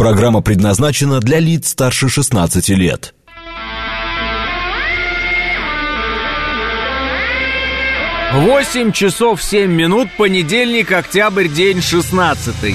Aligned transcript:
Программа 0.00 0.40
предназначена 0.40 1.20
для 1.20 1.40
лиц 1.40 1.68
старше 1.68 2.08
16 2.08 2.70
лет. 2.70 3.12
Восемь 8.32 8.92
часов 8.92 9.42
семь 9.42 9.72
минут, 9.72 10.08
понедельник, 10.16 10.90
октябрь, 10.90 11.48
день 11.48 11.82
шестнадцатый. 11.82 12.74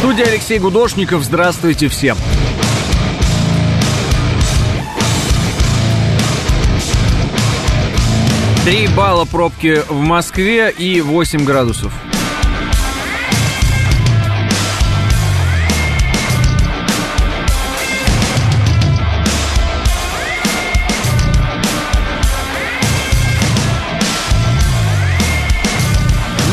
Студия 0.00 0.26
Алексей 0.26 0.58
Гудошников. 0.58 1.24
Здравствуйте 1.24 1.88
всем. 1.88 2.18
Три 8.64 8.88
балла 8.88 9.24
пробки 9.24 9.82
в 9.88 10.00
Москве 10.00 10.70
и 10.70 11.00
8 11.00 11.44
градусов. 11.46 11.94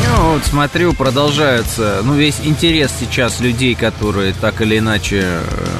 Ну, 0.06 0.32
вот 0.32 0.44
смотрю, 0.46 0.94
продолжается, 0.94 2.00
ну, 2.04 2.14
весь 2.14 2.40
интерес 2.42 2.90
сейчас 2.98 3.40
людей, 3.40 3.74
которые 3.74 4.32
так 4.32 4.62
или 4.62 4.78
иначе 4.78 5.20
э, 5.22 5.77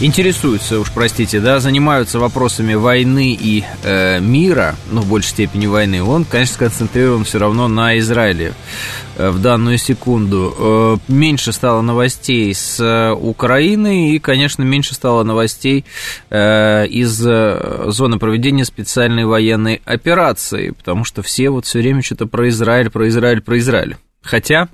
интересуются, 0.00 0.80
уж 0.80 0.90
простите, 0.92 1.40
да, 1.40 1.60
занимаются 1.60 2.18
вопросами 2.18 2.74
войны 2.74 3.36
и 3.38 3.64
э, 3.82 4.20
мира, 4.20 4.74
ну, 4.90 5.02
в 5.02 5.08
большей 5.08 5.28
степени 5.28 5.66
войны, 5.66 6.02
он, 6.02 6.24
конечно, 6.24 6.54
сконцентрирован 6.54 7.24
все 7.24 7.38
равно 7.38 7.68
на 7.68 7.98
Израиле 7.98 8.54
э, 9.16 9.30
в 9.30 9.40
данную 9.40 9.78
секунду. 9.78 10.54
Э, 10.58 11.12
меньше 11.12 11.52
стало 11.52 11.82
новостей 11.82 12.54
с 12.54 12.80
э, 12.80 13.12
Украины 13.12 14.14
и, 14.14 14.18
конечно, 14.18 14.62
меньше 14.62 14.94
стало 14.94 15.22
новостей 15.22 15.84
э, 16.30 16.86
из 16.86 17.24
э, 17.26 17.84
зоны 17.88 18.18
проведения 18.18 18.64
специальной 18.64 19.26
военной 19.26 19.82
операции, 19.84 20.70
потому 20.70 21.04
что 21.04 21.22
все 21.22 21.50
вот 21.50 21.66
все 21.66 21.78
время 21.80 22.02
что-то 22.02 22.26
про 22.26 22.48
Израиль, 22.48 22.90
про 22.90 23.08
Израиль, 23.08 23.40
про 23.40 23.58
Израиль. 23.58 23.96
Хотя... 24.22 24.68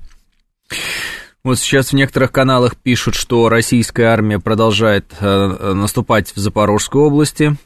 Вот 1.46 1.60
сейчас 1.60 1.90
в 1.90 1.92
некоторых 1.92 2.32
каналах 2.32 2.74
пишут, 2.74 3.14
что 3.14 3.48
российская 3.48 4.06
армия 4.06 4.40
продолжает 4.40 5.14
э, 5.20 5.74
наступать 5.74 6.32
в 6.34 6.38
Запорожской 6.38 7.00
области. 7.00 7.56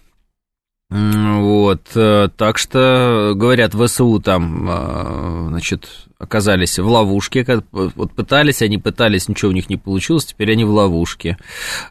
Вот, 0.91 1.81
э, 1.95 2.29
так 2.37 2.59
что, 2.59 3.33
говорят, 3.35 3.73
ВСУ 3.73 4.21
там, 4.21 4.69
э, 4.69 5.47
значит, 5.49 5.89
оказались 6.21 6.79
в 6.79 6.87
ловушке, 6.87 7.63
вот 7.73 8.13
пытались, 8.13 8.61
они 8.61 8.77
пытались, 8.77 9.27
ничего 9.27 9.51
у 9.51 9.55
них 9.55 9.71
не 9.71 9.79
получилось, 9.79 10.27
теперь 10.27 10.53
они 10.53 10.65
в 10.65 10.71
ловушке, 10.71 11.39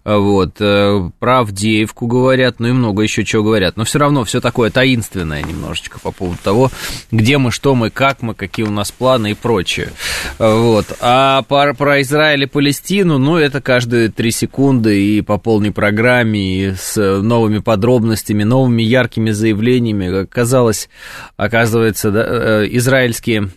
вот, 0.06 0.58
э, 0.60 1.10
про 1.18 1.40
Авдеевку 1.40 2.06
говорят, 2.06 2.60
ну 2.60 2.68
и 2.68 2.72
много 2.72 3.02
еще 3.02 3.26
чего 3.26 3.44
говорят, 3.44 3.76
но 3.76 3.86
все 3.86 3.98
равно 3.98 4.24
все 4.24 4.40
такое 4.40 4.70
таинственное 4.70 5.42
немножечко 5.42 6.00
по 6.00 6.12
поводу 6.12 6.38
того, 6.44 6.72
где 7.12 7.40
мы, 7.40 7.52
что 7.52 7.74
мы, 7.74 7.90
как 7.90 8.22
мы, 8.22 8.36
какие 8.36 8.68
у 8.68 8.72
нас 8.72 8.92
планы 8.92 9.32
и 9.32 9.34
прочее, 9.34 9.90
вот, 10.38 10.86
а 11.02 11.42
про, 11.42 11.74
про 11.74 12.02
Израиль 12.04 12.44
и 12.44 12.46
Палестину, 12.46 13.18
ну, 13.18 13.36
это 13.38 13.62
каждые 13.62 14.10
три 14.10 14.30
секунды 14.30 15.04
и 15.04 15.22
по 15.22 15.40
полной 15.40 15.72
программе, 15.72 16.40
и 16.40 16.74
с 16.76 16.96
новыми 16.98 17.58
подробностями, 17.58 18.44
новыми 18.44 18.84
яркими 18.84 19.32
заявлениями, 19.32 20.26
казалось, 20.26 20.88
оказывается, 21.36 22.12
да, 22.12 22.26
э, 22.28 22.68
израильские 22.70 23.50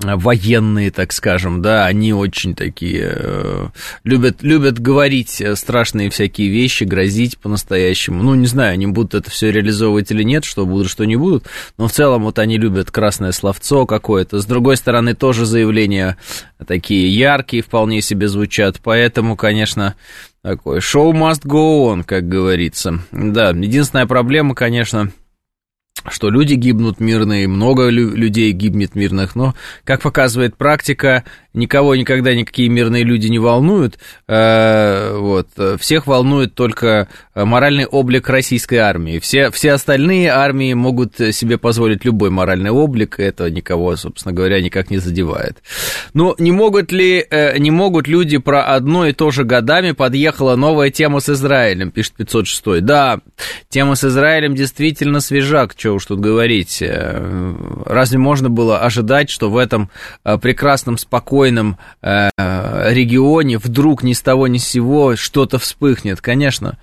военные, 0.00 0.90
так 0.90 1.12
скажем, 1.12 1.62
да, 1.62 1.86
они 1.86 2.12
очень 2.12 2.54
такие 2.54 3.12
э, 3.14 3.68
любят, 4.04 4.42
любят 4.42 4.78
говорить 4.78 5.42
страшные 5.54 6.10
всякие 6.10 6.48
вещи, 6.48 6.84
грозить 6.84 7.38
по-настоящему. 7.38 8.22
Ну, 8.22 8.34
не 8.34 8.46
знаю, 8.46 8.72
они 8.72 8.86
будут 8.86 9.14
это 9.14 9.30
все 9.30 9.50
реализовывать 9.52 10.10
или 10.10 10.22
нет, 10.22 10.44
что 10.44 10.66
будут, 10.66 10.88
что 10.88 11.04
не 11.04 11.16
будут, 11.16 11.44
но 11.78 11.88
в 11.88 11.92
целом 11.92 12.24
вот 12.24 12.38
они 12.38 12.58
любят 12.58 12.90
красное 12.90 13.32
словцо 13.32 13.86
какое-то. 13.86 14.40
С 14.40 14.46
другой 14.46 14.76
стороны, 14.76 15.14
тоже 15.14 15.46
заявления 15.46 16.16
такие 16.66 17.08
яркие 17.08 17.62
вполне 17.62 18.02
себе 18.02 18.28
звучат, 18.28 18.80
поэтому, 18.82 19.36
конечно, 19.36 19.94
такой 20.42 20.80
шоу 20.80 21.12
must 21.12 21.44
go 21.44 21.92
on, 21.92 22.04
как 22.04 22.28
говорится. 22.28 23.00
Да, 23.12 23.50
единственная 23.50 24.06
проблема, 24.06 24.54
конечно, 24.54 25.10
что 26.08 26.30
люди 26.30 26.54
гибнут 26.54 27.00
мирные, 27.00 27.48
много 27.48 27.88
людей 27.88 28.52
гибнет 28.52 28.94
мирных, 28.94 29.34
но, 29.34 29.54
как 29.84 30.02
показывает 30.02 30.56
практика, 30.56 31.24
никого 31.52 31.94
никогда 31.94 32.34
никакие 32.34 32.68
мирные 32.68 33.04
люди 33.04 33.28
не 33.28 33.38
волнуют, 33.38 33.98
э, 34.28 35.16
вот, 35.16 35.48
всех 35.78 36.06
волнует 36.06 36.54
только 36.54 37.08
моральный 37.44 37.86
облик 37.86 38.28
российской 38.28 38.76
армии, 38.76 39.18
все, 39.18 39.50
все 39.50 39.72
остальные 39.72 40.30
армии 40.30 40.74
могут 40.74 41.16
себе 41.16 41.58
позволить 41.58 42.04
любой 42.04 42.30
моральный 42.30 42.70
облик, 42.70 43.18
это 43.18 43.50
никого, 43.50 43.96
собственно 43.96 44.34
говоря, 44.34 44.60
никак 44.60 44.90
не 44.90 44.98
задевает. 44.98 45.62
Но 46.14 46.34
не 46.38 46.52
могут 46.52 46.92
ли, 46.92 47.24
э, 47.28 47.58
не 47.58 47.70
могут 47.70 48.08
люди 48.08 48.38
про 48.38 48.64
одно 48.64 49.06
и 49.06 49.12
то 49.12 49.30
же 49.30 49.44
годами 49.44 49.92
подъехала 49.92 50.56
новая 50.56 50.90
тема 50.90 51.20
с 51.20 51.28
Израилем, 51.28 51.90
пишет 51.90 52.14
506. 52.14 52.80
Да, 52.80 53.20
тема 53.68 53.94
с 53.94 54.04
Израилем 54.04 54.54
действительно 54.54 55.20
свежак, 55.20 55.74
что 55.76 55.92
уж 55.92 56.06
тут 56.06 56.20
говорить. 56.20 56.78
Э, 56.82 57.54
разве 57.86 58.18
можно 58.18 58.48
было 58.48 58.78
ожидать, 58.78 59.30
что 59.30 59.50
в 59.50 59.56
этом 59.56 59.90
прекрасном, 60.40 60.98
спокойном 60.98 61.78
э, 62.02 62.28
регионе 62.36 63.58
вдруг 63.58 64.02
ни 64.02 64.12
с 64.12 64.20
того 64.20 64.46
ни 64.46 64.58
с 64.58 64.66
сего 64.66 65.16
что-то 65.16 65.58
вспыхнет. 65.58 66.20
Конечно, 66.20 66.78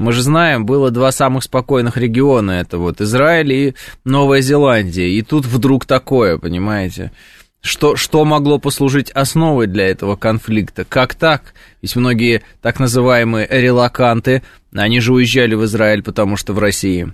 мы 0.00 0.12
же 0.12 0.22
знаем, 0.22 0.64
было 0.64 0.90
два 0.90 1.12
самых 1.12 1.44
спокойных 1.44 1.98
региона, 1.98 2.52
это 2.52 2.78
вот 2.78 3.02
Израиль 3.02 3.52
и 3.52 3.74
Новая 4.04 4.40
Зеландия, 4.40 5.10
и 5.10 5.20
тут 5.20 5.44
вдруг 5.44 5.84
такое, 5.84 6.38
понимаете? 6.38 7.12
Что, 7.60 7.96
что 7.96 8.24
могло 8.24 8.58
послужить 8.58 9.10
основой 9.10 9.66
для 9.66 9.86
этого 9.88 10.16
конфликта? 10.16 10.86
Как 10.86 11.14
так? 11.14 11.52
Ведь 11.82 11.94
многие 11.96 12.42
так 12.62 12.80
называемые 12.80 13.46
релаканты, 13.50 14.42
они 14.74 15.00
же 15.00 15.12
уезжали 15.12 15.54
в 15.54 15.66
Израиль, 15.66 16.02
потому 16.02 16.38
что 16.38 16.54
в 16.54 16.58
России, 16.58 17.12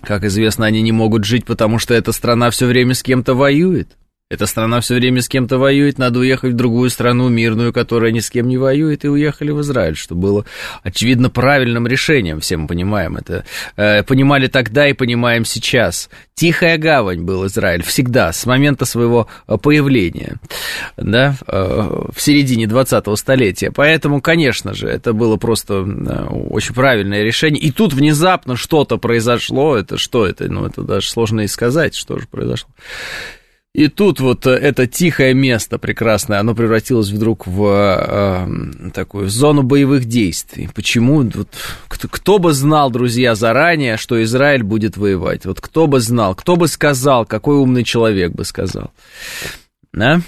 как 0.00 0.22
известно, 0.22 0.64
они 0.64 0.82
не 0.82 0.92
могут 0.92 1.24
жить, 1.24 1.44
потому 1.44 1.80
что 1.80 1.92
эта 1.92 2.12
страна 2.12 2.50
все 2.50 2.66
время 2.66 2.94
с 2.94 3.02
кем-то 3.02 3.34
воюет. 3.34 3.96
Эта 4.28 4.46
страна 4.46 4.80
все 4.80 4.96
время 4.96 5.22
с 5.22 5.28
кем-то 5.28 5.56
воюет, 5.56 5.98
надо 5.98 6.18
уехать 6.18 6.54
в 6.54 6.56
другую 6.56 6.90
страну 6.90 7.28
мирную, 7.28 7.72
которая 7.72 8.10
ни 8.10 8.18
с 8.18 8.28
кем 8.28 8.48
не 8.48 8.58
воюет, 8.58 9.04
и 9.04 9.08
уехали 9.08 9.52
в 9.52 9.60
Израиль, 9.60 9.94
что 9.94 10.16
было, 10.16 10.44
очевидно, 10.82 11.30
правильным 11.30 11.86
решением, 11.86 12.40
все 12.40 12.56
мы 12.56 12.66
понимаем 12.66 13.18
это. 13.18 13.44
Э, 13.76 14.02
понимали 14.02 14.48
тогда 14.48 14.88
и 14.88 14.94
понимаем 14.94 15.44
сейчас. 15.44 16.10
Тихая 16.34 16.76
гавань 16.76 17.22
был 17.22 17.46
Израиль 17.46 17.84
всегда, 17.84 18.32
с 18.32 18.44
момента 18.46 18.84
своего 18.84 19.28
э, 19.46 19.58
появления, 19.58 20.38
да, 20.96 21.36
э, 21.46 22.06
в 22.12 22.20
середине 22.20 22.64
20-го 22.64 23.14
столетия. 23.14 23.70
Поэтому, 23.70 24.20
конечно 24.20 24.74
же, 24.74 24.88
это 24.88 25.12
было 25.12 25.36
просто 25.36 25.82
очень 26.50 26.74
правильное 26.74 27.22
решение. 27.22 27.62
И 27.62 27.70
тут 27.70 27.92
внезапно 27.92 28.56
что-то 28.56 28.96
произошло, 28.96 29.76
это 29.76 29.98
что 29.98 30.26
это, 30.26 30.50
ну, 30.50 30.66
это 30.66 30.82
даже 30.82 31.08
сложно 31.08 31.42
и 31.42 31.46
сказать, 31.46 31.94
что 31.94 32.18
же 32.18 32.26
произошло. 32.26 32.70
И 33.76 33.88
тут 33.88 34.20
вот 34.20 34.46
э, 34.46 34.52
это 34.52 34.86
тихое 34.86 35.34
место 35.34 35.78
прекрасное, 35.78 36.40
оно 36.40 36.54
превратилось 36.54 37.10
вдруг 37.10 37.46
в 37.46 37.66
э, 37.68 38.90
такую 38.94 39.28
зону 39.28 39.62
боевых 39.64 40.06
действий. 40.06 40.70
Почему? 40.74 41.20
Вот, 41.20 41.48
кто, 41.86 42.08
кто 42.08 42.38
бы 42.38 42.54
знал, 42.54 42.90
друзья, 42.90 43.34
заранее, 43.34 43.98
что 43.98 44.22
Израиль 44.24 44.62
будет 44.62 44.96
воевать? 44.96 45.44
Вот 45.44 45.60
кто 45.60 45.86
бы 45.88 46.00
знал, 46.00 46.34
кто 46.34 46.56
бы 46.56 46.68
сказал, 46.68 47.26
какой 47.26 47.56
умный 47.56 47.84
человек 47.84 48.32
бы 48.32 48.46
сказал? 48.46 48.92
Да? 49.92 50.22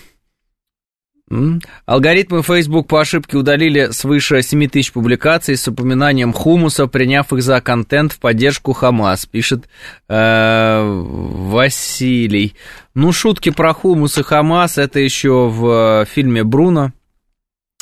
Алгоритмы 1.84 2.42
Facebook 2.42 2.88
по 2.88 3.00
ошибке 3.00 3.36
удалили 3.36 3.90
свыше 3.90 4.40
7 4.40 4.68
тысяч 4.68 4.92
публикаций 4.92 5.56
с 5.56 5.68
упоминанием 5.68 6.32
хумуса, 6.32 6.86
приняв 6.86 7.32
их 7.32 7.42
за 7.42 7.60
контент 7.60 8.12
в 8.12 8.18
поддержку 8.18 8.72
Хамас, 8.72 9.26
пишет 9.26 9.68
э, 10.08 10.82
Василий. 10.82 12.54
Ну, 12.94 13.12
шутки 13.12 13.50
про 13.50 13.74
хумус 13.74 14.16
и 14.16 14.22
Хамас, 14.22 14.78
это 14.78 15.00
еще 15.00 15.48
в 15.48 16.06
фильме 16.06 16.44
Бруно, 16.44 16.92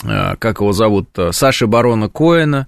э, 0.02 0.34
как 0.36 0.60
его 0.60 0.72
зовут, 0.72 1.10
Саши 1.30 1.68
Барона 1.68 2.08
Коэна, 2.08 2.66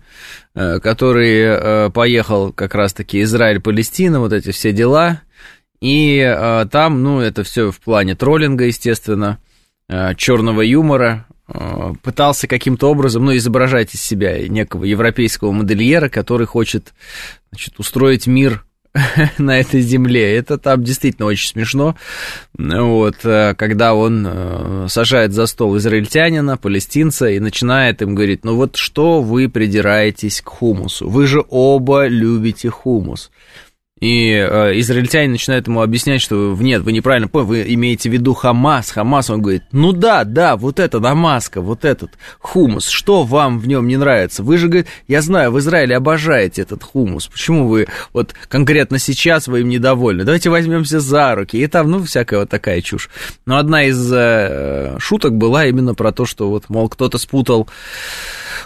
э, 0.54 0.78
который 0.78 1.40
э, 1.40 1.90
поехал 1.90 2.52
как 2.52 2.76
раз-таки 2.76 3.22
Израиль-Палестина, 3.22 4.20
вот 4.20 4.32
эти 4.32 4.52
все 4.52 4.72
дела, 4.72 5.22
и 5.80 6.18
э, 6.18 6.66
там, 6.70 7.02
ну, 7.02 7.20
это 7.20 7.42
все 7.42 7.72
в 7.72 7.80
плане 7.80 8.14
троллинга, 8.14 8.66
естественно, 8.66 9.38
Э, 9.38 9.47
черного 10.16 10.60
юмора, 10.62 11.26
э, 11.48 11.92
пытался 12.02 12.46
каким-то 12.46 12.90
образом, 12.90 13.24
ну, 13.24 13.36
изображать 13.36 13.94
из 13.94 14.02
себя 14.02 14.46
некого 14.48 14.84
европейского 14.84 15.52
модельера, 15.52 16.08
который 16.08 16.46
хочет 16.46 16.92
значит, 17.50 17.78
устроить 17.78 18.26
мир 18.26 18.64
на 19.38 19.58
этой 19.58 19.80
земле. 19.80 20.36
Это 20.36 20.58
там 20.58 20.82
действительно 20.82 21.26
очень 21.26 21.48
смешно. 21.48 21.96
Вот, 22.54 23.16
э, 23.24 23.54
когда 23.56 23.94
он 23.94 24.26
э, 24.28 24.86
сажает 24.88 25.32
за 25.32 25.46
стол 25.46 25.76
израильтянина, 25.78 26.56
палестинца, 26.56 27.28
и 27.28 27.40
начинает 27.40 28.02
им 28.02 28.14
говорить, 28.14 28.44
ну 28.44 28.56
вот 28.56 28.76
что 28.76 29.22
вы 29.22 29.48
придираетесь 29.48 30.40
к 30.40 30.48
хумусу? 30.48 31.08
Вы 31.08 31.26
же 31.26 31.44
оба 31.48 32.06
любите 32.06 32.70
хумус. 32.70 33.30
И 34.00 34.30
э, 34.30 34.78
израильтяне 34.78 35.30
начинают 35.30 35.66
ему 35.66 35.82
объяснять, 35.82 36.20
что 36.20 36.56
нет, 36.58 36.82
вы 36.82 36.92
неправильно 36.92 37.28
поняли, 37.28 37.48
вы 37.48 37.74
имеете 37.74 38.08
в 38.08 38.12
виду 38.12 38.34
Хамас. 38.34 38.90
Хамас, 38.90 39.30
он 39.30 39.42
говорит, 39.42 39.64
ну 39.72 39.92
да, 39.92 40.24
да, 40.24 40.56
вот 40.56 40.78
это 40.78 41.00
Дамаска, 41.00 41.60
вот 41.60 41.84
этот 41.84 42.12
хумус, 42.38 42.88
что 42.88 43.24
вам 43.24 43.58
в 43.58 43.66
нем 43.66 43.88
не 43.88 43.96
нравится? 43.96 44.42
Вы 44.42 44.58
же, 44.58 44.68
говорит, 44.68 44.86
я 45.08 45.20
знаю, 45.20 45.50
в 45.50 45.58
Израиле 45.58 45.96
обожаете 45.96 46.62
этот 46.62 46.82
хумус, 46.82 47.26
почему 47.26 47.68
вы 47.68 47.88
вот 48.12 48.34
конкретно 48.48 48.98
сейчас 48.98 49.48
вы 49.48 49.60
им 49.60 49.68
недовольны? 49.68 50.24
Давайте 50.24 50.50
возьмемся 50.50 51.00
за 51.00 51.34
руки. 51.34 51.56
И 51.56 51.66
там, 51.66 51.90
ну, 51.90 52.02
всякая 52.04 52.40
вот 52.40 52.50
такая 52.50 52.80
чушь. 52.80 53.10
Но 53.46 53.58
одна 53.58 53.84
из 53.84 54.12
э, 54.12 54.96
шуток 54.98 55.36
была 55.36 55.66
именно 55.66 55.94
про 55.94 56.12
то, 56.12 56.24
что 56.24 56.48
вот, 56.50 56.68
мол, 56.68 56.88
кто-то 56.88 57.18
спутал 57.18 57.68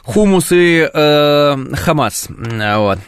хумус 0.03 0.53
и 0.53 0.89
э, 0.93 1.57
Хамас. 1.75 2.29
Вот. 2.29 2.99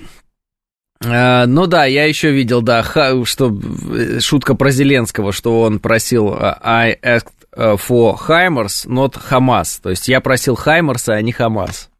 Uh, 1.04 1.46
ну 1.46 1.66
да, 1.66 1.84
я 1.84 2.06
еще 2.06 2.30
видел, 2.30 2.62
да, 2.62 2.82
что 3.24 3.56
э, 3.92 4.20
шутка 4.20 4.54
про 4.54 4.70
Зеленского, 4.70 5.32
что 5.32 5.62
он 5.62 5.78
просил 5.78 6.32
uh, 6.32 6.58
I 6.62 6.98
asked 7.02 7.32
э, 7.56 7.76
for 7.76 8.16
Хаймерс, 8.16 8.86
not 8.86 9.18
Хамас. 9.18 9.80
То 9.82 9.90
есть 9.90 10.08
я 10.08 10.20
просил 10.20 10.54
Хаймерса, 10.54 11.14
а 11.14 11.22
не 11.22 11.32
Хамас. 11.32 11.90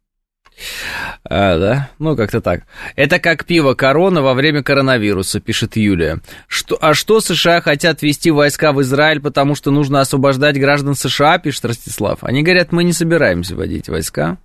А, 1.27 1.57
да, 1.57 1.89
ну 1.99 2.15
как-то 2.15 2.39
так. 2.39 2.61
Это 2.95 3.19
как 3.19 3.45
пиво 3.45 3.73
корона 3.73 4.21
во 4.21 4.33
время 4.33 4.63
коронавируса, 4.63 5.39
пишет 5.39 5.75
Юлия. 5.75 6.19
Что, 6.47 6.77
а 6.79 6.93
что 6.93 7.19
США 7.19 7.61
хотят 7.61 8.01
вести 8.01 8.31
войска 8.31 8.71
в 8.71 8.81
Израиль, 8.81 9.19
потому 9.19 9.55
что 9.55 9.71
нужно 9.71 10.01
освобождать 10.01 10.59
граждан 10.59 10.95
США, 10.95 11.39
пишет 11.39 11.65
Ростислав. 11.65 12.19
Они 12.23 12.43
говорят, 12.43 12.71
мы 12.71 12.83
не 12.83 12.93
собираемся 12.93 13.55
вводить 13.55 13.89
войска. 13.89 14.37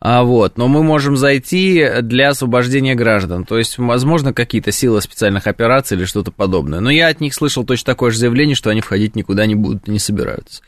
А, 0.00 0.22
вот, 0.22 0.56
но 0.56 0.68
мы 0.68 0.82
можем 0.82 1.16
зайти 1.16 1.86
для 2.02 2.30
освобождения 2.30 2.94
граждан. 2.94 3.44
То 3.44 3.58
есть, 3.58 3.78
возможно, 3.78 4.32
какие-то 4.32 4.72
силы 4.72 5.00
специальных 5.00 5.46
операций 5.46 5.96
или 5.96 6.04
что-то 6.04 6.30
подобное. 6.32 6.80
Но 6.80 6.90
я 6.90 7.08
от 7.08 7.20
них 7.20 7.34
слышал 7.34 7.64
точно 7.64 7.86
такое 7.86 8.10
же 8.10 8.18
заявление, 8.18 8.54
что 8.54 8.70
они 8.70 8.80
входить 8.80 9.16
никуда 9.16 9.46
не 9.46 9.54
будут, 9.54 9.88
не 9.88 9.98
собираются. 9.98 10.62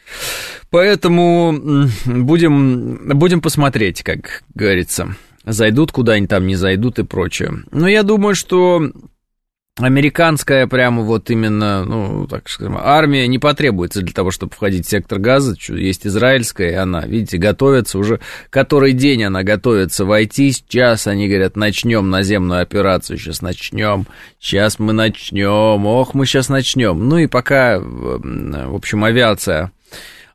Поэтому 0.71 1.89
будем, 2.05 3.19
будем 3.19 3.41
посмотреть, 3.41 4.03
как 4.03 4.43
говорится. 4.55 5.17
Зайдут 5.45 5.91
куда-нибудь 5.91 6.31
там, 6.31 6.47
не 6.47 6.55
зайдут 6.55 6.99
и 6.99 7.03
прочее. 7.03 7.63
Но 7.73 7.89
я 7.89 8.05
думаю, 8.05 8.35
что 8.35 8.93
американская 9.79 10.67
прямо 10.67 11.03
вот 11.03 11.31
именно, 11.31 11.85
ну, 11.85 12.27
так 12.27 12.49
скажем, 12.49 12.77
армия 12.79 13.27
не 13.27 13.39
потребуется 13.39 14.03
для 14.03 14.13
того, 14.13 14.31
чтобы 14.31 14.53
входить 14.53 14.87
в 14.87 14.91
сектор 14.91 15.19
газа. 15.19 15.57
Есть 15.69 16.07
израильская, 16.07 16.71
и 16.71 16.75
она, 16.75 17.07
видите, 17.07 17.39
готовится 17.39 17.99
уже, 17.99 18.21
который 18.51 18.93
день 18.93 19.25
она 19.25 19.43
готовится 19.43 20.05
войти. 20.05 20.53
Сейчас 20.53 21.07
они 21.07 21.27
говорят, 21.29 21.57
начнем 21.57 22.11
наземную 22.11 22.61
операцию, 22.63 23.17
сейчас 23.19 23.41
начнем, 23.41 24.07
сейчас 24.39 24.79
мы 24.79 24.93
начнем, 24.93 25.87
ох, 25.87 26.13
мы 26.13 26.27
сейчас 26.27 26.51
начнем. 26.51 27.09
Ну 27.09 27.19
и 27.19 27.27
пока, 27.27 27.79
в 27.81 28.75
общем, 28.75 29.05
авиация 29.05 29.73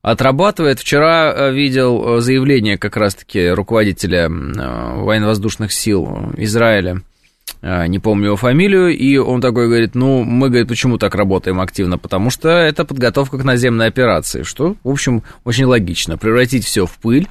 отрабатывает. 0.01 0.79
Вчера 0.79 1.33
э, 1.35 1.53
видел 1.53 2.21
заявление 2.21 2.77
как 2.77 2.97
раз-таки 2.97 3.49
руководителя 3.49 4.29
военно-воздушных 4.29 5.71
сил 5.71 6.31
Израиля, 6.37 7.01
не 7.61 7.99
помню 7.99 8.27
его 8.27 8.35
фамилию, 8.35 8.95
и 8.95 9.17
он 9.17 9.41
такой 9.41 9.67
говорит, 9.67 9.95
ну, 9.95 10.23
мы, 10.23 10.49
говорит, 10.49 10.67
почему 10.67 10.97
так 10.97 11.15
работаем 11.15 11.59
активно? 11.59 11.97
Потому 11.97 12.29
что 12.29 12.49
это 12.49 12.85
подготовка 12.85 13.37
к 13.37 13.43
наземной 13.43 13.87
операции, 13.87 14.43
что, 14.43 14.75
в 14.83 14.89
общем, 14.89 15.23
очень 15.43 15.65
логично. 15.65 16.17
Превратить 16.17 16.65
все 16.65 16.85
в 16.85 16.97
пыль, 16.97 17.27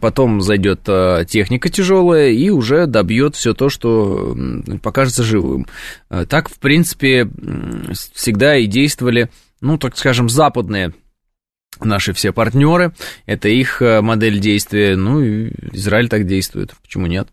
потом 0.00 0.40
зайдет 0.40 0.80
а, 0.86 1.24
техника 1.24 1.68
тяжелая 1.68 2.30
и 2.30 2.50
уже 2.50 2.86
добьет 2.86 3.36
все 3.36 3.54
то, 3.54 3.68
что 3.68 4.36
покажется 4.82 5.22
живым. 5.22 5.66
А, 6.08 6.26
так, 6.26 6.48
в 6.48 6.58
принципе, 6.58 7.28
всегда 8.14 8.56
и 8.56 8.66
действовали, 8.66 9.30
ну, 9.60 9.78
так 9.78 9.96
скажем, 9.96 10.28
западные 10.28 10.92
наши 11.84 12.12
все 12.12 12.32
партнеры, 12.32 12.92
это 13.26 13.48
их 13.48 13.82
э, 13.82 14.00
модель 14.00 14.38
действия, 14.38 14.96
ну, 14.96 15.20
и 15.20 15.50
Израиль 15.72 16.08
так 16.08 16.26
действует, 16.26 16.74
почему 16.82 17.06
нет? 17.06 17.28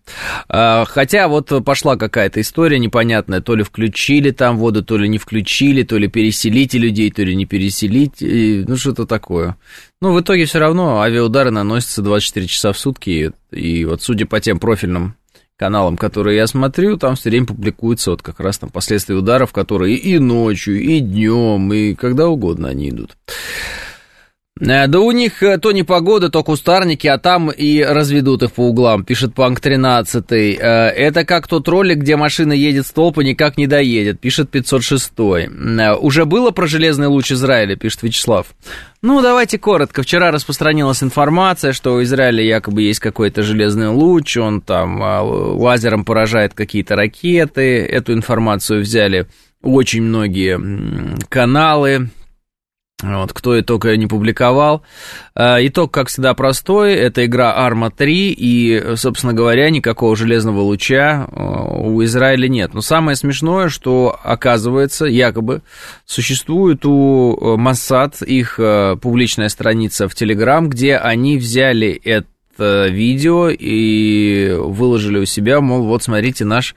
А, 0.48 0.86
хотя 0.86 1.28
вот 1.28 1.52
пошла 1.64 1.96
какая-то 1.96 2.42
история 2.42 2.80
непонятная, 2.80 3.42
то 3.42 3.56
ли 3.56 3.64
включили 3.64 4.32
там 4.32 4.58
воду, 4.58 4.84
то 4.84 4.98
ли 4.98 5.08
не 5.08 5.18
включили, 5.18 5.84
то 5.84 5.98
ли 5.98 6.08
переселите 6.08 6.78
людей, 6.78 7.12
то 7.12 7.24
ли 7.24 7.36
не 7.36 7.46
переселить, 7.46 8.22
ну, 8.22 8.76
что-то 8.78 9.06
такое. 9.06 9.58
Ну, 10.02 10.14
в 10.14 10.22
итоге 10.22 10.46
все 10.46 10.60
равно 10.60 11.02
авиаудары 11.02 11.52
наносятся 11.52 12.02
24 12.02 12.48
часа 12.48 12.74
в 12.74 12.78
сутки, 12.78 13.32
и 13.52 13.86
вот 13.86 14.02
судя 14.02 14.26
по 14.26 14.40
тем 14.40 14.60
профильным 14.60 15.16
каналам, 15.58 15.98
которые 15.98 16.38
я 16.38 16.48
смотрю, 16.48 16.98
там 16.98 17.16
все 17.16 17.30
время 17.30 17.46
публикуются 17.46 18.12
вот 18.12 18.22
как 18.22 18.40
раз 18.40 18.58
там 18.58 18.70
последствия 18.70 19.16
ударов, 19.16 19.54
которые 19.54 19.96
и 19.96 20.20
ночью, 20.20 20.82
и 20.82 21.00
днем, 21.00 21.72
и 21.74 21.94
когда 21.94 22.28
угодно 22.28 22.70
они 22.70 22.90
идут. 22.90 23.18
Э, 24.62 24.88
да 24.88 25.00
у 25.02 25.12
них 25.12 25.44
э, 25.44 25.58
то 25.58 25.74
не 25.74 25.84
погода, 25.84 26.30
то 26.30 26.42
кустарники, 26.42 27.08
а 27.08 27.18
там 27.18 27.52
и 27.52 27.84
разведут 27.84 28.42
их 28.44 28.54
по 28.54 28.62
углам, 28.62 29.04
пишет 29.04 29.34
Панк 29.34 29.60
13. 29.60 30.32
Э, 30.32 30.36
это 30.96 31.26
как 31.26 31.48
тот 31.48 31.68
ролик, 31.68 31.98
где 31.98 32.16
машина 32.16 32.54
едет 32.54 32.88
столб 32.88 33.20
и 33.20 33.26
никак 33.26 33.58
не 33.58 33.68
доедет, 33.68 34.22
пишет 34.22 34.50
506. 34.50 35.12
Уже 36.00 36.26
было 36.26 36.52
про 36.52 36.68
железный 36.68 37.08
луч 37.08 37.34
Израиля, 37.34 37.76
пишет 37.76 38.04
Вячеслав. 38.04 38.48
Ну, 39.02 39.22
давайте 39.22 39.58
коротко. 39.60 40.04
Вчера 40.04 40.32
распространилась 40.32 41.04
информация, 41.04 41.74
что 41.74 41.96
у 41.96 42.04
Израиля 42.04 42.42
якобы 42.42 42.82
есть 42.82 43.02
какой-то 43.02 43.44
железный 43.44 43.90
луч, 43.90 44.38
он 44.38 44.62
там 44.62 45.02
лазером 45.02 46.06
поражает 46.06 46.54
какие-то 46.54 46.96
ракеты. 46.96 47.86
Эту 47.86 48.14
информацию 48.14 48.82
взяли 48.82 49.28
очень 49.62 50.02
многие 50.02 51.18
каналы, 51.28 52.10
вот, 53.06 53.34
кто 53.34 53.56
и 53.56 53.62
только 53.62 53.96
не 53.98 54.08
публиковал. 54.08 54.84
А, 55.36 55.58
итог, 55.66 55.92
как 55.92 56.08
всегда, 56.08 56.34
простой. 56.34 56.94
Это 56.94 57.26
игра 57.26 57.56
Arma 57.58 57.92
3, 57.96 58.36
и, 58.38 58.96
собственно 58.96 59.34
говоря, 59.34 59.70
никакого 59.70 60.16
железного 60.16 60.62
луча 60.62 61.28
а, 61.32 61.64
у 61.66 62.04
Израиля 62.04 62.48
нет. 62.48 62.74
Но 62.74 62.82
самое 62.82 63.16
смешное, 63.16 63.70
что, 63.70 64.18
оказывается, 64.24 65.06
якобы 65.06 65.62
существует 66.06 66.86
у 66.86 67.58
Моссад 67.58 68.22
их 68.22 68.60
публичная 69.02 69.50
страница 69.50 70.08
в 70.08 70.16
Телеграм, 70.16 70.70
где 70.70 70.98
они 70.98 71.38
взяли 71.38 71.90
это 72.04 72.28
видео 72.58 73.50
и 73.50 74.56
выложили 74.58 75.20
у 75.20 75.26
себя, 75.26 75.60
мол, 75.60 75.84
вот 75.84 76.04
смотрите 76.04 76.46
наш 76.46 76.76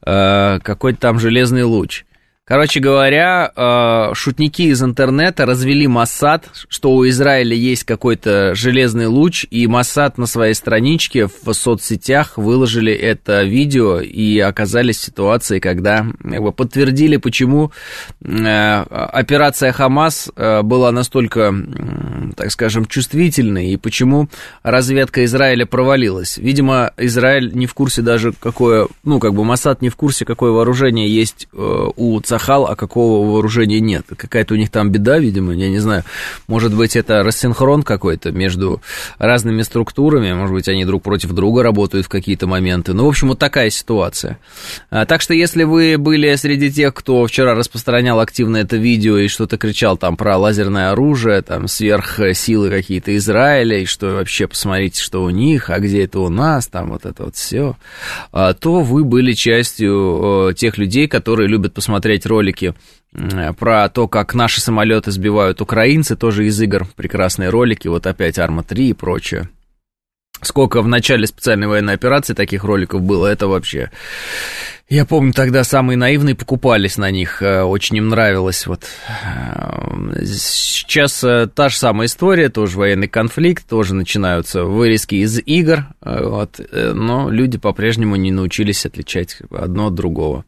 какой-то 0.00 0.98
там 0.98 1.20
железный 1.20 1.62
луч. 1.62 2.04
Короче 2.46 2.78
говоря, 2.78 3.50
э, 3.56 4.14
шутники 4.14 4.64
из 4.64 4.82
интернета 4.82 5.46
развели 5.46 5.86
Массад, 5.86 6.50
что 6.68 6.92
у 6.92 7.08
Израиля 7.08 7.56
есть 7.56 7.84
какой-то 7.84 8.54
железный 8.54 9.06
луч, 9.06 9.46
и 9.50 9.66
Массад 9.66 10.18
на 10.18 10.26
своей 10.26 10.52
страничке 10.52 11.26
в 11.26 11.54
соцсетях 11.54 12.36
выложили 12.36 12.92
это 12.92 13.44
видео 13.44 13.98
и 14.00 14.38
оказались 14.40 14.98
в 14.98 15.04
ситуации, 15.04 15.58
когда 15.58 16.06
как 16.22 16.42
бы, 16.42 16.52
подтвердили, 16.52 17.16
почему 17.16 17.72
э, 18.20 18.82
операция 18.82 19.72
Хамас 19.72 20.30
э, 20.36 20.60
была 20.60 20.92
настолько, 20.92 21.54
так 22.36 22.50
скажем, 22.50 22.84
чувствительной, 22.84 23.68
и 23.68 23.78
почему 23.78 24.28
разведка 24.62 25.24
Израиля 25.24 25.64
провалилась. 25.64 26.36
Видимо, 26.36 26.92
Израиль 26.98 27.54
не 27.54 27.64
в 27.66 27.72
курсе 27.72 28.02
даже, 28.02 28.34
какое, 28.38 28.88
ну, 29.02 29.18
как 29.18 29.32
бы 29.32 29.44
Массад 29.44 29.80
не 29.80 29.88
в 29.88 29.96
курсе, 29.96 30.26
какое 30.26 30.50
вооружение 30.50 31.08
есть 31.08 31.48
у 31.54 32.20
Сахал, 32.34 32.66
а 32.66 32.74
какого 32.74 33.30
вооружения 33.30 33.78
нет. 33.78 34.06
Какая-то 34.16 34.54
у 34.54 34.56
них 34.56 34.68
там 34.68 34.90
беда, 34.90 35.18
видимо, 35.20 35.52
я 35.52 35.68
не 35.68 35.78
знаю. 35.78 36.02
Может 36.48 36.74
быть, 36.74 36.96
это 36.96 37.22
рассинхрон 37.22 37.84
какой-то 37.84 38.32
между 38.32 38.82
разными 39.18 39.62
структурами, 39.62 40.32
может 40.32 40.52
быть, 40.52 40.68
они 40.68 40.84
друг 40.84 41.04
против 41.04 41.30
друга 41.30 41.62
работают 41.62 42.06
в 42.06 42.08
какие-то 42.08 42.48
моменты. 42.48 42.92
Ну, 42.92 43.04
в 43.04 43.08
общем, 43.08 43.28
вот 43.28 43.38
такая 43.38 43.70
ситуация. 43.70 44.40
А, 44.90 45.06
так 45.06 45.20
что, 45.20 45.32
если 45.32 45.62
вы 45.62 45.96
были 45.96 46.34
среди 46.34 46.72
тех, 46.72 46.92
кто 46.92 47.24
вчера 47.24 47.54
распространял 47.54 48.18
активно 48.18 48.56
это 48.56 48.76
видео 48.78 49.16
и 49.18 49.28
что-то 49.28 49.56
кричал 49.56 49.96
там 49.96 50.16
про 50.16 50.36
лазерное 50.36 50.90
оружие, 50.90 51.40
там 51.42 51.68
сверхсилы 51.68 52.68
какие-то 52.68 53.16
Израиля, 53.16 53.78
и 53.78 53.84
что 53.84 54.14
вообще 54.14 54.48
посмотрите, 54.48 55.00
что 55.00 55.22
у 55.22 55.30
них, 55.30 55.70
а 55.70 55.78
где 55.78 56.02
это 56.02 56.18
у 56.18 56.30
нас, 56.30 56.66
там 56.66 56.90
вот 56.90 57.06
это 57.06 57.26
вот 57.26 57.36
все, 57.36 57.76
а, 58.32 58.54
то 58.54 58.80
вы 58.80 59.04
были 59.04 59.34
частью 59.34 60.52
тех 60.56 60.78
людей, 60.78 61.06
которые 61.06 61.48
любят 61.48 61.74
посмотреть 61.74 62.23
смотреть 62.24 62.26
ролики 62.26 62.74
про 63.58 63.88
то, 63.88 64.08
как 64.08 64.34
наши 64.34 64.60
самолеты 64.60 65.10
сбивают 65.12 65.60
украинцы, 65.60 66.16
тоже 66.16 66.46
из 66.46 66.60
игр 66.60 66.86
прекрасные 66.96 67.50
ролики, 67.50 67.88
вот 67.88 68.06
опять 68.06 68.38
Арма 68.38 68.62
3 68.62 68.88
и 68.88 68.92
прочее. 68.92 69.48
Сколько 70.42 70.82
в 70.82 70.88
начале 70.88 71.26
специальной 71.26 71.68
военной 71.68 71.94
операции 71.94 72.34
таких 72.34 72.64
роликов 72.64 73.02
было, 73.02 73.28
это 73.28 73.46
вообще 73.46 73.90
Я 74.86 75.06
помню, 75.06 75.32
тогда 75.32 75.64
самые 75.64 75.96
наивные 75.96 76.34
покупались 76.34 76.98
на 76.98 77.10
них, 77.10 77.40
э, 77.40 77.62
очень 77.62 77.96
им 77.96 78.10
нравилось. 78.10 78.66
Вот. 78.66 78.84
Э, 79.24 80.22
сейчас 80.26 81.24
э, 81.24 81.46
та 81.46 81.70
же 81.70 81.78
самая 81.78 82.06
история, 82.06 82.50
тоже 82.50 82.76
военный 82.76 83.08
конфликт, 83.08 83.66
тоже 83.66 83.94
начинаются 83.94 84.64
вырезки 84.64 85.14
из 85.14 85.38
игр, 85.38 85.86
вот, 86.02 86.60
но 86.70 87.30
люди 87.30 87.56
по-прежнему 87.56 88.16
не 88.16 88.30
научились 88.30 88.84
отличать 88.84 89.38
одно 89.50 89.86
от 89.86 89.94
другого. 89.94 90.44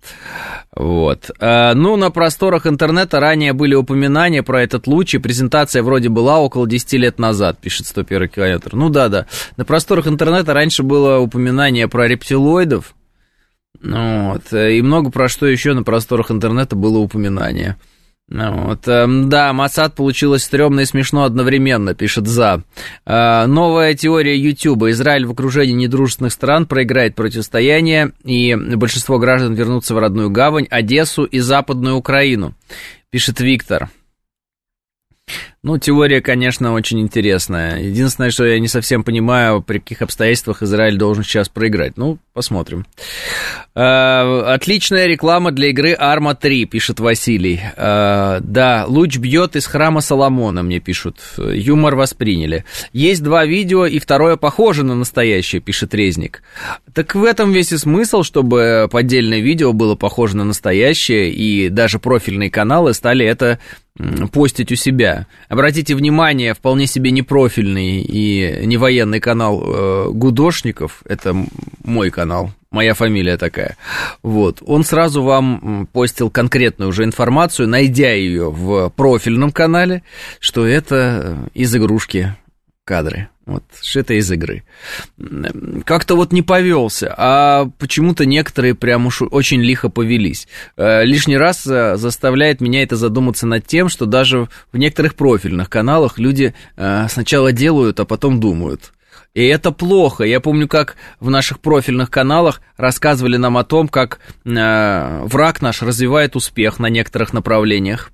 Вот. 0.75 1.31
Ну, 1.41 1.97
на 1.97 2.11
просторах 2.11 2.67
интернета 2.67 3.21
ранее 3.21 3.55
были 3.55 3.75
упоминания 3.75 4.43
про 4.43 4.63
этот 4.63 4.87
луч, 4.87 5.15
и 5.15 5.19
презентация 5.19 5.83
вроде 5.83 6.11
была 6.11 6.39
около 6.39 6.69
10 6.69 6.93
лет 6.95 7.19
назад, 7.19 7.59
пишет 7.59 7.87
101 7.87 8.29
километр. 8.29 8.75
Ну 8.75 8.91
да, 8.91 9.09
да. 9.09 9.27
На 9.57 9.65
просторах 9.65 10.07
интернета 10.07 10.53
раньше 10.53 10.83
было 10.83 11.19
упоминание 11.19 11.89
про 11.89 12.07
рептилоидов, 12.07 12.95
вот. 13.83 14.53
И 14.53 14.83
много 14.83 15.11
про 15.11 15.29
что 15.29 15.47
еще 15.47 15.75
на 15.75 15.83
просторах 15.83 16.31
интернета 16.31 16.77
было 16.77 16.99
упоминание. 16.99 17.77
Ну 18.29 18.65
вот. 18.65 18.89
Эм, 18.89 19.29
да, 19.29 19.53
Масад 19.53 19.95
получилось 19.95 20.43
стрёмно 20.43 20.81
и 20.81 20.85
смешно 20.85 21.23
одновременно, 21.23 21.95
пишет 21.95 22.27
За. 22.27 22.65
Э, 23.05 23.47
новая 23.47 23.95
теория 23.95 24.37
Ютуба. 24.37 24.91
Израиль 24.91 25.27
в 25.27 25.31
окружении 25.31 25.75
недружественных 25.75 26.33
стран 26.33 26.67
проиграет 26.67 27.15
противостояние, 27.15 28.13
и 28.25 28.57
большинство 28.57 29.21
граждан 29.21 29.55
вернутся 29.55 29.95
в 29.95 29.99
родную 29.99 30.31
гавань, 30.31 30.67
Одессу 30.71 31.23
и 31.25 31.39
Западную 31.39 31.95
Украину, 31.95 32.55
пишет 33.11 33.39
Виктор. 33.39 33.91
Ну, 35.63 35.79
теория, 35.79 36.21
конечно, 36.21 36.75
очень 36.75 37.01
интересная. 37.01 37.81
Единственное, 37.81 38.31
что 38.31 38.45
я 38.45 38.61
не 38.61 38.69
совсем 38.69 39.03
понимаю, 39.03 39.63
при 39.63 39.79
каких 39.79 40.03
обстоятельствах 40.03 40.63
Израиль 40.63 40.97
должен 40.97 41.25
сейчас 41.25 41.49
проиграть. 41.49 41.97
Ну, 41.97 42.19
посмотрим. 42.33 42.87
Э, 43.75 44.43
отличная 44.47 45.07
реклама 45.07 45.51
для 45.51 45.69
игры 45.71 45.93
Арма 45.93 46.35
3, 46.35 46.67
пишет 46.67 47.01
Василий. 47.01 47.61
Э, 47.77 48.39
да, 48.43 48.85
луч 48.87 49.17
бьет 49.17 49.57
из 49.57 49.67
храма 49.67 50.03
Соломона, 50.03 50.63
мне 50.63 50.79
пишут. 50.79 51.19
Юмор 51.37 51.97
восприняли. 51.97 52.65
Есть 52.93 53.25
два 53.25 53.45
видео, 53.45 53.87
и 53.87 53.99
второе 53.99 54.37
похоже 54.37 54.85
на 54.85 54.95
настоящее, 54.95 55.61
пишет 55.61 55.95
Резник. 55.95 56.43
Так 56.95 57.15
в 57.15 57.25
этом 57.25 57.51
весь 57.53 57.73
и 57.73 57.79
смысл, 57.79 58.23
чтобы 58.23 58.89
поддельное 58.91 59.41
видео 59.41 59.73
было 59.73 59.97
похоже 59.97 60.37
на 60.37 60.45
настоящее, 60.45 61.33
и 61.33 61.71
даже 61.71 61.99
профильные 61.99 62.51
каналы 62.51 62.95
стали 62.95 63.27
это 63.27 63.59
постить 64.33 64.73
у 64.73 64.75
себя. 64.75 65.27
Обратите 65.57 65.95
внимание, 65.95 66.53
вполне 66.53 66.87
себе 66.87 67.11
непрофильный 67.11 68.03
и 68.03 68.67
не 68.67 68.77
военный 68.77 69.21
канал 69.21 69.63
э, 69.65 70.09
Гудошников, 70.11 71.01
это 71.09 71.35
мой 71.83 72.11
канал, 72.11 72.51
моя 72.71 72.93
фамилия 72.93 73.39
такая, 73.39 73.79
вот, 74.23 74.63
он 74.67 74.85
сразу 74.85 75.23
вам 75.23 75.89
постил 75.95 76.29
конкретную 76.29 76.91
уже 76.91 77.05
информацию, 77.05 77.69
найдя 77.69 78.13
ее 78.13 78.51
в 78.51 78.91
профильном 78.91 79.51
канале, 79.51 80.03
что 80.41 80.67
это 80.67 81.49
из 81.55 81.75
игрушки 81.75 82.37
кадры. 82.87 83.29
Вот, 83.45 83.63
что 83.81 84.01
это 84.01 84.15
из 84.15 84.31
игры. 84.33 84.65
Как-то 85.85 86.17
вот 86.17 86.33
не 86.33 86.43
повелся, 86.43 87.15
а 87.17 87.69
почему-то 87.79 88.27
некоторые 88.27 88.75
прям 88.75 89.07
уж 89.07 89.23
очень 89.23 89.61
лихо 89.61 89.89
повелись. 89.89 90.49
Э, 90.77 91.05
лишний 91.05 91.37
раз 91.37 91.65
э, 91.67 91.97
заставляет 91.97 92.61
меня 92.61 92.83
это 92.83 92.97
задуматься 92.97 93.47
над 93.47 93.67
тем, 93.67 93.89
что 93.89 94.07
даже 94.07 94.49
в 94.73 94.79
некоторых 94.79 95.15
профильных 95.15 95.71
каналах 95.71 96.19
люди 96.19 96.55
э, 96.77 97.07
сначала 97.09 97.53
делают, 97.53 98.01
а 98.01 98.05
потом 98.05 98.41
думают. 98.41 98.93
И 99.35 99.45
это 99.45 99.71
плохо. 99.71 100.25
Я 100.25 100.41
помню, 100.41 100.67
как 100.67 100.97
в 101.21 101.29
наших 101.31 101.61
профильных 101.61 102.11
каналах 102.11 102.63
рассказывали 102.77 103.37
нам 103.37 103.59
о 103.59 103.65
том, 103.65 103.87
как 103.87 104.19
враг 104.45 105.61
наш 105.61 105.83
развивает 105.83 106.37
успех 106.37 106.79
на 106.79 106.87
некоторых 106.87 107.35
направлениях 107.35 108.11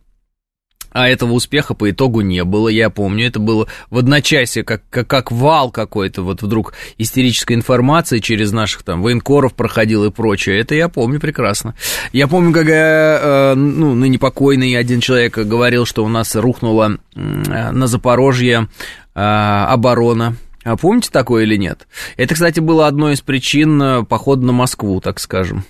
а 0.92 1.08
этого 1.08 1.32
успеха 1.32 1.74
по 1.74 1.90
итогу 1.90 2.20
не 2.20 2.44
было, 2.44 2.68
я 2.68 2.90
помню, 2.90 3.26
это 3.26 3.38
было 3.38 3.66
в 3.90 3.98
одночасье, 3.98 4.62
как, 4.64 4.82
как, 4.90 5.06
как 5.06 5.32
вал 5.32 5.70
какой-то, 5.70 6.22
вот 6.22 6.42
вдруг 6.42 6.74
истерической 6.98 7.54
информации 7.54 8.18
через 8.18 8.52
наших 8.52 8.82
там 8.82 9.02
военкоров 9.02 9.54
проходил 9.54 10.04
и 10.04 10.10
прочее, 10.10 10.60
это 10.60 10.74
я 10.74 10.88
помню 10.88 11.20
прекрасно. 11.20 11.74
Я 12.12 12.28
помню, 12.28 12.52
как 12.52 12.68
э, 12.68 13.54
ну, 13.54 13.94
ныне 13.94 14.18
покойный 14.18 14.76
один 14.76 15.00
человек 15.00 15.36
говорил, 15.38 15.86
что 15.86 16.04
у 16.04 16.08
нас 16.08 16.34
рухнула 16.34 16.98
на 17.14 17.86
Запорожье 17.86 18.68
э, 19.14 19.20
оборона, 19.20 20.36
а 20.64 20.76
помните 20.76 21.10
такое 21.10 21.44
или 21.44 21.56
нет? 21.56 21.88
Это, 22.16 22.34
кстати, 22.34 22.60
было 22.60 22.86
одной 22.86 23.14
из 23.14 23.20
причин 23.20 23.82
э, 23.82 24.04
похода 24.04 24.46
на 24.46 24.52
Москву, 24.52 25.00
так 25.00 25.18
скажем 25.18 25.64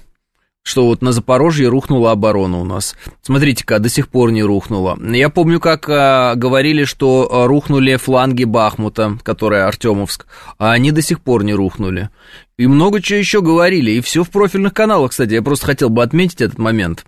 что 0.63 0.87
вот 0.87 1.03
на 1.03 1.13
Запорожье 1.13 1.69
рухнула 1.69 2.13
оборона 2.13 2.61
у 2.61 2.65
нас. 2.65 2.95
Смотрите-ка, 3.23 3.79
до 3.79 3.89
сих 3.89 4.09
пор 4.09 4.31
не 4.31 4.43
рухнула. 4.43 4.99
Я 5.03 5.29
помню, 5.29 5.61
как 5.61 5.89
а, 5.89 6.35
говорили, 6.37 6.85
что 6.85 7.29
а, 7.31 7.47
рухнули 7.47 7.97
фланги 7.97 8.45
Бахмута, 8.45 9.19
которая 9.23 9.67
Артемовск, 9.67 10.27
а 10.59 10.73
они 10.73 10.93
до 10.93 11.03
сих 11.03 11.21
пор 11.21 11.43
не 11.45 11.55
рухнули. 11.55 12.11
И 12.59 12.67
много 12.67 13.03
чего 13.03 13.19
еще 13.19 13.43
говорили, 13.43 13.93
и 13.93 14.01
все 14.01 14.23
в 14.23 14.31
профильных 14.31 14.73
каналах, 14.73 15.11
кстати, 15.11 15.35
я 15.35 15.43
просто 15.43 15.67
хотел 15.67 15.91
бы 15.91 16.03
отметить 16.03 16.41
этот 16.41 16.59
момент. 16.59 17.05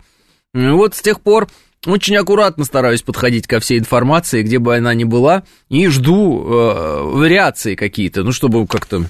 И 0.52 0.66
вот 0.68 0.94
с 0.94 1.00
тех 1.00 1.20
пор 1.20 1.49
очень 1.87 2.16
аккуратно 2.16 2.64
стараюсь 2.64 3.02
подходить 3.02 3.46
ко 3.46 3.61
всей 3.61 3.78
информации, 3.78 4.42
где 4.42 4.58
бы 4.58 4.76
она 4.76 4.94
ни 4.94 5.04
была, 5.04 5.44
и 5.68 5.87
жду 5.88 6.42
э, 6.42 7.02
вариации 7.02 7.75
какие-то, 7.75 8.25
ну, 8.25 8.32
чтобы 8.32 8.66
как-то 8.66 9.04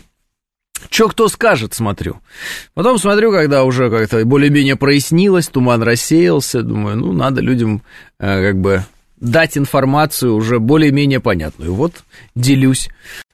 Че 0.91 1.09
кто 1.09 1.29
скажет, 1.29 1.75
смотрю. 1.75 2.21
Потом 2.75 2.99
смотрю, 2.99 3.33
когда 3.33 3.65
уже 3.65 3.91
как-то 3.91 4.25
более-менее 4.25 4.77
прояснилось, 4.77 5.49
туман 5.49 5.83
рассеялся, 5.83 6.63
думаю, 6.63 6.97
ну, 6.97 7.13
надо 7.13 7.41
людям 7.41 7.83
э, 8.19 8.51
как 8.51 8.61
бы 8.61 8.85
дать 9.21 9.57
информацию 9.57 10.35
уже 10.35 10.59
более-менее 10.59 11.21
понятную. 11.21 11.75
Вот, 11.75 12.05
делюсь. 12.35 12.89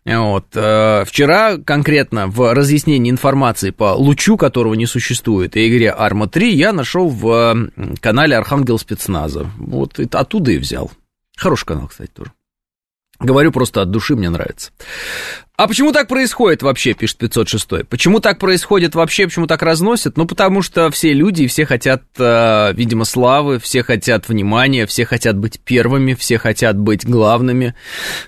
Вот. 0.05 0.47
Э, 0.55 1.05
вчера 1.07 1.59
конкретно 1.59 2.29
в 2.29 2.55
разъяснении 2.55 3.11
информации 3.11 3.71
по 3.71 3.95
лучу, 3.95 4.37
которого 4.37 4.75
не 4.75 4.87
существует, 4.87 5.57
и 5.57 5.69
игре 5.69 5.91
Арма 5.91 6.29
3, 6.29 6.55
я 6.55 6.73
нашел 6.73 7.09
в 7.09 7.71
канале 8.01 8.37
Архангел 8.37 8.79
спецназа. 8.79 9.51
Вот 9.59 9.99
оттуда 9.99 10.53
и 10.53 10.59
взял. 10.59 10.91
Хороший 11.37 11.67
канал, 11.67 11.89
кстати, 11.89 12.11
тоже. 12.11 12.33
Говорю 13.21 13.53
просто 13.53 13.83
от 13.83 13.91
души, 13.91 14.17
мне 14.17 14.31
нравится. 14.31 14.71
А 15.57 15.69
почему 15.69 15.93
так 15.93 16.09
происходит 16.09 16.63
вообще, 16.63 16.95
пишет 16.95 17.19
506. 17.19 17.87
Почему 17.87 18.21
так 18.21 18.39
происходит 18.39 18.95
вообще, 18.95 19.27
почему 19.27 19.47
так 19.47 19.61
разносят? 19.63 20.17
Ну, 20.17 20.27
потому 20.27 20.63
что 20.63 20.91
все 20.91 21.13
люди, 21.13 21.47
все 21.47 21.67
хотят, 21.67 22.03
э, 22.19 22.73
видимо, 22.73 23.05
славы, 23.05 23.59
все 23.59 23.83
хотят 23.83 24.27
внимания, 24.27 24.87
все 24.87 25.05
хотят 25.05 25.37
быть 25.37 25.61
первыми, 25.61 26.15
все 26.15 26.39
хотят 26.39 26.79
быть 26.79 27.05
главными, 27.05 27.75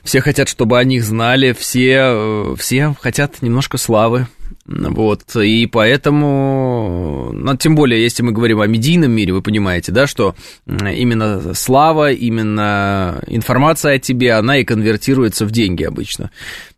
все 0.05 0.21
хотят, 0.21 0.51
чтобы 0.51 0.79
о 0.79 0.85
них 0.85 1.05
знали, 1.05 1.57
все, 1.59 1.97
э, 2.03 2.55
все 2.59 2.95
хотят 3.01 3.41
немножко 3.41 3.79
славы. 3.79 4.27
Вот, 4.65 5.35
и 5.35 5.67
поэтому, 5.67 7.31
ну, 7.33 7.57
тем 7.57 7.75
более, 7.75 8.01
если 8.01 8.23
мы 8.23 8.31
говорим 8.31 8.61
о 8.61 8.67
медийном 8.69 9.11
мире, 9.11 9.33
вы 9.33 9.43
понимаете, 9.43 9.91
да, 9.91 10.07
что 10.07 10.37
именно 10.67 11.53
слава, 11.55 12.13
именно 12.13 13.21
информация 13.27 13.95
о 13.95 13.99
тебе, 13.99 14.35
она 14.35 14.59
и 14.59 14.65
конвертируется 14.65 15.47
в 15.47 15.51
деньги 15.51 15.83
обычно. 15.83 16.31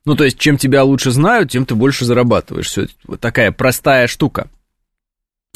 Ну, 0.07 0.17
то 0.17 0.25
есть, 0.25 0.39
чем 0.39 0.57
тебя 0.57 0.83
лучше 0.83 1.11
знают, 1.11 1.51
тем 1.51 1.67
ты 1.67 1.75
больше 1.75 2.07
зарабатываешь. 2.07 2.69
Все, 2.69 2.87
такая 3.21 3.53
простая 3.53 4.07
штука. 4.07 4.49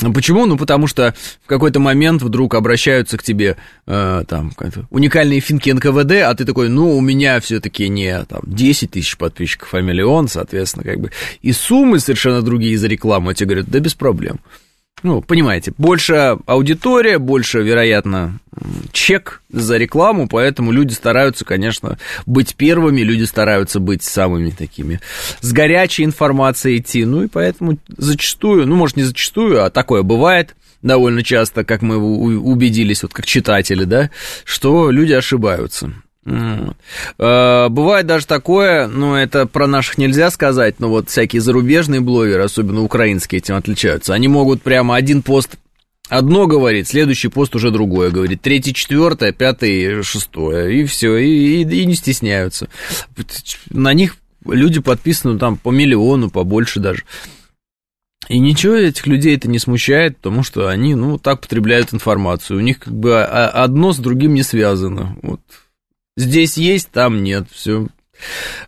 Ну, 0.00 0.12
почему? 0.12 0.46
Ну, 0.46 0.56
потому 0.56 0.86
что 0.86 1.14
в 1.44 1.48
какой-то 1.48 1.80
момент 1.80 2.22
вдруг 2.22 2.54
обращаются 2.54 3.18
к 3.18 3.22
тебе 3.22 3.56
э, 3.86 4.24
там 4.28 4.52
уникальные 4.90 5.40
финки 5.40 5.70
НКВД, 5.70 6.22
а 6.24 6.34
ты 6.34 6.44
такой, 6.44 6.68
ну, 6.68 6.96
у 6.96 7.00
меня 7.00 7.40
все-таки 7.40 7.88
не 7.88 8.24
там 8.24 8.40
10 8.44 8.92
тысяч 8.92 9.16
подписчиков, 9.16 9.74
а 9.74 9.80
миллион, 9.80 10.28
соответственно, 10.28 10.84
как 10.84 11.00
бы. 11.00 11.10
И 11.42 11.52
суммы 11.52 11.98
совершенно 11.98 12.42
другие 12.42 12.78
за 12.78 12.86
рекламу, 12.86 13.30
а 13.30 13.34
тебе 13.34 13.46
говорят, 13.46 13.70
да 13.70 13.80
без 13.80 13.94
проблем. 13.94 14.40
Ну, 15.02 15.22
понимаете, 15.22 15.72
больше 15.78 16.38
аудитория, 16.46 17.18
больше, 17.18 17.62
вероятно, 17.62 18.40
чек 18.92 19.42
за 19.50 19.76
рекламу, 19.76 20.28
поэтому 20.28 20.72
люди 20.72 20.92
стараются, 20.92 21.44
конечно, 21.44 21.98
быть 22.26 22.56
первыми, 22.56 23.02
люди 23.02 23.24
стараются 23.24 23.80
быть 23.80 24.02
самыми 24.02 24.50
такими 24.50 25.00
с 25.40 25.52
горячей 25.52 26.04
информацией 26.04 26.78
идти, 26.78 27.04
ну 27.04 27.22
и 27.22 27.28
поэтому 27.28 27.78
зачастую, 27.96 28.66
ну, 28.66 28.76
может, 28.76 28.96
не 28.96 29.04
зачастую, 29.04 29.64
а 29.64 29.70
такое 29.70 30.02
бывает 30.02 30.56
довольно 30.82 31.22
часто, 31.22 31.64
как 31.64 31.82
мы 31.82 31.96
убедились, 31.96 33.02
вот 33.02 33.12
как 33.12 33.26
читатели, 33.26 33.84
да, 33.84 34.10
что 34.44 34.90
люди 34.90 35.12
ошибаются. 35.12 35.92
Э, 37.18 37.68
бывает 37.68 38.06
даже 38.06 38.26
такое, 38.26 38.86
ну, 38.88 39.14
это 39.14 39.46
про 39.46 39.66
наших 39.66 39.98
нельзя 39.98 40.30
сказать, 40.30 40.80
но 40.80 40.88
вот 40.88 41.08
всякие 41.08 41.40
зарубежные 41.40 42.00
блогеры, 42.00 42.42
особенно 42.42 42.82
украинские, 42.82 43.38
этим 43.38 43.56
отличаются. 43.56 44.14
Они 44.14 44.28
могут 44.28 44.62
прямо 44.62 44.96
один 44.96 45.22
пост 45.22 45.56
одно 46.08 46.46
говорит, 46.46 46.88
следующий 46.88 47.28
пост 47.28 47.54
уже 47.54 47.70
другое 47.70 48.10
говорит, 48.10 48.40
третий, 48.40 48.72
четвертое, 48.72 49.32
пятый, 49.32 50.02
шестое, 50.02 50.80
и 50.80 50.84
все, 50.86 51.16
и, 51.16 51.62
и, 51.62 51.68
и 51.68 51.86
не 51.86 51.94
стесняются. 51.94 52.68
На 53.70 53.92
них 53.92 54.16
люди 54.46 54.80
подписаны 54.80 55.38
там 55.38 55.56
по 55.56 55.70
миллиону, 55.70 56.30
побольше 56.30 56.80
даже. 56.80 57.04
И 58.28 58.38
ничего 58.38 58.74
этих 58.74 59.06
людей 59.06 59.36
это 59.36 59.48
не 59.48 59.58
смущает, 59.58 60.18
потому 60.18 60.42
что 60.42 60.68
они, 60.68 60.94
ну, 60.94 61.18
так 61.18 61.40
потребляют 61.40 61.94
информацию. 61.94 62.58
У 62.58 62.62
них 62.62 62.78
как 62.78 62.94
бы 62.94 63.22
одно 63.22 63.92
с 63.92 63.98
другим 63.98 64.34
не 64.34 64.42
связано. 64.42 65.16
Вот. 65.22 65.40
Здесь 66.18 66.56
есть, 66.56 66.90
там 66.90 67.22
нет, 67.22 67.46
все. 67.52 67.86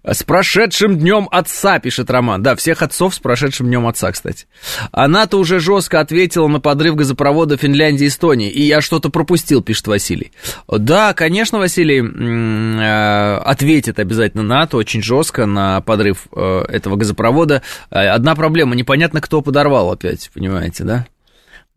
С 0.04 0.22
прошедшим 0.22 0.96
днем 1.00 1.28
отца, 1.32 1.80
пишет 1.80 2.08
Роман. 2.08 2.44
Да, 2.44 2.54
всех 2.54 2.80
отцов 2.80 3.12
с 3.12 3.18
прошедшим 3.18 3.66
днем 3.66 3.88
отца, 3.88 4.12
кстати. 4.12 4.46
Она-то 4.92 5.36
уже 5.36 5.58
жестко 5.58 5.98
ответила 5.98 6.46
на 6.46 6.60
подрыв 6.60 6.94
газопровода 6.94 7.56
Финляндии 7.56 8.04
и 8.04 8.06
Эстонии. 8.06 8.48
И 8.50 8.62
я 8.62 8.80
что-то 8.80 9.10
пропустил, 9.10 9.62
пишет 9.64 9.88
Василий. 9.88 10.30
Да, 10.68 11.12
конечно, 11.12 11.58
Василий 11.58 12.00
э, 12.00 13.36
ответит 13.38 13.98
обязательно 13.98 14.44
НАТО 14.44 14.76
очень 14.76 15.02
жестко 15.02 15.44
на 15.46 15.80
подрыв 15.80 16.28
э, 16.32 16.64
этого 16.68 16.94
газопровода. 16.94 17.62
Э, 17.90 18.10
одна 18.10 18.36
проблема, 18.36 18.76
непонятно, 18.76 19.20
кто 19.20 19.42
подорвал 19.42 19.90
опять, 19.90 20.30
понимаете, 20.32 20.84
да? 20.84 21.06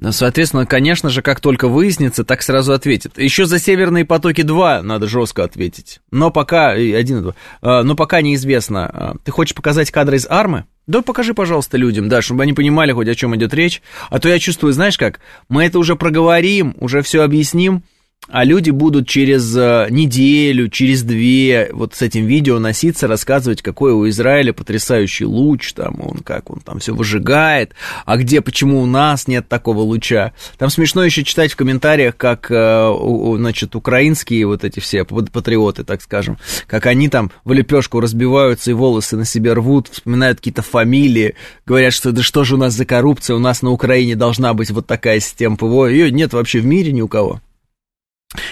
Ну, 0.04 0.12
соответственно, 0.12 0.66
конечно 0.66 1.08
же, 1.10 1.22
как 1.22 1.40
только 1.40 1.70
выяснится, 1.70 2.26
так 2.26 2.42
сразу 2.42 2.74
ответит. 2.74 3.18
Еще 3.18 3.46
за 3.46 3.58
«Северные 3.58 4.04
потоки-2» 4.04 4.82
надо 4.82 5.08
жестко 5.08 5.46
ответить. 5.46 6.02
Но 6.12 6.30
пока... 6.30 6.72
Один 6.72 7.22
два. 7.22 7.36
А, 7.62 7.84
но 7.84 7.96
пока 7.96 8.22
неизвестно. 8.22 8.86
А, 8.86 9.16
ты 9.24 9.32
хочешь 9.32 9.56
показать 9.56 9.92
кадры 9.92 10.18
из 10.18 10.28
«Армы»? 10.30 10.66
Да 10.88 11.04
покажи, 11.04 11.34
пожалуйста, 11.34 11.78
людям, 11.78 12.10
да, 12.10 12.22
чтобы 12.22 12.44
они 12.44 12.52
понимали 12.52 12.92
хоть 12.92 13.08
о 13.08 13.16
чем 13.16 13.34
идет 13.38 13.54
речь. 13.54 13.82
А 14.10 14.20
то 14.20 14.28
я 14.28 14.40
чувствую, 14.40 14.74
знаешь 14.74 14.98
как, 14.98 15.22
мы 15.48 15.64
это 15.64 15.80
уже 15.80 15.96
проговорим, 15.96 16.76
уже 16.82 17.02
все 17.02 17.22
объясним, 17.22 17.84
а 18.30 18.46
люди 18.46 18.70
будут 18.70 19.08
через 19.08 19.56
э, 19.56 19.88
неделю, 19.90 20.70
через 20.70 21.04
две 21.04 21.70
вот 21.74 21.94
с 21.94 22.02
этим 22.02 22.26
видео 22.26 22.60
носиться, 22.60 23.08
рассказывать, 23.08 23.62
какой 23.62 23.92
у 23.92 24.08
Израиля 24.10 24.54
потрясающий 24.54 25.26
луч, 25.26 25.74
там 25.74 26.00
он 26.02 26.20
как 26.20 26.50
он 26.50 26.60
там 26.62 26.80
все 26.80 26.96
выжигает, 26.96 27.74
а 28.06 28.18
где, 28.18 28.42
почему 28.42 28.82
у 28.82 28.86
нас 28.86 29.28
нет 29.28 29.48
такого 29.50 29.82
луча. 29.82 30.34
Там 30.58 30.70
смешно 30.70 31.04
еще 31.04 31.24
читать 31.24 31.52
в 31.52 31.56
комментариях, 31.56 32.16
как, 32.16 32.48
э, 32.50 33.36
значит, 33.38 33.76
украинские 33.76 34.48
вот 34.48 34.64
эти 34.64 34.80
все 34.80 35.04
патриоты, 35.04 35.84
так 35.84 36.02
скажем, 36.02 36.38
как 36.68 36.86
они 36.86 37.10
там 37.10 37.32
в 37.44 37.52
лепешку 37.52 38.00
разбиваются 38.00 38.72
и 38.72 38.74
волосы 38.74 39.18
на 39.18 39.26
себе 39.26 39.54
рвут, 39.54 39.90
вспоминают 39.90 40.38
какие-то 40.38 40.62
фамилии, 40.62 41.36
говорят, 41.66 41.94
что 41.94 42.12
да 42.12 42.22
что 42.24 42.44
же 42.44 42.56
у 42.56 42.58
нас 42.58 42.74
за 42.74 42.86
коррупция, 42.86 43.36
у 43.36 43.40
нас 43.40 43.62
на 43.62 43.72
Украине 43.72 44.16
должна 44.16 44.54
быть 44.54 44.72
вот 44.72 44.88
такая 44.88 45.20
система 45.20 45.58
ПВО, 45.58 45.88
ее 45.88 46.12
нет 46.12 46.34
вообще 46.34 46.60
в 46.60 46.66
мире 46.66 46.92
ни 46.92 47.02
у 47.02 47.08
кого. 47.08 47.42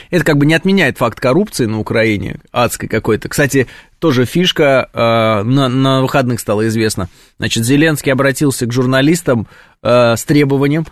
Это 0.09 0.23
как 0.23 0.37
бы 0.37 0.45
не 0.45 0.53
отменяет 0.53 0.97
факт 0.97 1.19
коррупции 1.19 1.65
на 1.65 1.79
Украине, 1.79 2.39
адской 2.51 2.87
какой-то. 2.87 3.29
Кстати, 3.29 3.67
тоже 3.99 4.25
фишка, 4.25 4.89
э, 4.93 4.97
на, 5.43 5.69
на 5.69 6.01
выходных 6.01 6.39
стало 6.39 6.67
известно. 6.67 7.09
Значит, 7.37 7.65
Зеленский 7.65 8.11
обратился 8.11 8.65
к 8.65 8.73
журналистам 8.73 9.47
э, 9.83 10.15
с 10.15 10.23
требованием 10.23 10.85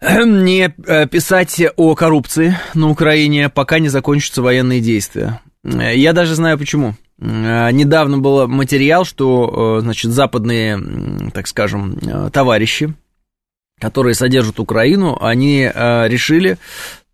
не 0.00 0.72
э, 0.86 1.06
писать 1.06 1.62
о 1.76 1.94
коррупции 1.94 2.56
на 2.74 2.90
Украине, 2.90 3.48
пока 3.48 3.78
не 3.78 3.88
закончатся 3.88 4.42
военные 4.42 4.80
действия. 4.80 5.40
Я 5.62 6.12
даже 6.12 6.34
знаю 6.34 6.58
почему. 6.58 6.94
Э, 7.18 7.70
недавно 7.70 8.18
был 8.18 8.46
материал, 8.46 9.04
что, 9.04 9.78
э, 9.78 9.80
значит, 9.82 10.10
западные, 10.10 11.30
так 11.32 11.46
скажем, 11.46 11.98
товарищи, 12.32 12.94
которые 13.80 14.14
содержат 14.14 14.60
Украину, 14.60 15.18
они 15.20 15.64
решили 15.64 16.58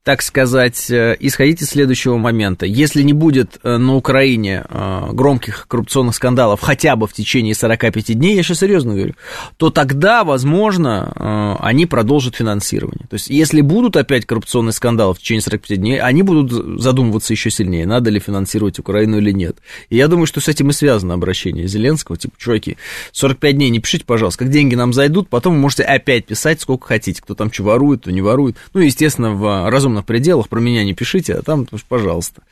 так 0.02 0.22
сказать, 0.22 0.90
э, 0.90 1.14
исходить 1.20 1.60
из 1.60 1.68
следующего 1.68 2.16
момента. 2.16 2.64
Если 2.64 3.02
не 3.02 3.12
будет 3.12 3.58
э, 3.62 3.76
на 3.76 3.96
Украине 3.96 4.64
э, 4.66 5.08
громких 5.12 5.66
коррупционных 5.68 6.14
скандалов 6.14 6.62
хотя 6.62 6.96
бы 6.96 7.06
в 7.06 7.12
течение 7.12 7.54
45 7.54 8.18
дней, 8.18 8.34
я 8.34 8.42
сейчас 8.42 8.60
серьезно 8.60 8.94
говорю, 8.94 9.14
то 9.58 9.68
тогда, 9.68 10.24
возможно, 10.24 11.56
они 11.60 11.84
продолжат 11.84 12.36
финансирование. 12.36 13.06
То 13.08 13.14
есть, 13.14 13.28
если 13.28 13.60
будут 13.60 13.96
опять 13.96 14.24
коррупционные 14.24 14.72
скандалы 14.72 15.14
в 15.14 15.18
течение 15.18 15.42
45 15.42 15.78
дней, 15.78 16.00
они 16.00 16.22
будут 16.22 16.80
задумываться 16.80 17.34
еще 17.34 17.50
сильнее, 17.50 17.86
надо 17.86 18.10
ли 18.10 18.20
финансировать 18.20 18.78
Украину 18.78 19.18
или 19.18 19.32
нет. 19.32 19.58
И 19.90 19.96
я 19.96 20.08
думаю, 20.08 20.26
что 20.26 20.40
с 20.40 20.48
этим 20.48 20.70
и 20.70 20.72
связано 20.72 21.14
обращение 21.14 21.68
Зеленского, 21.68 22.16
типа, 22.16 22.34
чуваки, 22.38 22.78
45 23.12 23.56
дней 23.56 23.70
не 23.70 23.80
пишите, 23.80 24.04
пожалуйста, 24.06 24.44
как 24.44 24.50
деньги 24.50 24.74
нам 24.74 24.94
зайдут, 24.94 25.28
потом 25.28 25.54
вы 25.54 25.60
можете 25.60 25.82
опять 25.82 26.26
писать 26.26 26.60
сколько 26.60 26.86
хотите, 26.86 27.20
кто 27.20 27.34
там 27.34 27.52
что 27.52 27.64
ворует, 27.64 28.00
кто 28.00 28.10
не 28.10 28.22
ворует. 28.22 28.56
Ну, 28.72 28.80
естественно, 28.80 29.32
в 29.32 29.68
разумном 29.70 29.89
разумных 29.90 30.04
пределах, 30.04 30.48
про 30.48 30.60
меня 30.60 30.84
не 30.84 30.94
пишите, 30.94 31.34
а 31.34 31.42
там, 31.42 31.66
пожалуйста. 31.88 32.42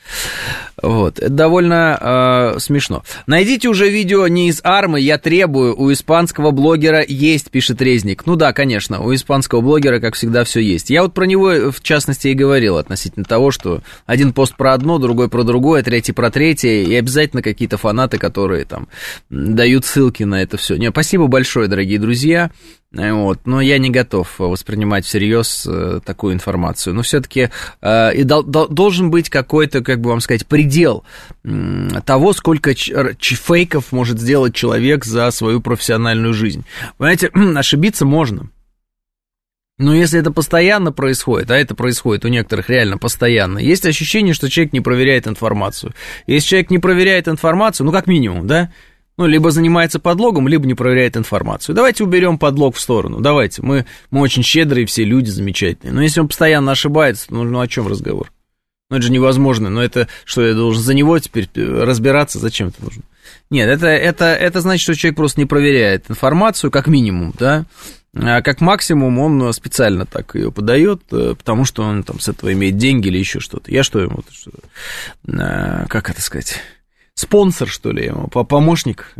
Вот, 0.82 1.18
это 1.18 1.30
довольно 1.30 2.54
э, 2.56 2.58
смешно. 2.58 3.02
Найдите 3.26 3.68
уже 3.68 3.88
видео 3.88 4.26
не 4.28 4.48
из 4.48 4.60
армы, 4.64 5.00
я 5.00 5.18
требую, 5.18 5.78
у 5.78 5.92
испанского 5.92 6.50
блогера 6.50 7.04
есть, 7.06 7.50
пишет 7.50 7.80
Резник. 7.80 8.26
Ну 8.26 8.36
да, 8.36 8.52
конечно, 8.52 9.00
у 9.00 9.14
испанского 9.14 9.60
блогера, 9.60 10.00
как 10.00 10.14
всегда, 10.14 10.44
все 10.44 10.60
есть. 10.60 10.90
Я 10.90 11.02
вот 11.02 11.14
про 11.14 11.24
него, 11.24 11.70
в 11.70 11.80
частности, 11.82 12.28
и 12.28 12.34
говорил 12.34 12.76
относительно 12.76 13.24
того, 13.24 13.50
что 13.50 13.80
один 14.06 14.32
пост 14.32 14.56
про 14.56 14.74
одно, 14.74 14.98
другой 14.98 15.28
про 15.28 15.42
другое, 15.42 15.82
третий 15.82 16.12
про 16.12 16.30
третье, 16.30 16.84
и 16.84 16.94
обязательно 16.94 17.42
какие-то 17.42 17.76
фанаты, 17.76 18.18
которые 18.18 18.64
там 18.64 18.88
дают 19.30 19.84
ссылки 19.84 20.24
на 20.24 20.42
это 20.42 20.56
все. 20.56 20.76
Не, 20.76 20.90
спасибо 20.90 21.26
большое, 21.26 21.68
дорогие 21.68 21.98
друзья. 21.98 22.50
Вот, 22.90 23.40
но 23.44 23.60
я 23.60 23.76
не 23.76 23.90
готов 23.90 24.38
воспринимать 24.38 25.04
всерьез 25.04 25.66
э, 25.68 26.00
такую 26.02 26.32
информацию. 26.32 26.94
Но 26.94 27.02
все-таки 27.02 27.50
э, 27.82 28.14
и 28.14 28.22
дол, 28.22 28.42
дол, 28.42 28.66
должен 28.68 29.10
быть 29.10 29.28
какой-то, 29.28 29.82
как 29.82 30.00
бы 30.00 30.08
вам 30.08 30.20
сказать, 30.20 30.46
предел 30.46 31.04
того, 32.06 32.32
сколько 32.32 32.74
ч, 32.74 32.94
фейков 33.20 33.92
может 33.92 34.18
сделать 34.18 34.54
человек 34.54 35.04
за 35.04 35.30
свою 35.32 35.60
профессиональную 35.60 36.32
жизнь. 36.32 36.64
Понимаете, 36.96 37.28
ошибиться 37.56 38.06
можно. 38.06 38.48
Но 39.78 39.94
если 39.94 40.18
это 40.18 40.32
постоянно 40.32 40.90
происходит, 40.90 41.50
а 41.50 41.56
это 41.56 41.74
происходит 41.74 42.24
у 42.24 42.28
некоторых 42.28 42.68
реально 42.68 42.98
постоянно, 42.98 43.58
есть 43.58 43.86
ощущение, 43.86 44.34
что 44.34 44.50
человек 44.50 44.72
не 44.72 44.80
проверяет 44.80 45.28
информацию. 45.28 45.94
Если 46.26 46.48
человек 46.48 46.70
не 46.70 46.78
проверяет 46.78 47.28
информацию, 47.28 47.86
ну 47.86 47.92
как 47.92 48.08
минимум, 48.08 48.46
да, 48.46 48.72
ну, 49.18 49.26
либо 49.26 49.50
занимается 49.50 49.98
подлогом, 49.98 50.46
либо 50.46 50.64
не 50.64 50.74
проверяет 50.74 51.16
информацию. 51.16 51.74
Давайте 51.74 52.04
уберем 52.04 52.38
подлог 52.38 52.76
в 52.76 52.80
сторону. 52.80 53.20
Давайте. 53.20 53.62
Мы, 53.62 53.84
мы 54.10 54.20
очень 54.20 54.44
щедрые, 54.44 54.86
все 54.86 55.04
люди 55.04 55.28
замечательные. 55.28 55.92
Но 55.92 56.02
если 56.02 56.20
он 56.20 56.28
постоянно 56.28 56.72
ошибается, 56.72 57.26
ну, 57.30 57.42
ну 57.42 57.58
о 57.58 57.66
чем 57.66 57.88
разговор? 57.88 58.32
Ну, 58.90 58.96
это 58.96 59.06
же 59.06 59.12
невозможно. 59.12 59.70
Но 59.70 59.82
это 59.82 60.06
что, 60.24 60.46
я 60.46 60.54
должен 60.54 60.82
за 60.82 60.94
него 60.94 61.18
теперь 61.18 61.48
разбираться? 61.54 62.38
Зачем 62.38 62.68
это 62.68 62.82
нужно? 62.82 63.02
Нет, 63.50 63.68
это, 63.68 63.88
это, 63.88 64.26
это 64.26 64.60
значит, 64.60 64.84
что 64.84 64.94
человек 64.94 65.16
просто 65.16 65.40
не 65.40 65.46
проверяет 65.46 66.08
информацию, 66.08 66.70
как 66.70 66.86
минимум, 66.86 67.34
да. 67.36 67.66
А 68.14 68.40
как 68.40 68.60
максимум 68.60 69.18
он 69.18 69.52
специально 69.52 70.06
так 70.06 70.34
ее 70.34 70.50
подает, 70.50 71.02
э, 71.12 71.34
потому 71.36 71.64
что 71.64 71.82
он 71.82 72.02
там 72.04 72.20
с 72.20 72.28
этого 72.28 72.52
имеет 72.52 72.76
деньги 72.76 73.08
или 73.08 73.18
еще 73.18 73.38
что-то. 73.38 73.70
Я 73.70 73.82
что 73.82 74.00
ему, 74.00 74.22
что, 74.32 74.50
э, 75.26 75.86
как 75.88 76.08
это 76.08 76.22
сказать? 76.22 76.60
Спонсор, 77.18 77.68
что 77.68 77.90
ли, 77.90 78.12
помощник. 78.30 79.14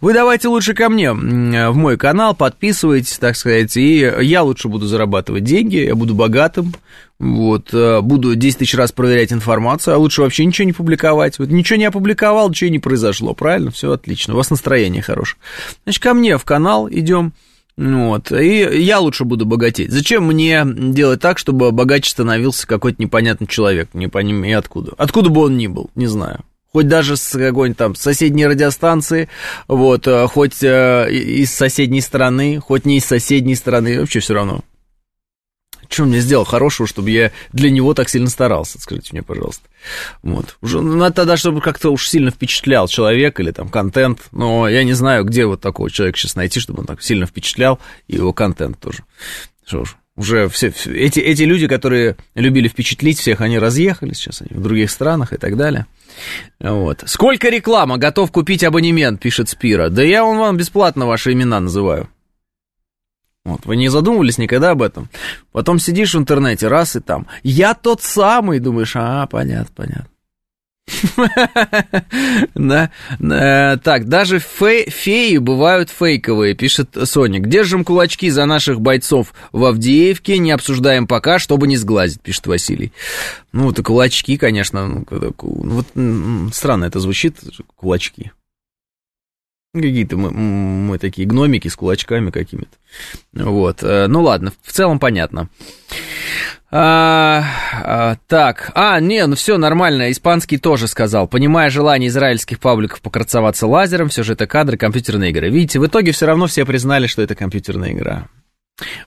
Вы 0.00 0.12
давайте 0.12 0.48
лучше 0.48 0.74
ко 0.74 0.88
мне 0.88 1.12
в 1.12 1.76
мой 1.76 1.96
канал, 1.96 2.34
подписывайтесь, 2.34 3.18
так 3.18 3.36
сказать, 3.36 3.76
и 3.76 3.98
я 4.20 4.42
лучше 4.42 4.68
буду 4.68 4.86
зарабатывать 4.86 5.42
деньги, 5.42 5.76
я 5.76 5.94
буду 5.94 6.14
богатым, 6.14 6.72
вот, 7.18 7.72
э, 7.72 8.00
буду 8.00 8.34
10 8.34 8.58
тысяч 8.58 8.74
раз 8.74 8.92
проверять 8.92 9.32
информацию, 9.32 9.94
а 9.94 9.98
лучше 9.98 10.22
вообще 10.22 10.44
ничего 10.44 10.66
не 10.66 10.72
публиковать. 10.72 11.38
Вот 11.38 11.50
ничего 11.50 11.78
не 11.78 11.84
опубликовал, 11.84 12.48
ничего 12.48 12.70
не 12.70 12.80
произошло, 12.80 13.32
правильно? 13.32 13.70
Все 13.70 13.92
отлично, 13.92 14.34
у 14.34 14.36
вас 14.36 14.50
настроение 14.50 15.02
хорошее. 15.02 15.38
Значит, 15.84 16.02
ко 16.02 16.14
мне 16.14 16.36
в 16.36 16.44
канал 16.44 16.88
идем. 16.90 17.32
Вот, 17.76 18.32
и 18.32 18.82
я 18.82 18.98
лучше 18.98 19.24
буду 19.24 19.46
богатеть. 19.46 19.90
Зачем 19.92 20.26
мне 20.26 20.62
делать 20.64 21.20
так, 21.20 21.38
чтобы 21.38 21.70
богаче 21.70 22.10
становился 22.10 22.66
какой-то 22.66 23.00
непонятный 23.00 23.46
человек, 23.46 23.90
не 23.94 24.08
понимаю 24.08 24.58
откуда? 24.58 24.92
Откуда 24.98 25.30
бы 25.30 25.42
он 25.42 25.56
ни 25.56 25.68
был, 25.68 25.90
не 25.94 26.06
знаю 26.06 26.44
хоть 26.72 26.88
даже 26.88 27.16
с 27.16 27.36
какой-нибудь 27.36 27.78
там 27.78 27.94
соседней 27.94 28.46
радиостанции, 28.46 29.28
вот, 29.68 30.06
э, 30.06 30.26
хоть 30.26 30.62
э, 30.62 31.12
из 31.12 31.52
соседней 31.52 32.00
страны, 32.00 32.60
хоть 32.60 32.86
не 32.86 32.98
из 32.98 33.04
соседней 33.04 33.54
страны, 33.54 34.00
вообще 34.00 34.20
все 34.20 34.34
равно. 34.34 34.62
Что 35.88 36.04
мне 36.04 36.20
сделал 36.20 36.44
хорошего, 36.44 36.88
чтобы 36.88 37.10
я 37.10 37.32
для 37.52 37.70
него 37.70 37.92
так 37.92 38.08
сильно 38.08 38.30
старался, 38.30 38.80
скажите 38.80 39.10
мне, 39.12 39.22
пожалуйста. 39.22 39.68
Вот. 40.22 40.56
Уже, 40.62 40.80
ну, 40.80 40.96
надо 40.96 41.16
тогда, 41.16 41.36
чтобы 41.36 41.60
как-то 41.60 41.90
уж 41.90 42.08
сильно 42.08 42.30
впечатлял 42.30 42.88
человек 42.88 43.38
или 43.40 43.50
там 43.50 43.68
контент, 43.68 44.20
но 44.32 44.66
я 44.68 44.84
не 44.84 44.94
знаю, 44.94 45.24
где 45.24 45.44
вот 45.44 45.60
такого 45.60 45.90
человека 45.90 46.18
сейчас 46.18 46.34
найти, 46.34 46.60
чтобы 46.60 46.80
он 46.80 46.86
так 46.86 47.02
сильно 47.02 47.26
впечатлял, 47.26 47.78
и 48.08 48.16
его 48.16 48.32
контент 48.32 48.80
тоже. 48.80 49.04
Что 49.66 49.84
ж, 49.84 49.96
уже 50.16 50.48
все, 50.48 50.72
эти, 50.86 51.20
эти 51.20 51.42
люди, 51.42 51.66
которые 51.66 52.16
любили 52.34 52.68
впечатлить 52.68 53.18
всех, 53.18 53.40
они 53.40 53.58
разъехались, 53.58 54.18
сейчас 54.18 54.42
они 54.42 54.50
в 54.52 54.62
других 54.62 54.90
странах 54.90 55.32
и 55.32 55.36
так 55.36 55.56
далее. 55.56 55.86
Вот. 56.60 57.02
Сколько 57.06 57.48
реклама? 57.48 57.96
Готов 57.96 58.30
купить 58.30 58.62
абонемент, 58.62 59.20
пишет 59.20 59.48
Спира. 59.48 59.88
Да 59.88 60.02
я 60.02 60.24
он 60.24 60.38
вам 60.38 60.56
бесплатно 60.56 61.06
ваши 61.06 61.32
имена 61.32 61.60
называю. 61.60 62.08
Вот, 63.44 63.66
вы 63.66 63.76
не 63.76 63.88
задумывались 63.88 64.38
никогда 64.38 64.70
об 64.70 64.82
этом? 64.82 65.08
Потом 65.50 65.80
сидишь 65.80 66.14
в 66.14 66.18
интернете, 66.18 66.68
раз 66.68 66.94
и 66.94 67.00
там. 67.00 67.26
Я 67.42 67.74
тот 67.74 68.00
самый, 68.02 68.60
думаешь, 68.60 68.92
а, 68.94 69.26
понятно, 69.26 69.72
понятно. 69.74 70.11
Да, 72.54 72.90
так, 73.82 74.08
даже 74.08 74.38
феи 74.38 75.36
бывают 75.38 75.90
фейковые, 75.90 76.54
пишет 76.54 76.96
Соник. 77.04 77.46
Держим 77.48 77.84
кулачки 77.84 78.30
за 78.30 78.44
наших 78.46 78.80
бойцов 78.80 79.32
в 79.52 79.64
Авдеевке, 79.64 80.38
не 80.38 80.50
обсуждаем 80.50 81.06
пока, 81.06 81.38
чтобы 81.38 81.66
не 81.66 81.76
сглазить, 81.76 82.20
пишет 82.20 82.46
Василий. 82.46 82.92
Ну, 83.52 83.70
это 83.70 83.82
кулачки, 83.82 84.36
конечно, 84.36 84.86
ну, 84.86 85.04
вот 85.40 85.86
странно 86.54 86.84
это 86.86 87.00
звучит, 87.00 87.36
кулачки. 87.76 88.32
Какие-то 89.74 90.18
мы, 90.18 90.30
мы 90.30 90.98
такие 90.98 91.26
гномики 91.26 91.68
с 91.68 91.76
кулачками 91.76 92.30
какими-то. 92.30 92.76
Вот, 93.32 93.82
э, 93.82 94.06
ну 94.06 94.20
ладно, 94.22 94.52
в 94.62 94.70
целом 94.70 94.98
понятно. 94.98 95.48
А, 96.70 97.42
а, 97.82 98.16
так, 98.28 98.70
а, 98.74 99.00
не, 99.00 99.26
ну 99.26 99.34
все 99.34 99.56
нормально, 99.56 100.10
испанский 100.10 100.58
тоже 100.58 100.88
сказал. 100.88 101.26
Понимая 101.26 101.70
желание 101.70 102.08
израильских 102.08 102.60
пабликов 102.60 103.00
покрасоваться 103.00 103.66
лазером, 103.66 104.10
все 104.10 104.22
же 104.22 104.34
это 104.34 104.46
кадры 104.46 104.76
компьютерной 104.76 105.30
игры. 105.30 105.48
Видите, 105.48 105.80
в 105.80 105.86
итоге 105.86 106.12
все 106.12 106.26
равно 106.26 106.48
все 106.48 106.66
признали, 106.66 107.06
что 107.06 107.22
это 107.22 107.34
компьютерная 107.34 107.92
игра. 107.92 108.28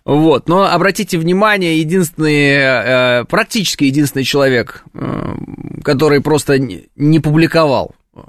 Вот, 0.04 0.50
но 0.50 0.64
обратите 0.64 1.20
внимание, 1.20 1.80
единственный, 1.80 3.22
э, 3.22 3.26
практически 3.26 3.84
единственный 3.84 4.24
человек, 4.24 4.84
э, 4.96 5.36
который 5.84 6.22
просто 6.22 6.58
не 6.60 7.20
публиковал 7.20 7.94
э, 8.16 8.20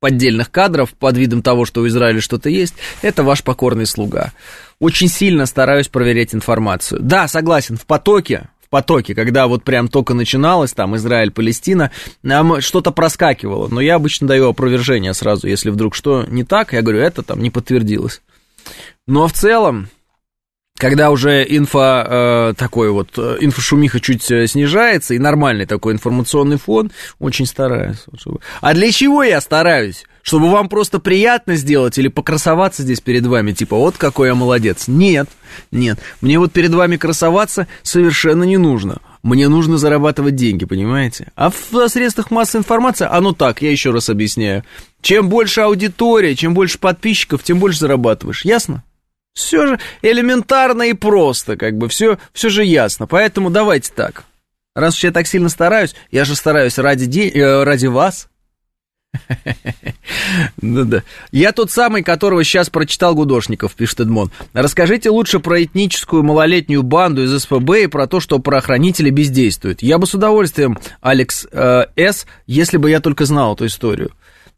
поддельных 0.00 0.50
кадров 0.50 0.94
под 0.94 1.16
видом 1.16 1.42
того, 1.42 1.64
что 1.64 1.82
у 1.82 1.86
Израиля 1.86 2.20
что-то 2.20 2.48
есть, 2.48 2.74
это 3.02 3.22
ваш 3.22 3.44
покорный 3.44 3.86
слуга. 3.86 4.32
Очень 4.80 5.08
сильно 5.08 5.46
стараюсь 5.46 5.88
проверять 5.88 6.34
информацию. 6.34 7.00
Да, 7.02 7.28
согласен, 7.28 7.76
в 7.76 7.86
потоке, 7.86 8.48
потоке, 8.70 9.14
когда 9.14 9.46
вот 9.46 9.62
прям 9.62 9.88
только 9.88 10.14
начиналось, 10.14 10.72
там, 10.72 10.96
Израиль-Палестина, 10.96 11.90
что-то 12.60 12.92
проскакивало, 12.92 13.68
но 13.68 13.80
я 13.80 13.96
обычно 13.96 14.26
даю 14.26 14.48
опровержение 14.48 15.12
сразу, 15.12 15.46
если 15.46 15.70
вдруг 15.70 15.94
что 15.94 16.24
не 16.26 16.44
так, 16.44 16.72
я 16.72 16.80
говорю, 16.80 17.00
это 17.00 17.22
там 17.22 17.42
не 17.42 17.50
подтвердилось. 17.50 18.22
Но 19.06 19.26
в 19.26 19.32
целом, 19.32 19.88
когда 20.80 21.10
уже 21.10 21.44
инфо 21.46 22.04
э, 22.06 22.54
такой 22.56 22.90
вот, 22.90 23.10
э, 23.18 23.36
инфошумиха 23.40 24.00
чуть 24.00 24.28
э, 24.30 24.46
снижается, 24.46 25.14
и 25.14 25.18
нормальный 25.18 25.66
такой 25.66 25.92
информационный 25.92 26.56
фон, 26.56 26.90
очень 27.18 27.44
стараюсь. 27.44 28.06
А 28.62 28.72
для 28.72 28.90
чего 28.90 29.22
я 29.22 29.40
стараюсь? 29.42 30.04
Чтобы 30.22 30.50
вам 30.50 30.68
просто 30.68 30.98
приятно 30.98 31.56
сделать 31.56 31.98
или 31.98 32.08
покрасоваться 32.08 32.82
здесь 32.82 33.00
перед 33.00 33.26
вами, 33.26 33.52
типа, 33.52 33.76
вот 33.76 33.98
какой 33.98 34.28
я 34.28 34.34
молодец. 34.34 34.84
Нет, 34.86 35.28
нет, 35.70 35.98
мне 36.22 36.38
вот 36.38 36.52
перед 36.52 36.72
вами 36.72 36.96
красоваться 36.96 37.66
совершенно 37.82 38.44
не 38.44 38.56
нужно. 38.56 38.98
Мне 39.22 39.48
нужно 39.48 39.76
зарабатывать 39.76 40.34
деньги, 40.34 40.64
понимаете? 40.64 41.28
А 41.36 41.50
в 41.50 41.88
средствах 41.88 42.30
массовой 42.30 42.60
информации, 42.60 43.06
ну 43.20 43.32
так, 43.32 43.60
я 43.60 43.70
еще 43.70 43.90
раз 43.90 44.08
объясняю. 44.08 44.64
Чем 45.02 45.28
больше 45.28 45.60
аудитория, 45.60 46.34
чем 46.34 46.54
больше 46.54 46.78
подписчиков, 46.78 47.42
тем 47.42 47.58
больше 47.58 47.80
зарабатываешь. 47.80 48.46
Ясно? 48.46 48.82
Все 49.32 49.66
же 49.66 49.80
элементарно 50.02 50.82
и 50.84 50.92
просто, 50.92 51.56
как 51.56 51.76
бы, 51.78 51.88
все, 51.88 52.18
все 52.32 52.48
же 52.48 52.64
ясно. 52.64 53.06
Поэтому 53.06 53.50
давайте 53.50 53.92
так. 53.94 54.24
Раз 54.74 54.96
уж 54.96 55.04
я 55.04 55.10
так 55.10 55.26
сильно 55.26 55.48
стараюсь, 55.48 55.94
я 56.10 56.24
же 56.24 56.34
стараюсь 56.36 56.78
ради, 56.78 57.06
де... 57.06 57.28
Э, 57.28 57.64
ради 57.64 57.86
вас. 57.86 58.28
Да-да. 60.62 61.02
Я 61.32 61.52
тот 61.52 61.70
самый, 61.70 62.02
которого 62.02 62.44
сейчас 62.44 62.70
прочитал 62.70 63.14
Гудошников, 63.14 63.74
пишет 63.74 64.00
Эдмон. 64.00 64.30
Расскажите 64.52 65.10
лучше 65.10 65.40
про 65.40 65.62
этническую 65.64 66.22
малолетнюю 66.22 66.82
банду 66.82 67.24
из 67.24 67.42
СПБ 67.42 67.82
и 67.82 67.86
про 67.86 68.06
то, 68.06 68.20
что 68.20 68.38
правоохранители 68.38 69.10
бездействуют. 69.10 69.82
Я 69.82 69.98
бы 69.98 70.06
с 70.06 70.14
удовольствием, 70.14 70.78
Алекс 71.00 71.46
э, 71.50 71.86
С., 71.96 72.26
если 72.46 72.76
бы 72.76 72.90
я 72.90 73.00
только 73.00 73.24
знал 73.24 73.54
эту 73.54 73.66
историю. 73.66 74.12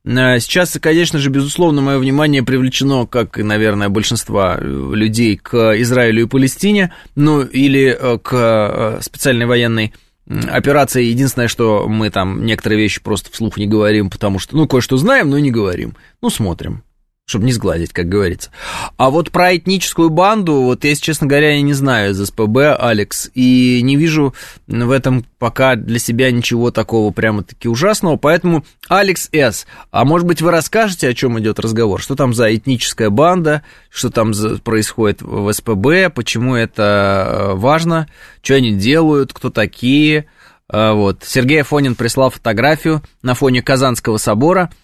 Э, 0.04 0.40
сейчас, 0.40 0.76
конечно 0.80 1.18
же, 1.18 1.30
безусловно, 1.30 1.80
мое 1.80 1.98
внимание 1.98 2.42
привлечено, 2.42 3.06
как 3.06 3.38
наверное, 3.38 3.88
большинство 3.88 4.56
э, 4.56 4.64
людей, 4.64 5.36
к 5.36 5.80
Израилю 5.80 6.22
и 6.22 6.28
Палестине, 6.28 6.92
ну, 7.14 7.42
или 7.42 7.96
э, 7.98 8.18
к 8.18 8.98
специальной 9.02 9.46
военной 9.46 9.92
операции. 10.26 11.04
Единственное, 11.04 11.48
что 11.48 11.88
мы 11.88 12.10
там 12.10 12.46
некоторые 12.46 12.80
вещи 12.80 13.00
просто 13.02 13.30
вслух 13.32 13.56
не 13.58 13.66
говорим, 13.66 14.08
потому 14.08 14.38
что, 14.38 14.56
ну, 14.56 14.66
кое-что 14.66 14.96
знаем, 14.96 15.30
но 15.30 15.38
не 15.38 15.50
говорим. 15.50 15.96
Ну, 16.20 16.30
смотрим 16.30 16.84
чтобы 17.32 17.46
не 17.46 17.52
сгладить, 17.52 17.94
как 17.94 18.10
говорится. 18.10 18.50
А 18.98 19.08
вот 19.08 19.30
про 19.30 19.56
этническую 19.56 20.10
банду, 20.10 20.60
вот 20.60 20.84
я, 20.84 20.94
честно 20.94 21.26
говоря, 21.26 21.54
я 21.54 21.62
не 21.62 21.72
знаю 21.72 22.12
из 22.12 22.26
СПБ, 22.26 22.76
Алекс, 22.78 23.30
и 23.32 23.80
не 23.82 23.96
вижу 23.96 24.34
в 24.66 24.90
этом 24.90 25.24
пока 25.38 25.74
для 25.76 25.98
себя 25.98 26.30
ничего 26.30 26.70
такого 26.70 27.10
прямо-таки 27.10 27.68
ужасного, 27.68 28.18
поэтому, 28.18 28.66
Алекс 28.86 29.30
С., 29.32 29.66
а 29.90 30.04
может 30.04 30.26
быть 30.26 30.42
вы 30.42 30.50
расскажете, 30.50 31.08
о 31.08 31.14
чем 31.14 31.40
идет 31.40 31.58
разговор, 31.58 32.02
что 32.02 32.16
там 32.16 32.34
за 32.34 32.54
этническая 32.54 33.08
банда, 33.08 33.62
что 33.88 34.10
там 34.10 34.32
происходит 34.62 35.22
в 35.22 35.50
СПБ, 35.50 36.14
почему 36.14 36.54
это 36.54 37.52
э, 37.52 37.54
важно, 37.54 38.08
что 38.42 38.56
они 38.56 38.72
делают, 38.72 39.32
кто 39.32 39.48
такие, 39.48 40.26
э, 40.68 40.92
вот. 40.92 41.24
Сергей 41.24 41.62
Афонин 41.62 41.94
прислал 41.94 42.28
фотографию 42.28 43.02
на 43.22 43.32
фоне 43.32 43.62
Казанского 43.62 44.18
собора– 44.18 44.70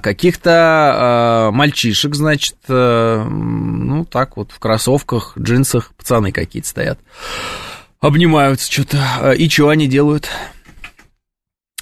каких-то 0.00 1.48
э, 1.50 1.56
мальчишек, 1.56 2.14
значит, 2.14 2.56
э, 2.68 3.24
ну, 3.28 4.04
так 4.04 4.36
вот, 4.36 4.52
в 4.52 4.58
кроссовках, 4.58 5.34
джинсах, 5.38 5.92
пацаны 5.96 6.30
какие-то 6.32 6.68
стоят, 6.68 7.00
обнимаются 8.00 8.70
что-то. 8.70 9.32
И 9.32 9.48
что 9.48 9.68
они 9.70 9.88
делают? 9.88 10.28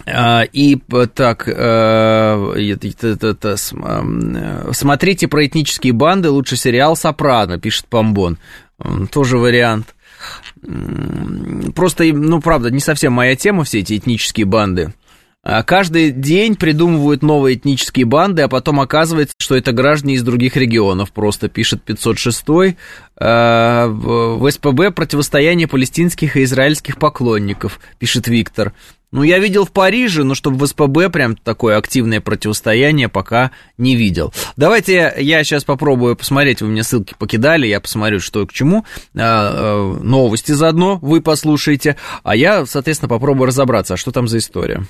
И 0.07 0.79
так, 1.15 1.45
смотрите 4.73 5.29
про 5.29 5.47
этнические 5.47 5.93
банды, 5.93 6.31
лучше 6.31 6.57
сериал 6.57 6.97
«Сопрано», 6.97 7.59
пишет 7.59 7.87
Помбон. 7.87 8.39
Тоже 9.11 9.39
вариант. 9.39 9.95
Просто, 11.75 12.05
ну, 12.05 12.41
правда, 12.41 12.71
не 12.71 12.81
совсем 12.81 13.13
моя 13.15 13.37
тема, 13.37 13.65
все 13.65 13.81
эти 13.81 13.97
этнические 13.97 14.47
банды. 14.47 14.93
А 15.49 15.63
каждый 15.63 16.11
день 16.11 16.57
придумывают 16.57 17.23
новые 17.23 17.57
этнические 17.57 18.05
банды, 18.05 18.43
а 18.43 18.49
потом 18.49 18.81
оказывается, 18.81 19.33
что 19.39 19.55
это 19.55 19.71
граждане 19.71 20.15
из 20.15 20.25
других 20.25 20.57
регионов. 20.57 21.13
Просто 21.13 21.49
пишет 21.49 21.85
506 21.85 22.45
а, 23.19 23.87
в 23.87 24.51
СПБ 24.51 24.93
противостояние 24.93 25.69
палестинских 25.69 26.37
и 26.37 26.43
израильских 26.43 26.97
поклонников, 26.99 27.79
пишет 28.01 28.27
Виктор. 28.27 28.73
Ну, 29.13 29.23
я 29.23 29.39
видел 29.39 29.65
в 29.65 29.71
Париже, 29.71 30.25
но 30.25 30.35
чтобы 30.35 30.59
в 30.59 30.67
СПБ 30.67 31.13
прям 31.13 31.37
такое 31.37 31.79
активное 31.79 32.21
противостояние 32.21 33.09
пока 33.09 33.53
не 33.79 33.95
видел. 33.95 34.35
Давайте 34.57 35.15
я 35.19 35.45
сейчас 35.45 35.65
попробую 35.65 36.17
посмотреть, 36.17 36.61
вы 36.61 36.69
мне 36.69 36.83
ссылки 36.83 37.15
покидали, 37.17 37.67
я 37.67 37.81
посмотрю, 37.81 38.19
что 38.19 38.43
и 38.43 38.47
к 38.47 38.53
чему. 38.53 38.85
А, 39.17 39.97
новости 40.03 40.53
заодно 40.53 40.99
вы 41.01 41.21
послушаете, 41.21 41.97
а 42.25 42.35
я, 42.35 42.67
соответственно, 42.67 43.09
попробую 43.09 43.47
разобраться, 43.47 43.95
а 43.95 43.97
что 43.97 44.11
там 44.11 44.27
за 44.27 44.39
история. 44.39 44.85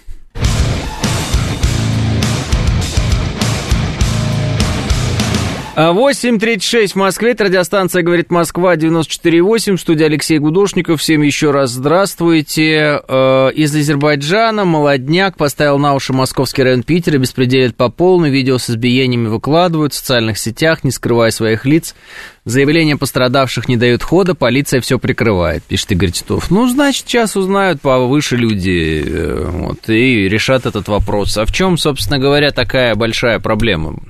8.36 5.77 6.93
в 6.93 6.95
Москве, 6.95 7.33
это 7.33 7.45
радиостанция 7.45 8.03
«Говорит 8.03 8.31
Москва», 8.31 8.77
94.8, 8.77 9.77
студия 9.77 10.07
Алексей 10.07 10.39
Гудошников. 10.39 11.03
Всем 11.03 11.21
еще 11.21 11.51
раз 11.51 11.73
здравствуйте. 11.73 13.03
Э, 13.07 13.51
из 13.55 13.77
Азербайджана 13.77 14.65
молодняк 14.65 15.37
поставил 15.37 15.79
на 15.79 15.95
уши 15.95 16.15
московский 16.15 16.63
район 16.63 16.83
Питера, 16.83 17.19
беспределит 17.19 17.77
по 17.77 17.91
полной, 17.91 18.31
видео 18.31 18.57
с 18.57 18.71
избиениями 18.71 19.29
выкладывают 19.29 19.93
в 19.93 19.97
социальных 19.97 20.39
сетях, 20.39 20.83
не 20.83 20.91
скрывая 20.91 21.31
своих 21.31 21.67
лиц. 21.67 21.95
Заявления 22.47 22.97
пострадавших 22.97 23.69
не 23.69 23.77
дают 23.77 24.03
хода, 24.03 24.35
полиция 24.35 24.81
все 24.81 24.99
прикрывает, 24.99 25.63
пишет 25.63 25.93
Игорь 25.93 26.13
Титов. 26.13 26.51
Ну, 26.51 26.67
значит, 26.69 27.05
сейчас 27.07 27.37
узнают 27.37 27.83
повыше 27.83 28.37
люди 28.37 29.05
э, 29.07 29.51
вот, 29.51 29.91
и 29.91 30.27
решат 30.27 30.65
этот 30.65 30.89
вопрос. 30.89 31.37
А 31.37 31.45
в 31.45 31.53
чем, 31.53 31.77
собственно 31.77 32.19
говоря, 32.19 32.51
такая 32.51 32.95
большая 32.95 33.41
проблема? 33.41 34.01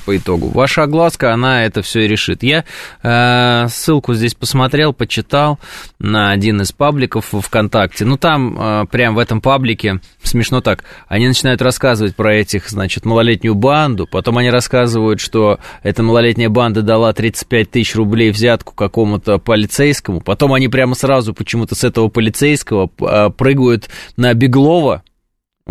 По 0.00 0.16
итогу. 0.16 0.48
Ваша 0.48 0.84
огласка, 0.84 1.32
она 1.32 1.64
это 1.64 1.82
все 1.82 2.00
и 2.00 2.08
решит. 2.08 2.42
Я 2.42 2.64
э, 3.02 3.68
ссылку 3.68 4.14
здесь 4.14 4.34
посмотрел, 4.34 4.92
почитал 4.92 5.58
на 5.98 6.30
один 6.30 6.60
из 6.62 6.72
пабликов 6.72 7.26
ВКонтакте. 7.30 8.04
Ну, 8.04 8.16
там 8.16 8.56
э, 8.58 8.86
прям 8.90 9.14
в 9.14 9.18
этом 9.18 9.40
паблике, 9.40 10.00
смешно 10.22 10.60
так, 10.60 10.84
они 11.08 11.28
начинают 11.28 11.62
рассказывать 11.62 12.16
про 12.16 12.34
этих, 12.34 12.68
значит, 12.68 13.04
малолетнюю 13.04 13.54
банду, 13.54 14.06
потом 14.06 14.38
они 14.38 14.50
рассказывают, 14.50 15.20
что 15.20 15.58
эта 15.82 16.02
малолетняя 16.02 16.48
банда 16.48 16.82
дала 16.82 17.12
35 17.12 17.70
тысяч 17.70 17.94
рублей 17.94 18.30
взятку 18.30 18.74
какому-то 18.74 19.38
полицейскому, 19.38 20.20
потом 20.20 20.52
они 20.52 20.68
прямо 20.68 20.94
сразу 20.94 21.34
почему-то 21.34 21.74
с 21.74 21.84
этого 21.84 22.08
полицейского 22.08 22.90
э, 23.00 23.30
прыгают 23.30 23.88
на 24.16 24.34
Беглова, 24.34 25.02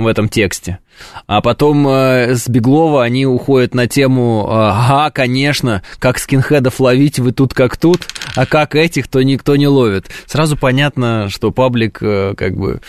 в 0.03 0.07
этом 0.07 0.29
тексте. 0.29 0.79
А 1.27 1.41
потом 1.41 1.87
э, 1.87 2.35
с 2.35 2.47
Беглова 2.47 3.03
они 3.03 3.25
уходят 3.25 3.73
на 3.73 3.87
тему 3.87 4.47
«Ага, 4.49 5.11
конечно, 5.11 5.83
как 5.99 6.19
скинхедов 6.19 6.79
ловить 6.79 7.19
вы 7.19 7.31
тут 7.31 7.53
как 7.53 7.77
тут, 7.77 8.07
а 8.35 8.45
как 8.45 8.75
этих, 8.75 9.07
то 9.07 9.21
никто 9.21 9.55
не 9.55 9.67
ловит». 9.67 10.07
Сразу 10.25 10.57
понятно, 10.57 11.29
что 11.29 11.51
паблик 11.51 11.99
э, 12.01 12.33
как 12.35 12.57
бы, 12.57 12.81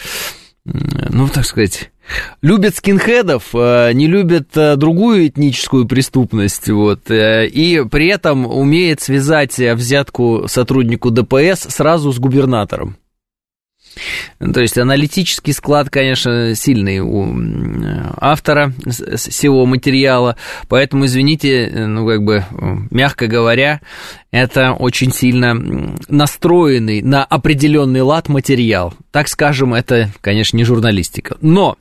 ну, 0.65 1.29
так 1.29 1.45
сказать, 1.45 1.91
любят 2.43 2.77
скинхедов, 2.77 3.51
э, 3.55 3.93
не 3.93 4.07
любят 4.07 4.57
э, 4.57 4.77
другую 4.77 5.29
этническую 5.29 5.87
преступность, 5.87 6.69
вот, 6.69 7.11
э, 7.11 7.47
и 7.47 7.85
при 7.85 8.09
этом 8.09 8.47
умеет 8.47 9.01
связать 9.01 9.59
взятку 9.59 10.45
сотруднику 10.49 11.11
ДПС 11.11 11.67
сразу 11.69 12.13
с 12.13 12.19
губернатором. 12.19 12.97
То 14.39 14.61
есть 14.61 14.79
аналитический 14.79 15.53
склад, 15.53 15.91
конечно, 15.91 16.55
сильный 16.55 17.01
у 17.01 17.35
автора 18.17 18.73
всего 19.17 19.67
материала, 19.67 20.37
поэтому, 20.69 21.07
извините, 21.07 21.71
ну, 21.87 22.07
как 22.07 22.23
бы, 22.23 22.45
мягко 22.91 23.27
говоря, 23.27 23.81
это 24.31 24.73
очень 24.73 25.13
сильно 25.13 25.55
настроенный 26.09 27.03
на 27.03 27.25
определенный 27.25 28.03
лад 28.03 28.29
материал. 28.29 28.95
Так 29.11 29.29
скажем, 29.29 29.75
это, 29.75 30.11
конечно, 30.21 30.57
не 30.57 30.65
журналистика. 30.65 31.37
Но 31.41 31.77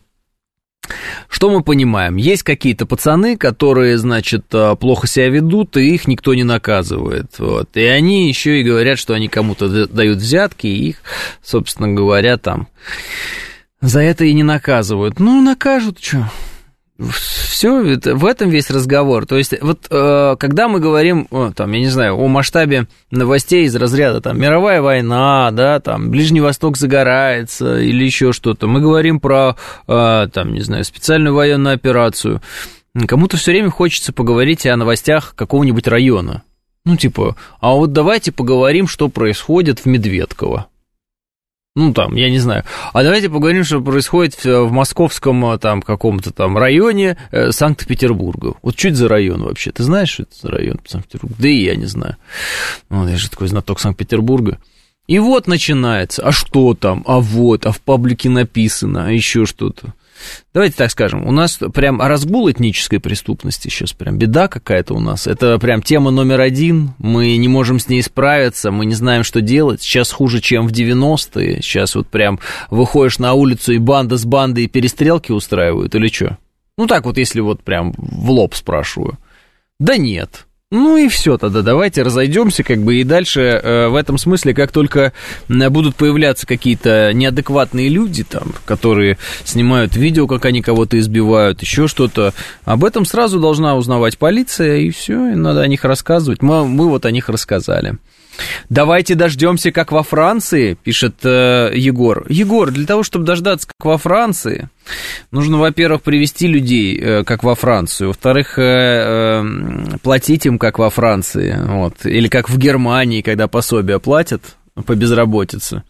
что 1.30 1.50
мы 1.50 1.64
понимаем? 1.64 2.16
Есть 2.16 2.44
какие-то 2.44 2.86
пацаны, 2.86 3.38
которые, 3.38 3.98
значит, 3.98 4.46
э, 4.54 4.76
плохо 4.76 5.08
себя 5.08 5.30
ведут, 5.30 5.78
и 5.78 5.94
их 5.94 6.08
никто 6.08 6.34
не 6.34 6.44
наказывает. 6.44 7.38
Вот. 7.38 7.70
И 7.76 7.84
они 7.84 8.28
еще 8.28 8.60
и 8.60 8.64
говорят, 8.64 9.00
что 9.00 9.14
они 9.14 9.28
кому-то 9.28 9.88
дают 9.88 10.18
взятки, 10.18 10.68
и 10.68 10.90
их, 10.90 10.98
собственно 11.44 11.90
говоря, 11.90 12.38
там 12.38 12.68
за 13.82 14.02
это 14.02 14.26
и 14.26 14.34
не 14.34 14.44
наказывают. 14.44 15.20
Ну, 15.20 15.42
накажут, 15.42 16.00
что? 16.02 16.30
Все, 17.00 17.82
в 17.82 18.26
этом 18.26 18.50
весь 18.50 18.70
разговор. 18.70 19.26
То 19.26 19.38
есть, 19.38 19.54
вот 19.62 19.88
э, 19.90 20.36
когда 20.38 20.68
мы 20.68 20.80
говорим, 20.80 21.28
там, 21.56 21.72
я 21.72 21.80
не 21.80 21.88
знаю, 21.88 22.16
о 22.18 22.28
масштабе 22.28 22.88
новостей 23.10 23.66
из 23.66 23.76
разряда 23.76 24.20
там 24.20 24.40
мировая 24.40 24.82
война, 24.82 25.50
да, 25.52 25.80
там 25.80 26.10
Ближний 26.10 26.42
Восток 26.42 26.78
загорается 26.78 27.80
или 27.80 28.04
еще 28.04 28.34
что-то, 28.34 28.68
мы 28.68 28.82
говорим 28.82 29.22
про, 29.22 29.56
э, 29.88 30.28
там, 30.34 30.54
не 30.54 30.62
знаю, 30.62 30.84
специальную 30.84 31.34
военную 31.34 31.76
операцию. 31.76 32.42
Кому-то 33.08 33.38
все 33.38 33.52
время 33.52 33.70
хочется 33.70 34.12
поговорить 34.12 34.66
о 34.66 34.76
новостях 34.76 35.34
какого-нибудь 35.36 35.88
района. 35.88 36.44
Ну, 36.86 36.98
типа, 36.98 37.38
а 37.62 37.74
вот 37.74 37.94
давайте 37.94 38.32
поговорим, 38.32 38.88
что 38.88 39.08
происходит 39.10 39.80
в 39.80 39.86
Медведково. 39.86 40.68
Ну, 41.76 41.94
там, 41.94 42.16
я 42.16 42.30
не 42.30 42.40
знаю. 42.40 42.64
А 42.94 43.04
давайте 43.04 43.30
поговорим, 43.30 43.64
что 43.64 43.80
происходит 43.80 44.44
в, 44.44 44.72
московском 44.72 45.46
э, 45.46 45.58
там 45.60 45.82
каком-то 45.82 46.32
там 46.32 46.58
районе 46.58 47.16
э, 47.32 47.52
Санкт-Петербурга. 47.52 48.56
Вот 48.64 48.76
чуть 48.76 48.96
за 48.96 49.08
район 49.08 49.44
вообще. 49.44 49.72
Ты 49.72 49.84
знаешь, 49.84 50.10
что 50.10 50.24
это 50.24 50.36
за 50.42 50.50
район 50.50 50.80
Санкт-Петербурга? 50.86 51.36
Да 51.38 51.48
и 51.48 51.64
я 51.64 51.76
не 51.76 51.86
знаю. 51.86 52.18
Ну, 52.90 53.08
я 53.08 53.18
же 53.18 53.30
такой 53.30 53.48
знаток 53.48 53.80
Санкт-Петербурга. 53.80 54.60
И 55.08 55.20
вот 55.20 55.48
начинается. 55.48 56.24
А 56.24 56.32
что 56.32 56.74
там? 56.74 57.04
А 57.08 57.20
вот, 57.20 57.66
а 57.66 57.72
в 57.72 57.82
паблике 57.82 58.30
написано, 58.30 59.06
а 59.06 59.12
еще 59.12 59.46
что-то. 59.46 59.94
Давайте 60.54 60.76
так 60.76 60.92
скажем, 60.92 61.28
у 61.28 61.32
нас 61.32 61.60
прям 61.74 62.02
разгул 62.02 62.50
этнической 62.50 63.00
преступности 63.00 63.68
сейчас, 63.70 63.94
прям 63.94 64.18
беда 64.18 64.48
какая-то 64.48 64.94
у 64.94 65.00
нас. 65.00 65.28
Это 65.28 65.58
прям 65.60 65.82
тема 65.82 66.12
номер 66.12 66.42
один, 66.42 66.92
мы 66.98 67.38
не 67.38 67.48
можем 67.48 67.80
с 67.80 67.88
ней 67.88 68.02
справиться, 68.02 68.72
мы 68.72 68.86
не 68.86 68.96
знаем, 68.96 69.24
что 69.24 69.42
делать. 69.42 69.82
Сейчас 69.82 70.12
хуже, 70.12 70.42
чем 70.42 70.68
в 70.68 70.72
90-е. 70.72 71.62
Сейчас 71.62 71.96
вот 71.96 72.08
прям 72.08 72.40
выходишь 72.70 73.20
на 73.20 73.34
улицу 73.34 73.74
и 73.74 73.78
банда 73.78 74.18
с 74.18 74.26
бандой 74.26 74.68
перестрелки 74.68 75.32
устраивают 75.32 75.96
или 75.96 76.08
что? 76.08 76.38
Ну 76.78 76.88
так 76.88 77.06
вот, 77.06 77.18
если 77.18 77.42
вот 77.42 77.64
прям 77.64 77.94
в 77.98 78.32
лоб 78.32 78.56
спрашиваю. 78.56 79.18
Да 79.80 79.98
нет, 79.98 80.48
ну 80.72 80.98
и 80.98 81.08
все 81.08 81.40
тогда, 81.40 81.64
давайте 81.64 82.04
разойдемся, 82.04 82.64
как 82.64 82.84
бы, 82.84 82.98
и 82.98 83.04
дальше 83.04 83.42
э, 83.42 83.88
в 83.88 83.96
этом 83.96 84.20
смысле, 84.20 84.54
как 84.54 84.72
только 84.72 85.14
будут 85.48 85.96
появляться 85.96 86.46
какие-то 86.46 87.12
неадекватные 87.12 87.90
люди, 87.90 88.24
там, 88.24 88.54
которые 88.66 89.18
снимают 89.46 89.96
видео, 89.96 90.28
как 90.28 90.46
они 90.46 90.62
кого-то 90.62 91.00
избивают, 91.00 91.64
еще 91.64 91.88
что-то, 91.88 92.36
об 92.66 92.86
этом 92.86 93.06
сразу 93.06 93.40
должна 93.40 93.76
узнавать 93.78 94.20
полиция, 94.20 94.78
и 94.78 94.92
все, 94.92 95.32
и 95.32 95.36
надо 95.36 95.62
о 95.62 95.68
них 95.68 95.84
рассказывать. 95.86 96.44
Мы, 96.44 96.68
мы 96.68 96.88
вот 96.88 97.06
о 97.06 97.12
них 97.12 97.30
рассказали. 97.30 97.98
Давайте 98.70 99.16
дождемся, 99.16 99.72
как 99.72 99.92
во 99.92 100.04
Франции, 100.04 100.76
пишет 100.76 101.16
э, 101.24 101.72
Егор. 101.76 102.26
Егор, 102.30 102.72
для 102.72 102.86
того, 102.86 103.04
чтобы 103.04 103.26
дождаться, 103.26 103.68
как 103.68 103.86
во 103.86 103.98
Франции, 103.98 104.70
нужно, 105.32 105.58
во-первых, 105.58 106.02
привести 106.02 106.48
людей, 106.48 107.00
э, 107.00 107.24
как 107.24 107.44
во 107.44 107.56
Францию, 107.56 108.10
во-вторых, 108.10 108.58
э, 108.58 108.64
э, 108.64 109.98
платить 110.02 110.46
им, 110.46 110.60
как 110.60 110.80
во 110.80 110.90
Франции, 110.90 111.58
вот, 111.60 112.06
или 112.06 112.28
как 112.28 112.50
в 112.50 112.58
Германии, 112.58 113.22
когда 113.22 113.48
пособия 113.48 114.00
платят 114.00 114.42
по 114.86 114.96
безработице. 114.96 115.84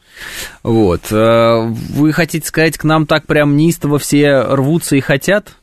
Вот. 0.63 1.11
Э, 1.11 1.67
вы 1.67 2.11
хотите 2.13 2.47
сказать, 2.47 2.77
к 2.77 2.83
нам 2.83 3.05
так 3.05 3.25
прям 3.25 3.55
неистово 3.55 3.99
все 3.99 4.41
рвутся 4.41 4.95
и 4.95 5.01
хотят? 5.01 5.55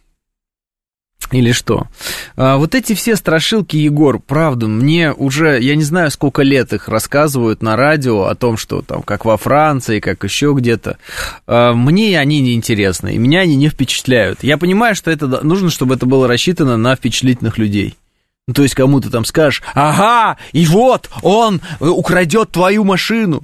Или 1.33 1.53
что? 1.53 1.89
А, 2.37 2.57
вот 2.57 2.75
эти 2.75 2.95
все 2.95 3.17
страшилки, 3.17 3.77
Егор, 3.77 4.21
правда, 4.21 4.69
мне 4.69 5.13
уже, 5.13 5.61
я 5.61 5.75
не 5.75 5.83
знаю, 5.83 6.11
сколько 6.11 6.43
лет 6.43 6.73
их 6.73 6.89
рассказывают 6.89 7.63
на 7.63 7.77
радио 7.77 8.25
о 8.25 8.35
том, 8.35 8.57
что 8.57 8.83
там, 8.83 9.03
как 9.03 9.25
во 9.25 9.37
Франции, 9.37 10.01
как 10.01 10.23
еще 10.25 10.55
где-то. 10.57 10.99
А, 11.47 11.73
мне 11.75 12.19
они 12.19 12.41
не 12.41 12.55
интересны, 12.55 13.15
и 13.15 13.19
меня 13.19 13.41
они 13.41 13.57
не 13.57 13.69
впечатляют. 13.69 14.43
Я 14.43 14.57
понимаю, 14.57 14.95
что 14.95 15.11
это 15.11 15.27
нужно, 15.45 15.71
чтобы 15.71 15.95
это 15.95 16.07
было 16.07 16.29
рассчитано 16.29 16.77
на 16.77 16.95
впечатлительных 16.95 17.59
людей. 17.59 17.97
Ну, 18.47 18.55
то 18.55 18.63
есть 18.63 18.77
кому-то 18.77 19.11
там 19.11 19.25
скажешь, 19.25 19.63
ага, 19.75 20.37
и 20.53 20.67
вот, 20.67 21.11
он 21.23 21.61
украдет 21.81 22.53
твою 22.53 22.85
машину. 22.85 23.43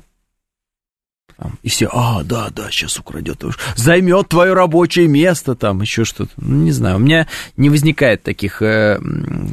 И 1.63 1.69
все, 1.69 1.89
а, 1.93 2.23
да, 2.23 2.49
да, 2.51 2.71
сейчас 2.71 2.99
украдет, 2.99 3.43
займет 3.77 4.29
твое 4.29 4.53
рабочее 4.53 5.09
место, 5.09 5.55
там, 5.55 5.81
еще 5.81 6.05
что-то. 6.05 6.31
Ну, 6.37 6.65
не 6.65 6.73
знаю, 6.73 6.97
у 6.97 7.01
меня 7.01 7.27
не 7.57 7.71
возникает 7.71 8.23
таких, 8.23 8.63
э, 8.63 9.01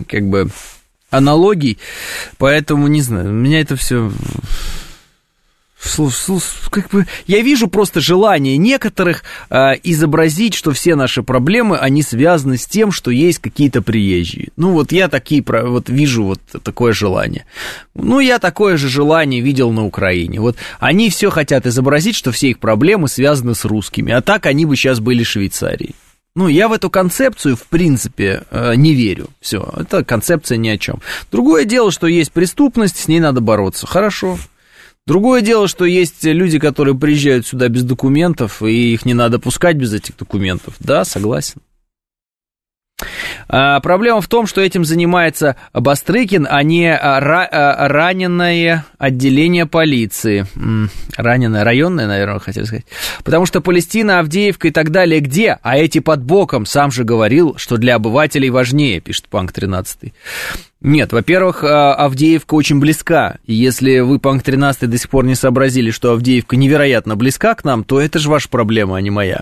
как 0.07 0.29
бы, 0.29 0.49
аналогий, 1.09 1.79
поэтому, 2.37 2.87
не 2.87 3.01
знаю, 3.01 3.29
у 3.29 3.33
меня 3.33 3.61
это 3.61 3.75
все 3.75 4.11
как 6.69 6.89
бы, 6.89 7.05
я 7.25 7.41
вижу 7.41 7.67
просто 7.67 8.01
желание 8.01 8.57
некоторых 8.57 9.23
э, 9.49 9.73
изобразить, 9.83 10.53
что 10.53 10.71
все 10.71 10.95
наши 10.95 11.23
проблемы, 11.23 11.77
они 11.77 12.03
связаны 12.03 12.57
с 12.57 12.65
тем, 12.65 12.91
что 12.91 13.11
есть 13.11 13.39
какие-то 13.39 13.81
приезжие. 13.81 14.49
Ну, 14.57 14.71
вот 14.71 14.91
я 14.91 15.07
такие, 15.07 15.43
вот 15.45 15.89
вижу 15.89 16.25
вот 16.25 16.41
такое 16.63 16.91
желание. 16.91 17.45
Ну, 17.95 18.19
я 18.19 18.39
такое 18.39 18.77
же 18.77 18.89
желание 18.89 19.41
видел 19.41 19.71
на 19.71 19.85
Украине. 19.85 20.41
Вот 20.41 20.57
они 20.79 21.09
все 21.09 21.29
хотят 21.29 21.65
изобразить, 21.65 22.15
что 22.15 22.31
все 22.31 22.49
их 22.49 22.59
проблемы 22.59 23.07
связаны 23.07 23.55
с 23.55 23.63
русскими, 23.63 24.11
а 24.11 24.21
так 24.21 24.45
они 24.47 24.65
бы 24.65 24.75
сейчас 24.75 24.99
были 24.99 25.23
Швейцарией. 25.23 25.95
Ну, 26.35 26.47
я 26.47 26.67
в 26.67 26.73
эту 26.73 26.89
концепцию, 26.89 27.55
в 27.55 27.63
принципе, 27.63 28.43
э, 28.51 28.75
не 28.75 28.93
верю. 28.93 29.27
Все, 29.41 29.73
это 29.75 30.03
концепция 30.03 30.57
ни 30.57 30.69
о 30.69 30.77
чем. 30.77 31.01
Другое 31.31 31.65
дело, 31.65 31.91
что 31.91 32.07
есть 32.07 32.31
преступность, 32.31 32.97
с 32.97 33.07
ней 33.07 33.19
надо 33.19 33.41
бороться. 33.41 33.87
Хорошо. 33.87 34.37
Другое 35.07 35.41
дело, 35.41 35.67
что 35.67 35.85
есть 35.85 36.23
люди, 36.23 36.59
которые 36.59 36.95
приезжают 36.95 37.47
сюда 37.47 37.67
без 37.67 37.83
документов, 37.83 38.61
и 38.61 38.93
их 38.93 39.05
не 39.05 39.13
надо 39.13 39.39
пускать 39.39 39.75
без 39.75 39.91
этих 39.93 40.17
документов. 40.17 40.75
Да, 40.79 41.03
согласен. 41.03 41.61
А, 43.47 43.79
проблема 43.79 44.21
в 44.21 44.27
том, 44.27 44.45
что 44.45 44.61
этим 44.61 44.85
занимается 44.85 45.55
Бастрыкин, 45.73 46.47
а 46.49 46.61
не 46.63 46.93
а, 46.93 47.19
ра, 47.19 47.47
а, 47.51 47.87
раненое 47.87 48.85
отделение 48.97 49.65
полиции. 49.65 50.45
Раненое, 51.17 51.63
районное, 51.63 52.07
наверное, 52.07 52.39
хотел 52.39 52.65
сказать. 52.65 52.85
Потому 53.23 53.45
что 53.45 53.61
Палестина, 53.61 54.19
Авдеевка 54.19 54.67
и 54.67 54.71
так 54.71 54.91
далее 54.91 55.19
где? 55.19 55.57
А 55.61 55.77
эти 55.77 55.99
под 55.99 56.23
боком. 56.23 56.65
Сам 56.65 56.91
же 56.91 57.03
говорил, 57.03 57.55
что 57.57 57.77
для 57.77 57.95
обывателей 57.95 58.49
важнее, 58.49 58.99
пишет 58.99 59.27
Панк 59.29 59.51
13. 59.51 60.13
Нет, 60.81 61.11
во-первых, 61.11 61.63
а, 61.63 61.93
Авдеевка 61.95 62.53
очень 62.53 62.79
близка. 62.79 63.37
И 63.45 63.53
если 63.53 63.99
вы, 63.99 64.19
Панк 64.19 64.43
13, 64.43 64.89
до 64.89 64.97
сих 64.97 65.09
пор 65.09 65.25
не 65.25 65.35
сообразили, 65.35 65.91
что 65.91 66.11
Авдеевка 66.11 66.55
невероятно 66.55 67.15
близка 67.15 67.55
к 67.55 67.63
нам, 67.63 67.83
то 67.83 67.99
это 67.99 68.19
же 68.19 68.29
ваша 68.29 68.47
проблема, 68.49 68.97
а 68.97 69.01
не 69.01 69.09
моя. 69.09 69.41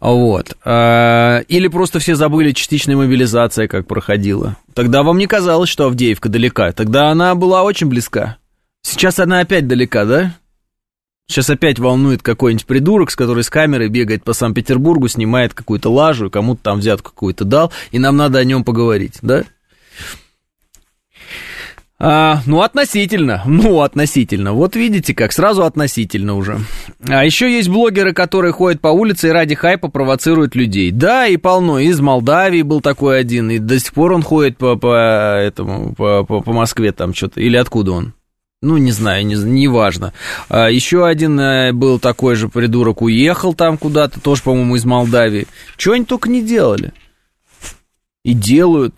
Вот. 0.00 0.56
А, 0.64 1.40
или 1.48 1.68
просто 1.68 1.98
все 1.98 2.14
забыли 2.14 2.52
частичная 2.52 2.96
мобилизация, 2.96 3.68
как 3.68 3.86
проходила. 3.86 4.56
Тогда 4.74 5.02
вам 5.02 5.18
не 5.18 5.26
казалось, 5.26 5.68
что 5.68 5.86
Авдеевка 5.86 6.28
далека. 6.28 6.72
Тогда 6.72 7.10
она 7.10 7.34
была 7.34 7.62
очень 7.62 7.88
близка. 7.88 8.36
Сейчас 8.82 9.18
она 9.18 9.40
опять 9.40 9.66
далека, 9.66 10.04
да? 10.04 10.34
Сейчас 11.30 11.50
опять 11.50 11.78
волнует 11.78 12.22
какой-нибудь 12.22 12.64
придурок, 12.64 13.10
с 13.10 13.16
который 13.16 13.44
с 13.44 13.50
камерой 13.50 13.88
бегает 13.88 14.24
по 14.24 14.32
Санкт-Петербургу, 14.32 15.08
снимает 15.08 15.52
какую-то 15.52 15.90
лажу, 15.90 16.30
кому-то 16.30 16.62
там 16.62 16.78
взятку 16.78 17.10
какую-то 17.10 17.44
дал, 17.44 17.70
и 17.90 17.98
нам 17.98 18.16
надо 18.16 18.38
о 18.38 18.44
нем 18.44 18.64
поговорить, 18.64 19.18
да? 19.20 19.44
А, 22.00 22.42
ну, 22.46 22.62
относительно. 22.62 23.42
Ну, 23.44 23.80
относительно. 23.80 24.52
Вот 24.52 24.76
видите, 24.76 25.14
как 25.14 25.32
сразу 25.32 25.64
относительно 25.64 26.36
уже. 26.36 26.60
А 27.08 27.24
еще 27.24 27.52
есть 27.52 27.68
блогеры, 27.68 28.12
которые 28.12 28.52
ходят 28.52 28.80
по 28.80 28.88
улице 28.88 29.28
и 29.28 29.32
ради 29.32 29.56
хайпа 29.56 29.88
провоцируют 29.88 30.54
людей. 30.54 30.92
Да, 30.92 31.26
и 31.26 31.36
полно. 31.36 31.80
Из 31.80 31.98
Молдавии 32.00 32.62
был 32.62 32.80
такой 32.80 33.18
один, 33.18 33.50
и 33.50 33.58
до 33.58 33.80
сих 33.80 33.92
пор 33.92 34.12
он 34.12 34.22
ходит 34.22 34.56
по, 34.58 34.76
по 34.76 35.40
этому, 35.40 35.94
по, 35.94 36.22
по, 36.24 36.40
по 36.40 36.52
Москве 36.52 36.92
там 36.92 37.14
что-то. 37.14 37.40
Или 37.40 37.56
откуда 37.56 37.92
он? 37.92 38.14
ну, 38.60 38.76
не 38.76 38.90
знаю, 38.90 39.24
не, 39.24 39.36
не 39.36 39.68
важно. 39.68 40.12
А, 40.48 40.68
еще 40.68 41.06
один 41.06 41.38
э, 41.38 41.72
был 41.72 42.00
такой 42.00 42.34
же 42.34 42.48
придурок, 42.48 43.02
уехал 43.02 43.54
там 43.54 43.78
куда-то, 43.78 44.20
тоже, 44.20 44.42
по-моему, 44.42 44.74
из 44.76 44.84
Молдавии. 44.84 45.46
Чего 45.76 45.94
они 45.94 46.04
только 46.04 46.28
не 46.28 46.42
делали. 46.42 46.92
И 48.24 48.34
делают, 48.34 48.96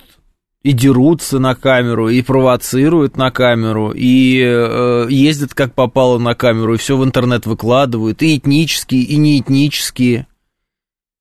и 0.63 0.73
дерутся 0.73 1.39
на 1.39 1.55
камеру, 1.55 2.09
и 2.09 2.21
провоцируют 2.23 3.17
на 3.17 3.31
камеру, 3.31 3.93
и 3.95 4.43
э, 4.43 5.07
ездят 5.09 5.55
как 5.55 5.75
попало 5.75 6.19
на 6.19 6.35
камеру, 6.35 6.75
и 6.75 6.79
все 6.79 6.97
в 6.97 7.05
интернет 7.05 7.47
выкладывают, 7.47 8.23
и 8.23 8.37
этнические, 8.37 9.03
и 9.03 9.17
неэтнические. 9.17 10.27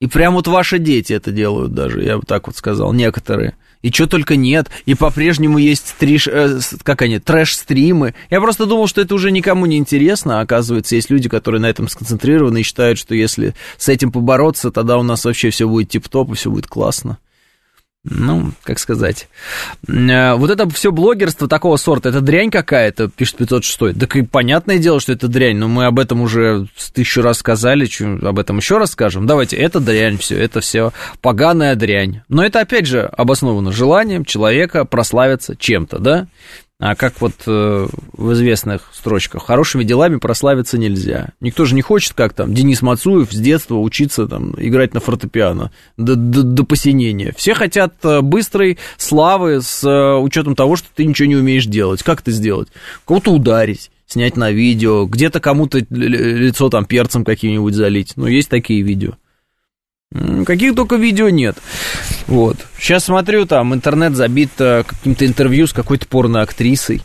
И 0.02 0.08
прям 0.08 0.36
вот 0.36 0.48
ваши 0.48 0.80
дети 0.80 1.14
это 1.14 1.32
делают 1.32 1.74
даже, 1.74 2.04
я 2.04 2.18
бы 2.18 2.24
так 2.26 2.48
вот 2.48 2.56
сказал, 2.56 2.94
некоторые 2.94 3.56
и 3.82 3.92
что 3.92 4.08
только 4.08 4.36
нет, 4.36 4.68
и 4.86 4.94
по-прежнему 4.94 5.58
есть 5.58 5.96
триш, 5.98 6.28
э, 6.28 6.60
как 6.84 7.02
они, 7.02 7.18
трэш-стримы. 7.20 8.14
Я 8.30 8.42
просто 8.42 8.66
думал, 8.66 8.88
что 8.88 9.00
это 9.00 9.16
уже 9.16 9.32
никому 9.32 9.66
не 9.68 9.78
интересно, 9.78 10.40
а 10.40 10.42
оказывается, 10.42 10.96
есть 10.96 11.10
люди, 11.10 11.30
которые 11.30 11.62
на 11.62 11.70
этом 11.70 11.88
сконцентрированы 11.88 12.60
и 12.60 12.64
считают, 12.64 13.00
что 13.00 13.16
если 13.16 13.56
с 13.78 13.88
этим 13.88 14.12
побороться, 14.12 14.72
тогда 14.72 14.98
у 14.98 15.04
нас 15.04 15.24
вообще 15.24 15.50
все 15.50 15.66
будет 15.66 15.90
тип-топ 15.90 16.32
и 16.32 16.36
все 16.36 16.52
будет 16.52 16.68
классно 16.68 17.20
ну, 18.06 18.54
как 18.64 18.80
сказать, 18.80 19.28
э, 19.88 20.34
вот 20.36 20.50
это 20.50 20.70
все 20.70 20.92
блогерство 20.92 21.50
такого 21.50 21.76
сорта, 21.76 22.10
это 22.10 22.22
дрянь 22.22 22.50
какая-то, 22.50 23.10
пишет 23.10 23.38
506. 23.38 24.00
Так 24.00 24.16
и 24.16 24.22
понятное 24.22 24.78
дело, 24.78 25.02
что 25.02 25.12
это 25.12 25.28
дрянь, 25.28 25.58
но 25.58 25.68
мы 25.68 25.86
об 25.86 26.00
этом 26.00 26.22
уже 26.22 26.68
тысячу 26.94 27.22
раз 27.22 27.40
сказали, 27.40 27.90
об 28.26 28.40
этом 28.40 28.58
еще 28.58 28.78
раз 28.78 28.92
скажем. 28.92 29.26
Давайте, 29.26 29.58
это 29.58 29.82
дрянь 29.82 30.18
все, 30.18 30.38
это 30.38 30.62
все 30.62 30.94
поганая 31.22 31.76
дрянь. 31.76 32.22
Но 32.30 32.46
это, 32.46 32.62
опять 32.62 32.86
же, 32.86 33.02
обосновано 33.02 33.74
желанием 33.74 34.24
человека 34.24 34.86
прославиться 34.86 35.58
чем-то, 35.58 36.00
да? 36.00 36.28
А 36.80 36.96
как 36.96 37.20
вот 37.20 37.34
э, 37.46 37.88
в 38.14 38.34
известных 38.34 38.90
строчках, 38.94 39.46
хорошими 39.46 39.84
делами 39.84 40.16
прославиться 40.16 40.78
нельзя. 40.78 41.32
Никто 41.42 41.66
же 41.66 41.76
не 41.76 41.82
хочет, 41.82 42.14
как 42.14 42.34
там 42.34 42.54
Денис 42.54 42.82
Мацуев 42.82 43.34
с 43.34 43.38
детства 43.38 43.76
учиться 43.76 44.28
там 44.28 44.54
играть 44.58 44.94
на 44.94 45.02
фортепиано 45.02 45.74
до, 45.98 46.16
до, 46.16 46.42
до 46.42 46.64
посинения. 46.64 47.34
Все 47.36 47.54
хотят 47.54 47.96
э, 48.04 48.22
быстрой 48.22 48.78
славы 48.96 49.62
с 49.62 49.84
э, 49.84 50.16
учетом 50.20 50.56
того, 50.56 50.78
что 50.78 50.88
ты 50.96 51.04
ничего 51.04 51.28
не 51.28 51.36
умеешь 51.36 51.66
делать. 51.66 52.02
Как 52.02 52.22
это 52.22 52.32
сделать? 52.32 52.70
Кого-то 53.06 53.34
ударить 53.34 53.92
снять 54.08 54.38
на 54.38 54.50
видео, 54.50 55.06
где-то 55.06 55.42
кому-то 55.42 55.80
лицо 55.90 56.70
там 56.70 56.86
перцем 56.86 57.26
каким-нибудь 57.26 57.76
залить. 57.76 58.14
Ну, 58.16 58.26
есть 58.26 58.50
такие 58.50 58.82
видео. 58.84 59.16
Каких 60.46 60.76
только 60.76 60.96
видео 60.96 61.30
нет. 61.30 61.58
Вот. 62.26 62.58
Сейчас 62.80 63.06
смотрю, 63.06 63.46
там 63.46 63.74
интернет 63.76 64.16
забит 64.16 64.50
э, 64.58 64.84
каким-то 64.84 65.26
интервью 65.26 65.68
с 65.68 65.74
какой-то 65.74 66.08
порноактрисой. 66.08 67.02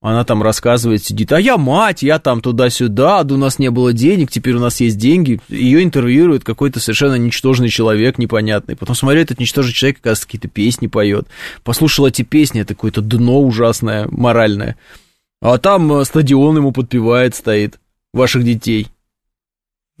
Она 0.00 0.24
там 0.24 0.42
рассказывает, 0.42 1.02
сидит, 1.02 1.32
а 1.32 1.40
я 1.40 1.56
мать, 1.56 2.04
я 2.04 2.20
там 2.20 2.40
туда-сюда, 2.40 3.24
да 3.24 3.34
у 3.34 3.38
нас 3.38 3.58
не 3.58 3.70
было 3.70 3.92
денег, 3.92 4.30
теперь 4.30 4.54
у 4.54 4.60
нас 4.60 4.78
есть 4.78 4.98
деньги. 4.98 5.40
Ее 5.48 5.82
интервьюирует 5.82 6.44
какой-то 6.44 6.78
совершенно 6.78 7.16
ничтожный 7.16 7.70
человек 7.70 8.16
непонятный. 8.18 8.76
Потом 8.76 8.94
смотрю, 8.94 9.22
этот 9.22 9.40
ничтожный 9.40 9.72
человек, 9.72 9.98
оказывается, 9.98 10.26
какие-то 10.26 10.48
песни 10.48 10.86
поет. 10.86 11.26
Послушал 11.64 12.06
эти 12.06 12.22
песни, 12.22 12.60
это 12.60 12.74
какое-то 12.74 13.00
дно 13.00 13.42
ужасное, 13.42 14.06
моральное. 14.08 14.76
А 15.40 15.58
там 15.58 15.92
э, 15.92 16.04
стадион 16.04 16.58
ему 16.58 16.70
подпевает, 16.70 17.34
стоит, 17.34 17.80
ваших 18.12 18.44
детей. 18.44 18.88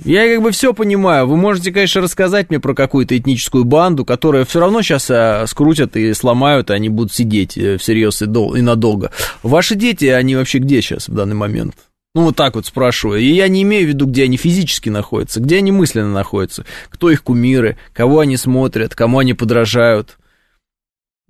Я 0.04 0.28
как 0.28 0.42
бы 0.42 0.50
все 0.50 0.74
понимаю. 0.74 1.26
Вы 1.26 1.36
можете, 1.36 1.72
конечно, 1.72 2.02
рассказать 2.02 2.50
мне 2.50 2.60
про 2.60 2.74
какую-то 2.74 3.16
этническую 3.16 3.64
банду, 3.64 4.04
которая 4.04 4.44
все 4.44 4.60
равно 4.60 4.82
сейчас 4.82 5.10
а, 5.10 5.46
скрутят 5.46 5.96
и 5.96 6.12
сломают, 6.12 6.68
и 6.68 6.74
они 6.74 6.90
будут 6.90 7.14
сидеть 7.14 7.56
э, 7.56 7.78
всерьез 7.78 8.20
и, 8.20 8.26
дол- 8.26 8.54
и 8.54 8.60
надолго. 8.60 9.10
Ваши 9.42 9.74
дети, 9.74 10.04
они 10.04 10.36
вообще 10.36 10.58
где 10.58 10.82
сейчас 10.82 11.08
в 11.08 11.14
данный 11.14 11.34
момент? 11.34 11.74
Ну, 12.14 12.24
вот 12.24 12.36
так 12.36 12.56
вот 12.56 12.66
спрашиваю. 12.66 13.20
И 13.20 13.26
я 13.26 13.48
не 13.48 13.62
имею 13.62 13.86
в 13.86 13.88
виду, 13.88 14.06
где 14.06 14.24
они 14.24 14.36
физически 14.36 14.90
находятся, 14.90 15.40
где 15.40 15.58
они 15.58 15.72
мысленно 15.72 16.12
находятся, 16.12 16.66
кто 16.90 17.10
их 17.10 17.22
кумиры, 17.22 17.78
кого 17.94 18.20
они 18.20 18.36
смотрят, 18.36 18.94
кому 18.94 19.18
они 19.18 19.32
подражают. 19.32 20.18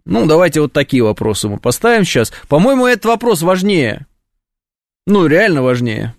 Ну, 0.04 0.26
давайте 0.26 0.60
вот 0.60 0.72
такие 0.72 1.02
вопросы 1.02 1.48
мы 1.48 1.58
поставим 1.58 2.04
сейчас. 2.04 2.32
По-моему, 2.48 2.86
этот 2.86 3.04
вопрос 3.06 3.42
важнее. 3.42 4.06
Ну, 5.06 5.26
реально 5.26 5.62
важнее. 5.62 6.14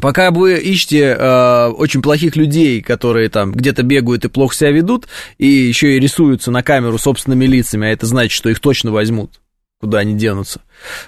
Пока 0.00 0.30
вы 0.30 0.58
ищете 0.58 1.16
э, 1.18 1.66
очень 1.68 2.00
плохих 2.00 2.34
людей, 2.34 2.80
которые 2.80 3.28
там 3.28 3.52
где-то 3.52 3.82
бегают 3.82 4.24
и 4.24 4.28
плохо 4.28 4.54
себя 4.54 4.70
ведут, 4.70 5.06
и 5.38 5.46
еще 5.46 5.96
и 5.96 6.00
рисуются 6.00 6.50
на 6.50 6.62
камеру 6.62 6.98
собственными 6.98 7.44
лицами, 7.44 7.86
а 7.86 7.90
это 7.90 8.06
значит, 8.06 8.32
что 8.32 8.48
их 8.48 8.58
точно 8.60 8.90
возьмут, 8.90 9.40
куда 9.80 9.98
они 9.98 10.14
денутся. 10.14 10.62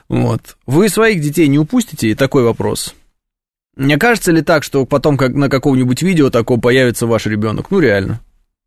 Вот. 0.08 0.56
Вы 0.66 0.88
своих 0.88 1.20
детей 1.20 1.48
не 1.48 1.58
упустите, 1.58 2.10
и 2.10 2.14
такой 2.14 2.44
вопрос. 2.44 2.94
Мне 3.76 3.96
кажется 3.96 4.32
ли 4.32 4.42
так, 4.42 4.62
что 4.62 4.84
потом 4.84 5.16
как 5.16 5.34
на 5.34 5.48
каком-нибудь 5.48 6.02
видео 6.02 6.30
таком 6.30 6.60
появится 6.60 7.06
ваш 7.06 7.26
ребенок? 7.26 7.70
Ну, 7.70 7.80
реально. 7.80 8.20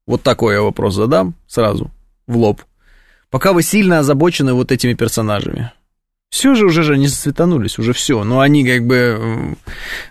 Вот 0.06 0.24
такой 0.24 0.56
я 0.56 0.62
вопрос 0.62 0.96
задам 0.96 1.36
сразу, 1.48 1.92
в 2.26 2.38
лоб. 2.38 2.62
Пока 3.30 3.54
вы 3.54 3.62
сильно 3.62 4.00
озабочены 4.00 4.54
вот 4.54 4.72
этими 4.72 4.94
персонажами. 4.94 5.72
Все 6.30 6.56
же 6.56 6.66
уже 6.66 6.84
же 6.84 6.94
они 6.94 7.08
засветанулись, 7.08 7.80
уже 7.80 7.94
все. 7.94 8.24
Но 8.24 8.40
они 8.40 8.66
как 8.66 8.86
бы... 8.86 9.56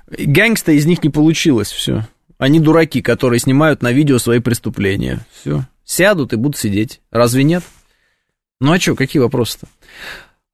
Гангста 0.09 0.73
из 0.73 0.87
них 0.87 1.03
не 1.03 1.11
получилось, 1.11 1.71
все. 1.71 2.07
Они 2.39 2.61
дураки, 2.61 3.03
которые 3.03 3.41
снимают 3.41 3.83
на 3.83 3.93
видео 3.93 4.19
свои 4.19 4.41
преступления. 4.41 5.27
Все. 5.41 5.65
Сядут 5.85 6.33
и 6.33 6.37
будут 6.37 6.57
сидеть. 6.57 7.01
Разве 7.11 7.45
нет? 7.45 7.63
Ну 8.61 8.73
а 8.73 8.81
что, 8.81 8.95
какие 8.95 9.21
вопросы-то? 9.21 9.69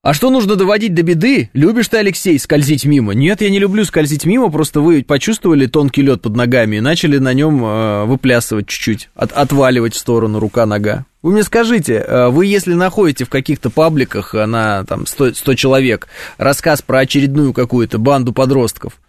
А 0.01 0.13
что 0.13 0.29
нужно 0.29 0.57
доводить 0.57 0.93
до 0.93 1.01
беды? 1.01 1.49
Любишь 1.53 1.87
ты, 1.87 1.97
Алексей, 1.97 2.37
скользить 2.37 2.83
мимо? 2.83 3.13
Нет, 3.13 3.39
я 3.39 3.49
не 3.49 3.57
люблю 3.57 3.85
скользить 3.85 4.25
мимо, 4.25 4.51
просто 4.51 4.81
вы 4.81 5.01
почувствовали 5.01 5.65
тонкий 5.65 6.01
лед 6.01 6.21
под 6.21 6.35
ногами 6.35 6.75
и 6.75 6.81
начали 6.81 7.19
на 7.19 7.33
нем 7.33 7.63
э, 7.63 8.03
выплясывать 8.03 8.67
чуть-чуть, 8.67 9.09
от, 9.15 9.31
отваливать 9.31 9.93
в 9.93 9.97
сторону 9.97 10.39
рука-нога. 10.39 11.05
Вы 11.23 11.31
мне 11.31 11.43
скажите, 11.43 11.93
э, 12.05 12.27
вы 12.27 12.45
если 12.45 12.73
находите 12.73 13.23
в 13.23 13.29
каких-то 13.29 13.69
пабликах 13.69 14.35
э, 14.35 14.45
на 14.45 14.83
там 14.83 15.07
100, 15.07 15.35
100 15.35 15.55
человек 15.55 16.09
рассказ 16.37 16.81
про 16.81 16.99
очередную 16.99 17.53
какую-то 17.53 17.97
банду 17.97 18.33
подростков, 18.33 18.99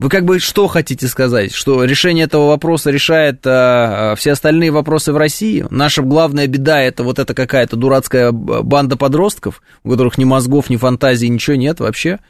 вы 0.00 0.08
как 0.08 0.24
бы 0.24 0.38
что 0.38 0.66
хотите 0.66 1.08
сказать? 1.08 1.52
Что 1.52 1.84
решение 1.84 2.24
этого 2.24 2.46
вопроса 2.46 2.90
решает 2.90 3.40
а, 3.44 4.14
все 4.16 4.30
остальные 4.30 4.70
вопросы 4.70 5.12
в 5.12 5.16
России? 5.16 5.66
Наша 5.70 6.02
главная 6.02 6.46
беда 6.46 6.80
это 6.80 7.02
вот 7.02 7.18
эта 7.18 7.34
какая-то 7.34 7.74
дурацкая 7.74 8.30
банда 8.30 8.96
подростков, 8.96 9.60
у 9.82 9.90
которых 9.90 10.16
ни 10.16 10.24
мозгов, 10.24 10.70
ни 10.70 10.76
фантазии, 10.76 11.26
ничего 11.26 11.56
нет 11.56 11.80
вообще? 11.80 12.20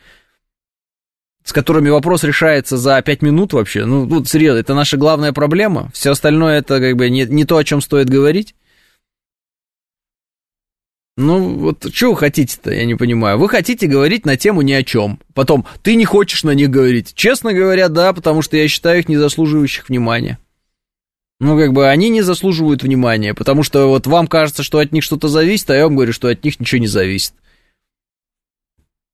С 1.45 1.53
которыми 1.53 1.91
вопрос 1.91 2.25
решается 2.25 2.79
за 2.79 3.03
пять 3.03 3.21
минут 3.21 3.53
вообще? 3.53 3.85
Ну, 3.85 4.09
тут 4.09 4.29
серьезно, 4.29 4.61
это 4.61 4.75
наша 4.75 4.97
главная 4.97 5.35
проблема? 5.35 5.91
Все 5.93 6.13
остальное 6.13 6.61
это 6.61 6.81
как 6.81 6.97
бы 6.97 7.11
не, 7.11 7.27
не 7.27 7.45
то, 7.45 7.59
о 7.59 7.65
чем 7.65 7.83
стоит 7.83 8.09
говорить? 8.09 8.55
Ну, 11.21 11.57
вот 11.59 11.93
что 11.93 12.13
вы 12.13 12.17
хотите-то, 12.17 12.73
я 12.73 12.85
не 12.85 12.95
понимаю. 12.95 13.39
Вы 13.39 13.49
хотите 13.49 13.89
говорить 13.89 14.25
на 14.25 14.37
тему 14.37 14.63
ни 14.63 14.71
о 14.71 14.85
чем. 14.85 15.19
Потом, 15.35 15.67
ты 15.83 15.97
не 15.97 16.05
хочешь 16.05 16.45
на 16.45 16.53
них 16.53 16.71
говорить. 16.71 17.13
Честно 17.17 17.53
говоря, 17.53 17.89
да, 17.89 18.13
потому 18.13 18.41
что 18.41 18.57
я 18.57 18.69
считаю 18.69 19.01
их 19.01 19.09
не 19.09 19.17
заслуживающих 19.17 19.89
внимания. 19.89 20.39
Ну, 21.41 21.59
как 21.59 21.73
бы 21.73 21.89
они 21.89 22.09
не 22.09 22.23
заслуживают 22.23 22.85
внимания, 22.85 23.35
потому 23.35 23.65
что 23.65 23.89
вот 23.89 24.07
вам 24.07 24.29
кажется, 24.29 24.63
что 24.63 24.79
от 24.79 24.93
них 24.93 25.03
что-то 25.03 25.27
зависит, 25.27 25.69
а 25.71 25.75
я 25.75 25.85
вам 25.87 25.97
говорю, 25.97 26.13
что 26.13 26.29
от 26.29 26.45
них 26.45 26.61
ничего 26.61 26.81
не 26.81 26.87
зависит. 26.87 27.33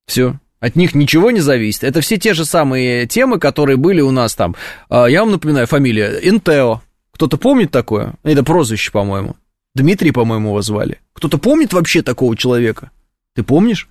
Все. 0.06 0.38
От 0.60 0.76
них 0.76 0.94
ничего 0.94 1.30
не 1.30 1.40
зависит. 1.40 1.84
Это 1.84 2.02
все 2.02 2.18
те 2.18 2.34
же 2.34 2.44
самые 2.44 3.06
темы, 3.06 3.38
которые 3.38 3.78
были 3.78 4.02
у 4.02 4.10
нас 4.10 4.34
там. 4.34 4.56
А, 4.90 5.06
я 5.06 5.20
вам 5.20 5.32
напоминаю, 5.32 5.66
фамилия 5.66 6.18
Интео. 6.22 6.82
Кто-то 7.12 7.38
помнит 7.38 7.70
такое? 7.70 8.12
Это 8.24 8.42
прозвище, 8.44 8.92
по-моему. 8.92 9.36
Дмитрий, 9.74 10.12
по-моему, 10.12 10.50
его 10.50 10.62
звали. 10.62 11.00
Кто-то 11.12 11.38
помнит 11.38 11.72
вообще 11.72 12.02
такого 12.02 12.36
человека? 12.36 12.90
Ты 13.34 13.42
помнишь? 13.42 13.88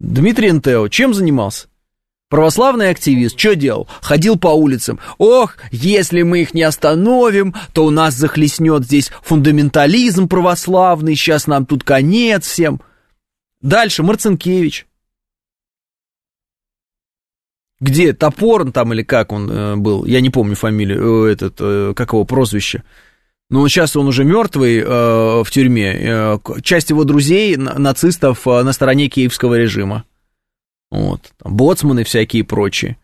Дмитрий 0.00 0.50
Энтео. 0.50 0.88
Чем 0.88 1.14
занимался? 1.14 1.68
Православный 2.28 2.90
активист, 2.90 3.38
что 3.38 3.56
делал? 3.56 3.88
Ходил 4.02 4.38
по 4.38 4.48
улицам. 4.48 5.00
Ох, 5.16 5.56
если 5.70 6.22
мы 6.22 6.42
их 6.42 6.52
не 6.52 6.62
остановим, 6.62 7.54
то 7.72 7.86
у 7.86 7.90
нас 7.90 8.14
захлестнет 8.14 8.84
здесь 8.84 9.10
фундаментализм 9.22 10.28
православный, 10.28 11.14
сейчас 11.14 11.46
нам 11.46 11.64
тут 11.64 11.84
конец 11.84 12.46
всем. 12.46 12.82
Дальше 13.62 14.02
Марцинкевич. 14.02 14.86
Где? 17.80 18.12
Топорн 18.12 18.72
там 18.72 18.92
или 18.92 19.02
как 19.02 19.32
он 19.32 19.50
э, 19.50 19.76
был? 19.76 20.04
Я 20.04 20.20
не 20.20 20.30
помню 20.30 20.54
фамилию, 20.54 21.26
э, 21.26 21.32
этот, 21.32 21.56
э, 21.60 21.94
как 21.96 22.12
его 22.12 22.24
прозвище. 22.24 22.82
Но 23.50 23.66
сейчас 23.68 23.96
он 23.96 24.08
уже 24.08 24.24
мертвый 24.24 24.78
э, 24.78 24.84
в 24.84 25.50
тюрьме. 25.50 25.96
Э, 25.98 26.38
часть 26.62 26.90
его 26.90 27.04
друзей, 27.04 27.56
нацистов, 27.56 28.46
э, 28.46 28.62
на 28.62 28.72
стороне 28.72 29.08
киевского 29.08 29.54
режима. 29.54 30.04
Вот. 30.90 31.32
Там, 31.42 31.54
боцманы 31.54 32.04
всякие 32.04 32.44
прочие. 32.44 32.98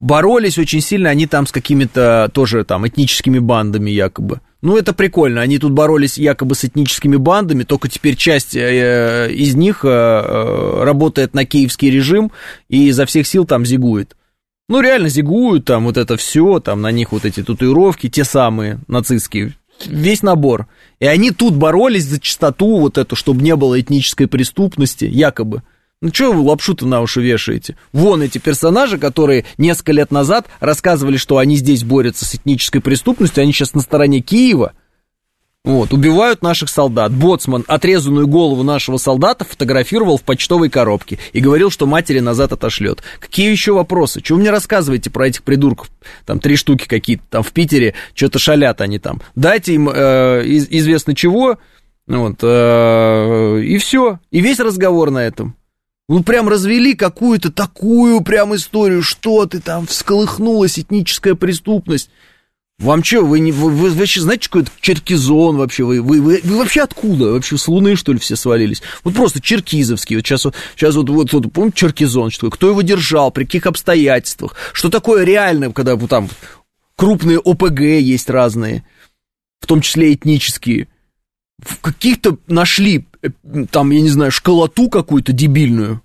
Боролись 0.00 0.58
очень 0.58 0.80
сильно 0.80 1.10
они 1.10 1.28
там 1.28 1.46
с 1.46 1.52
какими-то 1.52 2.28
тоже 2.34 2.64
там 2.64 2.88
этническими 2.88 3.38
бандами 3.38 3.88
якобы. 3.88 4.40
Ну, 4.60 4.76
это 4.76 4.92
прикольно. 4.92 5.40
Они 5.40 5.58
тут 5.58 5.72
боролись 5.72 6.18
якобы 6.18 6.56
с 6.56 6.64
этническими 6.64 7.16
бандами, 7.16 7.62
только 7.62 7.88
теперь 7.88 8.16
часть 8.16 8.56
э, 8.56 9.30
из 9.32 9.54
них 9.54 9.84
э, 9.84 9.88
э, 9.88 10.82
работает 10.82 11.34
на 11.34 11.44
киевский 11.44 11.88
режим 11.88 12.32
и 12.68 12.88
изо 12.88 13.06
всех 13.06 13.28
сил 13.28 13.44
там 13.44 13.64
зигует. 13.64 14.16
Ну, 14.72 14.80
реально 14.80 15.10
зигуют 15.10 15.66
там 15.66 15.84
вот 15.84 15.98
это 15.98 16.16
все, 16.16 16.58
там 16.58 16.80
на 16.80 16.90
них 16.92 17.12
вот 17.12 17.26
эти 17.26 17.42
татуировки, 17.42 18.08
те 18.08 18.24
самые 18.24 18.80
нацистские, 18.88 19.52
весь 19.84 20.22
набор. 20.22 20.66
И 20.98 21.04
они 21.04 21.30
тут 21.30 21.56
боролись 21.56 22.06
за 22.06 22.18
чистоту 22.18 22.78
вот 22.78 22.96
эту, 22.96 23.14
чтобы 23.14 23.42
не 23.42 23.54
было 23.54 23.78
этнической 23.78 24.28
преступности, 24.28 25.04
якобы. 25.04 25.62
Ну, 26.00 26.08
что 26.10 26.32
вы 26.32 26.40
лапшу-то 26.40 26.86
на 26.86 27.02
уши 27.02 27.20
вешаете? 27.20 27.76
Вон 27.92 28.22
эти 28.22 28.38
персонажи, 28.38 28.96
которые 28.96 29.44
несколько 29.58 29.92
лет 29.92 30.10
назад 30.10 30.46
рассказывали, 30.58 31.18
что 31.18 31.36
они 31.36 31.56
здесь 31.56 31.84
борются 31.84 32.24
с 32.24 32.34
этнической 32.34 32.80
преступностью, 32.80 33.42
они 33.42 33.52
сейчас 33.52 33.74
на 33.74 33.82
стороне 33.82 34.20
Киева, 34.20 34.72
вот, 35.64 35.92
убивают 35.92 36.42
наших 36.42 36.68
солдат. 36.68 37.12
Боцман 37.12 37.64
отрезанную 37.68 38.26
голову 38.26 38.64
нашего 38.64 38.96
солдата 38.96 39.44
фотографировал 39.44 40.16
в 40.18 40.22
почтовой 40.22 40.68
коробке 40.68 41.20
и 41.32 41.40
говорил, 41.40 41.70
что 41.70 41.86
матери 41.86 42.18
назад 42.18 42.52
отошлет. 42.52 43.02
Какие 43.20 43.50
еще 43.50 43.72
вопросы? 43.72 44.20
Чего 44.20 44.36
вы 44.36 44.42
мне 44.42 44.50
рассказываете 44.50 45.10
про 45.10 45.28
этих 45.28 45.44
придурков? 45.44 45.90
Там 46.26 46.40
три 46.40 46.56
штуки 46.56 46.88
какие-то, 46.88 47.22
там 47.30 47.42
в 47.44 47.52
Питере 47.52 47.94
что-то 48.14 48.40
шалят 48.40 48.80
они 48.80 48.98
там. 48.98 49.22
Дайте 49.36 49.74
им 49.74 49.88
э, 49.88 50.44
из, 50.44 50.66
известно 50.68 51.14
чего, 51.14 51.58
вот, 52.08 52.38
э, 52.42 53.60
и 53.62 53.78
все. 53.78 54.18
И 54.32 54.40
весь 54.40 54.58
разговор 54.58 55.12
на 55.12 55.24
этом. 55.24 55.54
Ну, 56.08 56.24
прям 56.24 56.48
развели 56.48 56.94
какую-то 56.94 57.52
такую 57.52 58.20
прям 58.22 58.54
историю, 58.56 59.02
что 59.02 59.46
ты 59.46 59.60
там 59.60 59.86
всколыхнулась 59.86 60.78
этническая 60.78 61.36
преступность. 61.36 62.10
Вам 62.82 63.04
что, 63.04 63.24
вы, 63.24 63.38
не, 63.38 63.52
вы, 63.52 63.70
вы 63.70 63.90
вообще 63.90 64.20
знаете, 64.20 64.46
что 64.46 64.58
это 64.58 64.70
черкизон 64.80 65.56
вообще? 65.56 65.84
Вы, 65.84 66.02
вы, 66.02 66.20
вы, 66.20 66.40
вы 66.42 66.56
вообще 66.58 66.82
откуда? 66.82 67.26
Вообще 67.26 67.56
с 67.56 67.68
Луны, 67.68 67.94
что 67.94 68.12
ли, 68.12 68.18
все 68.18 68.34
свалились? 68.34 68.82
Вот 69.04 69.14
просто 69.14 69.40
черкизовский. 69.40 70.16
Вот 70.16 70.26
сейчас, 70.26 70.44
вот, 70.44 70.56
сейчас 70.74 70.96
вот, 70.96 71.08
вот, 71.08 71.32
вот 71.32 71.52
помните, 71.52 71.76
черкизон, 71.76 72.30
что? 72.30 72.50
Кто 72.50 72.68
его 72.68 72.82
держал, 72.82 73.30
при 73.30 73.44
каких 73.44 73.66
обстоятельствах? 73.66 74.56
Что 74.72 74.88
такое 74.88 75.22
реальное, 75.22 75.70
когда 75.70 75.94
вот, 75.94 76.10
там 76.10 76.28
крупные 76.96 77.38
ОПГ 77.38 77.80
есть 77.80 78.28
разные, 78.28 78.84
в 79.60 79.66
том 79.68 79.80
числе 79.80 80.12
этнические? 80.12 80.88
Каких-то 81.82 82.38
нашли, 82.48 83.06
э, 83.22 83.28
там, 83.70 83.92
я 83.92 84.00
не 84.00 84.10
знаю, 84.10 84.32
школоту 84.32 84.90
какую-то 84.90 85.32
дебильную, 85.32 86.02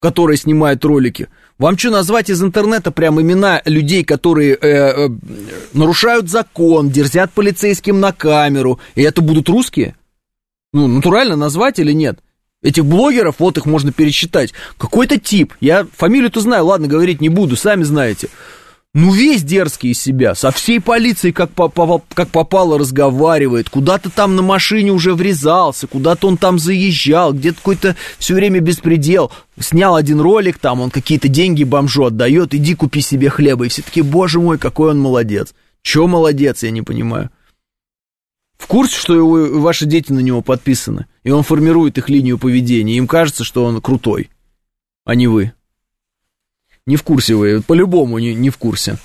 которая 0.00 0.36
снимает 0.36 0.84
ролики– 0.84 1.26
вам 1.58 1.78
что, 1.78 1.90
назвать 1.90 2.30
из 2.30 2.42
интернета 2.42 2.90
прям 2.90 3.20
имена 3.20 3.62
людей, 3.64 4.04
которые 4.04 4.54
э, 4.54 4.58
э, 4.60 5.08
нарушают 5.72 6.28
закон, 6.28 6.90
дерзят 6.90 7.32
полицейским 7.32 7.98
на 8.00 8.12
камеру, 8.12 8.78
и 8.94 9.02
это 9.02 9.22
будут 9.22 9.48
русские? 9.48 9.96
Ну, 10.72 10.86
натурально 10.86 11.36
назвать 11.36 11.78
или 11.78 11.92
нет? 11.92 12.18
Этих 12.62 12.84
блогеров, 12.84 13.36
вот 13.38 13.56
их 13.58 13.66
можно 13.66 13.92
пересчитать. 13.92 14.52
Какой-то 14.76 15.18
тип, 15.18 15.54
я 15.60 15.86
фамилию-то 15.96 16.40
знаю, 16.40 16.66
ладно, 16.66 16.88
говорить 16.88 17.20
не 17.20 17.28
буду, 17.28 17.56
сами 17.56 17.84
знаете 17.84 18.28
ну, 18.98 19.12
весь 19.12 19.42
дерзкий 19.42 19.90
из 19.90 20.00
себя, 20.00 20.34
со 20.34 20.50
всей 20.50 20.80
полицией 20.80 21.34
как, 21.34 21.50
как 22.14 22.28
попало 22.30 22.78
разговаривает, 22.78 23.68
куда-то 23.68 24.08
там 24.08 24.36
на 24.36 24.40
машине 24.40 24.90
уже 24.90 25.12
врезался, 25.14 25.86
куда-то 25.86 26.28
он 26.28 26.38
там 26.38 26.58
заезжал, 26.58 27.34
где-то 27.34 27.58
какой-то 27.58 27.96
все 28.18 28.34
время 28.34 28.60
беспредел. 28.60 29.30
Снял 29.60 29.96
один 29.96 30.18
ролик, 30.18 30.56
там 30.56 30.80
он 30.80 30.88
какие-то 30.88 31.28
деньги 31.28 31.62
бомжу 31.62 32.06
отдает, 32.06 32.54
иди 32.54 32.74
купи 32.74 33.02
себе 33.02 33.28
хлеба. 33.28 33.66
И 33.66 33.68
все 33.68 33.82
таки 33.82 34.00
боже 34.00 34.40
мой, 34.40 34.56
какой 34.56 34.92
он 34.92 34.98
молодец. 34.98 35.52
Че 35.82 36.06
молодец, 36.06 36.62
я 36.62 36.70
не 36.70 36.80
понимаю. 36.80 37.28
В 38.56 38.66
курсе, 38.66 38.96
что 38.96 39.14
его, 39.14 39.60
ваши 39.60 39.84
дети 39.84 40.10
на 40.10 40.20
него 40.20 40.40
подписаны, 40.40 41.04
и 41.22 41.30
он 41.30 41.42
формирует 41.42 41.98
их 41.98 42.08
линию 42.08 42.38
поведения, 42.38 42.96
им 42.96 43.06
кажется, 43.06 43.44
что 43.44 43.62
он 43.66 43.82
крутой, 43.82 44.30
а 45.04 45.14
не 45.14 45.26
вы. 45.26 45.52
Не 46.88 46.94
в 46.94 47.02
курсе 47.02 47.34
вы, 47.34 47.62
по-любому 47.66 48.20
не, 48.20 48.32
не 48.32 48.48
в 48.48 48.58
курсе. 48.58 48.96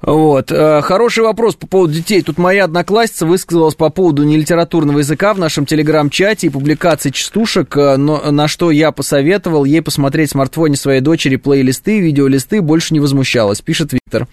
Вот. 0.00 0.52
Э, 0.52 0.80
хороший 0.80 1.24
вопрос 1.24 1.56
по 1.56 1.66
поводу 1.66 1.92
детей. 1.92 2.22
Тут 2.22 2.38
моя 2.38 2.66
одноклассница 2.66 3.26
высказалась 3.26 3.74
по 3.74 3.90
поводу 3.90 4.22
нелитературного 4.22 4.98
языка 4.98 5.34
в 5.34 5.40
нашем 5.40 5.66
телеграм-чате 5.66 6.46
и 6.46 6.50
публикации 6.50 7.10
частушек, 7.10 7.76
э, 7.76 7.96
но, 7.96 8.30
на 8.30 8.46
что 8.46 8.70
я 8.70 8.92
посоветовал 8.92 9.64
ей 9.64 9.82
посмотреть 9.82 10.28
в 10.28 10.32
смартфоне 10.34 10.76
своей 10.76 11.00
дочери 11.00 11.34
плейлисты, 11.34 11.98
видеолисты, 11.98 12.62
больше 12.62 12.94
не 12.94 13.00
возмущалась, 13.00 13.60
пишет 13.60 13.92
Виктор. 13.92 14.28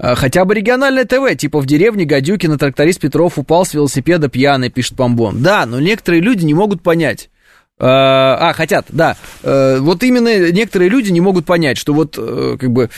Э, 0.00 0.16
хотя 0.16 0.44
бы 0.44 0.54
региональное 0.54 1.04
ТВ, 1.04 1.36
типа 1.36 1.60
в 1.60 1.66
деревне 1.66 2.06
Гадюкина 2.06 2.58
тракторист 2.58 2.98
Петров 2.98 3.38
упал 3.38 3.64
с 3.64 3.72
велосипеда 3.72 4.28
пьяный, 4.28 4.68
пишет 4.68 4.96
Помбон. 4.96 5.44
Да, 5.44 5.64
но 5.64 5.78
некоторые 5.78 6.22
люди 6.22 6.44
не 6.44 6.54
могут 6.54 6.82
понять. 6.82 7.30
А, 7.78 8.52
хотят, 8.52 8.86
да. 8.90 9.16
Э, 9.42 9.78
вот 9.80 10.02
именно 10.04 10.50
некоторые 10.52 10.88
люди 10.88 11.10
не 11.10 11.20
могут 11.20 11.44
понять, 11.44 11.76
что 11.76 11.92
вот 11.92 12.16
э, 12.16 12.56
как 12.58 12.70
бы 12.70 12.88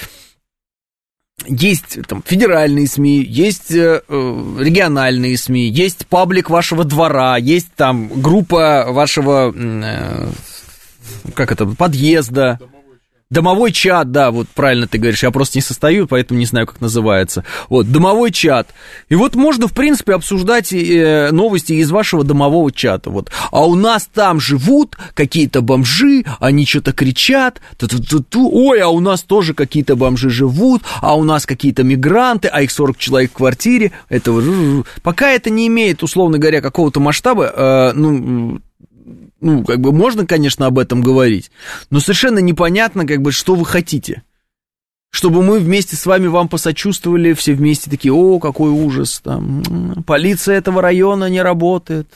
есть 1.47 1.99
там 2.07 2.23
федеральные 2.25 2.87
СМИ, 2.87 3.23
есть 3.23 3.71
э, 3.71 4.01
региональные 4.09 5.37
СМИ, 5.39 5.69
есть 5.69 6.07
паблик 6.07 6.51
вашего 6.51 6.85
двора, 6.85 7.37
есть 7.37 7.73
там 7.75 8.09
группа 8.21 8.87
вашего, 8.89 9.55
как 11.35 11.53
это, 11.53 11.67
подъезда. 11.67 12.59
Домовой 13.29 13.73
чат, 13.73 14.13
да, 14.13 14.31
вот 14.31 14.47
правильно 14.55 14.87
ты 14.87 14.99
говоришь, 14.99 15.25
я 15.25 15.33
просто 15.33 15.59
не 15.59 15.63
состою, 15.63 16.07
поэтому 16.07 16.39
не 16.39 16.47
знаю, 16.47 16.65
как 16.65 16.81
называется. 16.81 17.43
Вот, 17.69 17.91
домовой 17.91 18.31
чат. 18.31 18.69
И 19.09 19.17
вот 19.17 19.35
можно, 19.35 19.67
в 19.67 19.73
принципе, 19.73 20.15
обсуждать 20.15 20.73
э, 20.73 21.31
новости 21.33 21.73
из 21.73 21.91
вашего 21.91 22.23
домового 22.23 22.71
чата. 22.71 23.11
Вот. 23.11 23.33
А 23.51 23.67
у 23.67 23.75
нас 23.75 24.09
там 24.15 24.39
живут 24.39 24.97
какие-то 25.15 25.61
бомжи, 25.61 26.25
они 26.39 26.65
что-то 26.67 26.93
кричат, 26.93 27.61
ту 27.79 27.87
-ту 27.87 27.99
-ту 27.99 28.25
-ту, 28.31 28.49
ой, 28.53 28.81
а 28.81 28.91
у 28.91 29.01
нас 29.01 29.23
тоже 29.23 29.55
какие-то 29.55 29.97
бомжи 29.97 30.31
живут, 30.31 30.83
а 31.01 31.17
у 31.17 31.25
нас 31.25 31.47
какие-то 31.47 31.83
мигранты, 31.83 32.47
а 32.47 32.63
их 32.63 32.71
40 32.71 32.97
человек 32.97 33.33
в 33.33 33.35
квартире. 33.35 33.91
Это, 34.09 34.31
пока 35.03 35.33
это 35.33 35.51
не 35.51 35.67
имеет, 35.67 36.05
условно 36.05 36.39
говоря, 36.39 36.61
какого-то 36.61 37.01
масштаба, 37.01 37.53
э, 37.53 37.93
ну, 37.93 38.61
ну, 39.41 39.65
как 39.65 39.81
бы 39.81 39.93
можно, 39.93 40.27
конечно, 40.27 40.67
об 40.67 40.79
этом 40.79 41.03
говорить, 41.03 41.51
но 41.91 42.01
совершенно 42.01 42.39
непонятно, 42.39 43.07
как 43.07 43.23
бы, 43.23 43.33
что 43.33 43.55
вы 43.55 43.65
хотите. 43.65 44.23
Чтобы 45.11 45.43
мы 45.43 45.61
вместе 45.61 45.97
с 45.97 46.05
вами 46.05 46.27
вам 46.27 46.49
посочувствовали, 46.49 47.33
все 47.33 47.55
вместе 47.55 47.91
такие, 47.91 48.13
о, 48.13 48.39
какой 48.39 48.71
ужас, 48.71 49.21
там, 49.23 50.05
полиция 50.07 50.57
этого 50.57 50.83
района 50.83 51.29
не 51.31 51.41
работает. 51.41 52.09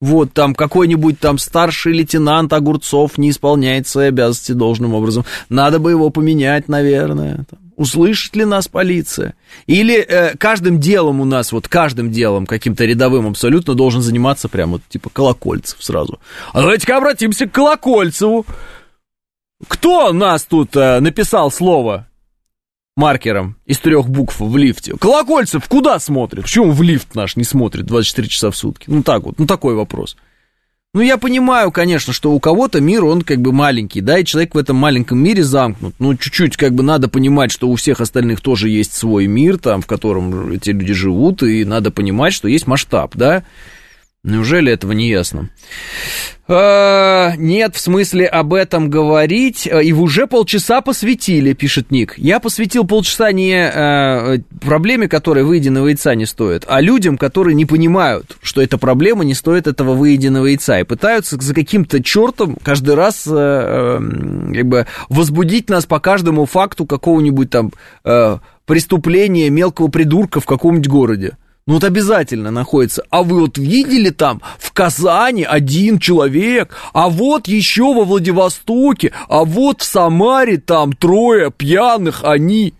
Вот, 0.00 0.32
там 0.32 0.54
какой-нибудь 0.54 1.18
там 1.18 1.38
старший 1.38 1.92
лейтенант 1.92 2.52
Огурцов 2.52 3.18
не 3.18 3.30
исполняет 3.30 3.88
свои 3.88 4.08
обязанности 4.08 4.52
должным 4.52 4.94
образом. 4.94 5.24
Надо 5.48 5.80
бы 5.80 5.90
его 5.90 6.10
поменять, 6.10 6.68
наверное. 6.68 7.44
Там 7.50 7.67
услышит 7.78 8.34
ли 8.36 8.44
нас 8.44 8.68
полиция. 8.68 9.34
Или 9.66 9.96
э, 9.96 10.36
каждым 10.36 10.80
делом 10.80 11.20
у 11.20 11.24
нас, 11.24 11.52
вот 11.52 11.68
каждым 11.68 12.10
делом, 12.10 12.44
каким-то 12.44 12.84
рядовым 12.84 13.28
абсолютно, 13.28 13.74
должен 13.74 14.02
заниматься 14.02 14.48
прям 14.48 14.72
вот 14.72 14.82
типа 14.88 15.08
Колокольцев 15.10 15.82
сразу. 15.82 16.20
А 16.52 16.60
давайте-ка 16.60 16.96
обратимся 16.96 17.46
к 17.46 17.52
Колокольцеву. 17.52 18.44
Кто 19.66 20.12
нас 20.12 20.44
тут 20.44 20.76
э, 20.76 20.98
написал 21.00 21.50
слово 21.50 22.08
маркером 22.96 23.56
из 23.64 23.78
трех 23.78 24.08
букв 24.08 24.40
в 24.40 24.56
лифте? 24.56 24.96
Колокольцев 24.96 25.66
куда 25.68 26.00
смотрит? 26.00 26.42
Почему 26.42 26.72
в 26.72 26.82
лифт 26.82 27.14
наш 27.14 27.36
не 27.36 27.44
смотрит 27.44 27.86
24 27.86 28.28
часа 28.28 28.50
в 28.50 28.56
сутки? 28.56 28.86
Ну 28.88 29.04
так 29.04 29.22
вот, 29.22 29.38
ну 29.38 29.46
такой 29.46 29.74
вопрос. 29.74 30.16
Ну, 30.94 31.02
я 31.02 31.18
понимаю, 31.18 31.70
конечно, 31.70 32.14
что 32.14 32.32
у 32.32 32.40
кого-то 32.40 32.80
мир, 32.80 33.04
он 33.04 33.20
как 33.20 33.42
бы 33.42 33.52
маленький, 33.52 34.00
да, 34.00 34.18
и 34.18 34.24
человек 34.24 34.54
в 34.54 34.58
этом 34.58 34.76
маленьком 34.76 35.18
мире 35.18 35.44
замкнут. 35.44 35.94
Ну, 35.98 36.16
чуть-чуть 36.16 36.56
как 36.56 36.72
бы 36.72 36.82
надо 36.82 37.08
понимать, 37.08 37.52
что 37.52 37.68
у 37.68 37.74
всех 37.74 38.00
остальных 38.00 38.40
тоже 38.40 38.70
есть 38.70 38.94
свой 38.94 39.26
мир, 39.26 39.58
там, 39.58 39.82
в 39.82 39.86
котором 39.86 40.50
эти 40.50 40.70
люди 40.70 40.94
живут, 40.94 41.42
и 41.42 41.66
надо 41.66 41.90
понимать, 41.90 42.32
что 42.32 42.48
есть 42.48 42.66
масштаб, 42.66 43.14
да. 43.16 43.44
Неужели 44.24 44.72
этого 44.72 44.92
не 44.92 45.08
ясно? 45.08 45.48
Э, 46.48 47.36
нет, 47.36 47.76
в 47.76 47.80
смысле 47.80 48.26
об 48.26 48.52
этом 48.52 48.90
говорить. 48.90 49.68
Э, 49.70 49.82
и 49.82 49.92
уже 49.92 50.26
полчаса 50.26 50.80
посвятили, 50.80 51.52
пишет 51.52 51.92
Ник. 51.92 52.14
Я 52.16 52.40
посвятил 52.40 52.84
полчаса 52.84 53.30
не 53.30 53.52
э, 53.54 54.38
проблеме, 54.60 55.08
которая 55.08 55.44
выеденного 55.44 55.86
яйца 55.86 56.16
не 56.16 56.26
стоит, 56.26 56.64
а 56.66 56.80
людям, 56.80 57.16
которые 57.16 57.54
не 57.54 57.64
понимают, 57.64 58.38
что 58.42 58.60
эта 58.60 58.76
проблема 58.76 59.24
не 59.24 59.34
стоит 59.34 59.68
этого 59.68 59.94
выеденного 59.94 60.46
яйца. 60.46 60.80
И 60.80 60.84
пытаются 60.84 61.36
за 61.40 61.54
каким-то 61.54 62.02
чертом 62.02 62.56
каждый 62.60 62.96
раз 62.96 63.24
э, 63.24 64.00
как 64.52 64.66
бы 64.66 64.86
возбудить 65.08 65.70
нас 65.70 65.86
по 65.86 66.00
каждому 66.00 66.44
факту 66.44 66.86
какого-нибудь 66.86 67.50
там 67.50 67.72
преступления 68.66 69.48
мелкого 69.48 69.88
придурка 69.88 70.40
в 70.40 70.46
каком-нибудь 70.46 70.88
городе. 70.88 71.36
Ну 71.68 71.74
вот 71.74 71.84
обязательно 71.84 72.50
находится. 72.50 73.04
А 73.10 73.22
вы 73.22 73.40
вот 73.40 73.58
видели 73.58 74.08
там 74.08 74.40
в 74.58 74.72
Казани 74.72 75.44
один 75.44 75.98
человек, 75.98 76.74
а 76.94 77.10
вот 77.10 77.46
еще 77.46 77.92
во 77.92 78.04
Владивостоке, 78.04 79.12
а 79.28 79.44
вот 79.44 79.82
в 79.82 79.84
Самаре 79.84 80.56
там 80.56 80.94
трое 80.94 81.52
пьяных 81.54 82.24
они. 82.24 82.72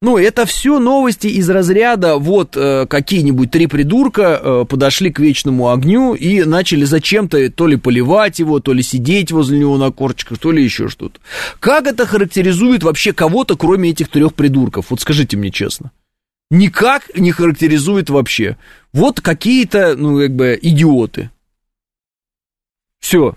Ну, 0.00 0.16
это 0.16 0.46
все 0.46 0.78
новости 0.78 1.26
из 1.26 1.50
разряда, 1.50 2.16
вот 2.16 2.56
э, 2.56 2.86
какие-нибудь 2.86 3.50
три 3.50 3.66
придурка 3.66 4.40
э, 4.42 4.64
подошли 4.66 5.10
к 5.10 5.18
вечному 5.18 5.68
огню 5.68 6.14
и 6.14 6.44
начали 6.44 6.84
зачем-то 6.84 7.50
то 7.50 7.66
ли 7.66 7.76
поливать 7.76 8.38
его, 8.38 8.58
то 8.58 8.72
ли 8.72 8.82
сидеть 8.82 9.32
возле 9.32 9.58
него 9.58 9.76
на 9.76 9.90
корчиках, 9.92 10.38
то 10.38 10.50
ли 10.50 10.64
еще 10.64 10.88
что-то. 10.88 11.20
Как 11.60 11.86
это 11.86 12.06
характеризует 12.06 12.82
вообще 12.82 13.12
кого-то, 13.12 13.54
кроме 13.54 13.90
этих 13.90 14.08
трех 14.08 14.32
придурков? 14.32 14.86
Вот 14.88 15.02
скажите 15.02 15.36
мне 15.36 15.50
честно. 15.50 15.90
Никак 16.50 17.10
не 17.16 17.32
характеризует 17.32 18.10
вообще. 18.10 18.56
Вот 18.92 19.20
какие-то, 19.20 19.96
ну, 19.96 20.18
как 20.18 20.34
бы, 20.34 20.58
идиоты. 20.60 21.30
Все, 23.00 23.36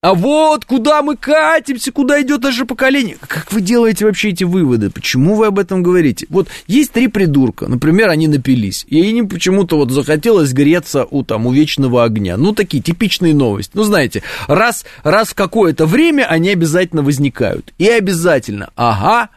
а 0.00 0.14
вот 0.14 0.64
куда 0.64 1.02
мы 1.02 1.16
катимся, 1.16 1.90
куда 1.90 2.22
идет 2.22 2.44
наше 2.44 2.64
поколение. 2.64 3.16
Как 3.26 3.50
вы 3.52 3.60
делаете 3.60 4.04
вообще 4.04 4.28
эти 4.28 4.44
выводы? 4.44 4.90
Почему 4.90 5.34
вы 5.34 5.46
об 5.46 5.58
этом 5.58 5.82
говорите? 5.82 6.24
Вот 6.28 6.46
есть 6.68 6.92
три 6.92 7.08
придурка, 7.08 7.66
например, 7.66 8.08
они 8.08 8.28
напились, 8.28 8.86
и 8.86 9.00
им 9.00 9.28
почему-то 9.28 9.76
вот 9.76 9.90
захотелось 9.90 10.52
греться 10.52 11.04
у 11.10 11.24
там 11.24 11.46
у 11.46 11.52
вечного 11.52 12.04
огня. 12.04 12.36
Ну, 12.36 12.54
такие 12.54 12.80
типичные 12.80 13.34
новости. 13.34 13.72
Ну, 13.74 13.82
знаете, 13.82 14.22
раз, 14.46 14.84
раз 15.02 15.30
в 15.30 15.34
какое-то 15.34 15.84
время 15.86 16.26
они 16.28 16.50
обязательно 16.50 17.02
возникают. 17.02 17.74
И 17.78 17.88
обязательно, 17.88 18.70
ага, 18.76 19.30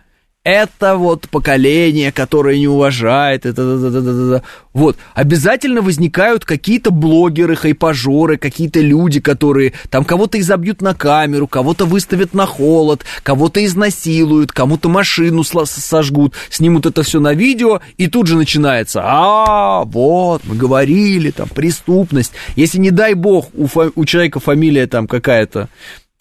это 0.43 0.95
вот 0.95 1.29
поколение, 1.29 2.11
которое 2.11 2.57
не 2.57 2.67
уважает, 2.67 3.45
это, 3.45 3.61
это, 3.61 3.87
это, 3.87 3.97
это, 3.99 4.09
это. 4.09 4.43
вот, 4.73 4.97
обязательно 5.13 5.81
возникают 5.81 6.45
какие-то 6.45 6.89
блогеры, 6.89 7.55
хайпажоры, 7.55 8.37
какие-то 8.37 8.79
люди, 8.79 9.19
которые 9.19 9.73
там 9.91 10.03
кого-то 10.03 10.39
изобьют 10.39 10.81
на 10.81 10.95
камеру, 10.95 11.47
кого-то 11.47 11.85
выставят 11.85 12.33
на 12.33 12.47
холод, 12.47 13.05
кого-то 13.21 13.63
изнасилуют, 13.63 14.51
кому-то 14.51 14.89
машину 14.89 15.43
сожгут, 15.43 16.33
снимут 16.49 16.87
это 16.87 17.03
все 17.03 17.19
на 17.19 17.35
видео, 17.35 17.81
и 17.97 18.07
тут 18.07 18.25
же 18.25 18.35
начинается, 18.35 19.01
а, 19.03 19.83
вот, 19.83 20.41
мы 20.45 20.55
говорили, 20.55 21.29
там, 21.29 21.49
преступность, 21.49 22.31
если, 22.55 22.79
не 22.79 22.89
дай 22.89 23.13
бог, 23.13 23.49
у, 23.53 23.67
у 23.93 24.05
человека 24.05 24.39
фамилия 24.39 24.87
там 24.87 25.07
какая-то, 25.07 25.69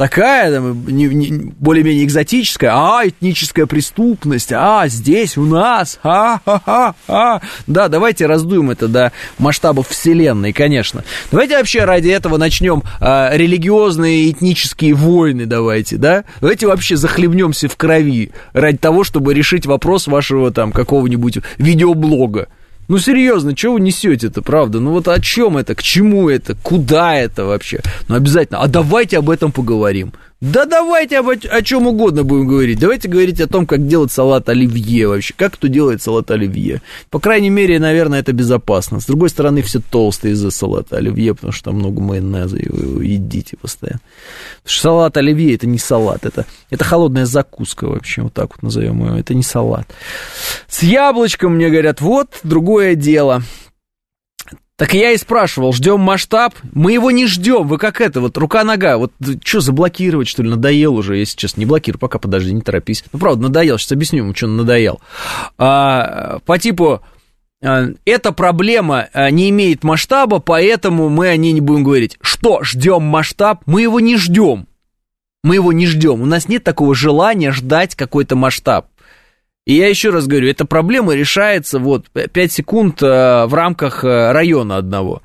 такая, 0.01 0.51
там, 0.51 0.87
не, 0.87 1.05
не, 1.09 1.53
более-менее 1.59 2.07
экзотическая, 2.07 2.71
а, 2.73 3.07
этническая 3.07 3.67
преступность, 3.67 4.51
а, 4.51 4.89
здесь 4.89 5.37
у 5.37 5.45
нас, 5.45 5.99
а-ха-ха-ха. 6.03 7.43
Да, 7.67 7.89
давайте 7.89 8.25
раздуем 8.25 8.71
это 8.71 8.89
до 8.89 9.13
масштабов 9.37 9.89
вселенной, 9.89 10.55
конечно. 10.55 11.05
Давайте 11.31 11.59
вообще 11.59 11.85
ради 11.85 12.09
этого 12.09 12.39
начнем 12.39 12.83
а, 12.99 13.37
религиозные 13.37 14.31
этнические 14.31 14.95
войны, 14.95 15.45
давайте, 15.45 15.99
да? 15.99 16.25
Давайте 16.41 16.67
вообще 16.67 16.97
захлебнемся 16.97 17.69
в 17.69 17.77
крови 17.77 18.33
ради 18.55 18.79
того, 18.79 19.05
чтобы 19.05 19.35
решить 19.35 19.67
вопрос 19.67 20.07
вашего 20.07 20.51
там 20.51 20.73
какого-нибудь 20.73 21.41
видеоблога. 21.59 22.49
Ну, 22.91 22.99
серьезно, 22.99 23.57
что 23.57 23.75
вы 23.75 23.81
несете-то, 23.81 24.43
правда? 24.43 24.81
Ну, 24.81 24.91
вот 24.91 25.07
о 25.07 25.21
чем 25.21 25.57
это, 25.57 25.77
к 25.77 25.83
чему 25.83 26.29
это, 26.29 26.57
куда 26.57 27.15
это 27.15 27.45
вообще? 27.45 27.83
Ну, 28.09 28.17
обязательно. 28.17 28.59
А 28.59 28.67
давайте 28.67 29.19
об 29.19 29.31
этом 29.31 29.53
поговорим. 29.53 30.13
Да 30.41 30.65
давайте 30.65 31.19
об, 31.19 31.29
о 31.29 31.63
чем 31.63 31.87
угодно 31.87 32.25
будем 32.25 32.47
говорить. 32.47 32.79
Давайте 32.79 33.09
говорить 33.09 33.41
о 33.43 33.47
том, 33.47 33.67
как 33.67 33.87
делать 33.87 34.11
салат 34.11 34.49
оливье 34.49 35.07
вообще. 35.07 35.35
Как 35.37 35.53
кто 35.55 35.67
делает 35.67 36.01
салат 36.01 36.31
оливье. 36.31 36.81
По 37.11 37.21
крайней 37.21 37.51
мере, 37.51 37.79
наверное, 37.79 38.21
это 38.21 38.33
безопасно. 38.33 39.01
С 39.01 39.07
другой 39.07 39.29
стороны, 39.29 39.61
все 39.61 39.81
толстые 39.81 40.33
из-за 40.33 40.51
салата 40.51 40.97
оливье, 40.97 41.35
потому 41.35 41.53
что 41.53 41.65
там 41.65 41.77
много 41.77 42.01
майонеза, 42.01 42.57
и 42.57 42.67
вы 42.71 42.83
его 42.85 43.03
едите 43.03 43.59
постоянно. 43.59 44.01
Потому 44.63 44.73
что 44.73 44.83
салат 44.83 45.17
оливье 45.19 45.55
это 45.55 45.67
не 45.67 45.79
салат, 45.79 46.25
это, 46.25 46.47
это 46.71 46.85
холодная 46.85 47.27
закуска 47.27 47.87
вообще, 47.87 48.23
вот 48.23 48.33
так 48.33 48.51
вот 48.53 48.63
назовем 48.63 49.05
его. 49.05 49.17
Это 49.17 49.35
не 49.35 49.43
салат. 49.43 49.89
С 50.69 50.83
яблочком 50.83 51.57
мне 51.57 51.69
говорят, 51.69 52.01
вот 52.01 52.39
другое 52.45 52.95
дело. 52.95 53.43
Так 54.81 54.95
я 54.95 55.11
и 55.11 55.19
спрашивал, 55.19 55.75
ждем 55.75 56.01
масштаб? 56.01 56.55
Мы 56.73 56.93
его 56.93 57.11
не 57.11 57.27
ждем, 57.27 57.69
вы 57.69 57.77
как 57.77 58.01
это, 58.01 58.23
вот 58.23 58.39
рука-нога, 58.39 58.97
вот 58.97 59.13
что, 59.45 59.61
заблокировать, 59.61 60.27
что 60.27 60.43
ли, 60.43 60.49
надоел 60.49 60.95
уже, 60.95 61.19
если 61.19 61.37
честно, 61.37 61.61
не 61.61 61.67
блокируй, 61.67 61.99
пока 61.99 62.19
подожди, 62.19 62.51
не 62.55 62.63
торопись. 62.63 63.05
Ну, 63.13 63.19
правда, 63.19 63.43
надоел, 63.43 63.77
сейчас 63.77 63.93
объясню 63.93 64.21
ему, 64.21 64.35
что 64.35 64.47
надоел. 64.47 65.03
А, 65.59 66.39
по 66.47 66.59
типу, 66.59 67.03
а, 67.63 67.89
эта 68.07 68.33
проблема 68.33 69.09
а, 69.13 69.31
не 69.31 69.51
имеет 69.51 69.85
масштаба, 69.85 70.39
поэтому 70.39 71.11
мы 71.11 71.29
о 71.29 71.37
ней 71.37 71.53
не 71.53 71.61
будем 71.61 71.85
говорить. 71.85 72.17
Что, 72.23 72.63
ждем 72.63 73.03
масштаб? 73.03 73.61
Мы 73.67 73.83
его 73.83 74.01
не 74.01 74.17
ждем. 74.17 74.67
Мы 75.43 75.57
его 75.57 75.75
не 75.75 75.87
ждем. 75.87 76.23
У 76.23 76.27
нас 76.27 76.49
нет 76.49 76.65
такого 76.65 76.95
желания 76.95 77.53
ждать 77.53 77.97
какой-то 77.97 78.35
масштаб. 78.35 78.89
И 79.67 79.75
я 79.75 79.89
еще 79.89 80.11
раз 80.11 80.27
говорю, 80.27 80.49
эта 80.49 80.65
проблема 80.65 81.15
решается 81.15 81.79
вот 81.79 82.11
5 82.11 82.53
секунд 82.53 83.03
э, 83.03 83.47
в 83.47 83.55
рамках 83.55 84.05
э, 84.05 84.33
района 84.33 84.79
одного. 84.79 85.23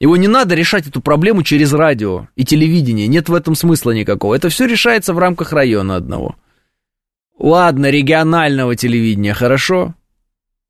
Его 0.00 0.16
не 0.16 0.28
надо 0.28 0.54
решать 0.54 0.86
эту 0.86 1.00
проблему 1.00 1.42
через 1.42 1.72
радио 1.72 2.28
и 2.34 2.44
телевидение. 2.44 3.06
Нет 3.06 3.28
в 3.28 3.34
этом 3.34 3.54
смысла 3.54 3.92
никакого. 3.92 4.34
Это 4.34 4.48
все 4.48 4.66
решается 4.66 5.14
в 5.14 5.18
рамках 5.18 5.52
района 5.52 5.96
одного. 5.96 6.36
Ладно, 7.38 7.88
регионального 7.90 8.76
телевидения, 8.76 9.32
хорошо? 9.32 9.94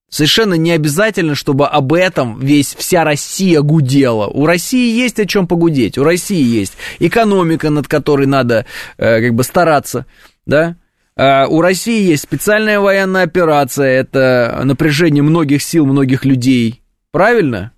Совершенно 0.09 0.55
не 0.55 0.73
обязательно, 0.73 1.35
чтобы 1.35 1.67
об 1.67 1.95
этом 1.95 2.39
весь, 2.39 2.75
вся 2.75 3.03
Россия 3.05 3.63
гудела. 3.63 4.27
У 4.27 4.45
России 4.45 4.95
есть 4.95 5.19
о 5.19 5.25
чем 5.25 5.47
погудеть. 5.47 5.97
У 5.97 6.05
России 6.05 6.43
есть 6.43 6.75
экономика, 6.99 7.71
над 7.71 7.89
которой 7.89 8.27
надо 8.27 8.67
э, 8.99 9.23
как 9.23 9.35
бы 9.35 9.43
стараться, 9.43 10.05
да? 10.45 10.77
А, 11.25 11.47
у 11.47 11.61
России 11.61 12.03
есть 12.03 12.25
специальная 12.25 12.81
военная 12.81 13.23
операция, 13.23 13.87
это 13.87 14.61
напряжение 14.65 15.23
многих 15.23 15.63
сил, 15.63 15.87
многих 15.87 16.25
людей. 16.25 16.83
Правильно? 17.13 17.71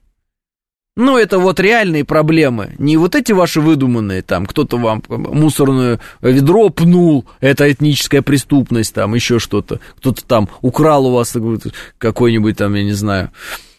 Ну, 0.97 1.19
это 1.19 1.39
вот 1.39 1.61
реальные 1.61 2.07
проблемы. 2.07 2.75
Не 2.79 2.97
вот 2.97 3.15
эти 3.15 3.33
ваши 3.33 3.61
выдуманные, 3.61 4.23
там, 4.23 4.47
кто-то 4.47 4.79
вам 4.79 5.03
мусорное 5.09 6.01
ведро 6.23 6.71
пнул, 6.71 7.27
это 7.41 7.71
этническая 7.71 8.23
преступность, 8.23 8.95
там, 8.95 9.15
еще 9.15 9.39
что-то. 9.39 9.79
Кто-то 9.99 10.25
там 10.25 10.49
украл 10.63 11.07
у 11.09 11.13
вас 11.13 11.37
какой-нибудь, 11.99 12.57
там, 12.57 12.73
я 12.73 12.85
не 12.85 12.93
знаю, 12.93 13.31
Э, 13.31 13.74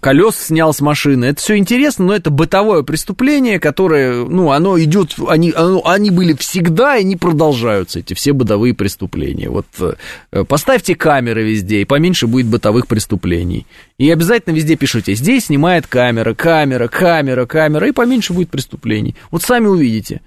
колес 0.00 0.36
снял 0.36 0.74
с 0.74 0.80
машины. 0.80 1.26
Это 1.26 1.40
все 1.40 1.56
интересно, 1.56 2.06
но 2.06 2.14
это 2.14 2.30
бытовое 2.30 2.82
преступление, 2.82 3.60
которое, 3.60 4.24
ну, 4.24 4.50
оно 4.50 4.78
идет, 4.80 5.14
они, 5.28 5.52
оно, 5.54 5.82
они 5.84 6.10
были 6.10 6.32
всегда, 6.34 6.96
и 6.96 7.00
они 7.00 7.16
продолжаются, 7.16 8.00
эти 8.00 8.14
все 8.14 8.32
бытовые 8.32 8.74
преступления. 8.74 9.48
Вот 9.48 9.66
э, 9.80 10.44
поставьте 10.44 10.96
камеры 10.96 11.44
везде, 11.44 11.82
и 11.82 11.84
поменьше 11.84 12.26
будет 12.26 12.46
бытовых 12.46 12.88
преступлений. 12.88 13.66
И 13.96 14.10
обязательно 14.10 14.54
везде 14.54 14.76
пишите, 14.76 15.14
здесь 15.14 15.46
снимает 15.46 15.86
камера, 15.86 16.34
камера, 16.34 16.88
камера, 16.88 17.46
камера, 17.46 17.88
и 17.88 17.92
поменьше 17.92 18.32
будет 18.32 18.50
преступлений. 18.50 19.14
Вот 19.30 19.42
сами 19.42 19.66
увидите. 19.66 20.20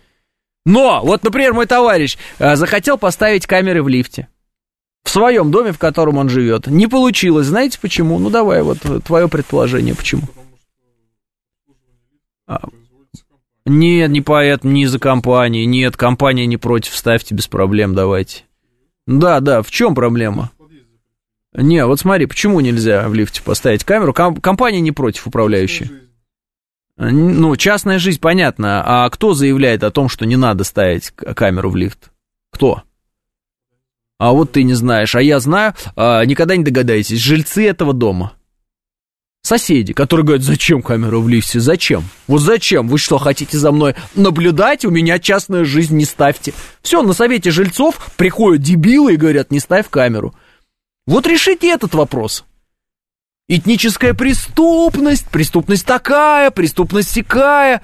Но, 0.65 1.01
вот, 1.03 1.23
например, 1.23 1.53
мой 1.53 1.65
товарищ 1.65 2.17
э, 2.39 2.55
захотел 2.55 2.97
поставить 2.97 3.45
камеры 3.45 3.83
в 3.83 3.89
лифте 3.89 4.29
в 5.05 5.09
своем 5.09 5.51
доме, 5.51 5.71
в 5.71 5.77
котором 5.77 6.17
он 6.17 6.29
живет. 6.29 6.67
Не 6.67 6.87
получилось. 6.87 7.45
Знаете 7.45 7.79
почему? 7.79 8.17
Ну 8.17 8.29
давай, 8.29 8.63
вот 8.63 8.79
твое 9.05 9.29
предположение, 9.29 9.95
почему? 9.95 10.23
А, 12.47 12.61
нет, 13.65 14.09
не 14.09 14.21
поэтому, 14.21 14.73
не 14.73 14.83
из-за 14.83 14.99
компании. 14.99 15.63
Нет, 15.65 15.95
компания 15.95 16.47
не 16.47 16.57
против, 16.57 16.95
ставьте 16.95 17.35
без 17.35 17.47
проблем, 17.47 17.93
давайте. 17.93 18.43
Да, 19.05 19.39
да, 19.39 19.61
в 19.61 19.69
чем 19.69 19.93
проблема? 19.95 20.51
Не, 21.53 21.85
вот 21.85 21.99
смотри, 21.99 22.25
почему 22.25 22.59
нельзя 22.59 23.07
в 23.07 23.13
лифте 23.13 23.41
поставить 23.41 23.83
камеру? 23.83 24.11
Ком- 24.11 24.37
компания 24.37 24.81
не 24.81 24.91
против, 24.91 25.27
управляющая. 25.27 25.89
Ну, 26.97 27.55
частная 27.55 27.99
жизнь, 27.99 28.19
понятно. 28.19 28.83
А 28.85 29.09
кто 29.09 29.33
заявляет 29.33 29.83
о 29.83 29.91
том, 29.91 30.09
что 30.09 30.25
не 30.25 30.35
надо 30.35 30.63
ставить 30.63 31.11
камеру 31.11 31.69
в 31.69 31.75
лифт? 31.75 32.11
Кто? 32.51 32.83
А 34.17 34.31
вот 34.31 34.53
ты 34.53 34.63
не 34.63 34.73
знаешь, 34.73 35.15
а 35.15 35.21
я 35.21 35.39
знаю, 35.39 35.73
а, 35.95 36.23
никогда 36.23 36.55
не 36.55 36.63
догадаетесь, 36.63 37.19
жильцы 37.19 37.67
этого 37.67 37.93
дома. 37.93 38.33
Соседи, 39.45 39.93
которые 39.93 40.25
говорят, 40.25 40.43
зачем 40.43 40.81
камера 40.81 41.19
в 41.19 41.29
лифте, 41.29 41.59
зачем? 41.59 42.03
Вот 42.25 42.41
зачем? 42.41 42.87
Вы 42.87 42.97
что, 42.97 43.19
хотите 43.19 43.59
за 43.59 43.71
мной 43.71 43.93
наблюдать? 44.15 44.85
У 44.85 44.89
меня 44.89 45.19
частная 45.19 45.65
жизнь, 45.65 45.95
не 45.95 46.05
ставьте. 46.05 46.53
Все, 46.81 47.03
на 47.03 47.13
совете 47.13 47.51
жильцов 47.51 48.11
приходят 48.17 48.63
дебилы 48.63 49.13
и 49.13 49.17
говорят, 49.17 49.51
не 49.51 49.59
ставь 49.59 49.87
камеру. 49.87 50.33
Вот 51.05 51.27
решите 51.27 51.69
этот 51.69 51.93
вопрос. 51.93 52.43
Этническая 53.47 54.15
преступность, 54.15 55.29
преступность 55.29 55.85
такая, 55.85 56.49
преступность 56.49 57.11
сякая. 57.11 57.83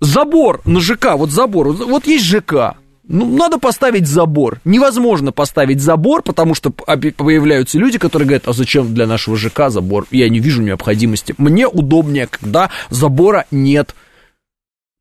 Забор 0.00 0.60
на 0.66 0.80
ЖК, 0.80 1.14
вот 1.16 1.30
забор, 1.30 1.72
вот 1.72 2.06
есть 2.06 2.26
ЖК, 2.26 2.76
ну, 3.08 3.26
надо 3.36 3.58
поставить 3.58 4.06
забор. 4.06 4.60
Невозможно 4.64 5.32
поставить 5.32 5.80
забор, 5.80 6.22
потому 6.22 6.54
что 6.54 6.70
появляются 6.70 7.78
люди, 7.78 7.98
которые 7.98 8.26
говорят, 8.26 8.46
а 8.46 8.52
зачем 8.52 8.92
для 8.94 9.06
нашего 9.06 9.36
ЖК 9.36 9.70
забор? 9.70 10.06
Я 10.10 10.28
не 10.28 10.40
вижу 10.40 10.62
необходимости. 10.62 11.34
Мне 11.38 11.66
удобнее, 11.66 12.26
когда 12.26 12.70
забора 12.90 13.46
нет. 13.50 13.94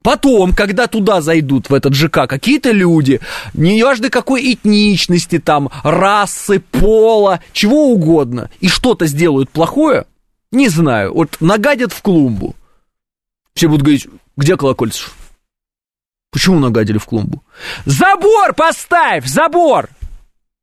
Потом, 0.04 0.54
когда 0.54 0.88
туда 0.88 1.20
зайдут, 1.20 1.70
в 1.70 1.74
этот 1.74 1.94
ЖК, 1.94 2.28
какие-то 2.30 2.72
люди, 2.72 3.20
неважно 3.54 4.10
какой 4.10 4.54
этничности, 4.54 5.38
там, 5.38 5.70
расы, 5.84 6.62
пола, 6.62 7.42
чего 7.52 7.90
угодно, 7.90 8.50
и 8.62 8.70
что-то 8.70 9.06
сделают 9.06 9.50
плохое, 9.50 10.06
не 10.52 10.70
знаю, 10.70 11.14
вот 11.14 11.36
нагадят 11.42 11.92
в 11.92 12.02
клумбу. 12.02 12.56
Все 13.54 13.68
будут 13.68 13.82
говорить, 13.82 14.08
где 14.38 14.56
Колокольцев? 14.56 15.17
Почему 16.32 16.60
нагадили 16.60 16.98
в 16.98 17.06
клумбу? 17.06 17.44
Забор 17.86 18.54
поставь, 18.56 19.26
забор! 19.26 19.90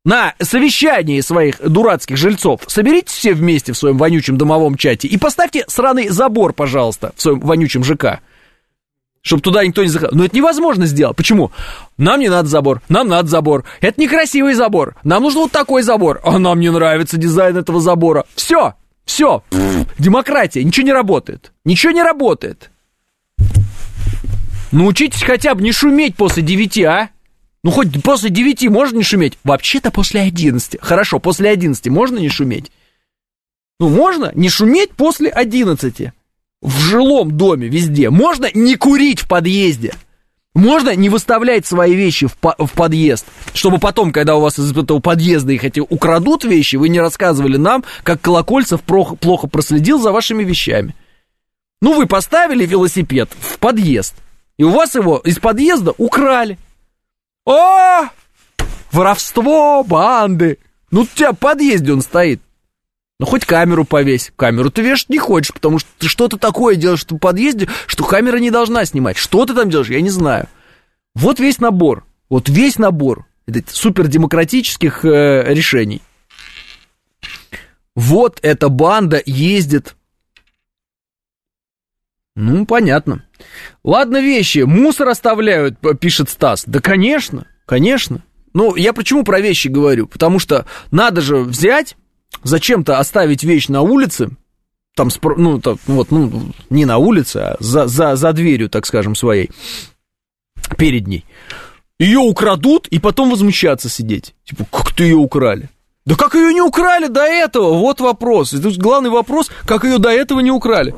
На 0.03 0.35
совещании 0.39 1.19
своих 1.21 1.59
дурацких 1.67 2.17
жильцов 2.17 2.61
соберитесь 2.67 3.13
все 3.13 3.33
вместе 3.33 3.73
в 3.73 3.77
своем 3.77 3.97
вонючем 3.97 4.37
домовом 4.37 4.77
чате 4.77 5.07
и 5.07 5.17
поставьте 5.17 5.65
сраный 5.67 6.09
забор, 6.09 6.53
пожалуйста, 6.53 7.11
в 7.15 7.21
своем 7.21 7.39
вонючем 7.39 7.83
ЖК 7.83 8.21
чтобы 9.25 9.41
туда 9.41 9.65
никто 9.65 9.81
не 9.81 9.89
заходил. 9.89 10.15
Но 10.15 10.25
это 10.25 10.35
невозможно 10.35 10.85
сделать. 10.85 11.17
Почему? 11.17 11.51
Нам 11.97 12.19
не 12.19 12.29
надо 12.29 12.47
забор, 12.47 12.83
нам 12.89 13.07
надо 13.07 13.27
забор. 13.27 13.63
Это 13.81 13.99
некрасивый 13.99 14.53
забор. 14.53 14.95
Нам 15.03 15.23
нужен 15.23 15.41
вот 15.41 15.51
такой 15.51 15.81
забор. 15.81 16.21
А 16.23 16.37
нам 16.37 16.59
не 16.59 16.71
нравится 16.71 17.17
дизайн 17.17 17.57
этого 17.57 17.81
забора. 17.81 18.25
Все, 18.35 18.75
все. 19.03 19.43
Демократия. 19.97 20.63
Ничего 20.63 20.85
не 20.85 20.93
работает. 20.93 21.53
Ничего 21.65 21.91
не 21.91 22.03
работает. 22.03 22.69
Научитесь 24.75 25.23
хотя 25.23 25.55
бы 25.55 25.63
не 25.63 25.71
шуметь 25.71 26.15
после 26.15 26.43
девяти, 26.43 26.83
а? 26.83 27.09
Ну, 27.63 27.71
хоть 27.71 28.03
после 28.03 28.29
девяти 28.29 28.67
можно 28.67 28.97
не 28.97 29.03
шуметь? 29.03 29.37
Вообще-то 29.45 29.89
после 29.89 30.19
одиннадцати. 30.19 30.77
Хорошо, 30.81 31.19
после 31.19 31.49
одиннадцати 31.49 31.87
можно 31.87 32.19
не 32.19 32.27
шуметь? 32.27 32.73
Ну, 33.79 33.87
можно 33.87 34.33
не 34.35 34.49
шуметь 34.49 34.91
после 34.91 35.29
одиннадцати 35.29 36.11
в 36.61 36.77
жилом 36.77 37.37
доме 37.37 37.69
везде. 37.69 38.09
Можно 38.09 38.49
не 38.53 38.75
курить 38.75 39.21
в 39.21 39.29
подъезде. 39.29 39.93
Можно 40.53 40.93
не 40.93 41.07
выставлять 41.07 41.65
свои 41.65 41.95
вещи 41.95 42.27
в, 42.27 42.35
по 42.35 42.53
в 42.57 42.73
подъезд, 42.73 43.25
чтобы 43.53 43.77
потом, 43.77 44.11
когда 44.11 44.35
у 44.35 44.41
вас 44.41 44.59
из 44.59 44.71
этого 44.71 44.99
подъезда 44.99 45.53
их 45.53 45.63
эти 45.63 45.79
украдут 45.79 46.43
вещи, 46.43 46.75
вы 46.75 46.89
не 46.89 46.99
рассказывали 46.99 47.55
нам, 47.55 47.85
как 48.03 48.19
Колокольцев 48.19 48.81
плохо, 48.81 49.15
плохо 49.15 49.47
проследил 49.47 50.01
за 50.01 50.11
вашими 50.11 50.43
вещами. 50.43 50.95
Ну, 51.81 51.93
вы 51.93 52.07
поставили 52.07 52.65
велосипед 52.65 53.29
в 53.39 53.57
подъезд, 53.59 54.15
и 54.57 54.63
у 54.63 54.69
вас 54.69 54.95
его 54.95 55.17
из 55.17 55.39
подъезда 55.39 55.93
украли. 55.97 56.57
О! 57.45 58.09
Воровство, 58.91 59.83
банды. 59.83 60.59
Ну, 60.91 61.01
у 61.01 61.05
тебя 61.05 61.33
в 61.33 61.37
подъезде 61.37 61.91
он 61.91 62.01
стоит. 62.01 62.41
Ну, 63.19 63.25
хоть 63.25 63.45
камеру 63.45 63.85
повесь. 63.85 64.31
Камеру 64.35 64.71
ты 64.71 64.81
вешать 64.81 65.09
не 65.09 65.17
хочешь, 65.17 65.53
потому 65.53 65.79
что 65.79 65.89
ты 65.97 66.07
что-то 66.07 66.37
такое 66.37 66.75
делаешь 66.75 67.05
в 67.05 67.17
подъезде, 67.17 67.69
что 67.87 68.03
камера 68.03 68.37
не 68.37 68.51
должна 68.51 68.85
снимать. 68.85 69.17
Что 69.17 69.45
ты 69.45 69.53
там 69.53 69.69
делаешь, 69.69 69.89
я 69.89 70.01
не 70.01 70.09
знаю. 70.09 70.47
Вот 71.13 71.39
весь 71.39 71.59
набор. 71.59 72.05
Вот 72.29 72.49
весь 72.49 72.77
набор 72.77 73.25
супердемократических 73.67 75.05
э, 75.05 75.53
решений. 75.53 76.01
Вот 77.95 78.39
эта 78.41 78.69
банда 78.69 79.21
ездит. 79.25 79.95
Ну, 82.35 82.65
понятно. 82.65 83.23
Ладно, 83.85 84.19
вещи. 84.19 84.59
Мусор 84.59 85.09
оставляют, 85.09 85.77
пишет 85.99 86.31
Стас. 86.31 86.63
Да, 86.65 86.79
конечно, 86.79 87.45
конечно. 87.67 88.23
Ну, 88.51 88.75
я 88.75 88.93
почему 88.93 89.23
про 89.23 89.39
вещи 89.39 89.67
говорю? 89.67 90.07
Потому 90.07 90.39
что 90.39 90.65
надо 90.89 91.21
же 91.21 91.37
взять 91.37 91.95
зачем-то 92.43 92.97
оставить 92.97 93.43
вещь 93.43 93.67
на 93.67 93.81
улице, 93.81 94.29
там, 94.95 95.09
ну, 95.37 95.61
так, 95.61 95.77
вот, 95.85 96.09
ну, 96.09 96.51
не 96.71 96.85
на 96.85 96.97
улице, 96.97 97.37
а 97.37 97.57
за, 97.59 97.85
за, 97.85 98.15
за 98.15 98.33
дверью, 98.33 98.69
так 98.69 98.87
скажем, 98.87 99.13
своей, 99.13 99.51
перед 100.77 101.05
ней. 101.05 101.23
Ее 101.99 102.19
украдут 102.19 102.87
и 102.87 102.97
потом 102.97 103.29
возмущаться 103.29 103.87
сидеть. 103.87 104.33
Типа, 104.45 104.65
как 104.71 104.93
ты 104.93 105.03
ее 105.03 105.17
украли? 105.17 105.69
Да 106.05 106.15
как 106.15 106.33
ее 106.33 106.53
не 106.53 106.61
украли 106.61 107.07
до 107.07 107.21
этого? 107.21 107.77
Вот 107.77 107.99
вопрос. 107.99 108.53
Это 108.53 108.71
главный 108.79 109.11
вопрос, 109.11 109.51
как 109.65 109.83
ее 109.83 109.99
до 109.99 110.09
этого 110.09 110.39
не 110.39 110.51
украли. 110.51 110.95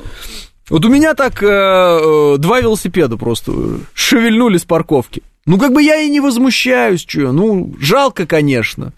Вот 0.69 0.83
у 0.83 0.89
меня 0.89 1.13
так 1.13 1.41
э, 1.41 1.47
э, 1.47 2.35
два 2.37 2.59
велосипеда 2.59 3.17
просто 3.17 3.51
шевельнули 3.93 4.57
с 4.57 4.65
парковки. 4.65 5.23
Ну, 5.45 5.57
как 5.57 5.71
бы 5.71 5.81
я 5.81 6.01
и 6.01 6.09
не 6.09 6.19
возмущаюсь, 6.19 7.05
что, 7.07 7.31
ну, 7.31 7.73
жалко, 7.79 8.27
конечно. 8.27 8.91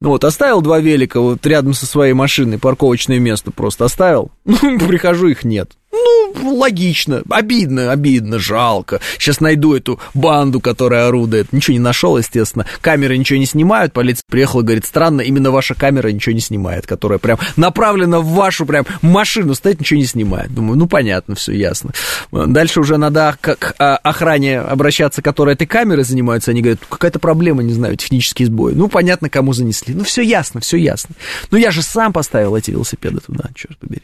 Ну 0.00 0.08
вот, 0.08 0.24
оставил 0.24 0.62
два 0.62 0.80
велика 0.80 1.20
вот 1.20 1.46
рядом 1.46 1.74
со 1.74 1.86
своей 1.86 2.14
машиной, 2.14 2.58
парковочное 2.58 3.18
место 3.18 3.50
просто 3.50 3.84
оставил. 3.84 4.30
Ну, 4.44 4.78
прихожу, 4.78 5.28
их 5.28 5.44
нет. 5.44 5.72
Ну, 5.92 6.56
логично, 6.56 7.22
обидно, 7.28 7.92
обидно, 7.92 8.38
жалко. 8.38 9.00
Сейчас 9.18 9.40
найду 9.40 9.74
эту 9.74 10.00
банду, 10.14 10.58
которая 10.58 11.08
орудует. 11.08 11.52
Ничего 11.52 11.74
не 11.74 11.80
нашел, 11.80 12.16
естественно. 12.16 12.66
Камеры 12.80 13.18
ничего 13.18 13.38
не 13.38 13.44
снимают. 13.44 13.92
Полиция 13.92 14.24
приехала, 14.28 14.62
говорит, 14.62 14.86
странно, 14.86 15.20
именно 15.20 15.50
ваша 15.50 15.74
камера 15.74 16.08
ничего 16.08 16.34
не 16.34 16.40
снимает, 16.40 16.86
которая 16.86 17.18
прям 17.18 17.38
направлена 17.56 18.20
в 18.20 18.28
вашу 18.28 18.64
прям 18.64 18.86
машину, 19.02 19.54
стоит, 19.54 19.80
ничего 19.80 20.00
не 20.00 20.06
снимает. 20.06 20.52
Думаю, 20.54 20.78
ну, 20.78 20.88
понятно, 20.88 21.34
все 21.34 21.52
ясно. 21.52 21.90
Дальше 22.30 22.80
уже 22.80 22.96
надо 22.96 23.36
к 23.40 23.74
а, 23.78 23.96
охране 23.96 24.60
обращаться, 24.60 25.20
которая 25.20 25.54
этой 25.54 25.66
камерой 25.66 26.04
занимается. 26.04 26.52
Они 26.52 26.62
говорят, 26.62 26.80
какая-то 26.88 27.18
проблема, 27.18 27.62
не 27.62 27.74
знаю, 27.74 27.96
технический 27.96 28.46
сбой. 28.46 28.74
Ну, 28.74 28.88
понятно, 28.88 29.28
кому 29.28 29.52
занесли. 29.52 29.94
Ну, 29.94 30.04
все 30.04 30.22
ясно, 30.22 30.60
все 30.60 30.78
ясно. 30.78 31.14
Ну, 31.50 31.58
я 31.58 31.70
же 31.70 31.82
сам 31.82 32.14
поставил 32.14 32.56
эти 32.56 32.70
велосипеды 32.70 33.20
туда, 33.20 33.50
черт 33.54 33.76
побери. 33.76 34.02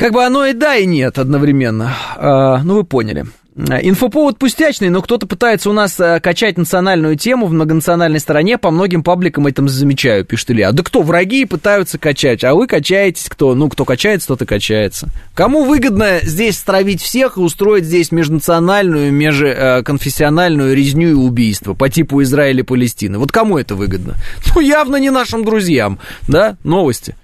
Как 0.00 0.14
бы 0.14 0.24
оно 0.24 0.46
и 0.46 0.54
да, 0.54 0.76
и 0.76 0.86
нет 0.86 1.18
одновременно. 1.18 1.92
А, 2.16 2.62
ну, 2.64 2.76
вы 2.76 2.84
поняли. 2.84 3.26
Инфоповод 3.54 4.38
пустячный, 4.38 4.88
но 4.88 5.02
кто-то 5.02 5.26
пытается 5.26 5.68
у 5.68 5.74
нас 5.74 6.00
э, 6.00 6.20
качать 6.20 6.56
национальную 6.56 7.16
тему 7.16 7.46
в 7.46 7.52
многонациональной 7.52 8.18
стране. 8.18 8.56
По 8.56 8.70
многим 8.70 9.02
пабликам 9.02 9.46
этим 9.46 9.68
замечаю, 9.68 10.24
пишет 10.24 10.52
Илья. 10.52 10.72
Да 10.72 10.82
кто, 10.82 11.02
враги 11.02 11.44
пытаются 11.44 11.98
качать, 11.98 12.44
а 12.44 12.54
вы 12.54 12.66
качаетесь 12.66 13.28
кто? 13.28 13.54
Ну, 13.54 13.68
кто 13.68 13.84
качается, 13.84 14.28
тот 14.28 14.40
и 14.40 14.46
качается. 14.46 15.08
Кому 15.34 15.64
выгодно 15.64 16.20
здесь 16.22 16.56
стравить 16.56 17.02
всех 17.02 17.36
и 17.36 17.40
устроить 17.40 17.84
здесь 17.84 18.10
межнациональную, 18.10 19.12
межконфессиональную 19.12 20.74
резню 20.74 21.10
и 21.10 21.12
убийство 21.12 21.74
по 21.74 21.90
типу 21.90 22.22
Израиля 22.22 22.60
и 22.60 22.62
Палестины? 22.62 23.18
Вот 23.18 23.32
кому 23.32 23.58
это 23.58 23.74
выгодно? 23.74 24.14
Ну, 24.54 24.62
явно 24.62 24.96
не 24.96 25.10
нашим 25.10 25.44
друзьям, 25.44 25.98
да? 26.26 26.56
Новости. 26.64 27.16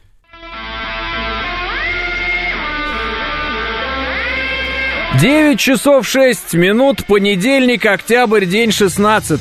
9 5.20 5.58
часов 5.58 6.06
6 6.06 6.52
минут, 6.54 7.06
понедельник, 7.06 7.86
октябрь, 7.86 8.44
день 8.44 8.70
16. 8.70 9.40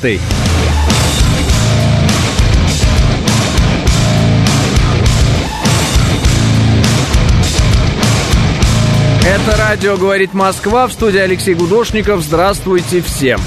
Это 9.28 9.57
радио 9.57 9.97
«Говорит 9.97 10.34
Москва» 10.34 10.88
в 10.88 10.93
студии 10.93 11.19
Алексей 11.19 11.55
Гудошников. 11.55 12.21
Здравствуйте 12.21 13.01
всем. 13.01 13.41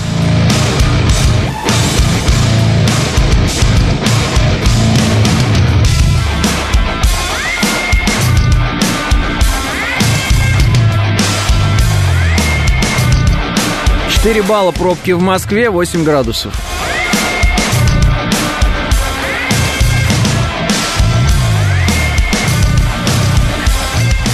Четыре 14.19 14.43
балла 14.43 14.73
пробки 14.73 15.13
в 15.13 15.21
Москве, 15.21 15.71
8 15.71 16.03
градусов. 16.03 16.53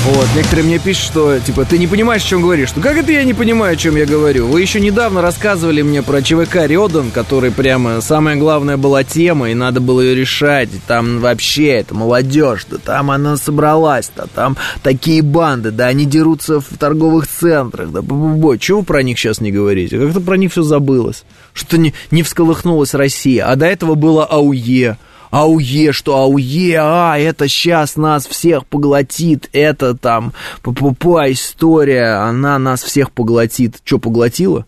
Вот, 0.07 0.27
некоторые 0.37 0.67
мне 0.67 0.79
пишут, 0.79 1.03
что, 1.03 1.39
типа, 1.41 1.65
ты 1.65 1.79
не 1.79 1.87
понимаешь, 1.87 2.23
о 2.25 2.29
чем 2.29 2.43
говоришь. 2.43 2.77
Ну, 2.77 2.83
как 2.83 2.99
это 2.99 3.11
я 3.11 3.25
не 3.25 3.33
понимаю, 3.33 3.73
о 3.73 3.77
чем 3.77 3.97
я 3.97 4.05
говорю? 4.05 4.49
Вы 4.49 4.61
еще 4.61 4.79
недавно 4.79 5.23
рассказывали 5.23 5.81
мне 5.81 6.03
про 6.03 6.21
ЧВК 6.21 6.67
Рёдан, 6.67 7.11
который 7.11 7.51
прямо 7.51 8.03
самая 8.03 8.37
главная 8.37 8.77
была 8.77 9.03
тема, 9.03 9.49
и 9.49 9.55
надо 9.55 9.81
было 9.81 10.03
ее 10.03 10.15
решать. 10.15 10.69
И 10.75 10.81
там 10.87 11.21
вообще, 11.21 11.69
это 11.69 11.95
молодежь, 11.95 12.67
да 12.71 12.77
там 12.77 13.11
она 13.11 13.39
собралась, 13.39 14.11
да 14.15 14.27
там 14.35 14.59
такие 14.83 15.23
банды, 15.23 15.71
да 15.71 15.87
они 15.87 16.05
дерутся 16.05 16.61
в 16.61 16.77
торговых 16.79 17.27
центрах, 17.27 17.91
да 17.91 18.01
бу-бу-бу. 18.01 18.59
Чего 18.59 18.81
вы 18.81 18.85
про 18.85 19.03
них 19.03 19.19
сейчас 19.19 19.41
не 19.41 19.53
говорите? 19.53 19.99
Как-то 19.99 20.21
про 20.21 20.37
них 20.37 20.53
все 20.53 20.63
забылось. 20.63 21.25
Что-то 21.55 21.79
не, 21.79 21.95
не 22.11 22.23
всколыхнулась 22.23 22.93
Россия, 22.93 23.51
а 23.51 23.57
до 23.57 23.65
этого 23.65 23.95
было 23.95 24.27
АУЕ 24.27 24.99
ауе, 25.35 25.93
что 25.93 26.17
ауе, 26.17 26.79
а, 26.81 27.19
это 27.19 27.49
сейчас 27.49 27.97
нас 27.97 28.27
всех 28.27 28.67
поглотит, 28.67 29.51
это 29.53 29.97
там, 29.97 30.33
папа 30.63 31.33
история, 31.33 32.21
она 32.23 32.59
нас 32.59 32.83
всех 32.83 33.11
поглотит. 33.11 33.81
Что, 33.85 33.99
поглотила? 33.99 34.67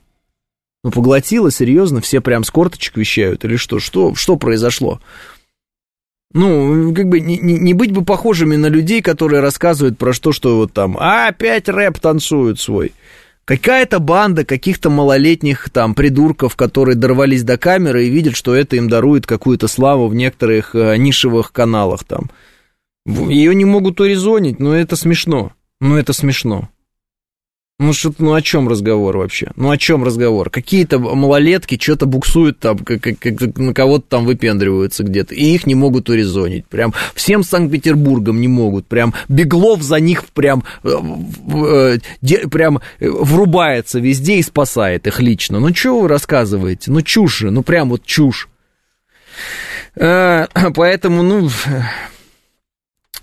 Ну, 0.82 0.90
поглотила, 0.90 1.50
серьезно, 1.50 2.00
все 2.00 2.20
прям 2.20 2.42
с 2.42 2.50
корточек 2.50 2.96
вещают 2.96 3.44
или 3.44 3.56
что? 3.56 3.78
Что, 3.78 4.14
что 4.14 4.36
произошло? 4.36 5.00
Ну, 6.32 6.92
как 6.94 7.08
бы 7.08 7.20
не, 7.20 7.38
не, 7.38 7.72
быть 7.72 7.92
бы 7.92 8.04
похожими 8.04 8.56
на 8.56 8.66
людей, 8.66 9.00
которые 9.00 9.40
рассказывают 9.40 9.96
про 9.96 10.12
что, 10.12 10.32
что 10.32 10.56
вот 10.56 10.72
там, 10.72 10.96
а, 10.98 11.28
опять 11.28 11.68
рэп 11.68 11.98
танцуют 12.00 12.60
свой. 12.60 12.92
Какая-то 13.46 14.00
банда 14.00 14.44
каких-то 14.44 14.90
малолетних 14.90 15.70
там 15.70 15.94
придурков, 15.94 16.56
которые 16.56 16.96
дорвались 16.96 17.44
до 17.44 17.56
камеры 17.56 18.04
и 18.04 18.10
видят, 18.10 18.34
что 18.34 18.56
это 18.56 18.74
им 18.74 18.88
дарует 18.88 19.24
какую-то 19.24 19.68
славу 19.68 20.08
в 20.08 20.16
некоторых 20.16 20.74
э, 20.74 20.96
нишевых 20.96 21.52
каналах 21.52 22.02
там. 22.02 22.28
Ее 23.06 23.54
не 23.54 23.64
могут 23.64 24.00
урезонить, 24.00 24.58
но 24.58 24.74
это 24.74 24.96
смешно. 24.96 25.52
Ну, 25.80 25.96
это 25.96 26.12
смешно. 26.12 26.68
Ну, 27.78 27.92
что 27.92 28.10
ну 28.18 28.32
о 28.32 28.40
чем 28.40 28.70
разговор 28.70 29.18
вообще? 29.18 29.50
Ну, 29.54 29.68
о 29.68 29.76
чем 29.76 30.02
разговор? 30.02 30.48
Какие-то 30.48 30.98
малолетки 30.98 31.78
что-то 31.78 32.06
буксуют 32.06 32.58
там, 32.58 32.78
как, 32.78 33.02
как, 33.02 33.18
как 33.18 33.58
на 33.58 33.74
кого-то 33.74 34.06
там 34.08 34.24
выпендриваются 34.24 35.04
где-то, 35.04 35.34
и 35.34 35.44
их 35.44 35.66
не 35.66 35.74
могут 35.74 36.08
урезонить. 36.08 36.66
Прям 36.66 36.94
всем 37.14 37.42
Санкт-Петербургом 37.42 38.40
не 38.40 38.48
могут. 38.48 38.86
Прям 38.86 39.12
Беглов 39.28 39.82
за 39.82 40.00
них 40.00 40.24
прям, 40.24 40.64
э, 40.84 40.88
э, 40.88 41.98
де, 42.22 42.48
прям 42.48 42.80
врубается 42.98 44.00
везде 44.00 44.36
и 44.36 44.42
спасает 44.42 45.06
их 45.06 45.20
лично. 45.20 45.60
Ну, 45.60 45.74
что 45.74 46.00
вы 46.00 46.08
рассказываете? 46.08 46.90
Ну, 46.90 47.02
чушь 47.02 47.40
же, 47.40 47.50
ну, 47.50 47.62
прям 47.62 47.90
вот 47.90 48.06
чушь. 48.06 48.48
Э, 49.96 50.46
поэтому, 50.74 51.22
ну, 51.22 51.50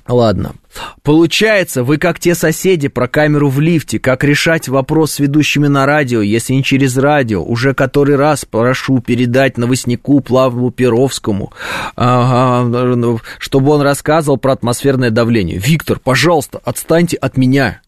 Ладно. 0.07 0.55
Получается, 1.01 1.83
вы 1.83 1.97
как 1.97 2.19
те 2.19 2.35
соседи 2.35 2.89
про 2.89 3.07
камеру 3.07 3.49
в 3.49 3.59
лифте, 3.61 3.99
как 3.99 4.23
решать 4.23 4.67
вопрос 4.67 5.13
с 5.13 5.19
ведущими 5.19 5.67
на 5.67 5.85
радио, 5.85 6.21
если 6.21 6.53
не 6.53 6.63
через 6.63 6.97
радио. 6.97 7.41
Уже 7.41 7.73
который 7.73 8.15
раз 8.17 8.43
прошу 8.43 8.99
передать 8.99 9.57
новостнику 9.57 10.19
Плавлу 10.19 10.71
Перовскому, 10.71 11.53
ага, 11.95 13.19
чтобы 13.37 13.71
он 13.71 13.81
рассказывал 13.81 14.37
про 14.37 14.53
атмосферное 14.53 15.09
давление. 15.09 15.57
Виктор, 15.57 15.99
пожалуйста, 15.99 16.59
отстаньте 16.65 17.15
от 17.17 17.37
меня. 17.37 17.81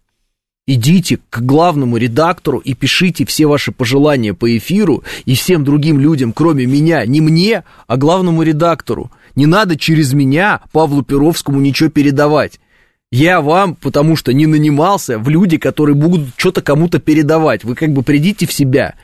Идите 0.68 1.20
к 1.30 1.42
главному 1.42 1.98
редактору 1.98 2.58
и 2.58 2.74
пишите 2.74 3.24
все 3.26 3.46
ваши 3.46 3.72
пожелания 3.72 4.34
по 4.34 4.58
эфиру 4.58 5.04
и 5.26 5.36
всем 5.36 5.64
другим 5.64 6.00
людям, 6.00 6.34
кроме 6.34 6.66
меня, 6.66 7.06
не 7.06 7.22
мне, 7.22 7.64
а 7.86 7.98
главному 7.98 8.42
редактору. 8.42 9.12
Не 9.36 9.46
надо 9.46 9.78
через 9.78 10.14
меня 10.14 10.62
Павлу 10.72 11.04
Перовскому 11.04 11.60
ничего 11.60 11.90
передавать. 11.90 12.60
Я 13.12 13.42
вам, 13.42 13.76
потому 13.76 14.16
что 14.16 14.34
не 14.34 14.46
нанимался 14.46 15.20
в 15.20 15.30
люди, 15.30 15.58
которые 15.58 15.96
будут 15.96 16.30
что-то 16.38 16.62
кому-то 16.62 17.00
передавать. 17.00 17.64
Вы 17.64 17.76
как 17.76 17.92
бы 17.92 18.02
придите 18.02 18.48
в 18.48 18.54
себя. 18.54 18.96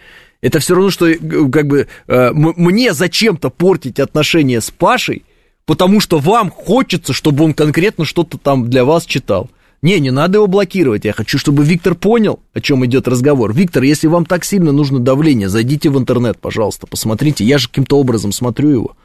Это 0.41 0.59
все 0.59 0.73
равно, 0.73 0.89
что 0.89 1.07
э, 1.07 1.17
как 1.51 1.67
бы 1.67 1.87
э, 2.07 2.31
мне 2.33 2.93
зачем-то 2.93 3.49
портить 3.49 3.99
отношения 3.99 4.59
с 4.59 4.71
Пашей, 4.71 5.23
потому 5.65 5.99
что 5.99 6.17
вам 6.17 6.49
хочется, 6.49 7.13
чтобы 7.13 7.43
он 7.43 7.53
конкретно 7.53 8.05
что-то 8.05 8.37
там 8.37 8.69
для 8.69 8.83
вас 8.83 9.05
читал. 9.05 9.49
Не, 9.83 9.99
не 9.99 10.11
надо 10.11 10.37
его 10.37 10.47
блокировать. 10.47 11.05
Я 11.05 11.13
хочу, 11.13 11.37
чтобы 11.37 11.63
Виктор 11.63 11.95
понял, 11.95 12.39
о 12.53 12.61
чем 12.61 12.85
идет 12.85 13.07
разговор. 13.07 13.53
Виктор, 13.53 13.83
если 13.83 14.07
вам 14.07 14.25
так 14.25 14.43
сильно 14.45 14.71
нужно 14.71 14.99
давление, 14.99 15.49
зайдите 15.49 15.89
в 15.89 15.97
интернет, 15.97 16.39
пожалуйста, 16.39 16.87
посмотрите. 16.87 17.43
Я 17.43 17.57
же 17.57 17.67
каким-то 17.67 17.99
образом 17.99 18.31
смотрю 18.31 18.69
его 18.69 18.95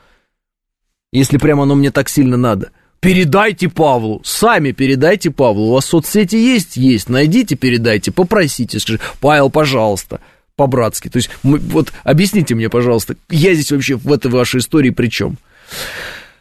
если 1.12 1.38
прямо 1.38 1.64
оно 1.64 1.74
мне 1.74 1.90
так 1.90 2.08
сильно 2.08 2.36
надо. 2.36 2.70
Передайте 3.00 3.68
Павлу, 3.68 4.20
сами 4.24 4.72
передайте 4.72 5.30
Павлу. 5.30 5.68
У 5.68 5.72
вас 5.74 5.86
соцсети 5.86 6.36
есть? 6.36 6.76
Есть. 6.76 7.08
Найдите, 7.08 7.54
передайте, 7.54 8.10
попросите. 8.10 8.80
Скажи, 8.80 9.00
Павел, 9.20 9.50
пожалуйста, 9.50 10.20
по-братски. 10.56 11.08
То 11.08 11.18
есть, 11.18 11.30
мы, 11.42 11.58
вот 11.58 11.92
объясните 12.04 12.54
мне, 12.54 12.68
пожалуйста, 12.68 13.16
я 13.30 13.54
здесь 13.54 13.70
вообще 13.70 13.96
в 13.96 14.12
этой 14.12 14.30
вашей 14.30 14.60
истории 14.60 14.90
при 14.90 15.08
чем? 15.08 15.36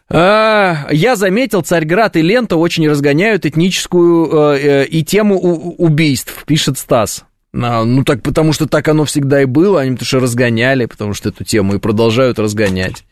А, 0.09 0.87
я 0.91 1.15
заметил, 1.15 1.61
Царьград 1.61 2.15
и 2.15 2.21
Лента 2.21 2.55
очень 2.55 2.87
разгоняют 2.87 3.45
этническую 3.45 4.29
э, 4.31 4.59
э, 4.59 4.85
и 4.85 5.03
тему 5.03 5.37
убийств, 5.39 6.45
пишет 6.45 6.77
Стас. 6.77 7.25
А, 7.53 7.83
ну 7.83 8.03
так, 8.03 8.21
потому 8.21 8.53
что 8.53 8.67
так 8.67 8.87
оно 8.87 9.05
всегда 9.05 9.41
и 9.41 9.45
было, 9.45 9.81
они 9.81 9.91
потому 9.91 10.05
что 10.05 10.19
разгоняли, 10.19 10.85
потому 10.85 11.13
что 11.13 11.29
эту 11.29 11.43
тему 11.43 11.75
и 11.75 11.79
продолжают 11.79 12.37
разгонять. 12.37 13.03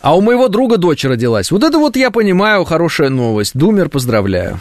А 0.00 0.16
у 0.16 0.20
моего 0.20 0.48
друга 0.48 0.76
дочь 0.76 1.04
родилась. 1.04 1.50
Вот 1.50 1.64
это 1.64 1.78
вот 1.78 1.96
я 1.96 2.10
понимаю, 2.10 2.64
хорошая 2.64 3.08
новость. 3.08 3.56
Думер, 3.56 3.88
поздравляю. 3.88 4.60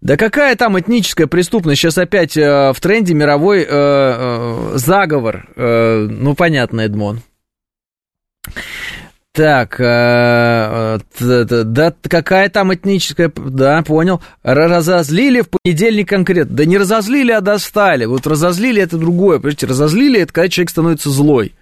Да 0.00 0.16
какая 0.16 0.54
там 0.56 0.78
этническая 0.78 1.26
преступность? 1.26 1.80
Сейчас 1.80 1.98
опять 1.98 2.36
э, 2.36 2.72
в 2.72 2.80
тренде 2.80 3.14
мировой 3.14 3.62
э, 3.62 3.66
э, 3.68 4.72
заговор. 4.74 5.48
Э, 5.56 6.06
ну, 6.08 6.34
понятно, 6.34 6.82
Эдмон. 6.82 7.22
Так, 9.32 9.80
э, 9.80 10.98
э, 11.20 11.44
да 11.64 11.92
какая 12.02 12.48
там 12.50 12.72
этническая... 12.72 13.32
Да, 13.34 13.82
понял. 13.82 14.22
Разозлили 14.44 15.40
в 15.40 15.48
понедельник 15.48 16.08
конкретно. 16.08 16.54
Да 16.54 16.64
не 16.64 16.78
разозлили, 16.78 17.32
а 17.32 17.40
достали. 17.40 18.04
Вот 18.04 18.26
разозлили 18.28 18.80
это 18.80 18.96
другое. 18.96 19.38
Понимаете, 19.38 19.66
разозлили 19.66 20.20
это 20.20 20.32
когда 20.32 20.48
человек 20.48 20.70
становится 20.70 21.10
злой. 21.10 21.52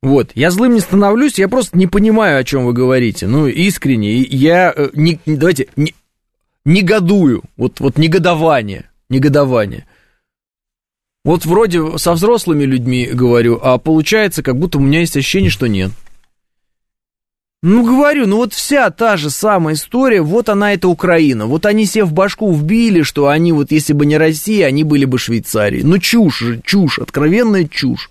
Вот, 0.00 0.30
я 0.34 0.50
злым 0.50 0.74
не 0.74 0.80
становлюсь, 0.80 1.38
я 1.38 1.48
просто 1.48 1.76
не 1.76 1.88
понимаю, 1.88 2.38
о 2.38 2.44
чем 2.44 2.64
вы 2.64 2.72
говорите. 2.72 3.26
Ну, 3.26 3.48
искренне, 3.48 4.14
я 4.14 4.72
э, 4.74 4.90
не, 4.92 5.18
давайте, 5.26 5.68
не, 5.74 5.94
негодую, 6.64 7.42
вот, 7.56 7.80
вот 7.80 7.98
негодование, 7.98 8.90
негодование. 9.08 9.86
Вот 11.24 11.44
вроде 11.46 11.98
со 11.98 12.12
взрослыми 12.12 12.62
людьми 12.64 13.06
говорю, 13.12 13.58
а 13.60 13.78
получается, 13.78 14.44
как 14.44 14.56
будто 14.56 14.78
у 14.78 14.80
меня 14.80 15.00
есть 15.00 15.16
ощущение, 15.16 15.50
что 15.50 15.66
нет. 15.66 15.90
Ну, 17.60 17.84
говорю, 17.84 18.28
ну 18.28 18.36
вот 18.36 18.54
вся 18.54 18.88
та 18.90 19.16
же 19.16 19.30
самая 19.30 19.74
история, 19.74 20.22
вот 20.22 20.48
она, 20.48 20.74
это 20.74 20.86
Украина. 20.86 21.46
Вот 21.46 21.66
они 21.66 21.86
себе 21.86 22.04
в 22.04 22.12
башку 22.12 22.52
вбили, 22.52 23.02
что 23.02 23.26
они 23.26 23.52
вот, 23.52 23.72
если 23.72 23.94
бы 23.94 24.06
не 24.06 24.16
Россия, 24.16 24.66
они 24.66 24.84
были 24.84 25.06
бы 25.06 25.18
Швейцарией. 25.18 25.82
Ну, 25.82 25.98
чушь 25.98 26.38
же, 26.38 26.60
чушь, 26.64 27.00
откровенная 27.00 27.66
чушь. 27.66 28.10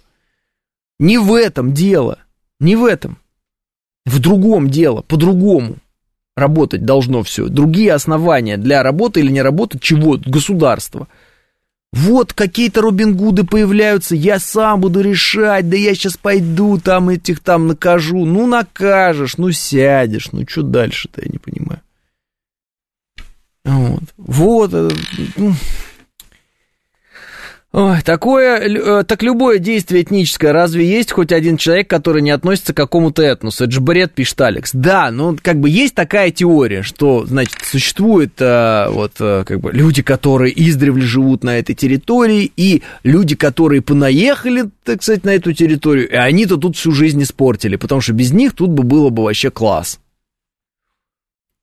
Не 1.00 1.18
в 1.18 1.34
этом 1.34 1.74
дело. 1.74 2.20
Не 2.60 2.76
в 2.76 2.86
этом. 2.86 3.18
В 4.06 4.20
другом 4.20 4.70
дело, 4.70 5.02
по-другому. 5.02 5.78
Работать 6.36 6.86
должно 6.86 7.24
все. 7.24 7.48
Другие 7.48 7.94
основания 7.94 8.58
для 8.58 8.84
работы 8.84 9.20
или 9.20 9.32
не 9.32 9.42
работы 9.42 9.80
чего? 9.80 10.18
Государства. 10.24 11.08
Вот 11.94 12.34
какие-то 12.34 12.82
Робин 12.82 13.16
Гуды 13.16 13.44
появляются, 13.44 14.16
я 14.16 14.40
сам 14.40 14.82
буду 14.82 15.02
решать, 15.02 15.70
да 15.70 15.78
я 15.78 15.96
сейчас 15.96 16.18
пойду 16.18 16.80
там 16.80 17.10
этих 17.10 17.40
там 17.40 17.68
накажу. 17.68 18.26
Ну, 18.26 18.46
накажешь, 18.46 19.38
ну, 19.38 19.52
сядешь, 19.52 20.32
ну, 20.32 20.44
что 20.48 20.64
дальше-то, 20.64 21.22
я 21.24 21.30
не 21.32 21.40
понимаю. 21.40 21.82
Вот, 23.66 24.04
вот, 24.18 24.94
ну, 25.38 25.54
Ой, 27.74 28.02
такое, 28.02 28.60
э, 28.60 29.04
так 29.04 29.22
любое 29.22 29.60
действие 29.60 30.04
этническое, 30.04 30.54
разве 30.54 30.88
есть 30.88 31.12
хоть 31.12 31.34
один 31.34 31.58
человек, 31.58 31.90
который 31.90 32.22
не 32.22 32.32
относится 32.32 32.74
к 32.74 32.78
какому-то 32.78 33.22
этносу? 33.22 33.66
Это 33.66 33.74
же 33.74 33.82
бред, 33.82 34.14
пишет 34.14 34.40
Алекс. 34.40 34.72
Да, 34.74 35.12
ну, 35.12 35.38
как 35.42 35.60
бы 35.60 35.70
есть 35.70 35.94
такая 35.94 36.32
теория, 36.32 36.82
что, 36.82 37.26
значит, 37.26 37.58
существуют 37.64 38.34
а, 38.40 38.90
вот, 38.90 39.14
а, 39.20 39.44
как 39.44 39.60
бы, 39.60 39.74
люди, 39.74 40.02
которые 40.02 40.54
издревле 40.70 41.04
живут 41.04 41.44
на 41.44 41.60
этой 41.60 41.76
территории, 41.76 42.50
и 42.56 42.84
люди, 43.04 43.36
которые 43.36 43.82
понаехали, 43.82 44.70
так 44.86 45.04
сказать, 45.04 45.26
на 45.26 45.32
эту 45.32 45.52
территорию, 45.52 46.10
и 46.10 46.16
они-то 46.16 46.56
тут 46.56 46.78
всю 46.78 46.94
жизнь 46.94 47.22
испортили, 47.22 47.76
потому 47.76 48.00
что 48.00 48.14
без 48.14 48.32
них 48.32 48.54
тут 48.54 48.70
бы 48.70 48.84
было 48.84 49.10
бы 49.10 49.24
вообще 49.24 49.52
класс. 49.52 50.00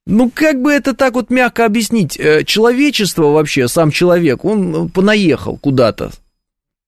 Ну, 0.07 0.31
как 0.33 0.61
бы 0.61 0.71
это 0.73 0.95
так 0.95 1.15
вот 1.15 1.31
мягко 1.31 1.65
объяснить? 1.65 2.19
Э, 2.19 2.45
человечество 2.45 3.29
вообще, 3.29 3.69
сам 3.69 3.91
человек, 3.91 4.45
он 4.45 4.91
понаехал 4.91 5.57
куда-то. 5.57 6.11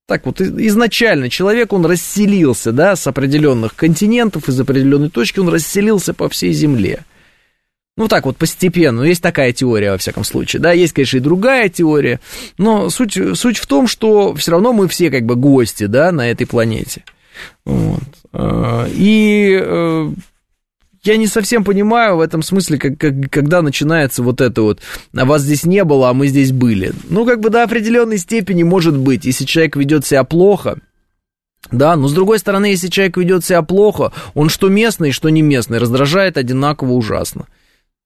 Так 0.07 0.27
вот, 0.27 0.41
изначально 0.41 1.31
человек, 1.31 1.73
он 1.73 1.85
расселился, 1.85 2.73
да, 2.73 2.95
с 2.95 3.07
определенных 3.07 3.75
континентов, 3.75 4.49
из 4.49 4.61
определенной 4.61 5.11
точки, 5.11 5.41
он 5.41 5.49
расселился 5.49 6.15
по 6.15 6.29
всей 6.29 6.53
Земле. 6.53 7.05
Ну, 7.97 8.09
так 8.09 8.27
вот, 8.27 8.37
постепенно. 8.37 9.03
Есть 9.03 9.23
такая 9.23 9.53
теория, 9.53 9.93
во 9.93 9.99
всяком 9.99 10.23
случае. 10.23 10.61
Да, 10.61 10.73
есть, 10.73 10.93
конечно, 10.93 11.17
и 11.17 11.21
другая 11.21 11.71
теория. 11.71 12.21
Но 12.59 12.91
суть, 12.91 13.19
суть 13.35 13.57
в 13.57 13.67
том, 13.67 13.87
что 13.89 14.35
все 14.35 14.53
равно 14.53 14.75
мы 14.75 14.87
все 14.87 15.11
как 15.11 15.25
бы 15.25 15.35
гости, 15.35 15.87
да, 15.87 16.13
на 16.13 16.31
этой 16.31 16.47
планете. 16.47 17.03
Вот. 17.65 18.03
Э, 18.35 18.87
и 18.93 19.59
э, 19.61 20.11
я 21.07 21.17
не 21.17 21.27
совсем 21.27 21.65
понимаю 21.65 22.17
в 22.17 22.21
этом 22.21 22.43
смысле, 22.43 22.79
как, 22.79 22.99
как, 22.99 23.15
когда 23.31 23.63
начинается 23.63 24.23
вот 24.23 24.41
это 24.41 24.63
вот, 24.63 24.81
а 25.15 25.25
вас 25.25 25.43
здесь 25.43 25.65
не 25.65 25.85
было, 25.85 26.11
а 26.11 26.15
мы 26.15 26.29
здесь 26.29 26.53
были. 26.53 26.93
Ну, 27.09 27.25
как 27.27 27.41
бы 27.41 27.51
до 27.51 27.63
определенной 27.63 28.19
степени 28.19 28.63
может 28.63 28.97
быть, 28.97 29.25
если 29.25 29.45
человек 29.45 29.77
ведет 29.77 30.07
себя 30.07 30.25
плохо, 30.25 30.79
да, 31.71 31.97
но 31.97 32.09
с 32.09 32.13
другой 32.13 32.39
стороны, 32.39 32.67
если 32.67 32.89
человек 32.89 33.17
ведет 33.17 33.45
себя 33.45 33.63
плохо, 33.63 34.13
он 34.35 34.49
что 34.49 34.69
местный, 34.69 35.13
что 35.13 35.29
не 35.29 35.43
местный, 35.43 35.79
раздражает 35.79 36.37
одинаково 36.37 36.93
ужасно. 36.93 37.47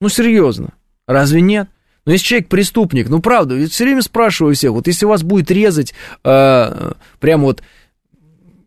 Ну, 0.01 0.09
серьезно, 0.09 0.71
разве 1.07 1.41
нет? 1.41 1.69
Но 2.07 2.13
если 2.13 2.25
человек 2.25 2.49
преступник, 2.49 3.09
ну, 3.09 3.21
правда, 3.21 3.55
я 3.55 3.69
все 3.69 3.85
время 3.85 4.03
спрашиваю 4.03 4.55
всех, 4.55 4.73
вот 4.73 4.87
если 4.87 5.05
вас 5.05 5.23
будет 5.23 5.51
резать 5.51 5.95
э, 6.25 6.93
прямо 7.21 7.45
вот 7.45 7.63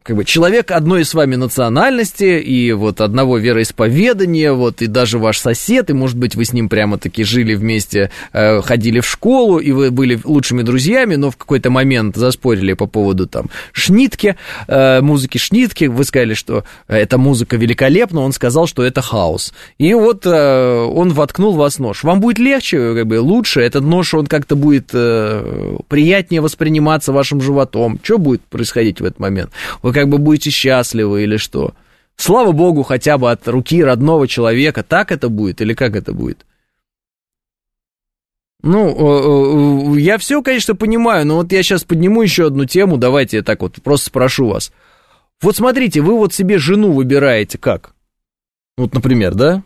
как 0.04 0.18
бы 0.18 0.26
человек 0.26 0.72
одной 0.72 1.06
с 1.06 1.14
вами 1.14 1.36
национальности 1.36 2.40
и 2.40 2.74
вот 2.74 3.00
одного 3.00 3.38
вероисповедания, 3.38 4.52
вот 4.52 4.82
и 4.82 4.88
даже 4.88 5.18
ваш 5.18 5.40
сосед, 5.40 5.90
и 5.90 5.94
может 5.94 6.18
быть 6.18 6.36
вы 6.36 6.44
с 6.44 6.52
ним 6.52 6.68
прямо-таки 6.68 7.24
жили 7.24 7.56
вместе, 7.56 8.12
э, 8.34 8.62
ходили 8.62 9.00
в 9.00 9.08
школу, 9.08 9.60
и 9.60 9.72
вы 9.72 9.92
были 9.92 10.20
лучшими 10.24 10.62
друзьями, 10.62 11.16
но 11.16 11.32
в 11.32 11.38
какой-то 11.38 11.70
момент 11.70 12.18
заспорили 12.18 12.74
по 12.74 12.86
поводу 12.86 13.28
там 13.28 13.50
шнитки, 13.72 14.36
э, 14.68 15.00
музыки 15.02 15.38
шнитки, 15.38 15.86
вы 15.86 16.04
сказали, 16.04 16.34
что 16.34 16.66
эта 16.88 17.18
музыка 17.18 17.56
великолепна, 17.56 18.22
он 18.22 18.34
сказал, 18.34 18.68
что 18.68 18.84
это 18.84 19.02
хаос. 19.02 19.54
И 19.78 19.94
вот 19.94 20.26
э, 20.26 20.84
он 20.84 21.14
воткнул 21.14 21.54
в 21.54 21.58
вас 21.58 21.80
нож. 21.80 22.04
Вам 22.04 22.20
будет 22.20 22.40
легче, 22.40 22.94
как 22.94 23.08
бы 23.08 23.22
лучше, 23.22 23.62
этот 23.62 23.84
нож, 23.84 24.14
он 24.14 24.28
как-то 24.28 24.58
будет 24.58 24.90
э, 24.94 25.78
приятнее 25.88 26.42
восприниматься 26.42 27.14
вашим 27.14 27.42
животом. 27.42 28.00
Что 28.04 28.18
будет 28.18 28.42
происходить 28.42 29.00
в 29.00 29.06
этот 29.06 29.20
момент? 29.20 29.52
Вы 29.82 29.93
как 29.94 30.10
бы 30.10 30.18
будете 30.18 30.50
счастливы 30.50 31.24
или 31.24 31.38
что? 31.38 31.74
Слава 32.16 32.52
богу, 32.52 32.84
хотя 32.84 33.18
бы 33.18 33.32
от 33.32 33.48
руки 33.48 33.84
родного 33.84 34.28
человека. 34.28 34.84
Так 34.84 35.12
это 35.12 35.30
будет 35.30 35.62
или 35.62 35.74
как 35.74 35.96
это 35.96 36.14
будет? 36.14 36.46
Ну, 38.62 39.96
я 39.96 40.18
все, 40.18 40.42
конечно, 40.42 40.74
понимаю, 40.74 41.26
но 41.28 41.36
вот 41.36 41.52
я 41.52 41.62
сейчас 41.64 41.84
подниму 41.84 42.22
еще 42.22 42.48
одну 42.48 42.64
тему, 42.64 42.96
давайте 42.96 43.38
я 43.38 43.44
так 43.44 43.62
вот 43.62 43.82
просто 43.84 44.08
спрошу 44.08 44.48
вас. 44.48 44.72
Вот 45.42 45.58
смотрите, 45.58 46.00
вы 46.00 46.18
вот 46.18 46.34
себе 46.34 46.58
жену 46.58 46.94
выбираете 46.94 47.58
как? 47.58 47.94
Вот, 48.78 48.94
например, 48.94 49.36
да? 49.36 49.64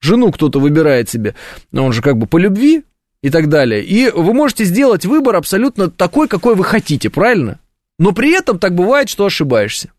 Жену 0.00 0.32
кто-то 0.32 0.60
выбирает 0.60 1.10
себе, 1.10 1.34
но 1.72 1.84
он 1.84 1.92
же 1.92 2.00
как 2.00 2.16
бы 2.16 2.26
по 2.26 2.38
любви 2.38 2.84
и 3.22 3.28
так 3.28 3.50
далее. 3.50 3.84
И 3.84 4.10
вы 4.10 4.32
можете 4.32 4.64
сделать 4.64 5.04
выбор 5.04 5.36
абсолютно 5.36 5.90
такой, 5.90 6.26
какой 6.26 6.54
вы 6.54 6.64
хотите, 6.64 7.10
правильно? 7.10 7.60
Но 7.98 8.12
при 8.12 8.32
этом 8.32 8.58
так 8.58 8.74
бывает, 8.74 9.08
что 9.08 9.26
ошибаешься. 9.26 9.92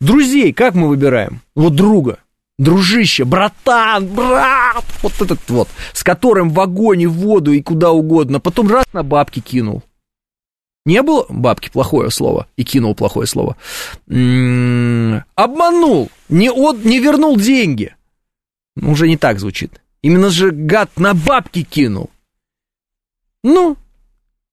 Друзей 0.00 0.52
как 0.52 0.74
мы 0.74 0.88
выбираем? 0.88 1.40
Вот 1.54 1.74
друга, 1.74 2.18
дружище, 2.58 3.24
братан, 3.24 4.06
брат, 4.06 4.84
вот 5.02 5.12
этот 5.20 5.48
вот, 5.48 5.68
с 5.92 6.02
которым 6.02 6.50
в 6.50 6.60
огонь 6.60 7.02
и 7.02 7.06
в 7.06 7.12
воду 7.12 7.52
и 7.52 7.62
куда 7.62 7.92
угодно, 7.92 8.40
потом 8.40 8.68
раз 8.68 8.84
на 8.92 9.02
бабки 9.02 9.40
кинул. 9.40 9.82
Не 10.84 11.02
было 11.02 11.26
бабки, 11.28 11.70
плохое 11.70 12.10
слово, 12.10 12.48
и 12.56 12.64
кинул 12.64 12.94
плохое 12.94 13.26
слово. 13.26 13.56
М-м-м, 14.08 15.22
обманул, 15.36 16.10
не, 16.28 16.50
от, 16.50 16.84
не 16.84 16.98
вернул 16.98 17.36
деньги. 17.36 17.94
Уже 18.76 19.08
не 19.08 19.16
так 19.16 19.38
звучит. 19.38 19.80
Именно 20.02 20.30
же 20.30 20.50
гад 20.50 20.90
на 20.96 21.14
бабки 21.14 21.62
кинул. 21.62 22.10
Ну, 23.44 23.76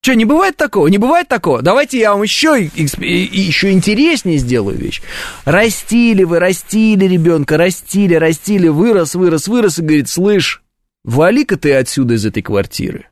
что, 0.02 0.16
не 0.16 0.24
бывает 0.24 0.56
такого? 0.56 0.88
Не 0.88 0.98
бывает 0.98 1.28
такого? 1.28 1.62
Давайте 1.62 2.00
я 2.00 2.14
вам 2.14 2.24
еще, 2.24 2.58
еще 2.58 3.72
интереснее 3.72 4.38
сделаю 4.38 4.78
вещь. 4.78 5.02
Растили 5.44 6.24
вы, 6.24 6.40
растили 6.40 7.06
ребенка, 7.06 7.58
растили, 7.58 8.16
растили, 8.16 8.70
вырос, 8.70 9.16
вырос, 9.16 9.50
вырос, 9.50 9.80
и 9.80 9.82
говорит, 9.82 10.08
слышь, 10.08 10.64
вали-ка 11.04 11.58
ты 11.58 11.74
отсюда 11.74 12.14
из 12.14 12.26
этой 12.26 12.42
квартиры. 12.42 13.08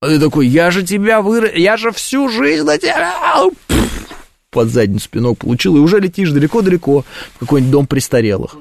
А 0.00 0.08
ты 0.08 0.18
такой, 0.18 0.48
я 0.48 0.72
же 0.72 0.82
тебя 0.82 1.22
вырос, 1.22 1.52
я 1.54 1.76
же 1.76 1.92
всю 1.92 2.28
жизнь 2.28 2.64
на 2.64 2.76
тебя... 2.76 3.14
Под 4.50 4.68
задницу 4.68 5.04
спинок 5.04 5.38
получил, 5.38 5.76
и 5.76 5.80
уже 5.80 6.00
летишь 6.00 6.30
далеко-далеко 6.30 7.04
в 7.36 7.38
какой-нибудь 7.38 7.70
дом 7.70 7.86
престарелых. 7.86 8.56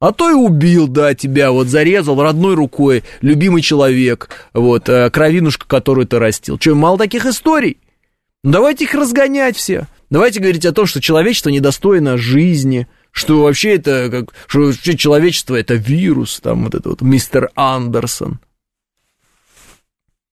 А 0.00 0.12
то 0.12 0.30
и 0.30 0.34
убил, 0.34 0.86
да, 0.86 1.14
тебя, 1.14 1.50
вот 1.50 1.66
зарезал 1.66 2.22
родной 2.22 2.54
рукой, 2.54 3.02
любимый 3.20 3.62
человек, 3.62 4.30
вот, 4.52 4.88
э, 4.88 5.10
кровинушка, 5.10 5.66
которую 5.66 6.06
ты 6.06 6.20
растил. 6.20 6.56
Че, 6.56 6.74
мало 6.74 6.98
таких 6.98 7.26
историй? 7.26 7.78
Ну, 8.44 8.52
давайте 8.52 8.84
их 8.84 8.94
разгонять 8.94 9.56
все. 9.56 9.88
Давайте 10.08 10.38
говорить 10.38 10.64
о 10.64 10.72
том, 10.72 10.86
что 10.86 11.00
человечество 11.00 11.50
недостойно 11.50 12.16
жизни, 12.16 12.86
что 13.10 13.42
вообще 13.42 13.74
это, 13.74 14.08
как, 14.08 14.34
что 14.46 14.60
вообще 14.60 14.96
человечество 14.96 15.56
это 15.56 15.74
вирус, 15.74 16.38
там 16.40 16.64
вот 16.64 16.76
это 16.76 16.90
вот 16.90 17.02
мистер 17.02 17.50
Андерсон. 17.56 18.38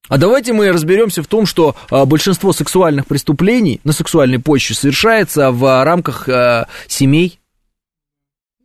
А 0.08 0.18
давайте 0.18 0.52
мы 0.52 0.70
разберемся 0.70 1.24
в 1.24 1.26
том, 1.26 1.46
что 1.46 1.74
а, 1.90 2.04
большинство 2.04 2.52
сексуальных 2.52 3.06
преступлений 3.06 3.80
на 3.82 3.92
сексуальной 3.92 4.38
почве 4.38 4.76
совершается 4.76 5.50
в 5.50 5.84
рамках 5.84 6.28
а, 6.28 6.68
семей, 6.86 7.40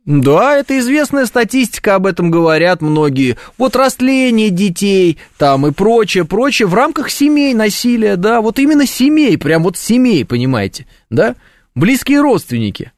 да, 0.04 0.56
это 0.56 0.78
известная 0.80 1.26
статистика, 1.26 1.94
об 1.94 2.06
этом 2.06 2.30
говорят 2.30 2.82
многие. 2.82 3.36
Вот 3.56 3.76
растление 3.76 4.50
детей 4.50 5.18
там 5.38 5.64
и 5.66 5.70
прочее, 5.70 6.24
прочее 6.24 6.66
в 6.66 6.74
рамках 6.74 7.08
семей 7.08 7.54
насилия, 7.54 8.16
да, 8.16 8.40
вот 8.40 8.58
именно 8.58 8.84
семей, 8.84 9.38
прям 9.38 9.62
вот 9.62 9.76
семей, 9.76 10.24
понимаете, 10.24 10.86
да, 11.08 11.36
близкие 11.76 12.20
родственники. 12.20 12.90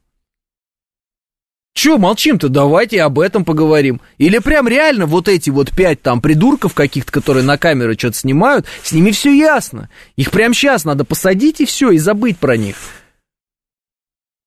Че 1.74 1.98
молчим-то, 1.98 2.48
давайте 2.48 3.02
об 3.02 3.18
этом 3.18 3.44
поговорим. 3.44 4.00
Или 4.16 4.38
прям 4.38 4.68
реально 4.68 5.07
вот 5.07 5.28
эти 5.28 5.50
вот 5.50 5.72
пять 5.72 6.00
там 6.00 6.20
придурков 6.22 6.72
каких-то, 6.72 7.11
которые 7.11 7.42
на 7.42 7.59
камеры 7.59 7.98
что-то 7.98 8.16
снимают, 8.16 8.64
с 8.84 8.92
ними 8.92 9.11
все 9.11 9.36
ясно. 9.36 9.90
Их 10.14 10.30
прям 10.30 10.55
сейчас 10.55 10.84
надо 10.84 11.05
посадить 11.05 11.61
и 11.61 11.66
все, 11.66 11.90
и 11.90 11.98
забыть 11.98 12.38
про 12.38 12.57
них. 12.57 12.76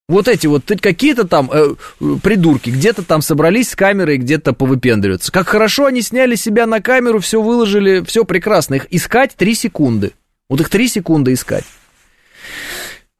Вот 0.09 0.29
эти 0.29 0.47
вот 0.47 0.63
какие-то 0.79 1.27
там 1.27 1.51
э, 1.51 1.75
придурки 2.23 2.69
где-то 2.69 3.03
там 3.03 3.21
собрались 3.21 3.71
с 3.71 3.75
камерой, 3.75 4.17
где-то 4.17 4.53
повыпендриваются. 4.53 5.33
Как 5.33 5.49
хорошо 5.49 5.85
они 5.87 6.01
сняли 6.01 6.35
себя 6.35 6.65
на 6.65 6.81
камеру, 6.81 7.19
все 7.19 7.41
выложили, 7.41 8.01
все 8.05 8.23
прекрасно. 8.23 8.75
Их 8.75 8.87
искать 8.89 9.35
три 9.35 9.53
секунды. 9.53 10.13
Вот 10.49 10.61
их 10.61 10.69
три 10.69 10.87
секунды 10.87 11.33
искать. 11.33 11.65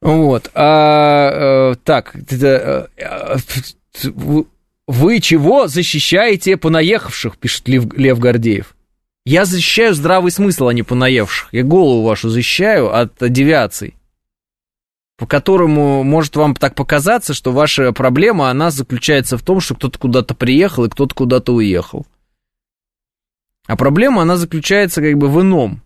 Вот. 0.00 0.50
А, 0.54 1.72
э, 1.72 1.76
так, 1.84 2.14
это, 2.14 2.88
э, 2.96 3.36
вы 4.86 5.20
чего 5.20 5.66
защищаете 5.66 6.56
понаехавших, 6.56 7.36
пишет 7.36 7.68
Лев, 7.68 7.84
Лев 7.98 8.18
Гордеев. 8.18 8.74
Я 9.26 9.44
защищаю 9.44 9.92
здравый 9.92 10.32
смысл, 10.32 10.68
а 10.68 10.72
не 10.72 10.84
понаевших. 10.84 11.50
Я 11.52 11.64
голову 11.64 12.02
вашу 12.02 12.30
защищаю 12.30 12.94
от 12.94 13.12
девиаций 13.20 13.97
по 15.18 15.26
которому 15.26 16.04
может 16.04 16.36
вам 16.36 16.54
так 16.54 16.76
показаться, 16.76 17.34
что 17.34 17.50
ваша 17.50 17.92
проблема, 17.92 18.50
она 18.50 18.70
заключается 18.70 19.36
в 19.36 19.42
том, 19.42 19.60
что 19.60 19.74
кто-то 19.74 19.98
куда-то 19.98 20.34
приехал 20.34 20.84
и 20.84 20.88
кто-то 20.88 21.12
куда-то 21.12 21.52
уехал. 21.52 22.06
А 23.66 23.76
проблема, 23.76 24.22
она 24.22 24.36
заключается 24.36 25.02
как 25.02 25.18
бы 25.18 25.28
в 25.28 25.40
ином. 25.42 25.82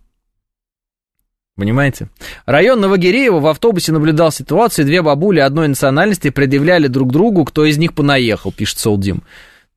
Понимаете? 1.55 2.09
Район 2.45 2.79
Новогиреева 2.81 3.39
в 3.39 3.47
автобусе 3.47 3.91
наблюдал 3.91 4.31
ситуацию, 4.31 4.85
две 4.85 5.01
бабули 5.01 5.39
одной 5.39 5.67
национальности 5.67 6.29
предъявляли 6.29 6.87
друг 6.87 7.11
другу, 7.11 7.43
кто 7.43 7.65
из 7.65 7.79
них 7.79 7.95
понаехал, 7.95 8.51
пишет 8.51 8.77
Солдим. 8.77 9.23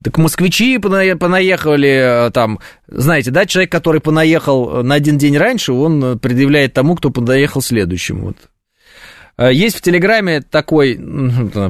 Так 0.05 0.19
москвичи 0.19 0.77
понаехали, 0.77 2.27
э, 2.27 2.31
там, 2.31 2.61
знаете, 2.87 3.31
да, 3.31 3.47
человек, 3.47 3.73
который 3.73 4.03
понаехал 4.03 4.83
на 4.83 4.95
один 4.95 5.17
день 5.17 5.39
раньше, 5.39 5.73
он 5.73 6.19
предъявляет 6.19 6.75
тому, 6.75 6.95
кто 6.95 7.09
понаехал 7.09 7.63
следующим. 7.63 8.21
Вот 8.21 8.37
Э, 8.37 8.56
есть 9.39 9.77
в 9.77 9.81
Телеграме 9.83 10.41
такой, 10.41 10.97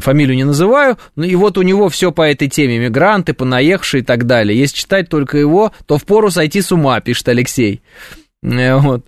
фамилию 0.00 0.36
не 0.36 0.44
называю, 0.44 0.98
но 1.16 1.24
и 1.24 1.34
вот 1.34 1.58
у 1.58 1.62
него 1.62 1.88
все 1.88 2.12
по 2.12 2.22
этой 2.22 2.48
теме, 2.48 2.78
мигранты, 2.78 3.34
понаехавшие 3.34 4.02
и 4.02 4.04
так 4.04 4.26
далее. 4.26 4.58
Если 4.58 4.76
читать 4.76 5.08
только 5.08 5.38
его, 5.38 5.72
то 5.86 5.98
впору 5.98 6.30
сойти 6.30 6.62
с 6.62 6.72
ума, 6.72 7.00
пишет 7.00 7.28
Алексей. 7.28 7.82
Э, 8.42 8.76
вот. 8.76 9.04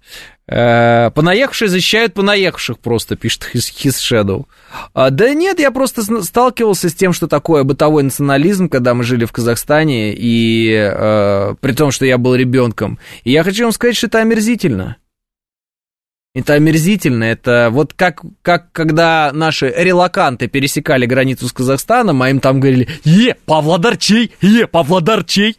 Э, 0.50 1.10
понаехавшие 1.10 1.68
защищают 1.68 2.14
понаехавших 2.14 2.78
просто, 2.78 3.16
пишет 3.16 3.50
His 3.52 3.70
Shadow. 3.74 4.46
А, 4.94 5.10
да 5.10 5.34
нет, 5.34 5.60
я 5.60 5.70
просто 5.70 6.02
сталкивался 6.22 6.88
с 6.88 6.94
тем, 6.94 7.12
что 7.12 7.28
такое 7.28 7.64
бытовой 7.64 8.02
национализм, 8.02 8.68
когда 8.68 8.94
мы 8.94 9.04
жили 9.04 9.26
в 9.26 9.32
Казахстане, 9.32 10.14
и 10.14 10.72
э, 10.72 11.54
при 11.60 11.72
том, 11.72 11.90
что 11.90 12.06
я 12.06 12.16
был 12.16 12.34
ребенком. 12.34 12.98
И 13.24 13.32
я 13.32 13.44
хочу 13.44 13.64
вам 13.64 13.72
сказать, 13.72 13.96
что 13.96 14.06
это 14.06 14.20
омерзительно. 14.20 14.96
Это 16.38 16.54
омерзительно, 16.54 17.24
это 17.24 17.68
вот 17.72 17.94
как, 17.94 18.22
как 18.42 18.70
когда 18.70 19.32
наши 19.32 19.74
релаканты 19.76 20.46
пересекали 20.46 21.04
границу 21.04 21.48
с 21.48 21.52
Казахстаном, 21.52 22.22
а 22.22 22.30
им 22.30 22.38
там 22.38 22.60
говорили 22.60 22.88
«Е, 23.02 23.34
Павлодарчей! 23.44 24.30
Е, 24.40 24.68
Павлодарчей!» 24.68 25.56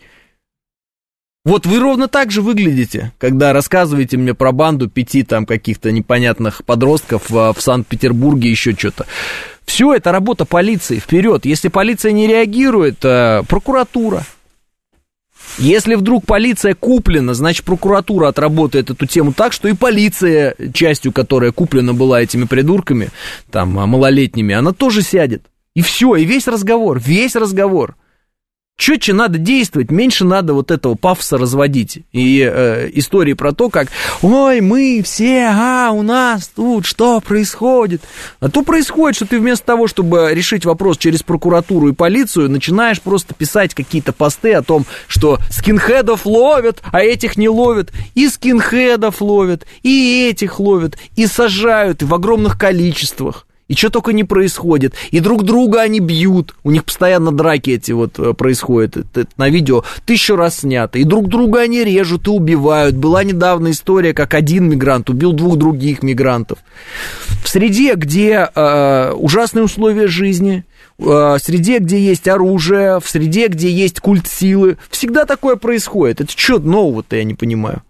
Вот 1.43 1.65
вы 1.65 1.79
ровно 1.79 2.07
так 2.07 2.31
же 2.31 2.41
выглядите, 2.41 3.11
когда 3.17 3.51
рассказываете 3.51 4.15
мне 4.15 4.33
про 4.33 4.53
банду 4.53 4.89
пяти 4.89 5.23
там 5.23 5.45
каких-то 5.45 5.91
непонятных 5.91 6.63
подростков 6.63 7.29
в, 7.29 7.55
Санкт-Петербурге, 7.57 8.49
еще 8.49 8.71
что-то. 8.71 9.05
Все 9.65 9.93
это 9.93 10.13
работа 10.13 10.45
полиции, 10.45 10.99
вперед. 10.99 11.45
Если 11.45 11.67
полиция 11.67 12.13
не 12.13 12.25
реагирует, 12.25 13.03
э, 13.03 13.43
прокуратура, 13.49 14.23
если 15.57 15.95
вдруг 15.95 16.25
полиция 16.25 16.75
куплена, 16.75 17.33
значит 17.33 17.65
прокуратура 17.65 18.27
отработает 18.27 18.89
эту 18.89 19.05
тему 19.05 19.33
так, 19.33 19.53
что 19.53 19.67
и 19.67 19.73
полиция, 19.73 20.55
частью 20.73 21.11
которая 21.11 21.51
куплена 21.51 21.93
была 21.93 22.21
этими 22.21 22.45
придурками, 22.45 23.09
там, 23.51 23.69
малолетними, 23.69 24.53
она 24.53 24.71
тоже 24.71 25.01
сядет. 25.01 25.43
И 25.75 25.81
все, 25.81 26.15
и 26.15 26.25
весь 26.25 26.47
разговор, 26.47 26.99
весь 26.99 27.35
разговор. 27.35 27.95
Четче 28.79 29.13
надо 29.13 29.37
действовать, 29.37 29.91
меньше 29.91 30.25
надо 30.25 30.53
вот 30.53 30.71
этого 30.71 30.95
пафоса 30.95 31.37
разводить. 31.37 31.99
И 32.13 32.41
э, 32.41 32.89
истории 32.93 33.33
про 33.33 33.51
то, 33.51 33.69
как, 33.69 33.89
ой, 34.21 34.61
мы 34.61 35.01
все, 35.03 35.49
а, 35.51 35.91
у 35.91 36.01
нас 36.01 36.47
тут 36.55 36.85
что 36.85 37.19
происходит? 37.19 38.01
А 38.39 38.49
то 38.49 38.63
происходит, 38.63 39.17
что 39.17 39.27
ты 39.27 39.39
вместо 39.39 39.65
того, 39.65 39.87
чтобы 39.87 40.29
решить 40.31 40.65
вопрос 40.65 40.97
через 40.97 41.21
прокуратуру 41.21 41.89
и 41.89 41.93
полицию, 41.93 42.49
начинаешь 42.49 43.01
просто 43.01 43.33
писать 43.33 43.75
какие-то 43.75 44.13
посты 44.13 44.53
о 44.53 44.63
том, 44.63 44.85
что 45.07 45.37
скинхедов 45.51 46.25
ловят, 46.25 46.81
а 46.91 47.01
этих 47.01 47.37
не 47.37 47.49
ловят, 47.49 47.91
и 48.15 48.29
скинхедов 48.29 49.21
ловят, 49.21 49.67
и 49.83 50.29
этих 50.29 50.59
ловят, 50.59 50.97
и 51.17 51.27
сажают, 51.27 52.01
и 52.01 52.05
в 52.05 52.13
огромных 52.13 52.57
количествах. 52.57 53.45
И 53.69 53.75
что 53.75 53.91
только 53.91 54.13
не 54.13 54.23
происходит. 54.23 54.95
И 55.11 55.19
друг 55.19 55.43
друга 55.43 55.81
они 55.81 55.99
бьют. 55.99 56.55
У 56.63 56.71
них 56.71 56.83
постоянно 56.83 57.31
драки 57.31 57.69
эти 57.69 57.91
вот 57.91 58.17
э, 58.17 58.33
происходят. 58.33 58.97
Это, 58.97 59.21
это 59.21 59.31
на 59.37 59.47
видео 59.47 59.83
тысячу 60.05 60.35
раз 60.35 60.59
снято. 60.61 60.97
И 60.97 61.03
друг 61.03 61.27
друга 61.27 61.61
они 61.61 61.83
режут 61.83 62.27
и 62.27 62.31
убивают. 62.31 62.95
Была 62.95 63.23
недавно 63.23 63.69
история, 63.69 64.13
как 64.13 64.33
один 64.33 64.67
мигрант 64.67 65.11
убил 65.11 65.33
двух 65.33 65.57
других 65.57 66.01
мигрантов. 66.01 66.57
В 67.43 67.47
среде, 67.47 67.93
где 67.93 68.49
э, 68.53 69.11
ужасные 69.13 69.63
условия 69.63 70.07
жизни, 70.07 70.65
э, 70.97 71.03
в 71.03 71.39
среде, 71.39 71.77
где 71.77 71.99
есть 71.99 72.27
оружие, 72.27 72.99
в 72.99 73.07
среде, 73.07 73.49
где 73.49 73.71
есть 73.71 73.99
культ 73.99 74.27
силы, 74.27 74.77
всегда 74.89 75.25
такое 75.25 75.57
происходит. 75.57 76.21
Это 76.21 76.31
что 76.35 76.57
нового-то, 76.57 77.15
я 77.15 77.23
не 77.23 77.35
понимаю. 77.35 77.83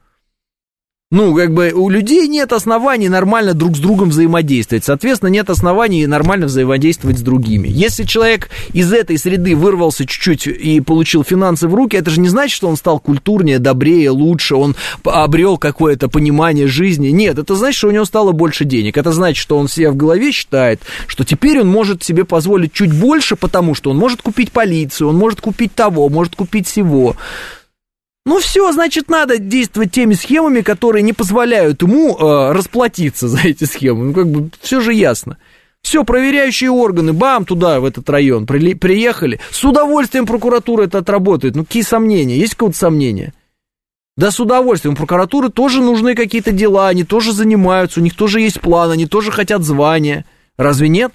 Ну, 1.12 1.34
как 1.36 1.56
бы 1.56 1.72
у 1.74 1.90
людей 1.90 2.28
нет 2.28 2.54
оснований 2.54 3.10
нормально 3.10 3.56
друг 3.56 3.76
с 3.76 3.80
другом 3.80 4.12
взаимодействовать. 4.12 4.84
Соответственно, 4.84 5.30
нет 5.30 5.50
оснований 5.50 6.06
нормально 6.06 6.46
взаимодействовать 6.46 7.18
с 7.18 7.24
другими. 7.24 7.68
Если 7.68 8.04
человек 8.04 8.52
из 8.74 8.94
этой 8.94 9.18
среды 9.18 9.56
вырвался 9.56 10.06
чуть-чуть 10.06 10.46
и 10.46 10.80
получил 10.82 11.24
финансы 11.24 11.68
в 11.68 11.74
руки, 11.74 11.98
это 11.98 12.12
же 12.12 12.20
не 12.20 12.30
значит, 12.30 12.56
что 12.56 12.68
он 12.68 12.78
стал 12.78 13.00
культурнее, 13.00 13.58
добрее, 13.58 14.12
лучше, 14.12 14.54
он 14.54 14.76
обрел 15.04 15.58
какое-то 15.58 16.10
понимание 16.10 16.68
жизни. 16.68 17.08
Нет, 17.08 17.40
это 17.40 17.56
значит, 17.56 17.80
что 17.80 17.88
у 17.88 17.92
него 17.92 18.06
стало 18.06 18.32
больше 18.32 18.64
денег. 18.64 18.96
Это 18.96 19.12
значит, 19.12 19.42
что 19.42 19.58
он 19.58 19.68
себе 19.68 19.90
в 19.90 19.96
голове 19.96 20.32
считает, 20.32 20.80
что 21.08 21.24
теперь 21.24 21.62
он 21.62 21.70
может 21.70 22.04
себе 22.04 22.24
позволить 22.24 22.72
чуть 22.72 22.94
больше, 22.94 23.36
потому 23.36 23.74
что 23.74 23.90
он 23.90 23.98
может 23.98 24.22
купить 24.22 24.52
полицию, 24.52 25.10
он 25.10 25.18
может 25.18 25.42
купить 25.42 25.74
того, 25.74 26.08
может 26.08 26.36
купить 26.36 26.68
всего. 26.68 27.16
Ну 28.30 28.38
все, 28.38 28.72
значит, 28.72 29.10
надо 29.10 29.40
действовать 29.40 29.92
теми 29.92 30.14
схемами, 30.14 30.62
которые 30.62 31.02
не 31.02 31.14
позволяют 31.14 31.82
ему 31.82 32.16
э, 32.16 32.52
расплатиться 32.52 33.28
за 33.28 33.40
эти 33.40 33.64
схемы. 33.64 34.06
Ну, 34.06 34.14
как 34.14 34.30
бы, 34.30 34.52
все 34.62 34.82
же 34.82 34.94
ясно. 34.94 35.40
Все, 35.82 36.04
проверяющие 36.04 36.70
органы, 36.70 37.12
бам, 37.12 37.44
туда, 37.44 37.80
в 37.80 37.86
этот 37.86 38.08
район, 38.08 38.46
при, 38.46 38.76
приехали. 38.76 39.40
С 39.50 39.66
удовольствием 39.66 40.28
прокуратура 40.28 40.84
это 40.84 41.00
отработает. 41.00 41.56
Ну, 41.56 41.66
какие 41.66 41.82
сомнения? 41.82 42.38
Есть 42.38 42.54
какое-то 42.54 42.78
сомнение? 42.78 43.34
Да, 44.16 44.30
с 44.30 44.40
удовольствием. 44.40 44.96
Прокуратуры 44.96 45.50
тоже 45.50 45.82
нужны 45.82 46.14
какие-то 46.14 46.52
дела, 46.52 46.90
они 46.90 47.04
тоже 47.04 47.34
занимаются, 47.34 48.00
у 48.00 48.04
них 48.04 48.16
тоже 48.16 48.42
есть 48.42 48.62
план, 48.62 48.92
они 48.92 49.08
тоже 49.08 49.32
хотят 49.32 49.64
звания. 49.64 50.24
Разве 50.56 50.88
нет? 50.88 51.14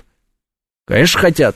Конечно, 0.84 1.20
хотят. 1.20 1.54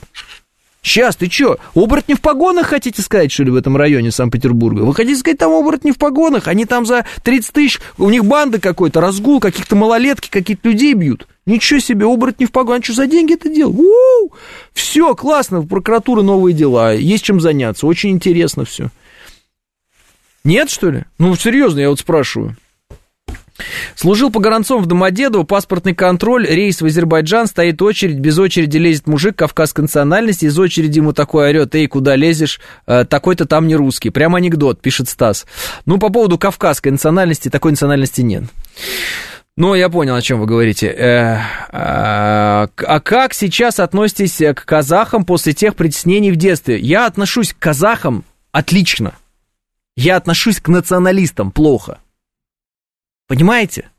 Сейчас, 0.81 1.17
ты 1.17 1.27
чё, 1.27 1.57
оборотни 1.75 2.13
в 2.13 2.21
погонах 2.21 2.67
хотите 2.67 3.01
сказать, 3.01 3.31
что 3.31 3.43
ли, 3.43 3.51
в 3.51 3.55
этом 3.55 3.75
районе 3.75 4.11
Санкт-Петербурга? 4.11 4.81
Вы 4.81 4.93
хотите 4.93 5.19
сказать, 5.19 5.37
там 5.37 5.51
оборотни 5.51 5.91
в 5.91 5.97
погонах? 5.97 6.47
Они 6.47 6.65
там 6.65 6.85
за 6.85 7.05
30 7.23 7.53
тысяч, 7.53 7.79
у 7.97 8.09
них 8.09 8.23
банда 8.23 8.61
какой-то, 8.61 9.01
разгул, 9.01 9.41
каких-то 9.41 9.75
малолетки, 9.75 10.29
каких-то 10.29 10.69
людей 10.69 10.93
бьют. 10.93 11.27
Ничего 11.45 11.79
себе, 11.79 12.05
оборотни 12.05 12.45
в 12.45 12.51
погонах, 12.51 12.85
что 12.85 12.93
за 12.93 13.07
деньги 13.07 13.33
это 13.33 13.49
делал? 13.49 13.75
Все, 14.71 15.15
классно, 15.15 15.59
в 15.59 15.67
прокуратуре 15.67 16.21
новые 16.21 16.53
дела, 16.53 16.93
есть 16.93 17.25
чем 17.25 17.41
заняться, 17.41 17.85
очень 17.85 18.11
интересно 18.11 18.63
все. 18.63 18.89
Нет, 20.45 20.69
что 20.69 20.89
ли? 20.89 21.03
Ну, 21.17 21.35
серьезно, 21.35 21.79
я 21.79 21.89
вот 21.89 21.99
спрашиваю. 21.99 22.55
Служил 23.95 24.31
по 24.31 24.39
погранцом 24.39 24.81
в 24.81 24.85
Домодедово, 24.85 25.43
паспортный 25.43 25.93
контроль, 25.93 26.47
рейс 26.47 26.81
в 26.81 26.85
Азербайджан, 26.85 27.47
стоит 27.47 27.81
очередь, 27.81 28.19
без 28.19 28.39
очереди 28.39 28.77
лезет 28.77 29.07
мужик 29.07 29.35
кавказской 29.35 29.81
национальности, 29.81 30.45
из 30.45 30.57
очереди 30.57 30.99
ему 30.99 31.13
такой 31.13 31.49
орет, 31.49 31.75
эй, 31.75 31.87
куда 31.87 32.15
лезешь, 32.15 32.59
э, 32.87 33.05
такой-то 33.05 33.45
там 33.45 33.67
не 33.67 33.75
русский. 33.75 34.09
Прям 34.09 34.35
анекдот, 34.35 34.81
пишет 34.81 35.09
Стас. 35.09 35.45
Ну, 35.85 35.97
по 35.97 36.09
поводу 36.09 36.37
кавказской 36.37 36.89
национальности, 36.89 37.49
такой 37.49 37.71
национальности 37.71 38.21
нет. 38.21 38.43
Ну, 39.57 39.75
я 39.75 39.89
понял, 39.89 40.15
о 40.15 40.21
чем 40.21 40.39
вы 40.39 40.45
говорите. 40.45 40.87
Э, 40.87 41.35
э, 41.35 41.39
а 41.71 42.99
как 43.03 43.33
сейчас 43.33 43.79
относитесь 43.79 44.37
к 44.55 44.63
казахам 44.65 45.25
после 45.25 45.53
тех 45.53 45.75
притеснений 45.75 46.31
в 46.31 46.37
детстве? 46.37 46.79
Я 46.79 47.05
отношусь 47.05 47.53
к 47.53 47.59
казахам 47.59 48.23
отлично. 48.53 49.13
Я 49.97 50.15
отношусь 50.15 50.61
к 50.61 50.69
националистам 50.69 51.51
плохо. 51.51 51.99
Понимаете? 53.29 53.91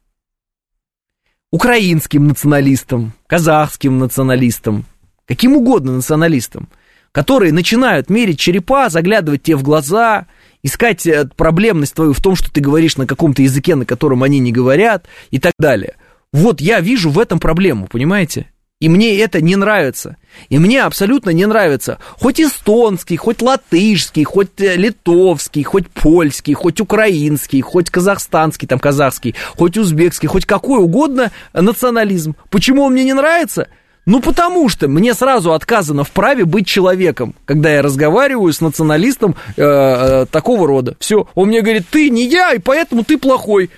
Украинским 1.53 2.27
националистам, 2.27 3.13
казахским 3.29 3.97
националистам, 4.01 4.87
каким 5.25 5.55
угодно 5.55 5.93
националистам, 5.93 6.69
которые 7.13 7.53
начинают 7.53 8.11
мерить 8.11 8.41
черепа, 8.41 8.89
заглядывать 8.89 9.45
тебе 9.45 9.57
в 9.57 9.63
глаза, 9.63 10.27
искать 10.65 11.07
э, 11.07 11.29
проблемность 11.37 11.95
твою 11.95 12.13
в 12.13 12.21
том, 12.21 12.35
что 12.35 12.51
ты 12.51 12.61
говоришь 12.61 12.97
на 12.97 13.07
каком-то 13.07 13.43
языке, 13.43 13.77
на 13.77 13.87
котором 13.87 14.25
они 14.25 14.41
не 14.41 14.51
говорят 14.51 15.07
и 15.31 15.39
так 15.39 15.53
далее. 15.61 15.95
Вот 16.33 16.61
я 16.61 16.81
вижу 16.81 17.09
в 17.09 17.19
этом 17.21 17.39
проблему, 17.39 17.87
понимаете? 17.87 18.51
И 18.81 18.89
мне 18.89 19.19
это 19.21 19.43
не 19.43 19.57
нравится. 19.57 20.17
И 20.49 20.59
мне 20.59 20.83
абсолютно 20.83 21.31
не 21.31 21.45
нравится. 21.45 21.99
Хоть 22.19 22.41
эстонский, 22.41 23.19
хоть 23.19 23.43
латышский, 23.43 24.25
хоть 24.25 24.59
э, 24.59 24.77
литовский, 24.77 25.63
хоть 25.63 25.89
польский, 25.89 26.55
хоть 26.55 26.81
украинский, 26.81 27.61
хоть 27.61 27.91
казахстанский, 27.91 28.67
там 28.67 28.79
казахский, 28.79 29.35
хоть 29.57 29.77
узбекский, 29.77 30.29
хоть 30.29 30.47
какой 30.47 30.81
угодно 30.81 31.31
национализм. 31.53 32.37
Почему 32.49 32.85
он 32.85 32.95
мне 32.95 33.05
не 33.05 33.13
нравится? 33.13 33.69
Ну, 34.07 34.21
потому 34.21 34.71
что 34.71 34.89
мне 34.89 35.13
сразу 35.13 35.53
отказано 35.53 36.03
в 36.03 36.11
праве 36.11 36.47
быть 36.47 36.67
человеком, 36.67 37.35
когда 37.45 37.71
я 37.71 37.83
разговариваю 37.83 38.51
с 38.51 38.63
националистом 38.63 39.37
э, 39.57 39.63
э, 39.63 40.27
такого 40.31 40.67
рода. 40.67 40.97
Все, 41.01 41.29
он 41.35 41.49
мне 41.49 41.61
говорит, 41.61 41.85
ты 41.91 42.09
не 42.09 42.27
я, 42.27 42.55
и 42.55 42.59
поэтому 42.59 43.05
ты 43.05 43.19
плохой. 43.19 43.69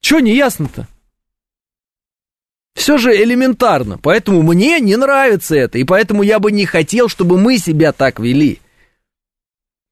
Че 0.00 0.20
не 0.20 0.34
ясно-то? 0.34 0.88
Все 2.74 2.98
же 2.98 3.14
элементарно, 3.14 3.98
поэтому 3.98 4.42
мне 4.42 4.80
не 4.80 4.96
нравится 4.96 5.54
это, 5.54 5.78
и 5.78 5.84
поэтому 5.84 6.22
я 6.22 6.38
бы 6.38 6.50
не 6.50 6.64
хотел, 6.64 7.08
чтобы 7.08 7.38
мы 7.38 7.58
себя 7.58 7.92
так 7.92 8.18
вели. 8.18 8.60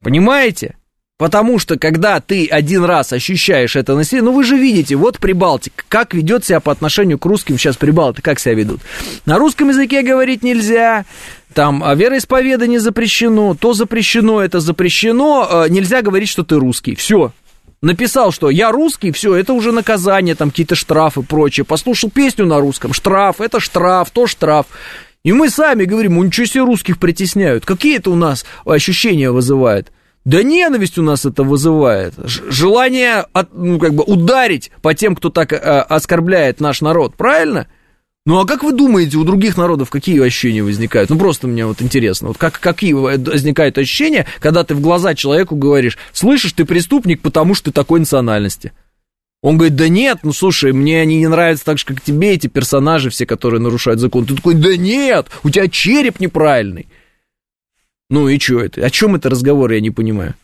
Понимаете? 0.03 0.77
Потому 1.21 1.59
что, 1.59 1.79
когда 1.79 2.19
ты 2.21 2.47
один 2.47 2.83
раз 2.83 3.13
ощущаешь 3.13 3.77
это 3.77 3.95
на 3.95 4.05
себе, 4.05 4.23
ну 4.23 4.33
вы 4.33 4.43
же 4.43 4.57
видите, 4.57 4.97
вот 4.97 5.19
Прибалтика, 5.19 5.85
как 5.87 6.15
ведет 6.15 6.47
себя 6.47 6.61
по 6.61 6.73
отношению 6.73 7.19
к 7.19 7.27
русским 7.27 7.59
сейчас 7.59 7.77
Прибалты, 7.77 8.23
как 8.23 8.41
себя 8.41 8.55
ведут. 8.55 8.81
На 9.27 9.37
русском 9.37 9.69
языке 9.69 10.01
говорить 10.01 10.43
нельзя, 10.43 11.05
там 11.53 11.85
а 11.85 11.95
вероисповедание 11.95 12.81
запрещено, 12.81 13.55
то 13.55 13.75
запрещено, 13.75 14.41
это 14.41 14.61
запрещено, 14.61 15.47
а, 15.51 15.69
нельзя 15.69 16.01
говорить, 16.01 16.31
что 16.31 16.43
ты 16.43 16.55
русский. 16.57 16.95
Все, 16.95 17.35
написал, 17.83 18.33
что 18.33 18.51
я 18.51 18.73
русский, 18.73 19.13
все, 19.13 19.35
это 19.35 19.53
уже 19.53 19.73
наказание, 19.73 20.35
там 20.35 20.51
какие-то 20.51 20.75
штрафы, 20.75 21.23
прочее. 21.23 21.65
Послушал 21.65 22.11
песню 22.11 22.47
на 22.47 22.61
русском, 22.61 22.93
штраф, 22.93 23.41
это 23.41 23.61
штраф, 23.61 24.11
то 24.11 24.27
штраф. 24.27 24.67
И 25.23 25.33
мы 25.33 25.51
сами 25.51 25.85
говорим, 25.85 26.15
ну 26.15 26.25
ничего 26.25 26.47
себе 26.47 26.65
русских 26.65 26.99
притесняют. 26.99 27.67
Какие 27.67 27.99
это 27.99 28.11
у 28.11 28.17
нас 28.17 28.45
ощущения 28.65 29.31
вызывает? 29.31 29.93
Да 30.25 30.43
ненависть 30.43 30.99
у 30.99 31.03
нас 31.03 31.25
это 31.25 31.43
вызывает. 31.43 32.15
Желание, 32.25 33.25
от, 33.33 33.55
ну, 33.55 33.79
как 33.79 33.95
бы 33.95 34.05
ударить 34.05 34.71
по 34.83 34.95
тем, 34.95 35.17
кто 35.17 35.31
так 35.31 35.53
э, 35.53 35.57
оскорбляет 35.57 36.61
наш 36.61 36.83
народ, 36.83 37.15
правильно? 37.15 37.69
Ну 38.31 38.39
а 38.39 38.47
как 38.47 38.63
вы 38.63 38.71
думаете, 38.71 39.17
у 39.17 39.25
других 39.25 39.57
народов 39.57 39.91
какие 39.91 40.25
ощущения 40.25 40.63
возникают? 40.63 41.11
Ну 41.11 41.19
просто 41.19 41.49
мне 41.49 41.67
вот 41.67 41.83
интересно, 41.83 42.29
вот 42.29 42.39
как, 42.39 42.61
какие 42.61 42.93
возникают 42.93 43.77
ощущения, 43.77 44.25
когда 44.39 44.63
ты 44.63 44.77
в 44.77 44.81
глаза 44.81 45.17
человеку 45.17 45.57
говоришь, 45.57 45.99
слышишь, 46.13 46.53
ты 46.53 46.65
преступник, 46.65 47.23
потому 47.23 47.55
что 47.55 47.73
ты 47.73 47.75
такой 47.75 47.99
национальности. 47.99 48.73
Он 49.43 49.57
говорит, 49.57 49.75
да 49.75 49.89
нет, 49.89 50.19
ну 50.23 50.33
слушай, 50.33 50.71
мне 50.73 51.01
они 51.01 51.17
не 51.17 51.27
нравятся 51.27 51.65
так 51.65 51.79
же, 51.79 51.85
как 51.85 52.03
тебе, 52.03 52.35
эти 52.35 52.47
персонажи 52.47 53.11
все, 53.11 53.27
которые 53.27 53.61
нарушают 53.61 53.99
закон. 53.99 54.25
Ты 54.25 54.37
такой, 54.37 54.55
да 54.55 54.77
нет, 54.77 55.27
у 55.43 55.51
тебя 55.51 55.67
череп 55.67 56.21
неправильный. 56.21 56.87
Ну 58.11 58.29
и 58.29 58.39
что 58.39 58.61
это? 58.61 58.87
О 58.87 58.91
чем 58.91 59.17
это 59.17 59.29
разговор, 59.29 59.73
я 59.73 59.81
не 59.81 59.91
понимаю. 59.91 60.37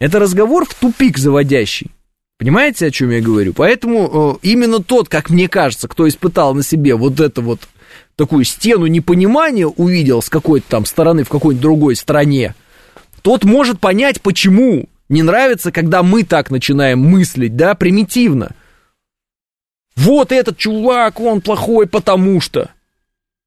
Это 0.00 0.18
разговор 0.18 0.64
в 0.64 0.74
тупик 0.74 1.16
заводящий. 1.16 1.92
Понимаете, 2.40 2.86
о 2.86 2.90
чем 2.90 3.10
я 3.10 3.20
говорю? 3.20 3.52
Поэтому 3.52 4.38
э, 4.42 4.46
именно 4.48 4.82
тот, 4.82 5.10
как 5.10 5.28
мне 5.28 5.46
кажется, 5.46 5.88
кто 5.88 6.08
испытал 6.08 6.54
на 6.54 6.62
себе 6.62 6.94
вот 6.94 7.20
это 7.20 7.42
вот 7.42 7.60
такую 8.16 8.44
стену 8.44 8.86
непонимания 8.86 9.66
увидел 9.66 10.22
с 10.22 10.30
какой-то 10.30 10.66
там 10.66 10.86
стороны 10.86 11.24
в 11.24 11.28
какой-нибудь 11.28 11.60
другой 11.60 11.96
стране, 11.96 12.54
тот 13.20 13.44
может 13.44 13.78
понять, 13.78 14.22
почему 14.22 14.88
не 15.10 15.22
нравится, 15.22 15.70
когда 15.70 16.02
мы 16.02 16.22
так 16.22 16.50
начинаем 16.50 17.00
мыслить, 17.00 17.56
да, 17.56 17.74
примитивно. 17.74 18.52
Вот 19.96 20.32
этот 20.32 20.56
чувак, 20.56 21.20
он 21.20 21.42
плохой, 21.42 21.86
потому 21.86 22.40
что. 22.40 22.70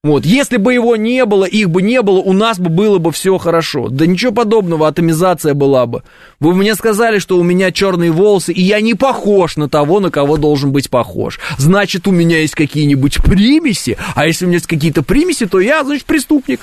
Вот, 0.06 0.26
если 0.26 0.58
бы 0.58 0.74
его 0.74 0.98
не 0.98 1.24
было, 1.24 1.46
их 1.46 1.70
бы 1.70 1.82
не 1.82 2.02
было, 2.02 2.18
у 2.18 2.34
нас 2.34 2.60
бы 2.60 2.70
было 2.70 2.98
бы 2.98 3.14
все 3.14 3.38
хорошо. 3.38 3.88
Да 3.88 4.06
ничего 4.06 4.34
подобного, 4.34 4.90
атомизация 4.90 5.54
была 5.54 5.86
бы. 5.86 6.04
Вы 6.42 6.54
мне 6.56 6.76
сказали, 6.76 7.20
что 7.20 7.38
у 7.38 7.44
меня 7.44 7.72
черные 7.72 8.12
волосы, 8.12 8.52
и 8.52 8.62
я 8.62 8.82
не 8.82 8.96
похож 8.96 9.56
на 9.56 9.70
того, 9.70 10.02
на 10.02 10.12
кого 10.12 10.36
должен 10.36 10.74
быть 10.74 10.90
похож. 10.90 11.40
Значит, 11.58 12.06
у 12.06 12.12
меня 12.12 12.40
есть 12.40 12.54
какие-нибудь 12.54 13.24
примеси, 13.24 13.98
а 14.14 14.28
если 14.28 14.44
у 14.44 14.50
меня 14.50 14.58
есть 14.58 14.68
какие-то 14.68 15.04
примеси, 15.04 15.46
то 15.46 15.62
я, 15.62 15.86
значит, 15.86 16.04
преступник. 16.04 16.60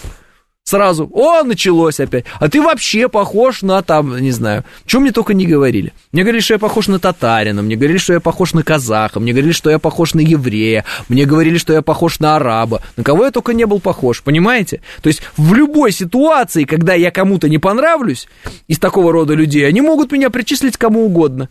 Сразу, 0.65 1.11
о, 1.13 1.43
началось 1.43 1.99
опять. 1.99 2.27
А 2.39 2.49
ты 2.49 2.63
вообще 2.63 3.09
похож 3.09 3.63
на 3.63 3.83
там, 3.83 4.17
не 4.19 4.31
знаю, 4.31 4.65
что 4.87 5.01
мне 5.01 5.11
только 5.11 5.35
не 5.35 5.47
говорили. 5.47 5.93
Мне 6.13 6.23
говорили, 6.23 6.43
что 6.43 6.55
я 6.55 6.59
похож 6.59 6.87
на 6.87 7.01
татарина, 7.01 7.63
мне 7.63 7.77
говорили, 7.77 7.99
что 7.99 8.13
я 8.13 8.21
похож 8.21 8.53
на 8.53 8.63
казаха, 8.63 9.19
мне 9.19 9.33
говорили, 9.33 9.53
что 9.53 9.71
я 9.71 9.79
похож 9.79 10.15
на 10.15 10.21
еврея, 10.21 10.85
мне 11.09 11.25
говорили, 11.25 11.59
что 11.59 11.73
я 11.73 11.83
похож 11.83 12.21
на 12.21 12.37
араба. 12.37 12.83
На 12.97 13.03
кого 13.03 13.25
я 13.25 13.31
только 13.31 13.53
не 13.53 13.65
был 13.65 13.81
похож, 13.81 14.23
понимаете? 14.23 14.81
То 15.03 15.09
есть 15.09 15.23
в 15.37 15.55
любой 15.55 15.93
ситуации, 15.93 16.65
когда 16.65 16.95
я 16.95 17.11
кому-то 17.11 17.49
не 17.49 17.59
понравлюсь, 17.59 18.29
из 18.69 18.79
такого 18.79 19.13
рода 19.13 19.35
людей, 19.35 19.67
они 19.67 19.81
могут 19.81 20.13
меня 20.13 20.31
причислить 20.31 20.77
кому 20.77 21.05
угодно. 21.07 21.49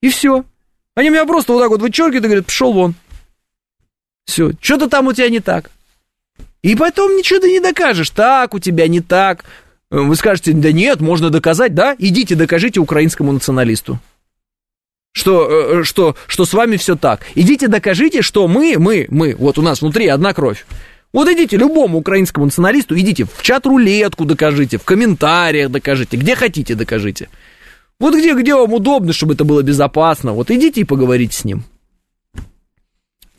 И 0.00 0.08
все. 0.08 0.44
Они 0.94 1.10
меня 1.10 1.26
просто 1.26 1.52
вот 1.52 1.60
так 1.60 1.70
вот 1.70 1.82
вычеркивают 1.82 2.24
и 2.24 2.28
говорят, 2.28 2.46
пошел 2.46 2.72
вон. 2.72 2.94
Все, 4.24 4.52
что-то 4.60 4.88
там 4.88 5.08
у 5.08 5.12
тебя 5.12 5.28
не 5.28 5.40
так. 5.40 5.70
И 6.62 6.76
потом 6.76 7.16
ничего 7.16 7.40
ты 7.40 7.50
не 7.50 7.60
докажешь. 7.60 8.10
Так 8.10 8.54
у 8.54 8.58
тебя, 8.58 8.86
не 8.86 9.00
так. 9.00 9.44
Вы 9.90 10.14
скажете, 10.16 10.52
да 10.52 10.72
нет, 10.72 11.00
можно 11.00 11.28
доказать, 11.30 11.74
да? 11.74 11.94
Идите 11.98 12.34
докажите 12.34 12.80
украинскому 12.80 13.32
националисту. 13.32 13.98
Что, 15.12 15.80
э, 15.80 15.84
что, 15.84 16.16
что 16.26 16.44
с 16.46 16.54
вами 16.54 16.76
все 16.76 16.96
так. 16.96 17.26
Идите 17.34 17.68
докажите, 17.68 18.22
что 18.22 18.48
мы, 18.48 18.76
мы, 18.78 19.06
мы, 19.10 19.34
вот 19.36 19.58
у 19.58 19.62
нас 19.62 19.82
внутри 19.82 20.06
одна 20.06 20.32
кровь. 20.32 20.64
Вот 21.12 21.28
идите 21.28 21.58
любому 21.58 21.98
украинскому 21.98 22.46
националисту, 22.46 22.98
идите 22.98 23.24
в 23.24 23.42
чат-рулетку 23.42 24.24
докажите, 24.24 24.78
в 24.78 24.84
комментариях 24.84 25.70
докажите, 25.70 26.16
где 26.16 26.34
хотите 26.34 26.74
докажите. 26.74 27.28
Вот 28.00 28.14
где, 28.14 28.32
где 28.32 28.54
вам 28.54 28.72
удобно, 28.72 29.12
чтобы 29.12 29.34
это 29.34 29.44
было 29.44 29.60
безопасно, 29.62 30.32
вот 30.32 30.50
идите 30.50 30.80
и 30.80 30.84
поговорите 30.84 31.36
с 31.36 31.44
ним 31.44 31.64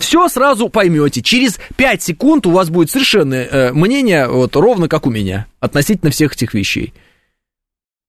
все 0.03 0.27
сразу 0.27 0.67
поймете. 0.67 1.21
Через 1.21 1.59
5 1.77 2.03
секунд 2.03 2.45
у 2.45 2.51
вас 2.51 2.69
будет 2.69 2.91
совершенное 2.91 3.47
э, 3.49 3.73
мнение, 3.73 4.27
вот 4.27 4.55
ровно 4.55 4.89
как 4.89 5.07
у 5.07 5.09
меня, 5.09 5.47
относительно 5.61 6.11
всех 6.11 6.33
этих 6.33 6.53
вещей. 6.53 6.93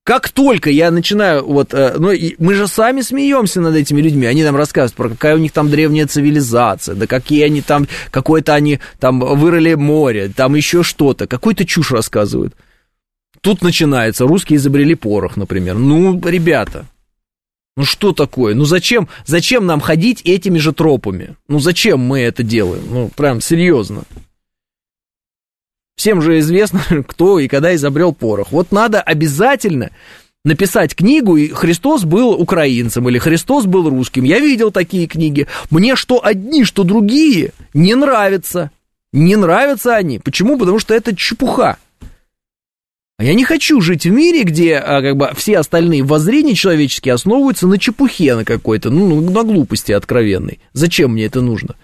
Как 0.03 0.28
только 0.28 0.70
я 0.70 0.90
начинаю, 0.90 1.47
вот, 1.47 1.72
э, 1.72 1.95
ну, 1.97 2.11
мы 2.38 2.55
же 2.55 2.66
сами 2.66 3.01
смеемся 3.01 3.61
над 3.61 3.76
этими 3.76 4.01
людьми, 4.03 4.26
они 4.26 4.42
нам 4.42 4.57
рассказывают 4.57 4.97
про 4.97 5.09
какая 5.09 5.36
у 5.36 5.38
них 5.38 5.53
там 5.53 5.70
древняя 5.70 6.07
цивилизация, 6.07 6.97
да 6.97 7.07
какие 7.07 7.45
они 7.45 7.62
там, 7.62 7.86
какое-то 8.11 8.55
они 8.55 8.80
там 8.99 9.20
вырыли 9.20 9.74
море, 9.74 10.30
там 10.34 10.57
еще 10.57 10.82
что-то, 10.82 11.26
какую-то 11.26 11.64
чушь 11.64 11.92
рассказывают. 11.92 12.55
Тут 13.40 13.62
начинается, 13.62 14.26
русские 14.26 14.57
изобрели 14.57 14.95
порох, 14.95 15.36
например. 15.36 15.76
Ну, 15.76 16.20
ребята, 16.26 16.86
ну 17.77 17.85
что 17.85 18.12
такое? 18.12 18.55
Ну 18.55 18.64
зачем, 18.64 19.09
зачем 19.27 19.66
нам 19.66 19.81
ходить 19.81 20.22
этими 20.22 20.59
же 20.59 20.72
тропами? 20.72 21.37
Ну 21.49 21.59
зачем 21.59 22.01
мы 22.01 22.20
это 22.20 22.43
делаем? 22.43 22.85
Ну 22.89 23.11
прям 23.16 23.41
серьезно. 23.41 24.05
Всем 25.97 26.22
же 26.22 26.39
известно, 26.39 26.81
кто 27.09 27.39
и 27.39 27.49
когда 27.49 27.75
изобрел 27.75 28.12
порох. 28.12 28.53
Вот 28.53 28.70
надо 28.72 29.01
обязательно 29.01 29.91
написать 30.45 30.95
книгу, 30.95 31.37
и 31.37 31.49
Христос 31.49 32.05
был 32.05 32.31
украинцем, 32.31 33.09
или 33.09 33.18
Христос 33.18 33.64
был 33.64 33.89
русским. 33.89 34.25
Я 34.25 34.39
видел 34.39 34.70
такие 34.70 35.07
книги. 35.07 35.47
Мне 35.70 35.97
что 35.97 36.25
одни, 36.25 36.64
что 36.64 36.85
другие 36.85 37.53
не 37.72 37.95
нравятся. 37.95 38.70
Не 39.12 39.37
нравятся 39.37 39.95
они. 39.97 40.18
Почему? 40.18 40.59
Потому 40.59 40.79
что 40.79 40.95
это 40.95 41.16
чепуха. 41.16 41.79
А 43.17 43.25
я 43.25 43.35
не 43.35 43.45
хочу 43.45 43.81
жить 43.81 44.07
в 44.07 44.11
мире, 44.11 44.43
где 44.43 44.77
а, 44.77 45.01
как 45.01 45.17
бы 45.17 45.31
все 45.37 45.59
остальные 45.59 46.03
воззрения 46.03 46.55
человеческие 46.55 47.15
основываются 47.15 47.69
на 47.69 47.79
чепухе 47.79 48.35
на 48.35 48.45
какой-то, 48.45 48.91
ну, 48.91 49.21
на 49.21 49.45
глупости 49.45 49.93
откровенной. 49.93 50.59
Зачем 50.73 51.12
мне 51.12 51.27
это 51.27 51.41
нужно? 51.41 51.77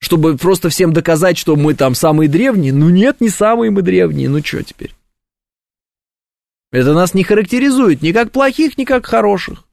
Чтобы 0.00 0.38
просто 0.38 0.70
всем 0.70 0.92
доказать, 0.92 1.36
что 1.36 1.54
мы 1.56 1.74
там 1.74 1.94
самые 1.94 2.28
древние? 2.28 2.72
Ну 2.72 2.88
нет, 2.88 3.20
не 3.20 3.28
самые 3.28 3.70
мы 3.70 3.82
древние, 3.82 4.28
ну 4.28 4.42
что 4.42 4.62
теперь? 4.62 4.94
Это 6.70 6.94
нас 6.94 7.12
не 7.12 7.24
характеризует 7.24 8.00
ни 8.00 8.12
как 8.12 8.30
плохих, 8.30 8.78
ни 8.78 8.84
как 8.84 9.04
хороших. 9.04 9.64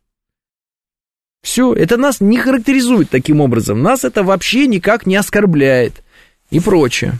Все, 1.42 1.74
это 1.74 1.98
нас 1.98 2.22
не 2.22 2.38
характеризует 2.38 3.10
таким 3.10 3.40
образом. 3.40 3.82
Нас 3.82 4.04
это 4.04 4.24
вообще 4.24 4.68
никак 4.68 5.06
не 5.06 5.16
оскорбляет 5.16 6.04
и 6.50 6.60
прочее. 6.60 7.20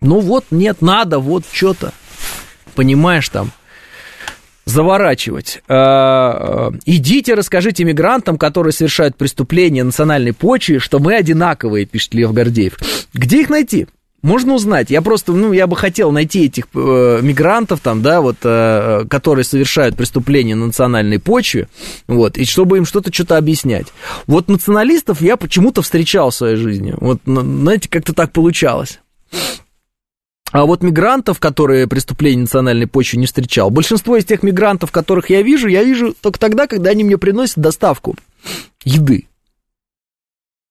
Ну 0.00 0.20
вот, 0.20 0.46
нет, 0.50 0.80
надо, 0.80 1.18
вот 1.18 1.44
что-то. 1.50 1.92
Понимаешь, 2.74 3.28
там, 3.28 3.50
заворачивать. 4.64 5.62
А, 5.66 6.68
а, 6.68 6.72
идите, 6.86 7.34
расскажите 7.34 7.82
мигрантам, 7.84 8.38
которые 8.38 8.72
совершают 8.72 9.16
преступления 9.16 9.82
национальной 9.82 10.32
почве, 10.32 10.78
что 10.78 11.00
мы 11.00 11.14
одинаковые, 11.14 11.86
пишет 11.86 12.14
Лев 12.14 12.32
Гордеев. 12.32 12.78
Где 13.12 13.40
их 13.40 13.50
найти? 13.50 13.88
Можно 14.22 14.54
узнать. 14.54 14.90
Я 14.90 15.00
просто, 15.00 15.32
ну, 15.32 15.52
я 15.52 15.66
бы 15.66 15.76
хотел 15.76 16.10
найти 16.10 16.46
этих 16.46 16.66
э, 16.74 17.20
мигрантов 17.22 17.80
там, 17.80 18.02
да, 18.02 18.20
вот, 18.20 18.36
э, 18.42 19.04
которые 19.08 19.44
совершают 19.44 19.96
преступления 19.96 20.56
на 20.56 20.66
национальной 20.66 21.20
почве, 21.20 21.68
вот, 22.08 22.36
и 22.36 22.44
чтобы 22.44 22.78
им 22.78 22.84
что-то, 22.84 23.12
что-то 23.12 23.36
объяснять. 23.36 23.86
Вот 24.26 24.48
националистов 24.48 25.20
я 25.20 25.36
почему-то 25.36 25.82
встречал 25.82 26.30
в 26.30 26.34
своей 26.34 26.56
жизни. 26.56 26.94
Вот, 26.96 27.20
знаете, 27.24 27.88
как-то 27.88 28.12
так 28.12 28.32
получалось. 28.32 28.98
А 30.58 30.66
вот 30.66 30.82
мигрантов, 30.82 31.38
которые 31.38 31.86
преступления 31.86 32.40
национальной 32.40 32.88
почвы 32.88 33.20
не 33.20 33.26
встречал, 33.26 33.70
большинство 33.70 34.16
из 34.16 34.24
тех 34.24 34.42
мигрантов, 34.42 34.90
которых 34.90 35.30
я 35.30 35.40
вижу, 35.40 35.68
я 35.68 35.84
вижу 35.84 36.16
только 36.20 36.40
тогда, 36.40 36.66
когда 36.66 36.90
они 36.90 37.04
мне 37.04 37.16
приносят 37.16 37.58
доставку 37.58 38.16
еды. 38.82 39.28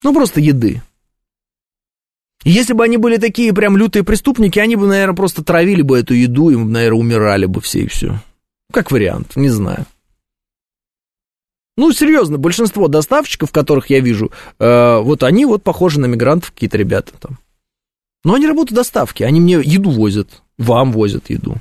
Ну, 0.04 0.14
просто 0.14 0.42
еды. 0.42 0.82
Если 2.44 2.74
бы 2.74 2.84
они 2.84 2.98
были 2.98 3.16
такие 3.16 3.54
прям 3.54 3.78
лютые 3.78 4.04
преступники, 4.04 4.60
они 4.60 4.76
бы, 4.76 4.88
наверное, 4.88 5.16
просто 5.16 5.42
травили 5.42 5.84
бы 5.84 5.98
эту 5.98 6.14
еду, 6.14 6.50
и, 6.50 6.58
наверное, 6.58 7.00
умирали 7.00 7.46
бы 7.46 7.62
все 7.62 7.84
и 7.84 7.88
все. 7.88 8.20
Как 8.74 8.92
вариант, 8.92 9.38
не 9.38 9.48
знаю. 9.48 9.86
Ну, 11.78 11.94
серьезно, 11.94 12.38
большинство 12.38 12.90
доставщиков, 12.90 13.54
которых 13.54 13.90
я 13.90 14.02
вижу, 14.02 14.34
э, 14.60 15.00
вот 15.00 15.24
они 15.24 15.46
вот 15.46 15.64
похожи 15.64 16.02
на 16.02 16.08
мигрантов 16.08 16.52
какие-то 16.52 16.78
ребята 16.78 17.14
там. 17.18 17.40
Но 18.28 18.34
они 18.34 18.46
работают 18.46 18.76
доставки, 18.76 19.24
они 19.24 19.40
мне 19.40 19.54
еду 19.64 19.90
возят, 19.90 20.42
вам 20.58 20.92
возят 20.92 21.30
еду. 21.30 21.56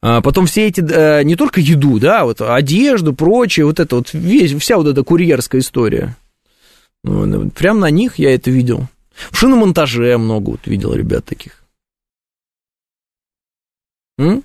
А 0.00 0.20
потом 0.20 0.46
все 0.46 0.66
эти, 0.66 0.80
э, 0.80 1.22
не 1.22 1.36
только 1.36 1.60
еду, 1.60 2.00
да, 2.00 2.24
вот 2.24 2.40
одежду, 2.40 3.14
прочее, 3.14 3.66
вот 3.66 3.78
это 3.78 3.94
вот, 3.94 4.12
весь, 4.12 4.52
вся 4.60 4.78
вот 4.78 4.88
эта 4.88 5.04
курьерская 5.04 5.60
история. 5.60 6.16
Ну, 7.04 7.50
прям 7.50 7.78
на 7.78 7.88
них 7.88 8.18
я 8.18 8.34
это 8.34 8.50
видел. 8.50 8.88
В 9.30 9.38
шиномонтаже 9.38 10.18
много 10.18 10.50
вот 10.50 10.66
видел 10.66 10.92
ребят 10.92 11.24
таких. 11.24 11.62
М? 14.18 14.42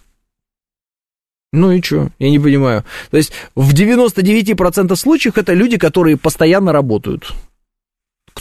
Ну 1.54 1.72
и 1.72 1.82
что? 1.82 2.12
Я 2.20 2.30
не 2.30 2.38
понимаю. 2.38 2.86
То 3.10 3.18
есть 3.18 3.32
в 3.56 3.74
99% 3.74 4.96
случаев 4.96 5.40
это 5.40 5.54
люди, 5.54 5.80
которые 5.80 6.18
постоянно 6.18 6.72
работают. 6.72 7.34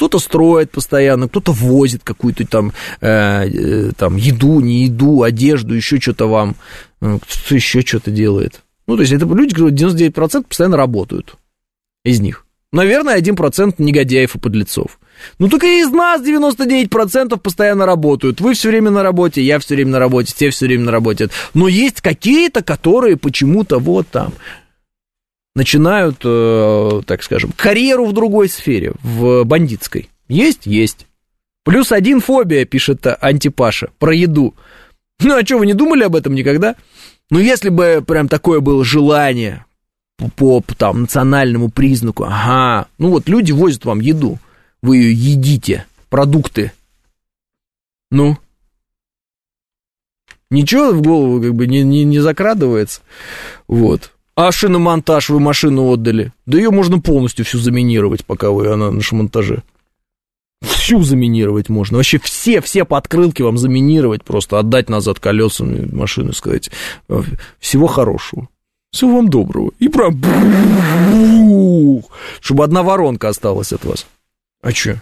Кто-то 0.01 0.19
строит 0.19 0.71
постоянно, 0.71 1.29
кто-то 1.29 1.53
возит 1.53 2.01
какую-то 2.03 2.47
там, 2.47 2.73
э, 3.03 3.49
э, 3.49 3.93
там 3.95 4.17
еду, 4.17 4.61
не 4.61 4.85
еду, 4.85 5.25
одежду, 5.25 5.75
еще 5.75 6.01
что-то 6.01 6.27
вам, 6.27 6.57
э, 7.03 7.19
кто-то 7.21 7.55
еще 7.55 7.83
что-то 7.83 8.11
делает. 8.11 8.63
Ну, 8.87 8.97
то 8.97 9.03
есть 9.03 9.13
это 9.13 9.27
люди, 9.27 9.51
которые 9.51 9.77
99% 9.77 10.47
постоянно 10.49 10.79
работают 10.79 11.37
из 12.03 12.19
них. 12.21 12.47
Наверное, 12.73 13.15
1% 13.15 13.75
негодяев 13.77 14.37
и 14.37 14.39
подлецов. 14.39 14.99
Ну, 15.39 15.49
только 15.49 15.67
из 15.67 15.91
нас 15.91 16.23
99% 16.23 17.39
постоянно 17.39 17.85
работают. 17.85 18.41
Вы 18.41 18.55
все 18.55 18.71
время 18.71 18.91
на 18.91 19.03
работе, 19.03 19.43
я 19.43 19.59
все 19.59 19.75
время 19.75 19.91
на 19.91 19.99
работе, 19.99 20.33
те 20.35 20.49
все 20.49 20.65
время 20.65 20.85
на 20.85 20.93
работе. 20.93 21.29
Но 21.53 21.69
есть 21.69 22.01
какие-то, 22.01 22.63
которые 22.63 23.19
почему-то 23.19 23.79
вот 23.79 24.09
там 24.09 24.33
начинают, 25.55 26.19
э, 26.25 27.03
так 27.07 27.23
скажем, 27.23 27.53
карьеру 27.57 28.07
в 28.07 28.13
другой 28.13 28.49
сфере, 28.49 28.93
в 29.03 29.45
бандитской. 29.45 30.09
Есть? 30.29 30.67
Есть. 30.67 31.07
Плюс 31.65 31.93
один 31.93 32.21
фобия, 32.21 32.65
пишет 32.65 33.07
Антипаша, 33.21 33.91
про 33.99 34.15
еду. 34.15 34.55
Ну, 35.21 35.37
а 35.37 35.45
что, 35.45 35.59
вы 35.59 35.67
не 35.67 35.75
думали 35.75 36.05
об 36.05 36.17
этом 36.17 36.35
никогда? 36.35 36.77
Ну, 37.31 37.39
если 37.39 37.69
бы 37.69 38.03
прям 38.07 38.29
такое 38.29 38.61
было 38.61 38.85
желание 38.85 39.65
по, 40.37 40.61
по 40.61 40.75
там, 40.75 41.03
национальному 41.03 41.71
признаку, 41.71 42.25
ага, 42.25 42.89
ну 42.99 43.11
вот 43.11 43.29
люди 43.29 43.53
возят 43.53 43.85
вам 43.85 44.01
еду, 44.01 44.39
вы 44.83 44.97
ее 44.99 45.13
едите, 45.13 45.87
продукты. 46.09 46.73
Ну, 48.11 48.37
ничего 50.51 50.93
в 50.93 51.03
голову 51.03 51.41
как 51.41 51.55
бы 51.55 51.67
не, 51.67 51.83
не, 51.83 52.05
не 52.05 52.19
закрадывается, 52.19 53.03
вот. 53.69 54.13
А 54.35 54.53
шиномонтаж 54.53 55.29
вы 55.31 55.41
машину 55.41 55.87
отдали. 55.91 56.33
Да 56.47 56.59
ее 56.59 56.71
можно 56.71 57.01
полностью 57.01 57.45
всю 57.45 57.59
заминировать, 57.59 58.25
пока 58.25 58.51
вы 58.51 58.73
она 58.73 58.91
на 58.91 59.01
шиномонтаже. 59.01 59.63
Всю 60.63 61.03
заминировать 61.03 61.69
можно. 61.69 61.97
Вообще 61.97 62.19
все, 62.19 62.61
все 62.61 62.85
подкрылки 62.85 63.43
вам 63.43 63.59
заминировать, 63.59 64.25
просто 64.25 64.59
отдать 64.59 64.89
назад 64.89 65.19
колесами 65.19 65.89
машины, 65.91 66.33
сказать. 66.33 66.71
«Э, 67.09 67.23
всего 67.59 67.87
хорошего. 67.87 68.49
Всего 68.91 69.17
вам 69.17 69.29
доброго. 69.29 69.73
И 69.79 69.89
прям... 69.89 70.21
Чтобы 72.41 72.65
одна 72.65 72.83
воронка 72.83 73.29
осталась 73.29 73.73
от 73.73 73.85
вас. 73.85 74.07
А 74.63 74.73
чё? 74.73 74.97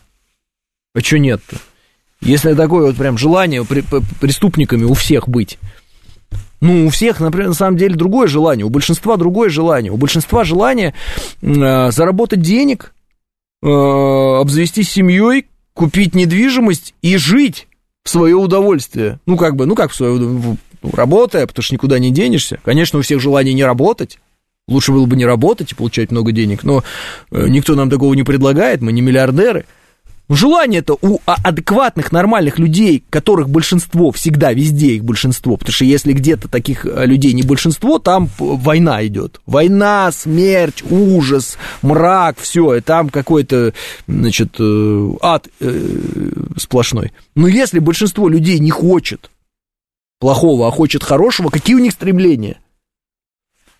А 0.95 1.01
чё 1.01 1.17
нет-то? 1.19 1.57
Если 2.21 2.55
такое 2.55 2.87
вот 2.89 2.97
прям 2.97 3.17
желание 3.17 3.65
преступниками 3.65 4.85
у 4.85 4.95
всех 4.95 5.29
быть. 5.29 5.59
Ну, 6.61 6.87
у 6.87 6.91
всех, 6.91 7.21
например, 7.21 7.49
на 7.49 7.55
самом 7.55 7.77
деле 7.77 7.95
другое 7.95 8.27
желание, 8.27 8.67
у 8.67 8.71
большинства 8.71 9.17
другое 9.17 9.49
желание. 9.49 9.93
У 9.93 9.97
большинства 9.97 10.45
желание 10.45 10.95
э, 11.41 11.91
заработать 11.91 12.41
денег, 12.41 12.93
э, 13.63 13.69
обзавестись 13.69 14.91
семьей, 14.91 15.47
купить 15.73 16.15
недвижимость 16.15 16.95
и 17.03 17.17
жить 17.17 17.69
в 18.05 18.11
свое 18.11 18.35
удовольствие. 18.35 19.21
Ну, 19.27 19.37
как 19.37 19.55
бы, 19.55 19.67
ну, 19.67 19.75
как 19.75 19.93
в 19.93 19.95
свое 19.95 20.13
удовольствие, 20.13 20.57
работая, 20.93 21.47
потому 21.47 21.63
что 21.63 21.75
никуда 21.75 21.99
не 21.99 22.11
денешься. 22.11 22.59
Конечно, 22.65 22.99
у 22.99 23.03
всех 23.03 23.21
желание 23.21 23.55
не 23.55 23.65
работать. 23.65 24.19
Лучше 24.67 24.93
было 24.93 25.07
бы 25.07 25.17
не 25.17 25.25
работать 25.25 25.73
и 25.73 25.75
получать 25.75 26.11
много 26.11 26.33
денег, 26.33 26.63
но 26.65 26.83
э, 27.31 27.47
никто 27.49 27.75
нам 27.75 27.89
такого 27.89 28.15
не 28.15 28.25
предлагает, 28.25 28.81
мы 28.81 28.93
не 28.93 29.01
миллиардеры– 29.01 29.65
Желание-то 30.31 30.99
у 31.01 31.21
адекватных, 31.25 32.13
нормальных 32.13 32.59
людей, 32.59 33.03
которых 33.09 33.49
большинство, 33.49 34.13
всегда, 34.13 34.53
везде 34.53 34.89
их 34.89 35.05
большинство, 35.05 35.57
потому 35.57 35.73
что 35.73 35.87
если 35.87 36.13
где-то 36.13 36.49
таких 36.49 36.85
э, 36.85 37.07
людей 37.07 37.33
не 37.33 37.43
большинство, 37.43 37.99
там 37.99 38.29
война 38.39 39.07
идет. 39.07 39.41
Война, 39.47 40.13
смерть, 40.13 40.85
ужас, 40.91 41.57
мрак, 41.81 42.37
все, 42.39 42.75
и 42.75 42.81
там 42.83 43.09
какой-то, 43.09 43.73
значит, 44.07 44.57
э, 44.59 45.11
ад 45.23 45.49
э, 45.61 46.33
сплошной. 46.59 47.13
Но 47.35 47.49
если 47.49 47.79
большинство 47.79 48.29
людей 48.29 48.59
не 48.59 48.71
хочет 48.71 49.31
плохого, 50.21 50.69
а 50.69 50.71
хочет 50.71 51.05
хорошего, 51.05 51.49
какие 51.49 51.75
у 51.75 51.81
них 51.81 51.93
стремления? 51.93 52.59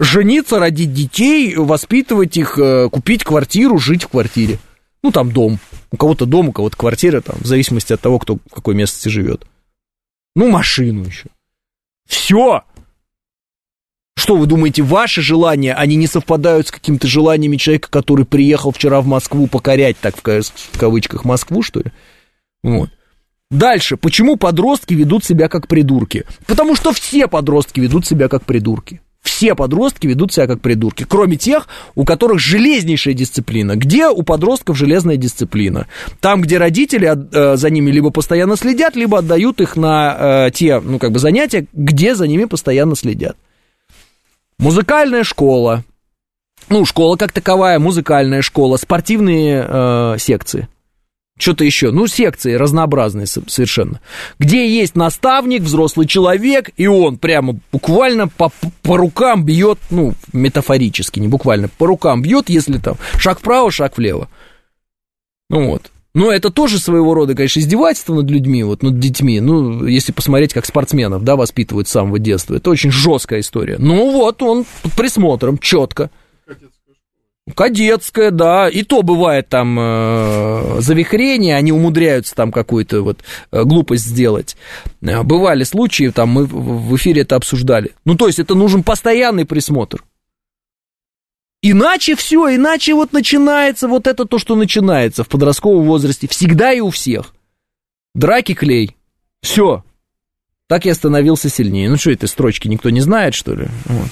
Жениться, 0.01 0.59
родить 0.59 0.95
детей, 0.95 1.57
воспитывать 1.57 2.37
их, 2.39 2.57
купить 2.91 3.25
квартиру, 3.25 3.79
жить 3.79 4.05
в 4.05 4.09
квартире. 4.09 4.59
Ну, 5.03 5.13
там 5.13 5.33
дом. 5.33 5.59
У 5.91 5.97
кого-то 5.97 6.27
дом, 6.27 6.49
у 6.49 6.53
кого-то 6.53 6.77
квартира, 6.77 7.21
там, 7.21 7.37
в 7.41 7.47
зависимости 7.47 7.93
от 7.93 8.01
того, 8.01 8.19
кто 8.19 8.37
в 8.37 8.55
какой 8.55 8.75
местности 8.75 9.09
живет. 9.09 9.47
Ну, 10.35 10.51
машину 10.51 11.05
еще. 11.05 11.27
Все. 12.07 12.65
Что 14.17 14.37
вы 14.37 14.47
думаете, 14.47 14.83
ваши 14.83 15.23
желания, 15.23 15.75
они 15.75 15.97
не 15.97 16.07
совпадают 16.07 16.69
с 16.69 16.71
какими-то 16.71 17.07
желаниями 17.07 17.57
человека, 17.57 17.89
который 17.91 18.25
приехал 18.25 18.73
вчера 18.73 19.01
в 19.01 19.07
Москву 19.07 19.47
покорять, 19.47 19.97
так 19.99 20.17
в 20.17 20.79
кавычках, 20.79 21.25
Москву, 21.25 21.63
что 21.63 21.81
ли? 21.81 21.93
Вот. 22.63 22.91
Дальше, 23.51 23.97
почему 23.97 24.37
подростки 24.37 24.93
ведут 24.95 25.25
себя 25.25 25.49
как 25.49 25.69
придурки? 25.69 26.25
Потому 26.47 26.75
что 26.75 26.93
все 26.93 27.29
подростки 27.29 27.81
ведут 27.81 28.07
себя 28.07 28.29
как 28.29 28.45
придурки 28.45 29.01
все 29.29 29.55
подростки 29.55 30.07
ведут 30.07 30.33
себя 30.33 30.47
как 30.47 30.61
придурки, 30.61 31.05
кроме 31.09 31.37
тех, 31.37 31.69
у 31.95 32.05
которых 32.05 32.39
железнейшая 32.41 33.15
дисциплина. 33.15 33.77
Где 33.77 34.09
у 34.09 34.23
подростков 34.23 34.77
железная 34.77 35.17
дисциплина? 35.17 35.87
Там, 36.21 36.41
где 36.41 36.59
родители 36.59 37.09
э, 37.09 37.57
за 37.57 37.71
ними 37.71 37.91
либо 37.91 38.11
постоянно 38.11 38.57
следят, 38.57 38.97
либо 38.97 39.19
отдают 39.19 39.61
их 39.61 39.77
на 39.77 40.47
э, 40.47 40.51
те, 40.53 40.81
ну, 40.81 40.99
как 40.99 41.13
бы, 41.13 41.19
занятия, 41.19 41.67
где 41.73 42.15
за 42.15 42.27
ними 42.27 42.47
постоянно 42.47 42.97
следят. 42.97 43.37
Музыкальная 44.59 45.25
школа. 45.25 45.85
Ну, 46.71 46.85
школа 46.85 47.17
как 47.17 47.33
таковая, 47.33 47.79
музыкальная 47.79 48.43
школа, 48.43 48.77
спортивные 48.77 49.65
э, 49.69 50.17
секции 50.19 50.69
что-то 51.39 51.65
еще, 51.65 51.91
ну, 51.91 52.07
секции 52.07 52.55
разнообразные 52.55 53.27
совершенно, 53.27 54.01
где 54.39 54.69
есть 54.69 54.97
наставник, 54.97 55.63
взрослый 55.63 56.07
человек, 56.07 56.71
и 56.77 56.87
он 56.87 57.17
прямо 57.19 57.59
буквально 57.73 58.29
по, 58.29 58.51
по 58.83 58.97
рукам 58.97 59.45
бьет, 59.45 59.79
ну, 59.91 60.15
метафорически, 60.33 61.21
не 61.21 61.29
буквально, 61.29 61.69
по 61.69 61.87
рукам 61.87 62.23
бьет, 62.23 62.49
если 62.49 62.79
там 62.79 62.97
шаг 63.19 63.41
вправо, 63.41 63.71
шаг 63.71 63.97
влево. 63.97 64.29
Ну 65.51 65.69
вот. 65.69 65.91
Но 66.15 66.33
это 66.33 66.51
тоже 66.51 66.79
своего 66.79 67.15
рода, 67.15 67.35
конечно, 67.35 67.61
издевательство 67.61 68.15
над 68.15 68.31
людьми, 68.31 68.65
вот 68.65 68.83
над 68.83 68.99
детьми. 68.99 69.41
Ну, 69.41 69.87
если 69.87 70.11
посмотреть, 70.11 70.53
как 70.53 70.67
спортсменов, 70.67 71.23
да, 71.23 71.37
воспитывают 71.37 71.87
с 71.87 71.93
самого 71.93 72.19
детства. 72.19 72.57
Это 72.57 72.71
очень 72.71 72.91
жесткая 72.91 73.41
история. 73.41 73.77
Ну 73.79 74.11
вот, 74.11 74.43
он 74.43 74.65
под 74.83 74.93
присмотром, 74.95 75.59
четко. 75.59 76.11
Кадетская, 77.55 78.31
да, 78.31 78.69
и 78.69 78.83
то 78.83 79.03
бывает 79.03 79.49
там 79.49 79.79
э, 79.79 80.81
завихрение, 80.81 81.57
они 81.57 81.73
умудряются 81.73 82.35
там 82.35 82.53
какую-то 82.53 83.03
вот 83.03 83.21
э, 83.51 83.63
глупость 83.65 84.05
сделать. 84.05 84.57
Э, 85.03 85.23
бывали 85.23 85.65
случаи, 85.65 86.11
там 86.11 86.31
мы 86.31 86.47
в 86.47 86.97
эфире 86.97 87.23
это 87.23 87.37
обсуждали. 87.37 87.93
Ну, 88.05 88.15
то 88.17 88.27
есть 88.27 88.39
это 88.39 88.55
нужен 88.55 88.83
постоянный 88.83 89.45
присмотр. 89.45 90.05
Иначе 91.61 92.15
все, 92.15 92.55
иначе 92.55 92.95
вот 92.95 93.13
начинается 93.13 93.89
вот 93.89 94.07
это 94.07 94.25
то, 94.25 94.39
что 94.39 94.55
начинается 94.55 95.25
в 95.25 95.29
подростковом 95.29 95.87
возрасте, 95.87 96.29
всегда 96.29 96.73
и 96.73 96.81
у 96.81 96.91
всех. 96.91 97.35
Драки, 98.15 98.55
клей, 98.55 98.97
все. 99.43 99.85
Так 100.69 100.85
я 100.85 100.95
становился 100.95 101.49
сильнее. 101.49 101.89
Ну 101.89 101.97
что, 101.97 102.11
этой 102.11 102.29
строчки 102.29 102.69
никто 102.69 102.91
не 102.91 103.01
знает, 103.01 103.35
что 103.35 103.55
ли? 103.55 103.69
Вот. 103.87 104.09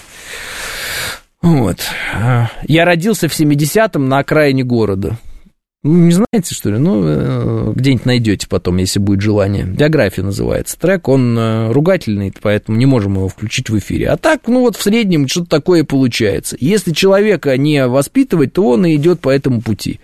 Вот. 1.43 1.79
Я 2.67 2.85
родился 2.85 3.29
в 3.29 3.39
70-м 3.39 4.09
на 4.09 4.19
окраине 4.19 4.65
города. 4.65 5.19
Ну, 5.87 6.07
не 6.07 6.11
знаете, 6.11 6.53
что 6.53 6.71
ли? 6.71 6.79
Ну, 6.79 7.03
э, 7.07 7.73
где-нибудь 7.77 8.07
найдете 8.07 8.49
потом, 8.49 8.79
если 8.79 8.99
будет 8.99 9.21
желание. 9.21 9.65
Биография 9.65 10.25
называется 10.25 10.77
трек. 10.77 11.07
Он 11.07 11.39
э, 11.39 11.71
ругательный, 11.71 12.33
поэтому 12.43 12.77
не 12.77 12.87
можем 12.87 13.15
его 13.15 13.29
включить 13.29 13.71
в 13.71 13.79
эфире. 13.79 14.09
А 14.09 14.17
так, 14.17 14.49
ну 14.49 14.63
вот 14.63 14.75
в 14.75 14.83
среднем 14.83 15.29
что-то 15.29 15.49
такое 15.49 15.85
получается. 15.85 16.57
Если 16.59 16.91
человека 16.91 17.57
не 17.57 17.87
воспитывать, 17.87 18.55
то 18.55 18.71
он 18.71 18.85
и 18.85 18.97
идет 18.97 19.21
по 19.21 19.29
этому 19.29 19.61
пути. 19.61 20.01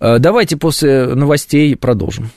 Э, 0.00 0.18
давайте 0.18 0.56
после 0.56 1.06
новостей 1.14 1.76
продолжим. 1.76 2.30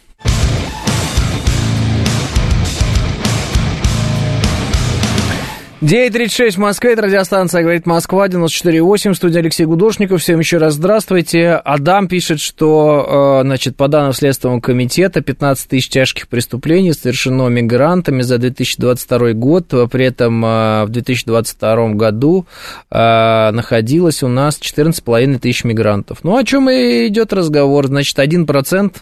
9.36 5.82 6.52
в 6.52 6.58
Москве, 6.60 6.94
это 6.94 7.02
радиостанция 7.02 7.62
«Говорит 7.62 7.86
Москва», 7.86 8.30
94.8, 8.30 9.14
студия 9.14 9.42
Алексей 9.42 9.66
Гудошников. 9.66 10.22
Всем 10.22 10.40
еще 10.40 10.58
раз 10.58 10.76
здравствуйте. 10.76 11.52
Адам 11.52 12.08
пишет, 12.08 12.40
что, 12.40 13.42
э, 13.42 13.46
значит, 13.46 13.76
по 13.76 13.90
данным 13.90 14.14
Следственного 14.14 14.62
комитета, 14.62 15.20
15 15.20 15.68
тысяч 15.68 15.90
тяжких 15.90 16.30
преступлений 16.30 16.94
совершено 16.94 17.50
мигрантами 17.50 18.22
за 18.22 18.38
2022 18.38 19.34
год. 19.34 19.68
При 19.92 20.06
этом 20.06 20.46
э, 20.46 20.86
в 20.86 20.90
2022 20.92 21.90
году 21.90 22.46
э, 22.90 23.52
находилось 23.52 24.24
у 24.24 24.30
нас 24.30 24.58
14,5 24.62 25.40
тысяч 25.40 25.66
мигрантов. 25.66 26.20
Ну, 26.24 26.38
о 26.38 26.46
чем 26.46 26.70
и 26.70 27.08
идет 27.08 27.34
разговор? 27.34 27.88
Значит, 27.88 28.18
1% 28.18 28.94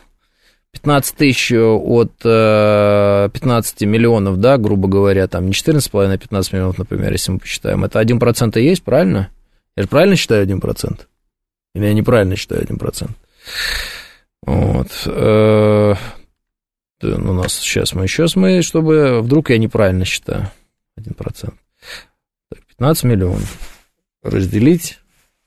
15 0.74 1.16
тысяч 1.16 1.54
от 1.54 2.12
15 2.18 3.82
э, 3.82 3.86
миллионов, 3.86 4.40
да, 4.40 4.58
грубо 4.58 4.88
говоря, 4.88 5.28
там 5.28 5.46
не 5.46 5.54
14,5, 5.54 6.14
а 6.14 6.18
15 6.18 6.54
миллионов, 6.54 6.78
например, 6.78 7.12
если 7.12 7.32
мы 7.32 7.40
посчитаем, 7.40 7.84
это 7.86 8.02
1% 8.02 8.60
и 8.60 8.64
есть, 8.64 8.84
правильно? 8.84 9.30
Я 9.76 9.84
же 9.84 9.90
правильно 9.90 10.16
считаю 10.16 10.46
1%? 10.46 11.00
Или 11.76 11.86
я 11.86 11.94
неправильно 11.94 12.36
считаю 12.36 12.64
1%? 12.64 13.10
Вот. 14.46 14.88
Э, 15.06 15.96
у 17.02 17.34
нас 17.34 17.54
сейчас 17.54 17.94
мы, 17.94 18.08
сейчас 18.08 18.36
мы, 18.36 18.62
чтобы 18.62 19.22
вдруг 19.22 19.52
я 19.52 19.58
неправильно 19.58 20.06
считаю 20.06 20.52
1%. 21.00 21.54
15 22.78 23.04
миллионов 23.04 23.60
разделить 24.24 25.00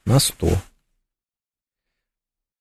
на 0.05 0.21
100. 0.21 0.49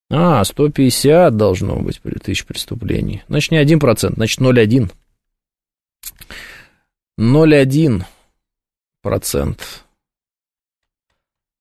А, 0.09 0.43
150 0.43 1.35
должно 1.35 1.77
быть 1.77 2.01
тысяч 2.23 2.45
преступлений. 2.45 3.23
Значит, 3.27 3.51
не 3.51 3.63
1%, 3.63 4.13
значит, 4.15 4.39
0,1. 4.39 4.91
0,1 7.19 8.03
процент. 9.01 9.85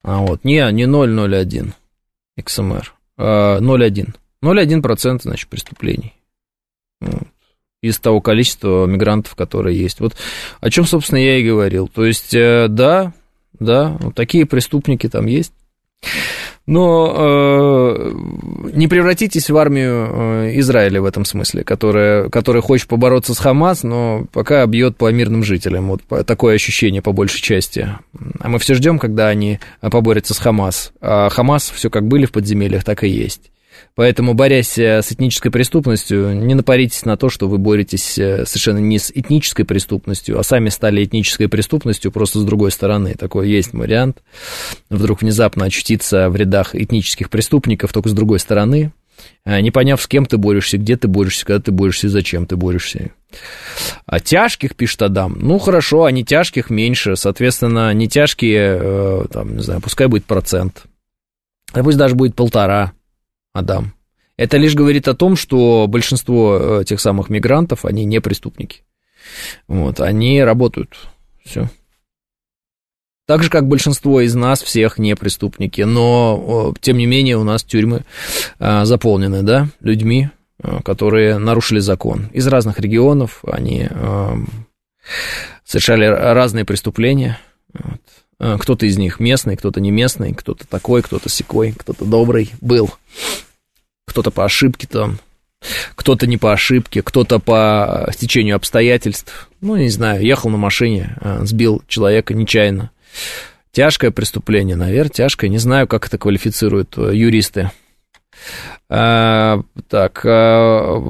А 0.02 0.18
вот, 0.18 0.44
не, 0.44 0.70
не 0.72 0.84
0,01 0.84 1.72
XMR, 2.38 2.84
а 3.16 3.58
0,1. 3.60 4.14
0,1 4.42 4.82
процент, 4.82 5.22
значит, 5.22 5.48
преступлений. 5.48 6.12
Вот. 7.00 7.28
Из 7.80 7.98
того 7.98 8.20
количества 8.20 8.86
мигрантов, 8.86 9.34
которые 9.34 9.78
есть. 9.78 10.00
Вот 10.00 10.14
о 10.60 10.70
чем, 10.70 10.84
собственно, 10.84 11.18
я 11.18 11.38
и 11.38 11.46
говорил. 11.46 11.88
То 11.88 12.04
есть, 12.04 12.34
э, 12.34 12.66
да, 12.68 13.12
да, 13.58 13.96
вот 14.00 14.14
такие 14.14 14.46
преступники 14.46 15.08
там 15.08 15.26
есть. 15.26 15.52
Но 16.66 17.12
э, 17.14 18.12
не 18.72 18.88
превратитесь 18.88 19.50
в 19.50 19.56
армию 19.56 20.08
э, 20.10 20.58
Израиля 20.60 21.02
в 21.02 21.04
этом 21.04 21.26
смысле, 21.26 21.62
которая, 21.62 22.30
которая 22.30 22.62
хочет 22.62 22.88
побороться 22.88 23.34
с 23.34 23.38
Хамас, 23.38 23.82
но 23.82 24.24
пока 24.32 24.64
бьет 24.66 24.96
по 24.96 25.12
мирным 25.12 25.44
жителям. 25.44 25.88
Вот 25.88 26.26
такое 26.26 26.54
ощущение 26.54 27.02
по 27.02 27.12
большей 27.12 27.42
части. 27.42 27.90
А 28.40 28.48
мы 28.48 28.58
все 28.58 28.74
ждем, 28.74 28.98
когда 28.98 29.28
они 29.28 29.60
поборются 29.80 30.32
с 30.32 30.38
Хамас. 30.38 30.92
А 31.02 31.28
Хамас 31.28 31.68
все 31.68 31.90
как 31.90 32.06
были 32.08 32.24
в 32.24 32.32
подземельях, 32.32 32.82
так 32.82 33.04
и 33.04 33.08
есть. 33.08 33.50
Поэтому, 33.94 34.34
борясь 34.34 34.76
э, 34.76 35.02
с 35.02 35.12
этнической 35.12 35.52
преступностью, 35.52 36.34
не 36.34 36.54
напаритесь 36.54 37.04
на 37.04 37.16
то, 37.16 37.28
что 37.28 37.48
вы 37.48 37.58
боретесь 37.58 38.18
э, 38.18 38.44
совершенно 38.44 38.78
не 38.78 38.98
с 38.98 39.10
этнической 39.10 39.64
преступностью, 39.64 40.38
а 40.38 40.42
сами 40.42 40.68
стали 40.68 41.04
этнической 41.04 41.48
преступностью 41.48 42.10
просто 42.10 42.40
с 42.40 42.44
другой 42.44 42.72
стороны. 42.72 43.14
Такой 43.14 43.48
есть 43.48 43.72
вариант. 43.72 44.22
Вдруг 44.90 45.22
внезапно 45.22 45.66
очутиться 45.66 46.28
в 46.28 46.36
рядах 46.36 46.74
этнических 46.74 47.30
преступников 47.30 47.92
только 47.92 48.08
с 48.08 48.12
другой 48.12 48.40
стороны, 48.40 48.92
э, 49.44 49.60
не 49.60 49.70
поняв, 49.70 50.02
с 50.02 50.08
кем 50.08 50.26
ты 50.26 50.38
борешься, 50.38 50.76
где 50.76 50.96
ты 50.96 51.06
борешься, 51.06 51.46
когда 51.46 51.62
ты 51.62 51.70
борешься, 51.70 52.08
зачем 52.08 52.46
ты 52.46 52.56
борешься. 52.56 53.12
А 54.06 54.18
тяжких, 54.18 54.74
пишет 54.74 55.02
Адам, 55.02 55.36
ну 55.40 55.58
хорошо, 55.58 56.04
а 56.04 56.10
не 56.10 56.24
тяжких 56.24 56.68
меньше, 56.68 57.14
соответственно, 57.14 57.94
не 57.94 58.08
тяжкие, 58.08 59.26
там, 59.32 59.56
не 59.56 59.62
знаю, 59.62 59.80
пускай 59.80 60.08
будет 60.08 60.24
процент, 60.24 60.84
а 61.72 61.82
пусть 61.82 61.98
даже 61.98 62.14
будет 62.14 62.36
полтора, 62.36 62.92
Адам. 63.54 63.94
Это 64.36 64.56
лишь 64.56 64.74
говорит 64.74 65.08
о 65.08 65.14
том, 65.14 65.36
что 65.36 65.86
большинство 65.88 66.80
э, 66.80 66.84
тех 66.84 67.00
самых 67.00 67.30
мигрантов, 67.30 67.84
они 67.84 68.04
не 68.04 68.20
преступники. 68.20 68.82
Вот, 69.68 70.00
они 70.00 70.42
работают. 70.42 70.96
Все. 71.44 71.70
Так 73.26 73.42
же, 73.42 73.48
как 73.48 73.68
большинство 73.68 74.20
из 74.20 74.34
нас 74.34 74.62
всех 74.62 74.98
не 74.98 75.16
преступники, 75.16 75.80
но, 75.80 76.74
тем 76.80 76.98
не 76.98 77.06
менее, 77.06 77.38
у 77.38 77.44
нас 77.44 77.64
тюрьмы 77.64 78.04
а, 78.58 78.84
заполнены, 78.84 79.42
да, 79.42 79.68
людьми, 79.80 80.28
э, 80.58 80.80
которые 80.84 81.38
нарушили 81.38 81.78
закон. 81.78 82.28
Из 82.34 82.46
разных 82.46 82.80
регионов 82.80 83.42
они 83.46 83.88
а, 83.88 84.36
совершали 85.64 86.04
разные 86.04 86.66
преступления. 86.66 87.38
Вот. 87.72 88.00
Кто-то 88.38 88.86
из 88.86 88.98
них 88.98 89.20
местный, 89.20 89.56
кто-то 89.56 89.80
не 89.80 89.90
местный, 89.90 90.32
кто-то 90.32 90.66
такой, 90.66 91.02
кто-то 91.02 91.28
секой, 91.28 91.72
кто-то 91.72 92.04
добрый 92.04 92.50
был 92.60 92.90
кто-то 94.14 94.30
по 94.30 94.44
ошибке 94.44 94.86
там, 94.86 95.18
кто-то 95.96 96.28
не 96.28 96.36
по 96.36 96.52
ошибке, 96.52 97.02
кто-то 97.02 97.40
по 97.40 98.08
стечению 98.12 98.54
обстоятельств. 98.54 99.48
Ну, 99.60 99.74
не 99.74 99.88
знаю, 99.88 100.24
ехал 100.24 100.50
на 100.50 100.56
машине, 100.56 101.16
а, 101.20 101.44
сбил 101.44 101.82
человека 101.88 102.32
нечаянно. 102.32 102.92
Тяжкое 103.72 104.12
преступление, 104.12 104.76
наверное, 104.76 105.10
тяжкое. 105.10 105.50
Не 105.50 105.58
знаю, 105.58 105.88
как 105.88 106.06
это 106.06 106.16
квалифицируют 106.16 106.96
э, 106.96 107.10
юристы. 107.12 107.72
А, 108.96 109.60
так, 109.88 110.24
а, 110.24 111.02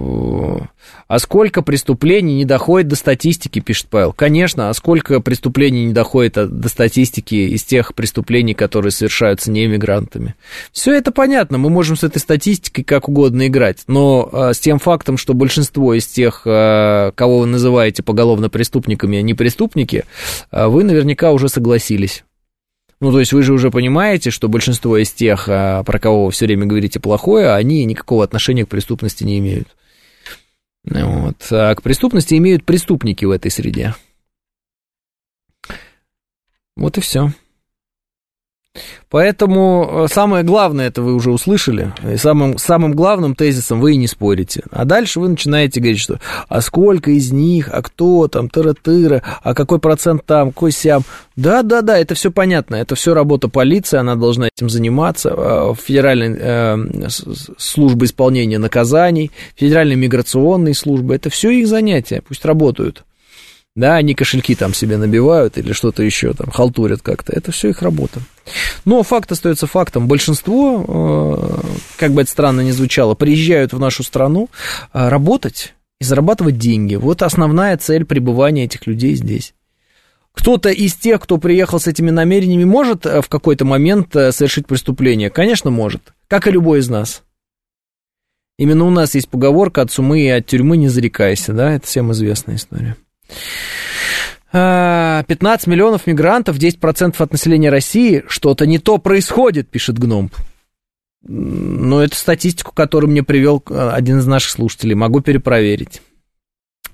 а 1.06 1.18
сколько 1.18 1.60
преступлений 1.60 2.36
не 2.36 2.46
доходит 2.46 2.88
до 2.88 2.96
статистики, 2.96 3.58
пишет 3.60 3.88
Павел. 3.90 4.14
Конечно, 4.14 4.70
а 4.70 4.74
сколько 4.74 5.20
преступлений 5.20 5.84
не 5.84 5.92
доходит 5.92 6.32
до 6.32 6.68
статистики 6.70 7.34
из 7.34 7.62
тех 7.62 7.94
преступлений, 7.94 8.54
которые 8.54 8.90
совершаются 8.90 9.50
не 9.50 9.66
иммигрантами. 9.66 10.34
Все 10.72 10.94
это 10.94 11.12
понятно, 11.12 11.58
мы 11.58 11.68
можем 11.68 11.96
с 11.96 12.04
этой 12.04 12.20
статистикой 12.20 12.84
как 12.84 13.10
угодно 13.10 13.48
играть, 13.48 13.82
но 13.86 14.30
а, 14.32 14.54
с 14.54 14.60
тем 14.60 14.78
фактом, 14.78 15.18
что 15.18 15.34
большинство 15.34 15.92
из 15.92 16.06
тех, 16.06 16.40
а, 16.46 17.12
кого 17.12 17.40
вы 17.40 17.46
называете 17.46 18.02
поголовно 18.02 18.48
преступниками, 18.48 19.18
не 19.18 19.34
преступники, 19.34 20.04
а, 20.50 20.68
вы 20.68 20.84
наверняка 20.84 21.32
уже 21.32 21.50
согласились. 21.50 22.24
Ну, 23.00 23.12
то 23.12 23.20
есть 23.20 23.32
вы 23.32 23.42
же 23.42 23.52
уже 23.52 23.70
понимаете, 23.70 24.30
что 24.30 24.48
большинство 24.48 24.96
из 24.96 25.12
тех, 25.12 25.46
а, 25.48 25.82
про 25.82 25.98
кого 25.98 26.26
вы 26.26 26.30
все 26.30 26.46
время 26.46 26.66
говорите 26.66 27.00
плохое, 27.00 27.52
они 27.52 27.84
никакого 27.84 28.24
отношения 28.24 28.64
к 28.64 28.68
преступности 28.68 29.24
не 29.24 29.38
имеют. 29.38 29.68
Вот. 30.84 31.36
А 31.50 31.74
к 31.74 31.82
преступности 31.82 32.34
имеют 32.34 32.64
преступники 32.64 33.24
в 33.24 33.30
этой 33.30 33.50
среде. 33.50 33.94
Вот 36.76 36.98
и 36.98 37.00
все. 37.00 37.30
Поэтому 39.08 40.06
э, 40.06 40.12
самое 40.12 40.42
главное, 40.42 40.88
это 40.88 41.00
вы 41.00 41.14
уже 41.14 41.30
услышали, 41.30 41.92
и 42.02 42.16
самым, 42.16 42.58
самым 42.58 42.92
главным 42.92 43.36
тезисом 43.36 43.80
вы 43.80 43.92
и 43.92 43.96
не 43.96 44.08
спорите. 44.08 44.64
А 44.72 44.84
дальше 44.84 45.20
вы 45.20 45.28
начинаете 45.28 45.80
говорить, 45.80 46.00
что 46.00 46.18
а 46.48 46.60
сколько 46.60 47.12
из 47.12 47.30
них, 47.30 47.68
а 47.72 47.82
кто 47.82 48.26
там, 48.26 48.48
тыра-тыра, 48.48 49.22
а 49.42 49.54
какой 49.54 49.78
процент 49.78 50.26
там, 50.26 50.50
какой 50.50 50.72
сям. 50.72 51.02
Да-да-да, 51.36 51.96
это 51.98 52.16
все 52.16 52.32
понятно, 52.32 52.74
это 52.74 52.96
все 52.96 53.14
работа 53.14 53.48
полиции, 53.48 53.98
она 53.98 54.16
должна 54.16 54.48
этим 54.48 54.68
заниматься, 54.68 55.32
э, 55.36 55.74
федеральной 55.80 56.36
э, 56.36 57.08
службы 57.56 58.06
исполнения 58.06 58.58
наказаний, 58.58 59.30
федеральной 59.54 59.96
миграционной 59.96 60.74
службы, 60.74 61.14
это 61.14 61.30
все 61.30 61.50
их 61.50 61.68
занятия, 61.68 62.22
пусть 62.26 62.44
работают. 62.44 63.04
Да, 63.76 63.96
они 63.96 64.14
кошельки 64.14 64.54
там 64.54 64.72
себе 64.72 64.96
набивают 64.98 65.58
или 65.58 65.72
что-то 65.72 66.04
еще 66.04 66.32
там, 66.32 66.50
халтурят 66.50 67.02
как-то. 67.02 67.32
Это 67.32 67.50
все 67.50 67.70
их 67.70 67.82
работа. 67.82 68.20
Но 68.84 69.02
факт 69.02 69.32
остается 69.32 69.66
фактом. 69.66 70.06
Большинство, 70.06 70.84
э, 70.86 71.66
как 71.96 72.12
бы 72.12 72.22
это 72.22 72.30
странно 72.30 72.60
ни 72.60 72.70
звучало, 72.70 73.16
приезжают 73.16 73.72
в 73.72 73.80
нашу 73.80 74.04
страну 74.04 74.48
э, 74.92 75.08
работать 75.08 75.74
и 76.00 76.04
зарабатывать 76.04 76.56
деньги. 76.56 76.94
Вот 76.94 77.22
основная 77.22 77.76
цель 77.76 78.04
пребывания 78.04 78.64
этих 78.64 78.86
людей 78.86 79.16
здесь. 79.16 79.54
Кто-то 80.34 80.70
из 80.70 80.94
тех, 80.94 81.20
кто 81.20 81.38
приехал 81.38 81.80
с 81.80 81.88
этими 81.88 82.10
намерениями, 82.10 82.64
может 82.64 83.06
э, 83.06 83.22
в 83.22 83.28
какой-то 83.28 83.64
момент 83.64 84.12
совершить 84.12 84.68
преступление? 84.68 85.30
Конечно, 85.30 85.70
может. 85.70 86.14
Как 86.28 86.46
и 86.46 86.52
любой 86.52 86.78
из 86.78 86.88
нас. 86.88 87.24
Именно 88.56 88.84
у 88.84 88.90
нас 88.90 89.16
есть 89.16 89.28
поговорка 89.28 89.82
«от 89.82 89.90
сумы 89.90 90.20
и 90.20 90.28
от 90.28 90.46
тюрьмы 90.46 90.76
не 90.76 90.86
зарекайся», 90.86 91.52
да, 91.52 91.72
это 91.72 91.88
всем 91.88 92.12
известная 92.12 92.54
история. 92.54 92.96
15 94.50 94.52
а, 94.52 95.24
миллионов 95.70 96.06
мигрантов, 96.06 96.58
10% 96.58 97.16
от 97.18 97.32
населения 97.32 97.70
России. 97.70 98.24
Что-то 98.28 98.66
не 98.66 98.78
то 98.78 98.98
происходит, 98.98 99.68
пишет 99.68 99.98
Гном. 99.98 100.30
Ну, 101.26 102.00
это 102.00 102.14
статистику, 102.14 102.72
которую 102.72 103.10
мне 103.10 103.22
привел 103.22 103.62
э, 103.68 103.90
один 103.92 104.18
из 104.18 104.26
наших 104.26 104.50
слушателей. 104.50 104.94
Могу 104.94 105.20
перепроверить. 105.20 106.02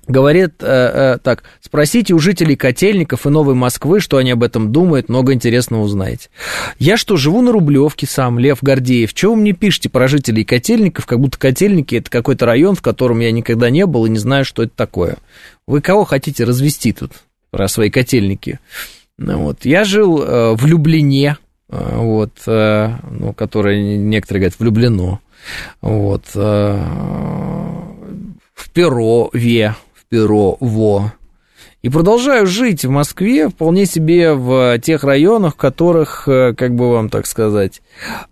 Говорит 0.07 0.55
э, 0.61 0.65
э, 0.65 1.17
так, 1.19 1.43
спросите 1.61 2.13
у 2.13 2.19
жителей 2.19 2.55
Котельников 2.55 3.27
и 3.27 3.29
Новой 3.29 3.53
Москвы, 3.53 3.99
что 3.99 4.17
они 4.17 4.31
об 4.31 4.41
этом 4.41 4.71
думают, 4.71 5.09
много 5.09 5.33
интересного 5.33 5.83
узнаете. 5.83 6.29
Я 6.79 6.97
что, 6.97 7.17
живу 7.17 7.41
на 7.41 7.51
Рублевке 7.51 8.07
сам, 8.07 8.39
Лев 8.39 8.63
Гордеев, 8.63 9.13
чего 9.13 9.35
вы 9.35 9.41
мне 9.41 9.53
пишете 9.53 9.89
про 9.89 10.07
жителей 10.07 10.43
Котельников, 10.43 11.05
как 11.05 11.19
будто 11.19 11.37
Котельники 11.37 11.95
это 11.95 12.09
какой-то 12.09 12.47
район, 12.47 12.75
в 12.75 12.81
котором 12.81 13.19
я 13.19 13.31
никогда 13.31 13.69
не 13.69 13.85
был 13.85 14.07
и 14.07 14.09
не 14.09 14.17
знаю, 14.17 14.43
что 14.43 14.63
это 14.63 14.73
такое. 14.75 15.17
Вы 15.67 15.81
кого 15.81 16.03
хотите 16.03 16.45
развести 16.45 16.93
тут 16.93 17.11
про 17.51 17.67
свои 17.67 17.89
котельники? 17.89 18.59
Ну, 19.17 19.37
вот. 19.43 19.65
Я 19.65 19.83
жил 19.83 20.21
э, 20.23 20.55
в 20.55 20.65
Люблине, 20.65 21.37
э, 21.69 21.95
вот, 21.95 22.31
э, 22.47 22.95
ну, 23.09 23.33
которое 23.33 23.97
некоторые 23.97 24.41
говорят 24.41 24.59
влюблено, 24.59 25.19
вот, 25.81 26.25
э, 26.33 26.79
в 28.55 28.69
Перове, 28.71 29.75
Перово, 30.11 31.13
и 31.81 31.89
продолжаю 31.89 32.45
жить 32.45 32.85
в 32.85 32.89
Москве 32.89 33.49
вполне 33.49 33.85
себе 33.85 34.33
в 34.33 34.77
тех 34.79 35.03
районах, 35.03 35.53
в 35.53 35.57
которых, 35.57 36.27
э, 36.27 36.53
как 36.53 36.75
бы 36.75 36.91
вам 36.91 37.09
так 37.09 37.25
сказать, 37.25 37.81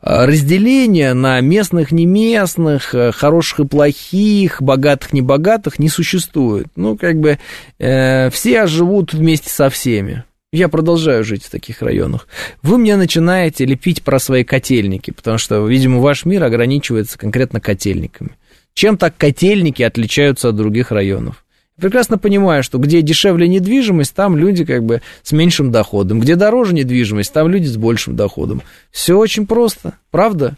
э, 0.01 0.25
разделение 0.25 1.15
на 1.15 1.41
местных, 1.41 1.91
не 1.91 2.05
местных, 2.05 2.93
э, 2.93 3.11
хороших 3.11 3.61
и 3.61 3.65
плохих, 3.65 4.61
богатых, 4.61 5.13
небогатых 5.13 5.79
не 5.79 5.89
существует. 5.89 6.67
Ну, 6.75 6.95
как 6.95 7.19
бы 7.19 7.39
э, 7.79 8.29
все 8.29 8.67
живут 8.67 9.13
вместе 9.13 9.49
со 9.49 9.69
всеми. 9.71 10.25
Я 10.51 10.67
продолжаю 10.67 11.23
жить 11.23 11.43
в 11.43 11.49
таких 11.49 11.81
районах. 11.81 12.27
Вы 12.61 12.77
мне 12.77 12.97
начинаете 12.97 13.65
лепить 13.65 14.03
про 14.03 14.19
свои 14.19 14.43
котельники, 14.43 15.11
потому 15.11 15.37
что, 15.37 15.65
видимо, 15.65 16.01
ваш 16.01 16.25
мир 16.25 16.43
ограничивается 16.43 17.17
конкретно 17.17 17.61
котельниками. 17.61 18.31
Чем 18.75 18.97
так 18.97 19.15
котельники 19.17 19.81
отличаются 19.81 20.49
от 20.49 20.55
других 20.55 20.91
районов? 20.91 21.43
Прекрасно 21.79 22.17
понимаю, 22.17 22.63
что 22.63 22.77
где 22.77 23.01
дешевле 23.01 23.47
недвижимость, 23.47 24.13
там 24.13 24.37
люди 24.37 24.65
как 24.65 24.83
бы 24.83 25.01
с 25.23 25.31
меньшим 25.31 25.71
доходом. 25.71 26.19
Где 26.19 26.35
дороже 26.35 26.73
недвижимость, 26.73 27.33
там 27.33 27.47
люди 27.47 27.67
с 27.67 27.77
большим 27.77 28.15
доходом. 28.15 28.61
Все 28.91 29.17
очень 29.17 29.47
просто, 29.47 29.93
правда? 30.11 30.55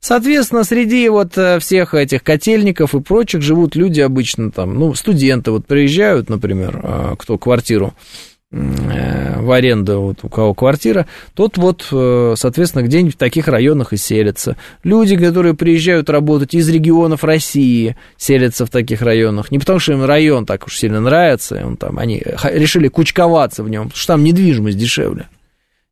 Соответственно, 0.00 0.62
среди 0.62 1.08
вот 1.08 1.36
э, 1.36 1.58
всех 1.58 1.92
этих 1.94 2.22
котельников 2.22 2.94
и 2.94 3.00
прочих 3.00 3.42
живут 3.42 3.74
люди 3.74 4.00
обычно 4.00 4.52
там, 4.52 4.74
ну, 4.74 4.94
студенты 4.94 5.50
вот 5.50 5.66
приезжают, 5.66 6.28
например, 6.28 6.80
а, 6.84 7.16
кто 7.16 7.36
квартиру 7.36 7.94
Э, 8.50 8.56
в 9.42 9.50
аренду, 9.50 10.00
вот 10.00 10.18
у 10.22 10.28
кого 10.28 10.54
квартира, 10.54 11.06
тот 11.34 11.56
вот, 11.58 11.86
э, 11.90 12.34
соответственно, 12.36 12.82
где-нибудь 12.82 13.14
в 13.14 13.18
таких 13.18 13.48
районах 13.48 13.92
и 13.92 13.96
селятся. 13.96 14.56
Люди, 14.84 15.16
которые 15.16 15.54
приезжают 15.54 16.10
работать 16.10 16.54
из 16.54 16.68
регионов 16.68 17.24
России, 17.24 17.96
селятся 18.16 18.66
в 18.66 18.70
таких 18.70 19.02
районах. 19.02 19.50
Не 19.50 19.58
потому, 19.58 19.78
что 19.78 19.92
им 19.92 20.04
район 20.04 20.46
так 20.46 20.66
уж 20.66 20.76
сильно 20.76 21.00
нравится, 21.00 21.62
он 21.64 21.76
там, 21.76 21.98
они 21.98 22.22
решили 22.44 22.88
кучковаться 22.88 23.62
в 23.62 23.68
нем, 23.68 23.84
потому 23.84 23.98
что 23.98 24.12
там 24.14 24.24
недвижимость 24.24 24.78
дешевле. 24.78 25.28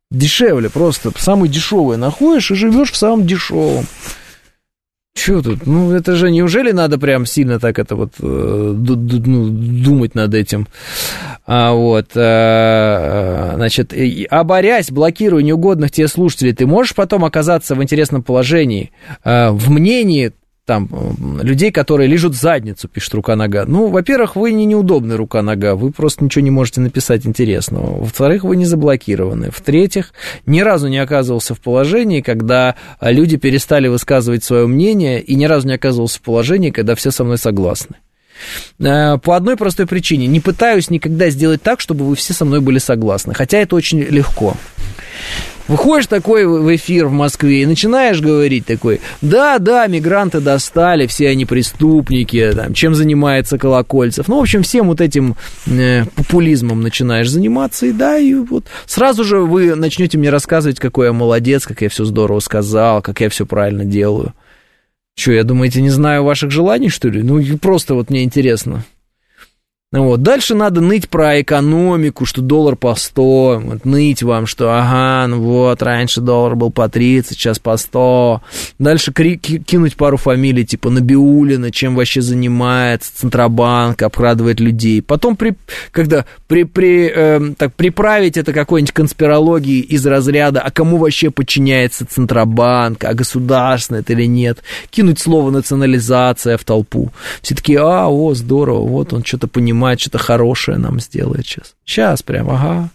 Дешевле 0.09 0.69
просто, 0.69 1.11
самый 1.17 1.49
дешевый 1.49 1.97
находишь 1.97 2.51
и 2.51 2.55
живешь 2.55 2.91
в 2.91 2.97
самом 2.97 3.27
дешевом. 3.27 3.85
Че 5.17 5.41
тут? 5.41 5.65
Ну, 5.65 5.91
это 5.91 6.15
же 6.15 6.29
неужели 6.29 6.71
надо 6.71 6.99
прям 6.99 7.25
сильно 7.25 7.59
так 7.59 7.79
это 7.79 7.95
вот 7.95 8.13
э, 8.19 8.23
ну, 8.23 9.49
думать 9.49 10.13
над 10.13 10.35
этим? 10.35 10.67
А, 11.47 11.73
вот. 11.73 12.11
А, 12.15 13.53
значит, 13.55 13.93
оборясь, 14.29 14.91
блокируя 14.91 15.41
неугодных 15.41 15.89
тебе 15.91 16.07
слушателей, 16.07 16.53
ты 16.53 16.67
можешь 16.67 16.93
потом 16.93 17.25
оказаться 17.25 17.73
в 17.73 17.81
интересном 17.81 18.21
положении, 18.21 18.91
в 19.23 19.71
мнении 19.71 20.33
там 20.65 20.89
людей, 21.41 21.71
которые 21.71 22.09
лежат 22.09 22.33
задницу, 22.33 22.89
пишет 22.89 23.13
рука-нога. 23.13 23.63
Ну, 23.65 23.87
во-первых, 23.87 24.35
вы 24.35 24.51
не 24.51 24.65
неудобный 24.65 25.15
рука-нога, 25.15 25.75
вы 25.75 25.93
просто 25.93 26.25
ничего 26.25 26.43
не 26.43 26.51
можете 26.51 26.81
написать 26.81 27.25
интересного. 27.25 27.99
Во-вторых, 27.99 28.43
вы 28.43 28.57
не 28.57 28.65
заблокированы. 28.65 29.49
В-третьих, 29.49 30.11
ни 30.45 30.59
разу 30.59 30.89
не 30.89 30.97
оказывался 30.97 31.55
в 31.55 31.61
положении, 31.61 32.19
когда 32.19 32.75
люди 32.99 33.37
перестали 33.37 33.87
высказывать 33.87 34.43
свое 34.43 34.67
мнение, 34.67 35.21
и 35.21 35.35
ни 35.35 35.45
разу 35.45 35.69
не 35.69 35.75
оказывался 35.75 36.19
в 36.19 36.21
положении, 36.23 36.71
когда 36.71 36.95
все 36.95 37.11
со 37.11 37.23
мной 37.23 37.37
согласны. 37.37 37.95
Э, 38.79 39.17
по 39.17 39.35
одной 39.35 39.57
простой 39.57 39.87
причине. 39.87 40.27
Не 40.27 40.39
пытаюсь 40.39 40.89
никогда 40.89 41.29
сделать 41.29 41.61
так, 41.61 41.79
чтобы 41.79 42.05
вы 42.05 42.15
все 42.15 42.33
со 42.33 42.45
мной 42.45 42.61
были 42.61 42.79
согласны. 42.79 43.33
Хотя 43.33 43.59
это 43.59 43.75
очень 43.75 43.99
легко. 43.99 44.55
Выходишь 45.67 46.07
такой 46.07 46.45
в 46.45 46.73
эфир 46.75 47.07
в 47.07 47.11
Москве 47.11 47.63
и 47.63 47.65
начинаешь 47.65 48.21
говорить 48.21 48.65
такой, 48.65 49.01
да, 49.21 49.59
да, 49.59 49.85
мигранты 49.87 50.39
достали, 50.39 51.07
все 51.07 51.27
они 51.27 51.45
преступники, 51.45 52.53
там, 52.55 52.73
чем 52.73 52.95
занимается 52.95 53.57
Колокольцев. 53.57 54.29
Ну, 54.29 54.37
в 54.37 54.41
общем, 54.41 54.63
всем 54.63 54.87
вот 54.87 55.01
этим 55.01 55.35
э, 55.65 56.05
популизмом 56.15 56.81
начинаешь 56.81 57.29
заниматься, 57.29 57.85
и 57.85 57.91
да, 57.91 58.17
и 58.17 58.33
вот 58.33 58.65
сразу 58.85 59.25
же 59.25 59.39
вы 59.39 59.75
начнете 59.75 60.17
мне 60.17 60.29
рассказывать, 60.29 60.79
какой 60.79 61.07
я 61.07 61.13
молодец, 61.13 61.65
как 61.65 61.81
я 61.81 61.89
все 61.89 62.05
здорово 62.05 62.39
сказал, 62.39 63.01
как 63.01 63.19
я 63.19 63.29
все 63.29 63.45
правильно 63.45 63.83
делаю. 63.83 64.33
Что, 65.17 65.31
я 65.31 65.43
думаете, 65.43 65.81
не 65.81 65.89
знаю 65.89 66.23
ваших 66.23 66.51
желаний, 66.51 66.89
что 66.89 67.09
ли? 67.09 67.23
Ну, 67.23 67.41
просто 67.57 67.95
вот 67.95 68.11
мне 68.11 68.23
интересно. 68.23 68.85
Вот. 69.93 70.21
Дальше 70.21 70.53
надо 70.53 70.81
ныть 70.81 71.07
про 71.07 71.39
экономику, 71.39 72.25
что 72.25 72.41
доллар 72.41 72.75
по 72.75 72.93
100, 72.93 73.61
вот, 73.63 73.85
ныть 73.85 74.21
вам, 74.21 74.45
что 74.45 74.77
ага, 74.77 75.25
ну 75.27 75.39
вот, 75.39 75.81
раньше 75.81 76.19
доллар 76.19 76.57
был 76.57 76.71
по 76.71 76.89
30, 76.89 77.37
сейчас 77.37 77.57
по 77.57 77.77
100. 77.77 78.41
Дальше 78.79 79.13
кинуть 79.13 79.95
пару 79.95 80.17
фамилий, 80.17 80.65
типа 80.65 80.89
Набиулина, 80.89 81.71
чем 81.71 81.95
вообще 81.95 82.21
занимается, 82.21 83.15
Центробанк, 83.15 84.01
обкрадывает 84.01 84.59
людей. 84.59 85.01
Потом, 85.01 85.37
при, 85.37 85.55
когда 85.91 86.25
при, 86.47 86.63
при, 86.63 87.07
э, 87.07 87.53
так, 87.57 87.73
приправить 87.73 88.35
это 88.35 88.51
какой-нибудь 88.51 88.91
конспирологией 88.91 89.79
из 89.79 90.05
разряда, 90.05 90.59
а 90.59 90.69
кому 90.69 90.97
вообще 90.97 91.31
подчиняется 91.31 92.05
Центробанк, 92.05 93.05
а 93.05 93.13
государственный 93.13 94.01
это 94.01 94.11
или 94.11 94.25
нет, 94.25 94.63
кинуть 94.89 95.19
слово 95.19 95.49
национализация 95.49 96.57
в 96.57 96.65
толпу. 96.65 97.13
Все 97.41 97.55
таки 97.55 97.75
а, 97.75 98.09
о, 98.09 98.33
здорово, 98.33 98.85
вот 98.85 99.13
он 99.13 99.23
что-то 99.23 99.47
понимает 99.47 99.76
понимает, 99.77 99.99
что-то 100.01 100.17
хорошее 100.17 100.77
нам 100.79 100.99
сделает 100.99 101.45
сейчас. 101.45 101.75
Сейчас 101.85 102.23
прям, 102.23 102.49
ага. 102.49 102.89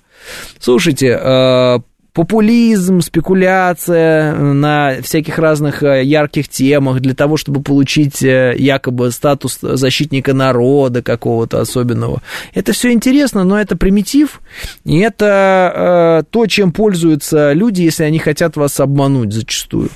Слушайте, 0.58 1.18
э, 1.20 1.78
популизм, 2.12 3.00
спекуляция 3.00 4.34
на 4.34 5.00
всяких 5.02 5.38
разных 5.38 5.82
э, 5.82 6.04
ярких 6.04 6.46
темах 6.48 7.00
для 7.00 7.14
того, 7.14 7.36
чтобы 7.38 7.62
получить 7.62 8.22
э, 8.22 8.54
якобы 8.56 9.10
статус 9.10 9.58
защитника 9.62 10.34
народа 10.34 11.02
какого-то 11.02 11.60
особенного. 11.60 12.20
Это 12.52 12.72
все 12.72 12.92
интересно, 12.92 13.44
но 13.44 13.58
это 13.58 13.76
примитив, 13.76 14.42
и 14.84 14.98
это 14.98 16.20
э, 16.24 16.30
то, 16.30 16.46
чем 16.46 16.72
пользуются 16.72 17.52
люди, 17.52 17.82
если 17.82 18.04
они 18.04 18.18
хотят 18.18 18.56
вас 18.56 18.78
обмануть 18.78 19.32
зачастую. 19.32 19.88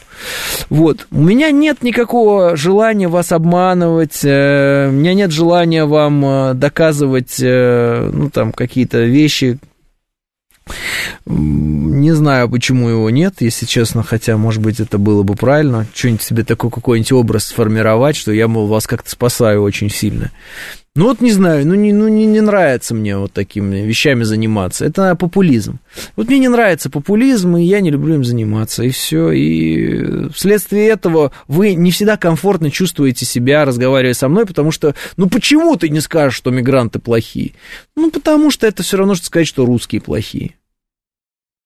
Вот. 0.71 1.07
У 1.11 1.21
меня 1.21 1.51
нет 1.51 1.83
никакого 1.83 2.57
желания 2.57 3.09
вас 3.09 3.31
обманывать, 3.31 4.21
э, 4.25 4.89
у 4.89 4.93
меня 4.93 5.13
нет 5.13 5.33
желания 5.33 5.85
вам 5.85 6.25
э, 6.25 6.55
доказывать, 6.55 7.37
э, 7.41 8.11
ну, 8.11 8.31
там, 8.31 8.53
какие-то 8.53 9.01
вещи, 9.01 9.59
не 11.27 12.13
знаю, 12.13 12.49
почему 12.49 12.89
его 12.89 13.11
нет, 13.11 13.35
если 13.41 13.67
честно, 13.67 14.03
хотя, 14.03 14.37
может 14.37 14.63
быть, 14.63 14.81
это 14.81 14.99
было 14.99 15.23
бы 15.23 15.35
правильно. 15.35 15.87
Что-нибудь 15.95 16.23
себе 16.23 16.45
такой 16.45 16.71
какой-нибудь 16.71 17.13
образ 17.13 17.47
сформировать, 17.47 18.17
что 18.17 18.33
я, 18.33 18.49
мол, 18.49 18.67
вас 18.67 18.87
как-то 18.87 19.11
спасаю 19.11 19.63
очень 19.63 19.91
сильно. 19.91 20.31
Ну 20.97 21.05
вот 21.05 21.21
не 21.21 21.31
знаю, 21.31 21.67
ну 21.67 21.75
не, 21.75 21.93
ну 21.93 22.09
не, 22.09 22.25
не 22.25 22.41
нравится 22.41 22.95
мне 22.95 23.19
вот 23.19 23.33
такими 23.33 23.83
вещами 23.83 24.23
заниматься. 24.23 24.87
Это 24.87 25.15
популизм. 25.15 25.79
Вот 26.17 26.29
мне 26.29 26.39
не 26.39 26.49
нравится 26.49 26.89
популизм, 26.89 27.59
и 27.59 27.65
я 27.65 27.81
не 27.81 27.91
люблю 27.91 28.15
им 28.15 28.25
заниматься, 28.25 28.83
и 28.83 28.89
все. 28.89 29.31
И 29.31 30.31
вследствие 30.31 30.89
этого 30.89 31.33
вы 31.49 31.75
не 31.75 31.91
всегда 31.91 32.17
комфортно 32.17 32.71
чувствуете 32.71 33.27
себя, 33.27 33.67
разговаривая 33.67 34.15
со 34.15 34.29
мной, 34.29 34.47
потому 34.47 34.71
что, 34.71 34.95
ну 35.19 35.29
почему 35.29 35.77
ты 35.77 35.91
не 35.91 36.01
скажешь, 36.01 36.39
что 36.39 36.51
мигранты 36.51 36.99
плохие? 36.99 37.53
Ну 37.95 38.11
потому 38.11 38.51
что 38.51 38.67
это 38.67 38.83
все 38.83 38.97
равно, 38.97 39.15
что 39.17 39.27
сказать, 39.27 39.47
что 39.47 39.67
русские 39.67 40.01
плохие. 40.01 40.55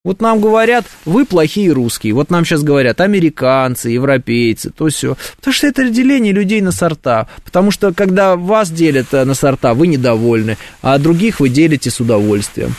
Вот 0.03 0.23
нам 0.23 0.41
говорят, 0.41 0.87
вы 1.05 1.27
плохие 1.27 1.73
русские. 1.73 2.15
Вот 2.15 2.31
нам 2.31 2.47
сейчас 2.47 2.63
говорят 2.63 3.03
американцы, 3.03 3.91
европейцы, 3.91 4.71
то 4.71 4.89
все. 4.89 5.19
Потому 5.37 5.53
что 5.53 5.67
это 5.67 5.83
разделение 5.83 6.33
людей 6.33 6.63
на 6.63 6.73
сорта. 6.73 7.29
Потому 7.45 7.71
что 7.71 7.93
когда 7.93 8.35
вас 8.35 8.71
делят 8.71 9.13
э, 9.13 9.27
на 9.27 9.35
сорта, 9.35 9.75
вы 9.75 9.89
недовольны, 9.89 10.57
а 10.81 10.97
других 10.97 11.39
вы 11.39 11.51
делите 11.51 11.91
с 11.91 12.01
удовольствием. 12.01 12.75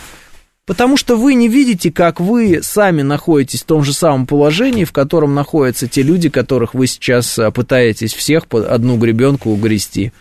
Потому 0.66 0.98
что 0.98 1.16
вы 1.16 1.36
не 1.36 1.48
видите, 1.48 1.92
как 1.92 2.20
вы 2.20 2.62
сами 2.64 3.04
находитесь 3.04 3.62
в 3.62 3.66
том 3.66 3.84
же 3.84 3.94
самом 3.94 4.26
положении, 4.26 4.84
в 4.84 4.92
котором 4.92 5.36
находятся 5.36 5.88
те 5.88 6.02
люди, 6.02 6.30
которых 6.30 6.74
вы 6.74 6.88
сейчас 6.88 7.38
э, 7.38 7.52
пытаетесь 7.52 8.16
всех 8.16 8.48
под 8.48 8.66
одну 8.66 8.98
гребенку 8.98 9.52
угрести. 9.52 10.12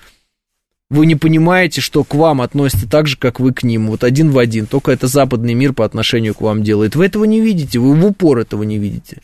Вы 0.90 1.06
не 1.06 1.14
понимаете, 1.14 1.80
что 1.80 2.02
к 2.02 2.14
вам 2.14 2.42
относятся 2.42 2.90
так 2.90 3.06
же, 3.06 3.16
как 3.16 3.38
вы 3.38 3.52
к 3.52 3.62
ним, 3.62 3.86
вот 3.86 4.02
один 4.02 4.32
в 4.32 4.38
один, 4.38 4.66
только 4.66 4.90
это 4.90 5.06
западный 5.06 5.54
мир 5.54 5.72
по 5.72 5.84
отношению 5.84 6.34
к 6.34 6.40
вам 6.40 6.64
делает. 6.64 6.96
Вы 6.96 7.06
этого 7.06 7.24
не 7.24 7.40
видите, 7.40 7.78
вы 7.78 7.94
в 7.94 8.04
упор 8.04 8.38
этого 8.38 8.64
не 8.64 8.76
видите. 8.76 9.18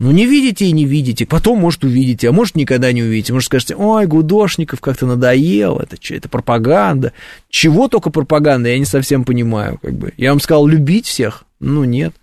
Ну, 0.00 0.10
не 0.10 0.26
видите 0.26 0.66
и 0.66 0.72
не 0.72 0.84
видите, 0.84 1.24
потом, 1.24 1.60
может, 1.60 1.84
увидите, 1.84 2.28
а 2.28 2.32
может, 2.32 2.56
никогда 2.56 2.92
не 2.92 3.02
увидите. 3.02 3.32
Может, 3.32 3.46
скажете, 3.46 3.76
ой, 3.76 4.06
Гудошников 4.06 4.80
как-то 4.80 5.06
надоел, 5.06 5.78
это 5.78 5.96
что, 5.98 6.14
это 6.14 6.28
пропаганда. 6.28 7.12
Чего 7.48 7.88
только 7.88 8.10
пропаганда, 8.10 8.68
я 8.68 8.78
не 8.78 8.84
совсем 8.84 9.24
понимаю, 9.24 9.78
как 9.80 9.94
бы. 9.94 10.12
Я 10.16 10.30
вам 10.30 10.40
сказал, 10.40 10.66
любить 10.66 11.06
всех? 11.06 11.44
Ну, 11.60 11.84
нет. 11.84 12.14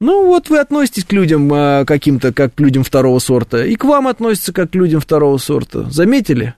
Ну, 0.00 0.26
вот 0.26 0.48
вы 0.48 0.60
относитесь 0.60 1.04
к 1.04 1.12
людям 1.12 1.50
а, 1.52 1.84
каким-то, 1.84 2.32
как 2.32 2.54
к 2.54 2.60
людям 2.60 2.84
второго 2.84 3.18
сорта, 3.18 3.64
и 3.64 3.74
к 3.74 3.84
вам 3.84 4.06
относятся 4.06 4.52
как 4.52 4.70
к 4.70 4.74
людям 4.74 5.00
второго 5.00 5.38
сорта. 5.38 5.90
Заметили? 5.90 6.54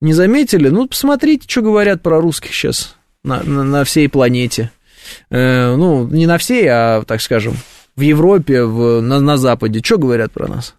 Не 0.00 0.12
заметили? 0.14 0.68
Ну, 0.68 0.88
посмотрите, 0.88 1.46
что 1.48 1.62
говорят 1.62 2.02
про 2.02 2.20
русских 2.20 2.54
сейчас 2.54 2.96
на, 3.22 3.42
на, 3.42 3.64
на 3.64 3.84
всей 3.84 4.08
планете. 4.08 4.70
Э, 5.30 5.74
ну, 5.76 6.06
не 6.08 6.26
на 6.26 6.38
всей, 6.38 6.66
а, 6.68 7.02
так 7.02 7.20
скажем, 7.20 7.56
в 7.96 8.00
Европе, 8.00 8.64
в, 8.64 9.00
на, 9.00 9.20
на 9.20 9.36
Западе. 9.36 9.80
Что 9.84 9.98
говорят 9.98 10.32
про 10.32 10.48
нас? 10.48 10.74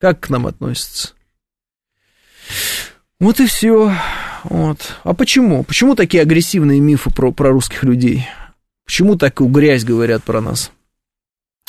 Как 0.00 0.20
к 0.20 0.30
нам 0.30 0.46
относятся? 0.46 1.12
Вот 3.20 3.40
и 3.40 3.46
все. 3.46 3.92
Вот. 4.44 4.78
А 5.04 5.14
почему? 5.14 5.62
Почему 5.64 5.94
такие 5.94 6.22
агрессивные 6.22 6.80
мифы 6.80 7.10
про, 7.10 7.30
про 7.30 7.50
русских 7.50 7.84
людей? 7.84 8.26
Почему 8.84 9.16
такую 9.16 9.50
грязь 9.50 9.84
говорят 9.84 10.24
про 10.24 10.40
нас? 10.40 10.72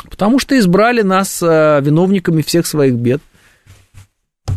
Потому 0.09 0.39
что 0.39 0.57
избрали 0.57 1.01
нас 1.01 1.41
э, 1.41 1.80
виновниками 1.81 2.41
всех 2.41 2.65
своих 2.65 2.95
бед. 2.95 3.21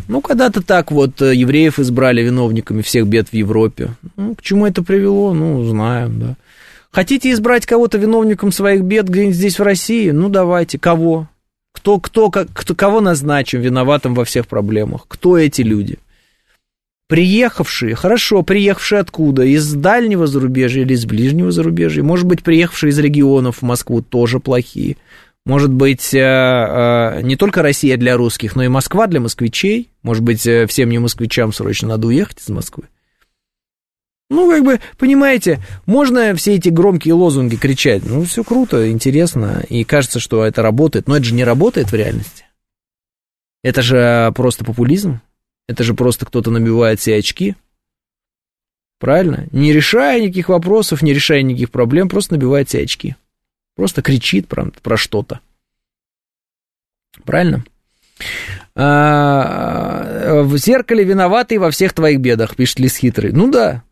Ну, 0.07 0.21
когда-то 0.21 0.61
так 0.61 0.91
вот 0.91 1.21
э, 1.21 1.35
евреев 1.35 1.79
избрали 1.79 2.21
виновниками 2.21 2.81
всех 2.81 3.07
бед 3.07 3.29
в 3.29 3.33
Европе. 3.33 3.89
Ну, 4.15 4.35
к 4.35 4.41
чему 4.41 4.65
это 4.65 4.83
привело, 4.83 5.33
ну, 5.33 5.63
знаем, 5.65 6.19
да. 6.19 6.35
Хотите 6.91 7.31
избрать 7.31 7.65
кого-то 7.65 7.97
виновником 7.97 8.51
своих 8.51 8.81
бед 8.81 9.09
где-нибудь 9.09 9.35
здесь 9.35 9.59
в 9.59 9.63
России? 9.63 10.11
Ну, 10.11 10.29
давайте. 10.29 10.79
Кого? 10.79 11.27
Кто, 11.73 11.99
кто, 11.99 12.31
как, 12.31 12.47
кто, 12.53 12.73
кого 12.73 13.01
назначим 13.01 13.61
виноватым 13.61 14.15
во 14.15 14.25
всех 14.25 14.47
проблемах? 14.47 15.05
Кто 15.07 15.37
эти 15.37 15.61
люди? 15.61 15.99
Приехавшие, 17.07 17.95
хорошо, 17.95 18.41
приехавшие 18.41 18.99
откуда? 18.99 19.43
Из 19.43 19.73
дальнего 19.73 20.27
зарубежья 20.27 20.81
или 20.81 20.93
из 20.93 21.05
ближнего 21.05 21.51
зарубежья? 21.51 22.03
Может 22.03 22.25
быть, 22.25 22.43
приехавшие 22.43 22.89
из 22.89 22.99
регионов 22.99 23.57
в 23.57 23.61
Москву 23.61 24.01
тоже 24.01 24.39
плохие. 24.39 24.97
Может 25.47 25.71
быть, 25.71 26.13
э, 26.13 26.19
э, 26.19 27.21
не 27.21 27.37
только 27.37 27.61
Россия 27.61 27.95
для 27.95 28.17
русских, 28.17 28.57
но 28.57 28.63
и 28.63 28.67
Москва 28.67 29.07
для 29.07 29.21
москвичей. 29.21 29.89
Может 30.03 30.21
быть, 30.21 30.45
э, 30.45 30.67
всем 30.67 30.89
не 30.89 30.99
москвичам 30.99 31.53
срочно 31.53 31.87
надо 31.87 32.07
уехать 32.07 32.41
из 32.41 32.49
Москвы. 32.49 32.89
Ну, 34.29 34.51
как 34.51 34.65
бы, 34.65 34.81
понимаете, 34.97 35.61
можно 35.85 36.35
все 36.35 36.55
эти 36.55 36.67
громкие 36.67 37.13
лозунги 37.13 37.55
кричать. 37.55 38.03
Ну, 38.05 38.25
все 38.25 38.43
круто, 38.43 38.91
интересно, 38.91 39.63
и 39.69 39.85
кажется, 39.85 40.19
что 40.19 40.43
это 40.43 40.61
работает. 40.61 41.07
Но 41.07 41.15
это 41.15 41.23
же 41.23 41.33
не 41.33 41.45
работает 41.45 41.93
в 41.93 41.95
реальности. 41.95 42.43
Это 43.63 43.81
же 43.81 44.33
просто 44.35 44.65
популизм. 44.65 45.21
Это 45.69 45.85
же 45.85 45.93
просто 45.93 46.25
кто-то 46.25 46.51
набивает 46.51 46.99
себе 46.99 47.19
очки. 47.19 47.55
Правильно? 48.99 49.47
Не 49.53 49.71
решая 49.71 50.19
никаких 50.19 50.49
вопросов, 50.49 51.01
не 51.01 51.13
решая 51.13 51.41
никаких 51.41 51.71
проблем, 51.71 52.09
просто 52.09 52.33
набивает 52.33 52.69
себе 52.69 52.83
очки. 52.83 53.15
Просто 53.77 54.01
кричит 54.01 54.47
про, 54.47 54.71
про 54.81 54.97
что-то. 54.97 55.39
Правильно? 57.23 57.63
А, 58.75 60.41
в 60.43 60.57
зеркале 60.57 61.03
виноватый 61.03 61.59
во 61.59 61.69
всех 61.69 61.93
твоих 61.93 62.19
бедах, 62.19 62.55
пишет 62.55 62.79
Лис 62.79 62.97
Хитрый. 62.97 63.31
Ну 63.31 63.51
да. 63.51 63.83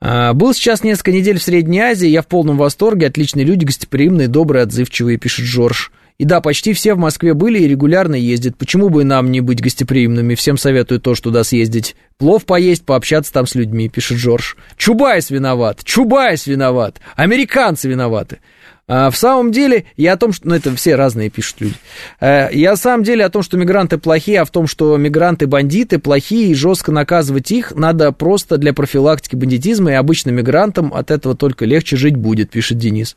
А, 0.00 0.32
был 0.32 0.54
сейчас 0.54 0.82
несколько 0.82 1.12
недель 1.12 1.38
в 1.38 1.42
Средней 1.42 1.80
Азии, 1.80 2.08
я 2.08 2.22
в 2.22 2.26
полном 2.26 2.56
восторге, 2.56 3.06
отличные 3.06 3.44
люди, 3.44 3.66
гостеприимные, 3.66 4.28
добрые, 4.28 4.62
отзывчивые, 4.62 5.18
пишет 5.18 5.44
Жорж. 5.44 5.92
И 6.16 6.24
да, 6.24 6.40
почти 6.40 6.72
все 6.72 6.94
в 6.94 6.98
Москве 6.98 7.34
были 7.34 7.58
и 7.58 7.68
регулярно 7.68 8.14
ездят. 8.14 8.56
Почему 8.56 8.88
бы 8.88 9.04
нам 9.04 9.30
не 9.30 9.40
быть 9.40 9.60
гостеприимными? 9.60 10.36
Всем 10.36 10.56
советую 10.56 11.00
тоже 11.00 11.20
туда 11.20 11.44
съездить. 11.44 11.96
Плов 12.16 12.44
поесть, 12.44 12.84
пообщаться 12.84 13.32
там 13.32 13.46
с 13.46 13.54
людьми, 13.54 13.88
пишет 13.88 14.18
Жорж. 14.18 14.56
Чубайс 14.76 15.30
виноват, 15.30 15.82
Чубайс 15.84 16.46
виноват, 16.46 17.00
американцы 17.16 17.88
виноваты. 17.88 18.38
А 18.88 19.10
в 19.10 19.16
самом 19.16 19.52
деле, 19.52 19.84
я 19.96 20.14
о 20.14 20.16
том, 20.16 20.32
что... 20.32 20.48
Ну, 20.48 20.54
это 20.54 20.74
все 20.74 20.96
разные 20.96 21.30
пишут 21.30 21.60
люди. 21.60 21.74
А, 22.20 22.48
я 22.50 22.74
в 22.74 22.78
самом 22.78 23.04
деле 23.04 23.24
о 23.24 23.30
том, 23.30 23.42
что 23.42 23.56
мигранты 23.56 23.98
плохие, 23.98 24.40
а 24.40 24.44
в 24.44 24.50
том, 24.50 24.66
что 24.66 24.96
мигранты 24.96 25.46
бандиты 25.46 25.98
плохие, 25.98 26.50
и 26.50 26.54
жестко 26.54 26.90
наказывать 26.90 27.50
их 27.52 27.72
надо 27.74 28.12
просто 28.12 28.58
для 28.58 28.72
профилактики 28.72 29.36
бандитизма, 29.36 29.92
и 29.92 29.94
обычным 29.94 30.34
мигрантам 30.34 30.92
от 30.92 31.10
этого 31.10 31.36
только 31.36 31.64
легче 31.64 31.96
жить 31.96 32.16
будет, 32.16 32.50
пишет 32.50 32.78
Денис. 32.78 33.16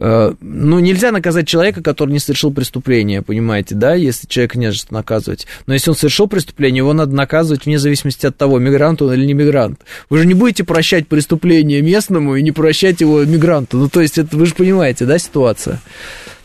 Э, 0.00 0.32
ну, 0.40 0.78
нельзя 0.78 1.10
наказать 1.10 1.48
человека, 1.48 1.82
который 1.82 2.12
не 2.12 2.20
совершил 2.20 2.52
преступление, 2.52 3.22
понимаете, 3.22 3.74
да, 3.74 3.94
если 3.94 4.28
человека 4.28 4.58
не 4.58 4.70
за 4.70 4.78
что 4.78 4.94
наказывать. 4.94 5.46
Но 5.66 5.74
если 5.74 5.90
он 5.90 5.96
совершил 5.96 6.28
преступление, 6.28 6.78
его 6.78 6.92
надо 6.92 7.14
наказывать 7.14 7.66
вне 7.66 7.78
зависимости 7.78 8.24
от 8.26 8.36
того, 8.36 8.58
мигрант 8.58 9.02
он 9.02 9.12
или 9.12 9.26
не 9.26 9.34
мигрант. 9.34 9.80
Вы 10.08 10.18
же 10.18 10.26
не 10.26 10.34
будете 10.34 10.62
прощать 10.62 11.08
преступление 11.08 11.82
местному 11.82 12.36
и 12.36 12.42
не 12.42 12.52
прощать 12.52 13.00
его 13.00 13.24
мигранту. 13.24 13.76
Ну, 13.76 13.88
то 13.88 14.00
есть, 14.00 14.18
это, 14.18 14.36
вы 14.36 14.46
же 14.46 14.54
понимаете, 14.54 15.04
да, 15.04 15.18
ситуация. 15.18 15.80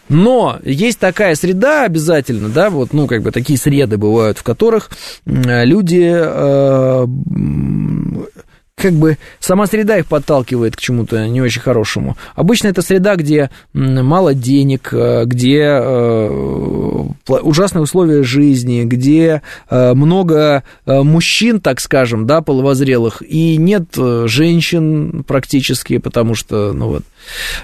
Но 0.10 0.60
есть 0.64 1.00
такая 1.00 1.36
среда 1.36 1.86
обязательно, 1.86 2.50
да, 2.50 2.70
вот, 2.70 2.92
ну, 2.92 3.08
как 3.08 3.22
бы 3.22 3.32
такие 3.32 3.58
среды 3.58 3.98
бывают, 3.98 4.38
в 4.38 4.44
которых 4.44 4.90
люди 5.26 6.12
э, 6.14 7.08
как 8.76 8.94
бы 8.94 9.18
сама 9.40 9.68
среда 9.68 10.00
их 10.00 10.08
подталкивает 10.08 10.76
к 10.76 10.80
чему-то 10.80 11.28
не 11.28 11.42
очень 11.42 11.62
хорошему. 11.62 12.18
Обычно 12.36 12.68
это 12.68 12.82
среда, 12.82 13.16
где 13.16 13.50
мало 13.74 14.34
денег, 14.34 14.90
э, 14.92 15.26
где 15.26 15.60
э, 15.62 17.08
ужасные 17.28 17.84
условия 17.84 18.24
жизни, 18.24 18.84
где 18.84 19.42
э, 19.70 19.94
много 19.94 20.64
мужчин, 20.86 21.62
так 21.62 21.80
скажем, 21.80 22.26
да, 22.26 22.42
половозрелых, 22.42 23.22
и 23.22 23.58
нет 23.58 23.96
женщин 24.26 25.24
практически, 25.26 26.00
потому 26.00 26.36
что, 26.36 26.74
ну 26.74 26.88
вот, 26.88 27.04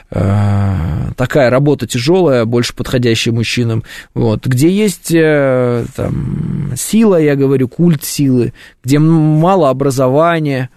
такая 0.09 1.49
работа 1.49 1.87
тяжелая, 1.87 2.45
больше 2.45 2.73
подходящая 2.73 3.33
мужчинам, 3.33 3.83
вот, 4.13 4.45
где 4.45 4.69
есть 4.69 5.09
там 5.09 6.73
сила, 6.77 7.17
я 7.17 7.35
говорю, 7.35 7.67
культ 7.67 8.03
силы, 8.03 8.53
где 8.83 8.99
мало 8.99 9.69
образования, 9.69 10.69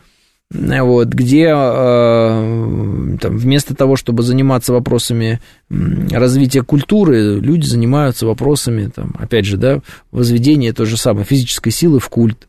вот, 0.52 1.08
где 1.08 1.46
э, 1.46 3.16
там, 3.20 3.36
вместо 3.38 3.74
того, 3.74 3.96
чтобы 3.96 4.22
заниматься 4.22 4.72
вопросами 4.72 5.40
развития 5.70 6.62
культуры, 6.62 7.40
люди 7.40 7.64
занимаются 7.64 8.26
вопросами, 8.26 8.90
там, 8.94 9.14
опять 9.18 9.46
же, 9.46 9.56
да, 9.56 9.80
возведения 10.10 10.72
той 10.74 10.86
же 10.86 10.98
самой 10.98 11.24
физической 11.24 11.70
силы 11.70 12.00
в 12.00 12.08
культ. 12.10 12.48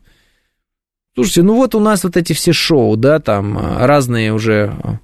Слушайте, 1.14 1.42
ну 1.42 1.54
вот 1.54 1.74
у 1.74 1.80
нас 1.80 2.04
вот 2.04 2.16
эти 2.16 2.32
все 2.34 2.52
шоу, 2.52 2.96
да, 2.96 3.20
там 3.20 3.58
разные 3.78 4.34
уже 4.34 5.00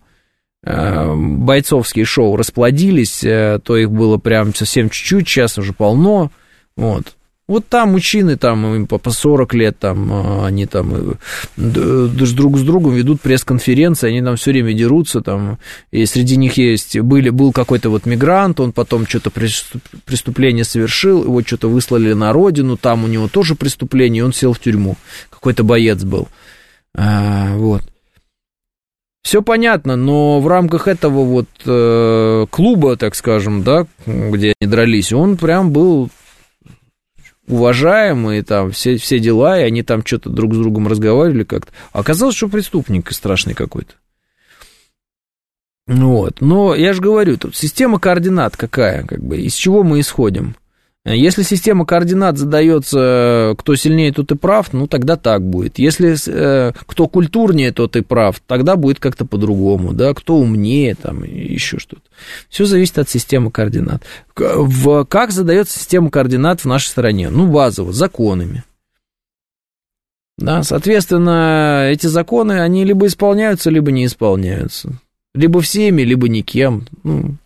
э, 0.62 1.14
бойцовские 1.14 2.04
шоу 2.04 2.36
расплодились, 2.36 3.24
э, 3.24 3.60
то 3.62 3.76
их 3.76 3.90
было 3.90 4.18
прям 4.18 4.54
совсем 4.54 4.90
чуть-чуть, 4.90 5.26
сейчас 5.26 5.56
уже 5.56 5.72
полно, 5.72 6.30
вот. 6.76 7.16
Вот 7.50 7.66
там 7.66 7.90
мужчины, 7.90 8.36
там 8.36 8.64
им 8.76 8.86
по 8.86 9.10
40 9.10 9.54
лет, 9.54 9.76
там 9.76 10.12
а, 10.12 10.46
они 10.46 10.66
там 10.66 10.94
э, 10.94 11.14
друг 11.56 12.56
с 12.56 12.62
другом 12.62 12.94
ведут 12.94 13.20
пресс-конференции, 13.22 14.08
они 14.08 14.22
там 14.22 14.36
все 14.36 14.52
время 14.52 14.72
дерутся, 14.72 15.20
там, 15.20 15.58
и 15.90 16.06
среди 16.06 16.36
них 16.36 16.58
есть, 16.58 16.96
были, 17.00 17.30
был 17.30 17.50
какой-то 17.50 17.90
вот 17.90 18.06
мигрант, 18.06 18.60
он 18.60 18.70
потом 18.70 19.04
что-то 19.04 19.32
преступление 19.32 20.62
совершил, 20.62 21.24
его 21.24 21.42
что-то 21.42 21.68
выслали 21.68 22.12
на 22.12 22.32
родину, 22.32 22.76
там 22.76 23.02
у 23.02 23.08
него 23.08 23.26
тоже 23.26 23.56
преступление, 23.56 24.24
он 24.24 24.32
сел 24.32 24.52
в 24.52 24.60
тюрьму, 24.60 24.96
какой-то 25.28 25.64
боец 25.64 26.04
был, 26.04 26.28
а, 26.96 27.56
вот. 27.56 27.82
Все 29.24 29.42
понятно, 29.42 29.96
но 29.96 30.38
в 30.38 30.46
рамках 30.46 30.86
этого 30.86 31.24
вот 31.24 31.48
э, 31.66 32.46
клуба, 32.48 32.96
так 32.96 33.16
скажем, 33.16 33.64
да, 33.64 33.88
где 34.06 34.54
они 34.60 34.70
дрались, 34.70 35.12
он 35.12 35.36
прям 35.36 35.72
был 35.72 36.10
уважаемые, 37.50 38.42
там, 38.42 38.70
все, 38.70 38.96
все 38.96 39.18
дела, 39.18 39.60
и 39.60 39.64
они 39.64 39.82
там 39.82 40.04
что-то 40.04 40.30
друг 40.30 40.54
с 40.54 40.58
другом 40.58 40.88
разговаривали 40.88 41.44
как-то. 41.44 41.72
Оказалось, 41.92 42.36
что 42.36 42.48
преступник 42.48 43.12
страшный 43.12 43.54
какой-то. 43.54 43.94
Вот. 45.86 46.40
Но 46.40 46.74
я 46.74 46.92
же 46.92 47.02
говорю, 47.02 47.36
тут 47.36 47.56
система 47.56 47.98
координат 47.98 48.56
какая, 48.56 49.04
как 49.04 49.22
бы, 49.22 49.38
из 49.38 49.54
чего 49.54 49.82
мы 49.82 50.00
исходим? 50.00 50.54
Если 51.06 51.44
система 51.44 51.86
координат 51.86 52.36
задается, 52.36 53.54
кто 53.56 53.74
сильнее, 53.74 54.12
тот 54.12 54.32
и 54.32 54.36
прав, 54.36 54.74
ну 54.74 54.86
тогда 54.86 55.16
так 55.16 55.42
будет. 55.42 55.78
Если 55.78 56.14
э, 56.26 56.72
кто 56.86 57.08
культурнее, 57.08 57.72
тот 57.72 57.96
и 57.96 58.02
прав, 58.02 58.38
тогда 58.46 58.76
будет 58.76 59.00
как-то 59.00 59.24
по-другому, 59.24 59.94
да, 59.94 60.12
кто 60.12 60.36
умнее, 60.36 60.94
там, 60.94 61.24
еще 61.24 61.78
что-то. 61.78 62.02
Все 62.50 62.66
зависит 62.66 62.98
от 62.98 63.08
системы 63.08 63.50
координат. 63.50 64.02
В, 64.36 65.04
как 65.06 65.30
задается 65.30 65.78
система 65.78 66.10
координат 66.10 66.60
в 66.60 66.64
нашей 66.66 66.88
стране? 66.88 67.30
Ну, 67.30 67.46
базово, 67.46 67.94
законами. 67.94 68.62
Да, 70.36 70.62
соответственно, 70.62 71.88
эти 71.90 72.08
законы, 72.08 72.60
они 72.60 72.84
либо 72.84 73.06
исполняются, 73.06 73.70
либо 73.70 73.90
не 73.90 74.04
исполняются. 74.04 74.92
Либо 75.34 75.62
всеми, 75.62 76.02
либо 76.02 76.28
никем. 76.28 76.86
Ну, 77.04 77.36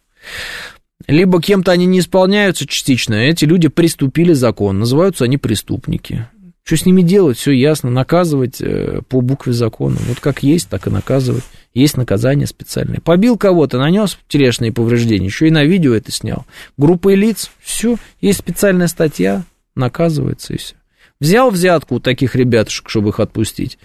либо 1.06 1.40
кем-то 1.40 1.72
они 1.72 1.86
не 1.86 2.00
исполняются 2.00 2.66
частично, 2.66 3.14
эти 3.14 3.44
люди 3.44 3.68
приступили 3.68 4.32
закон, 4.32 4.78
называются 4.78 5.24
они 5.24 5.36
преступники. 5.36 6.26
Что 6.64 6.78
с 6.78 6.86
ними 6.86 7.02
делать, 7.02 7.36
все 7.36 7.52
ясно, 7.52 7.90
наказывать 7.90 8.62
э, 8.62 9.02
по 9.06 9.20
букве 9.20 9.52
закона. 9.52 9.98
Вот 10.08 10.18
как 10.20 10.42
есть, 10.42 10.70
так 10.70 10.86
и 10.86 10.90
наказывать. 10.90 11.44
Есть 11.74 11.98
наказание 11.98 12.46
специальное. 12.46 13.00
Побил 13.00 13.36
кого-то, 13.36 13.78
нанес 13.78 14.18
телесные 14.28 14.72
повреждения, 14.72 15.26
еще 15.26 15.48
и 15.48 15.50
на 15.50 15.64
видео 15.64 15.92
это 15.92 16.10
снял. 16.10 16.46
Группа 16.78 17.14
лиц, 17.14 17.50
все, 17.60 17.96
есть 18.22 18.38
специальная 18.38 18.86
статья, 18.86 19.44
наказывается 19.74 20.54
и 20.54 20.56
все. 20.56 20.74
Взял 21.20 21.50
взятку 21.50 21.96
у 21.96 22.00
таких 22.00 22.34
ребятушек, 22.34 22.88
чтобы 22.88 23.10
их 23.10 23.20
отпустить. 23.20 23.78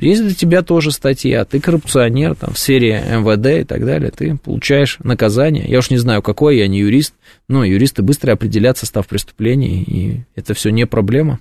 Есть 0.00 0.22
для 0.22 0.34
тебя 0.34 0.62
тоже 0.62 0.92
статья, 0.92 1.44
ты 1.44 1.60
коррупционер 1.60 2.34
там, 2.34 2.54
в 2.54 2.58
сфере 2.58 3.04
МВД 3.06 3.60
и 3.60 3.64
так 3.64 3.84
далее, 3.84 4.10
ты 4.10 4.36
получаешь 4.36 4.98
наказание. 5.02 5.66
Я 5.68 5.78
уж 5.78 5.90
не 5.90 5.98
знаю, 5.98 6.22
какое, 6.22 6.54
я 6.54 6.68
не 6.68 6.78
юрист, 6.78 7.14
но 7.48 7.64
юристы 7.64 8.02
быстро 8.02 8.32
определят 8.32 8.78
состав 8.78 9.06
преступлений, 9.06 9.82
и 9.82 10.20
это 10.34 10.54
все 10.54 10.70
не 10.70 10.86
проблема. 10.86 11.40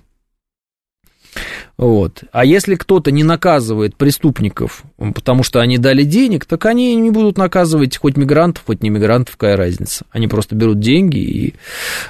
Вот. 1.80 2.26
А 2.34 2.44
если 2.44 2.76
кто-то 2.76 3.10
не 3.10 3.24
наказывает 3.24 3.96
преступников, 3.96 4.84
потому 5.16 5.44
что 5.44 5.62
они 5.62 5.78
дали 5.78 6.04
денег, 6.04 6.44
так 6.44 6.66
они 6.66 6.94
не 6.98 7.10
будут 7.10 7.38
наказывать 7.38 7.96
хоть 7.96 8.18
мигрантов, 8.18 8.66
хоть 8.66 8.84
не 8.84 8.90
мигрантов, 8.90 9.38
какая 9.38 9.56
разница. 9.56 10.04
Они 10.12 10.28
просто 10.28 10.56
берут 10.56 10.82
деньги 10.82 11.20
и 11.20 11.54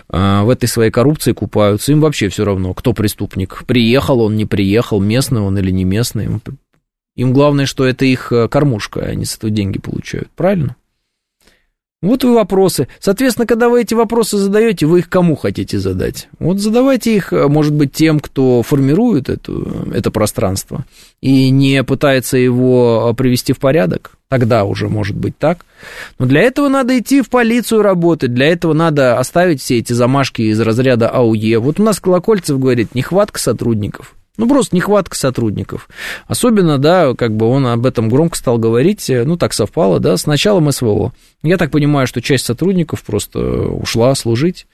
э, 0.09 0.41
в 0.41 0.49
этой 0.49 0.65
своей 0.65 0.89
коррупции 0.89 1.33
купаются. 1.33 1.91
Им 1.91 2.01
вообще 2.01 2.29
все 2.29 2.45
равно, 2.45 2.73
кто 2.73 2.93
преступник. 2.93 3.63
Приехал 3.67 4.21
он, 4.21 4.37
не 4.37 4.47
приехал, 4.47 4.99
местный 4.99 5.41
он 5.41 5.55
или 5.59 5.69
не 5.69 5.83
местный. 5.83 6.27
Им 7.15 7.31
главное, 7.31 7.67
что 7.67 7.85
это 7.85 8.05
их 8.05 8.31
э, 8.31 8.47
кормушка, 8.47 9.01
они 9.01 9.25
с 9.25 9.37
этого 9.37 9.51
деньги 9.51 9.77
получают. 9.77 10.31
Правильно? 10.35 10.77
Вот 12.01 12.23
и 12.23 12.27
вопросы. 12.27 12.87
Соответственно, 12.99 13.45
когда 13.45 13.67
вы 13.67 13.81
эти 13.81 13.93
вопросы 13.93 14.37
задаете, 14.37 14.85
вы 14.85 14.99
их 14.99 15.09
кому 15.09 15.35
хотите 15.35 15.79
задать? 15.79 16.29
Вот 16.39 16.59
задавайте 16.59 17.13
их, 17.13 17.33
может 17.33 17.73
быть, 17.73 17.91
тем, 17.91 18.21
кто 18.21 18.63
формирует 18.63 19.27
эту, 19.27 19.91
это 19.93 20.09
пространство 20.09 20.85
и 21.19 21.49
не 21.49 21.83
пытается 21.83 22.37
его 22.37 23.09
э, 23.11 23.13
привести 23.15 23.51
в 23.51 23.59
порядок. 23.59 24.11
Тогда 24.29 24.63
уже 24.63 24.87
может 24.87 25.17
быть 25.17 25.37
так. 25.37 25.65
Но 26.19 26.25
для 26.25 26.41
этого 26.41 26.69
надо 26.69 26.97
идти 26.97 27.21
в 27.21 27.29
полицию 27.29 27.81
работать, 27.81 28.33
для 28.33 28.47
этого 28.47 28.71
надо 28.71 29.17
оставить 29.19 29.61
все 29.61 29.79
эти 29.79 29.91
замашки 29.91 30.43
из 30.43 30.59
разряда 30.61 31.09
АУЕ. 31.09 31.59
Вот 31.59 31.81
у 31.81 31.83
нас 31.83 31.99
Колокольцев 31.99 32.59
говорит, 32.59 32.95
нехватка 32.95 33.39
сотрудников. 33.39 34.15
Ну, 34.39 34.47
просто 34.47 34.73
нехватка 34.73 35.17
сотрудников. 35.17 35.89
Особенно, 36.25 36.77
да, 36.77 37.13
как 37.13 37.35
бы 37.35 37.45
он 37.45 37.67
об 37.67 37.85
этом 37.85 38.07
громко 38.07 38.37
стал 38.37 38.57
говорить, 38.57 39.05
ну, 39.09 39.35
так 39.35 39.51
совпало, 39.51 39.99
да, 39.99 40.15
с 40.15 40.25
началом 40.25 40.71
СВО. 40.71 41.11
Я 41.43 41.57
так 41.57 41.71
понимаю, 41.71 42.07
что 42.07 42.21
часть 42.21 42.45
сотрудников 42.45 43.03
просто 43.03 43.39
ушла 43.41 44.15
служить. 44.15 44.65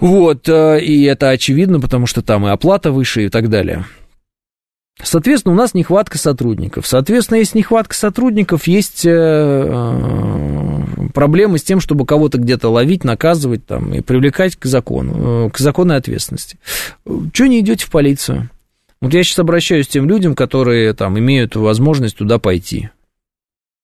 Вот, 0.00 0.48
э, 0.48 0.80
и 0.80 1.04
это 1.04 1.28
очевидно, 1.28 1.80
потому 1.80 2.06
что 2.06 2.22
там 2.22 2.46
и 2.46 2.50
оплата 2.50 2.92
выше 2.92 3.26
и 3.26 3.28
так 3.28 3.50
далее. 3.50 3.84
Соответственно, 5.02 5.54
у 5.54 5.56
нас 5.56 5.74
нехватка 5.74 6.16
сотрудников. 6.16 6.86
Соответственно, 6.86 7.38
если 7.38 7.58
нехватка 7.58 7.94
сотрудников, 7.94 8.66
есть 8.66 9.04
э, 9.04 9.10
э, 9.12 11.08
проблемы 11.12 11.58
с 11.58 11.62
тем, 11.62 11.80
чтобы 11.80 12.06
кого-то 12.06 12.38
где-то 12.38 12.70
ловить, 12.70 13.04
наказывать 13.04 13.66
там, 13.66 13.92
и 13.92 14.00
привлекать 14.00 14.56
к 14.56 14.64
закону, 14.64 15.46
э, 15.46 15.50
к 15.50 15.58
законной 15.58 15.96
ответственности. 15.96 16.58
Чего 17.32 17.48
не 17.48 17.60
идете 17.60 17.84
в 17.84 17.90
полицию? 17.90 18.48
Вот 19.02 19.12
я 19.12 19.22
сейчас 19.22 19.38
обращаюсь 19.38 19.86
к 19.86 19.90
тем 19.90 20.08
людям, 20.08 20.34
которые 20.34 20.94
там 20.94 21.18
имеют 21.18 21.56
возможность 21.56 22.16
туда 22.16 22.38
пойти. 22.38 22.88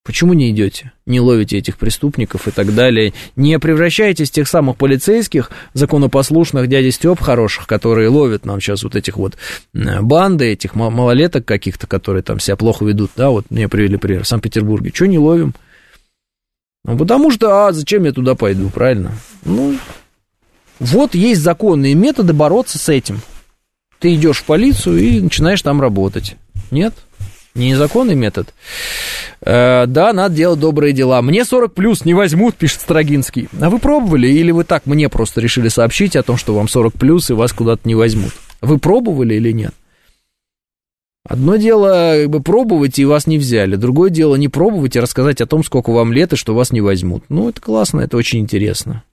Почему 0.04 0.32
не 0.32 0.50
идете? 0.50 0.90
Не 1.06 1.20
ловите 1.20 1.58
этих 1.58 1.78
преступников 1.78 2.48
и 2.48 2.50
так 2.50 2.74
далее. 2.74 3.14
Не 3.36 3.60
превращайтесь 3.60 4.30
в 4.30 4.32
тех 4.32 4.48
самых 4.48 4.76
полицейских, 4.76 5.52
законопослушных 5.74 6.66
дядя 6.66 6.90
Степ 6.90 7.20
хороших, 7.20 7.68
которые 7.68 8.08
ловят 8.08 8.44
нам 8.44 8.60
сейчас 8.60 8.82
вот 8.82 8.96
этих 8.96 9.16
вот 9.16 9.36
банды, 9.72 10.46
этих 10.46 10.74
малолеток 10.74 11.44
каких-то, 11.44 11.86
которые 11.86 12.24
там 12.24 12.40
себя 12.40 12.56
плохо 12.56 12.84
ведут. 12.84 13.12
Да, 13.14 13.30
вот 13.30 13.46
мне 13.50 13.68
привели 13.68 13.96
пример 13.96 14.24
в 14.24 14.28
Санкт-Петербурге. 14.28 14.90
Чего 14.90 15.06
не 15.06 15.18
ловим? 15.18 15.54
Ну, 16.84 16.98
потому 16.98 17.30
что, 17.30 17.66
а 17.66 17.72
зачем 17.72 18.02
я 18.02 18.12
туда 18.12 18.34
пойду, 18.34 18.70
правильно? 18.70 19.12
Ну, 19.44 19.78
вот 20.80 21.14
есть 21.14 21.42
законные 21.42 21.94
методы 21.94 22.32
бороться 22.32 22.76
с 22.76 22.88
этим. 22.88 23.20
Ты 24.00 24.14
идешь 24.16 24.38
в 24.38 24.44
полицию 24.46 24.98
и 24.98 25.20
начинаешь 25.20 25.62
там 25.62 25.80
работать. 25.80 26.34
Нет? 26.72 26.92
Не 27.54 27.70
незаконный 27.70 28.14
метод. 28.14 28.54
Э, 29.42 29.84
да, 29.86 30.12
надо 30.12 30.34
делать 30.34 30.60
добрые 30.60 30.92
дела. 30.92 31.20
Мне 31.20 31.44
40 31.44 31.74
плюс 31.74 32.04
не 32.04 32.14
возьмут, 32.14 32.54
пишет 32.54 32.80
Строгинский. 32.80 33.48
А 33.60 33.68
вы 33.68 33.78
пробовали? 33.78 34.28
Или 34.28 34.50
вы 34.52 34.64
так 34.64 34.86
мне 34.86 35.08
просто 35.08 35.40
решили 35.40 35.68
сообщить 35.68 36.16
о 36.16 36.22
том, 36.22 36.36
что 36.36 36.54
вам 36.54 36.68
40 36.68 36.94
плюс 36.94 37.30
и 37.30 37.34
вас 37.34 37.52
куда-то 37.52 37.86
не 37.86 37.94
возьмут? 37.94 38.32
Вы 38.62 38.78
пробовали 38.78 39.34
или 39.34 39.52
нет? 39.52 39.74
Одно 41.24 41.56
дело 41.56 42.16
как 42.20 42.30
бы, 42.30 42.40
пробовать, 42.40 42.98
и 42.98 43.04
вас 43.04 43.26
не 43.26 43.38
взяли. 43.38 43.76
Другое 43.76 44.10
дело 44.10 44.34
не 44.34 44.48
пробовать 44.48 44.96
и 44.96 45.00
рассказать 45.00 45.40
о 45.40 45.46
том, 45.46 45.62
сколько 45.62 45.90
вам 45.90 46.12
лет, 46.12 46.32
и 46.32 46.36
что 46.36 46.54
вас 46.54 46.72
не 46.72 46.80
возьмут. 46.80 47.24
Ну, 47.28 47.48
это 47.48 47.60
классно, 47.60 48.00
это 48.00 48.16
очень 48.16 48.40
интересно. 48.40 49.04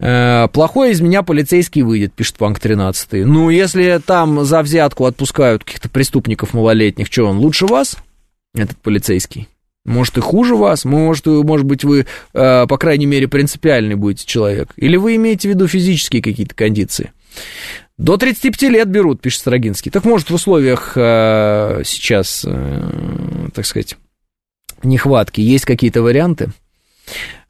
Э, 0.00 0.48
Плохой 0.52 0.92
из 0.92 1.00
меня 1.00 1.22
полицейский 1.22 1.82
выйдет, 1.82 2.14
пишет 2.14 2.36
Панк 2.38 2.58
13. 2.58 3.26
Ну, 3.26 3.50
если 3.50 4.00
там 4.04 4.44
за 4.44 4.62
взятку 4.62 5.04
отпускают 5.04 5.62
каких-то 5.62 5.88
преступников 5.88 6.54
малолетних, 6.54 7.06
что 7.06 7.26
он 7.26 7.38
лучше 7.38 7.66
вас, 7.66 7.96
этот 8.54 8.78
полицейский? 8.78 9.48
Может, 9.84 10.18
и 10.18 10.20
хуже 10.20 10.56
вас, 10.56 10.84
может, 10.84 11.26
может 11.26 11.66
быть, 11.66 11.84
вы, 11.84 12.06
э, 12.34 12.66
по 12.66 12.78
крайней 12.78 13.06
мере, 13.06 13.28
принципиальный 13.28 13.94
будете 13.94 14.26
человек. 14.26 14.70
Или 14.76 14.96
вы 14.96 15.16
имеете 15.16 15.48
в 15.48 15.52
виду 15.52 15.68
физические 15.68 16.22
какие-то 16.22 16.54
кондиции? 16.54 17.12
До 17.98 18.16
35 18.16 18.62
лет 18.70 18.88
берут, 18.88 19.20
пишет 19.20 19.40
Строгинский. 19.40 19.90
Так 19.90 20.04
может 20.04 20.30
в 20.30 20.34
условиях 20.34 20.92
э, 20.96 21.82
сейчас, 21.84 22.44
э, 22.46 23.50
так 23.54 23.66
сказать, 23.66 23.96
нехватки 24.82 25.40
есть 25.42 25.66
какие-то 25.66 26.02
варианты? 26.02 26.50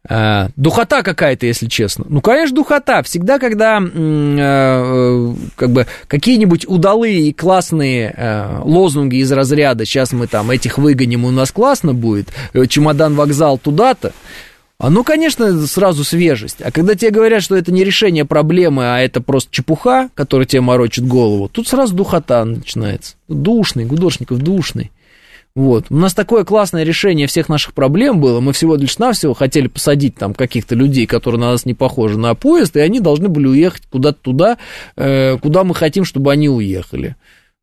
Э, 0.09 0.49
духота 0.57 1.03
какая-то, 1.03 1.47
если 1.47 1.67
честно. 1.67 2.07
Ну, 2.09 2.21
конечно, 2.21 2.57
духота. 2.57 3.03
Всегда, 3.03 3.39
когда 3.39 3.81
э, 3.81 4.37
э, 4.39 5.35
как 5.57 5.71
бы 5.71 5.87
какие-нибудь 6.09 6.67
удалые 6.67 7.29
и 7.29 7.33
классные 7.33 8.15
лозунги 8.65 9.17
из 9.17 9.31
разряда 9.31 9.85
«сейчас 9.85 10.13
мы 10.13 10.27
там 10.27 10.51
этих 10.51 10.79
выгоним, 10.79 11.25
у 11.25 11.31
нас 11.31 11.53
классно 11.53 11.93
будет», 11.93 12.29
«чемодан-вокзал 12.69 13.59
туда-то», 13.59 14.13
ну, 14.83 15.05
конечно, 15.05 15.67
сразу 15.67 16.05
свежесть. 16.05 16.63
А 16.63 16.71
когда 16.73 16.95
тебе 16.95 17.11
говорят, 17.11 17.43
что 17.43 17.55
это 17.55 17.71
не 17.71 17.85
решение 17.85 18.25
проблемы, 18.25 18.95
а 18.95 19.01
это 19.01 19.21
просто 19.21 19.51
чепуха, 19.53 20.09
которая 20.15 20.47
тебе 20.47 20.63
морочит 20.63 21.07
голову, 21.07 21.51
тут 21.51 21.69
сразу 21.69 21.95
духота 21.95 22.47
начинается. 22.47 23.17
Душный, 23.29 23.85
Гудошников 23.85 24.39
душный. 24.39 24.91
Вот. 25.57 25.87
У 25.91 25.97
нас 25.97 26.15
такое 26.15 26.45
классное 26.45 26.85
решение 26.85 27.27
всех 27.27 27.49
наших 27.49 27.75
проблем 27.75 28.21
было. 28.21 28.41
Мы 28.41 28.53
всего 28.53 28.77
лишь 28.77 28.99
навсего 28.99 29.35
хотели 29.35 29.67
посадить 29.67 30.15
там 30.15 30.33
каких-то 30.33 30.75
людей, 30.75 31.07
которые 31.07 31.41
на 31.41 31.51
нас 31.51 31.67
не 31.67 31.75
похожи, 31.75 32.19
на 32.19 32.35
поезд, 32.35 32.77
и 32.77 32.81
они 32.81 33.01
должны 33.01 33.29
были 33.29 33.49
уехать 33.49 33.83
куда-то 33.91 34.19
туда, 34.23 34.59
э, 34.97 35.39
куда 35.39 35.65
мы 35.65 35.75
хотим, 35.75 36.05
чтобы 36.05 36.31
они 36.33 36.49
уехали. 36.49 37.17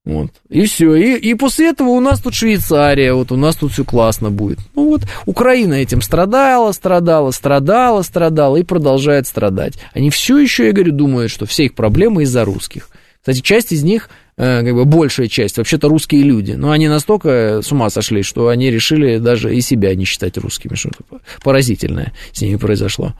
Вот. 0.07 0.31
И 0.47 0.65
все. 0.65 0.95
И, 0.95 1.15
и 1.15 1.34
после 1.34 1.68
этого 1.69 1.89
у 1.89 1.99
нас 1.99 2.22
тут 2.22 2.34
Швейцария, 2.34 3.14
вот 3.14 3.31
у 3.34 3.35
нас 3.35 3.57
тут 3.57 3.73
все 3.73 3.84
классно 3.84 4.31
будет. 4.31 4.59
Ну 4.73 4.88
вот, 4.88 5.01
Украина 5.26 5.73
этим 5.73 6.01
страдала, 6.01 6.72
страдала, 6.72 7.31
страдала, 7.31 8.01
страдала 8.03 8.55
и 8.55 8.64
продолжает 8.64 9.27
страдать. 9.27 9.73
Они 9.93 10.09
все 10.09 10.38
еще, 10.38 10.68
я 10.68 10.72
говорю, 10.72 10.93
думают, 10.93 11.30
что 11.30 11.45
все 11.45 11.65
их 11.65 11.73
проблемы 11.76 12.23
из-за 12.23 12.45
русских. 12.45 12.89
Кстати, 13.19 13.41
часть 13.41 13.73
из 13.73 13.84
них, 13.84 14.09
как 14.38 14.73
бы 14.73 14.85
большая 14.85 15.27
часть, 15.27 15.57
вообще-то 15.57 15.89
русские 15.89 16.22
люди. 16.22 16.51
Но 16.51 16.72
они 16.72 16.88
настолько 16.88 17.61
с 17.64 17.72
ума 17.72 17.89
сошли, 17.89 18.22
что 18.22 18.49
они 18.49 18.69
решили 18.69 19.18
даже 19.18 19.55
и 19.55 19.61
себя 19.61 19.95
не 19.95 20.05
считать 20.05 20.38
русскими. 20.38 20.76
Что-то 20.76 21.22
поразительное 21.43 22.14
с 22.31 22.41
ними 22.41 22.57
произошло. 22.57 23.14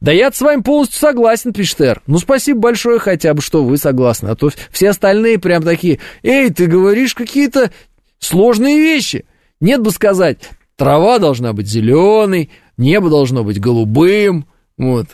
Да 0.00 0.10
я 0.10 0.32
с 0.32 0.40
вами 0.40 0.62
полностью 0.62 0.98
согласен, 0.98 1.52
пишет 1.52 1.80
Эр. 1.80 2.02
Ну, 2.08 2.18
спасибо 2.18 2.58
большое 2.58 2.98
хотя 2.98 3.34
бы, 3.34 3.40
что 3.40 3.62
вы 3.64 3.76
согласны. 3.76 4.28
А 4.28 4.34
то 4.34 4.50
все 4.70 4.90
остальные 4.90 5.38
прям 5.38 5.62
такие, 5.62 6.00
эй, 6.24 6.50
ты 6.50 6.66
говоришь 6.66 7.14
какие-то 7.14 7.70
сложные 8.18 8.80
вещи. 8.80 9.26
Нет 9.60 9.80
бы 9.80 9.92
сказать, 9.92 10.38
трава 10.76 11.20
должна 11.20 11.52
быть 11.52 11.68
зеленой, 11.68 12.50
небо 12.76 13.10
должно 13.10 13.44
быть 13.44 13.60
голубым, 13.60 14.46
вот. 14.76 15.06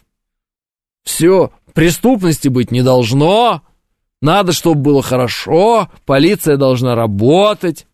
Все, 1.04 1.52
преступности 1.74 2.48
быть 2.48 2.70
не 2.70 2.82
должно, 2.82 3.62
надо, 4.20 4.52
чтобы 4.52 4.80
было 4.80 5.02
хорошо, 5.02 5.90
полиция 6.04 6.56
должна 6.56 6.94
работать. 6.94 7.86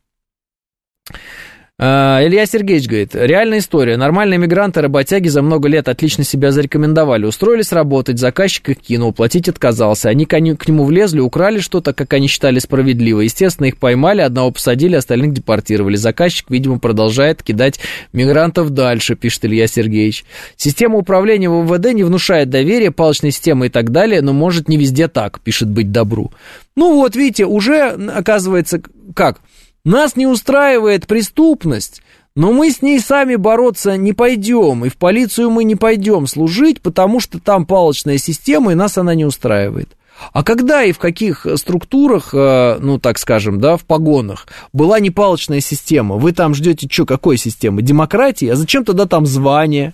А, 1.76 2.20
Илья 2.24 2.46
Сергеевич 2.46 2.86
говорит, 2.86 3.16
реальная 3.16 3.58
история. 3.58 3.96
Нормальные 3.96 4.38
мигранты, 4.38 4.80
работяги 4.80 5.26
за 5.26 5.42
много 5.42 5.68
лет 5.68 5.88
отлично 5.88 6.22
себя 6.22 6.52
зарекомендовали. 6.52 7.24
Устроились 7.24 7.72
работать, 7.72 8.20
заказчик 8.20 8.68
их 8.68 8.78
кинул, 8.78 9.12
платить 9.12 9.48
отказался. 9.48 10.08
Они 10.08 10.24
к 10.24 10.38
нему 10.38 10.84
влезли, 10.84 11.18
украли 11.18 11.58
что-то, 11.58 11.92
как 11.92 12.12
они 12.12 12.28
считали 12.28 12.60
справедливо. 12.60 13.22
Естественно, 13.22 13.66
их 13.66 13.78
поймали, 13.78 14.20
одного 14.20 14.52
посадили, 14.52 14.94
остальных 14.94 15.32
депортировали. 15.32 15.96
Заказчик, 15.96 16.48
видимо, 16.48 16.78
продолжает 16.78 17.42
кидать 17.42 17.80
мигрантов 18.12 18.70
дальше, 18.70 19.16
пишет 19.16 19.44
Илья 19.46 19.66
Сергеевич. 19.66 20.24
Система 20.56 20.98
управления 20.98 21.50
в 21.50 21.64
МВД 21.64 21.92
не 21.92 22.04
внушает 22.04 22.50
доверия, 22.50 22.92
палочная 22.92 23.32
система 23.32 23.66
и 23.66 23.68
так 23.68 23.90
далее, 23.90 24.22
но 24.22 24.32
может 24.32 24.68
не 24.68 24.76
везде 24.76 25.08
так, 25.08 25.40
пишет 25.40 25.68
быть 25.68 25.90
добру. 25.90 26.32
Ну 26.76 26.94
вот, 26.94 27.16
видите, 27.16 27.46
уже 27.46 27.88
оказывается, 27.88 28.80
как... 29.14 29.40
Нас 29.84 30.16
не 30.16 30.26
устраивает 30.26 31.06
преступность, 31.06 32.02
но 32.34 32.52
мы 32.52 32.70
с 32.70 32.80
ней 32.80 32.98
сами 33.00 33.36
бороться 33.36 33.96
не 33.96 34.12
пойдем, 34.12 34.84
и 34.84 34.88
в 34.88 34.96
полицию 34.96 35.50
мы 35.50 35.64
не 35.64 35.76
пойдем 35.76 36.26
служить, 36.26 36.80
потому 36.80 37.20
что 37.20 37.38
там 37.38 37.66
палочная 37.66 38.18
система, 38.18 38.72
и 38.72 38.74
нас 38.74 38.96
она 38.96 39.14
не 39.14 39.24
устраивает. 39.24 39.96
А 40.32 40.42
когда 40.42 40.84
и 40.84 40.92
в 40.92 40.98
каких 40.98 41.46
структурах, 41.56 42.30
э, 42.32 42.78
ну, 42.80 42.98
так 42.98 43.18
скажем, 43.18 43.60
да, 43.60 43.76
в 43.76 43.84
погонах, 43.84 44.46
была 44.72 45.00
не 45.00 45.10
палочная 45.10 45.60
система? 45.60 46.16
Вы 46.16 46.32
там 46.32 46.54
ждете 46.54 46.88
что, 46.90 47.04
какой 47.04 47.36
системы? 47.36 47.82
Демократии? 47.82 48.48
А 48.48 48.56
зачем 48.56 48.84
тогда 48.84 49.06
там 49.06 49.26
звание? 49.26 49.92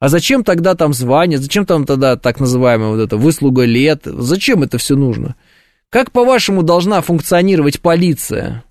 А 0.00 0.08
зачем 0.08 0.42
тогда 0.42 0.74
там 0.74 0.94
звание? 0.94 1.38
Зачем 1.38 1.66
там 1.66 1.86
тогда 1.86 2.16
так 2.16 2.40
называемая 2.40 2.90
вот 2.90 3.00
эта 3.00 3.16
выслуга 3.16 3.64
лет? 3.64 4.02
Зачем 4.04 4.62
это 4.62 4.78
все 4.78 4.96
нужно? 4.96 5.36
Как, 5.90 6.12
по-вашему, 6.12 6.62
должна 6.62 7.00
функционировать 7.02 7.80
полиция? 7.80 8.64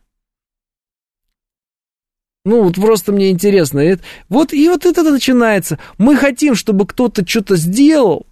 Ну, 2.43 2.63
вот 2.63 2.75
просто 2.75 3.11
мне 3.11 3.29
интересно. 3.29 3.97
Вот 4.29 4.53
и 4.53 4.67
вот 4.67 4.85
это 4.85 5.03
начинается. 5.03 5.77
Мы 5.97 6.15
хотим, 6.15 6.55
чтобы 6.55 6.87
кто-то 6.87 7.27
что-то 7.27 7.55
сделал. 7.55 8.25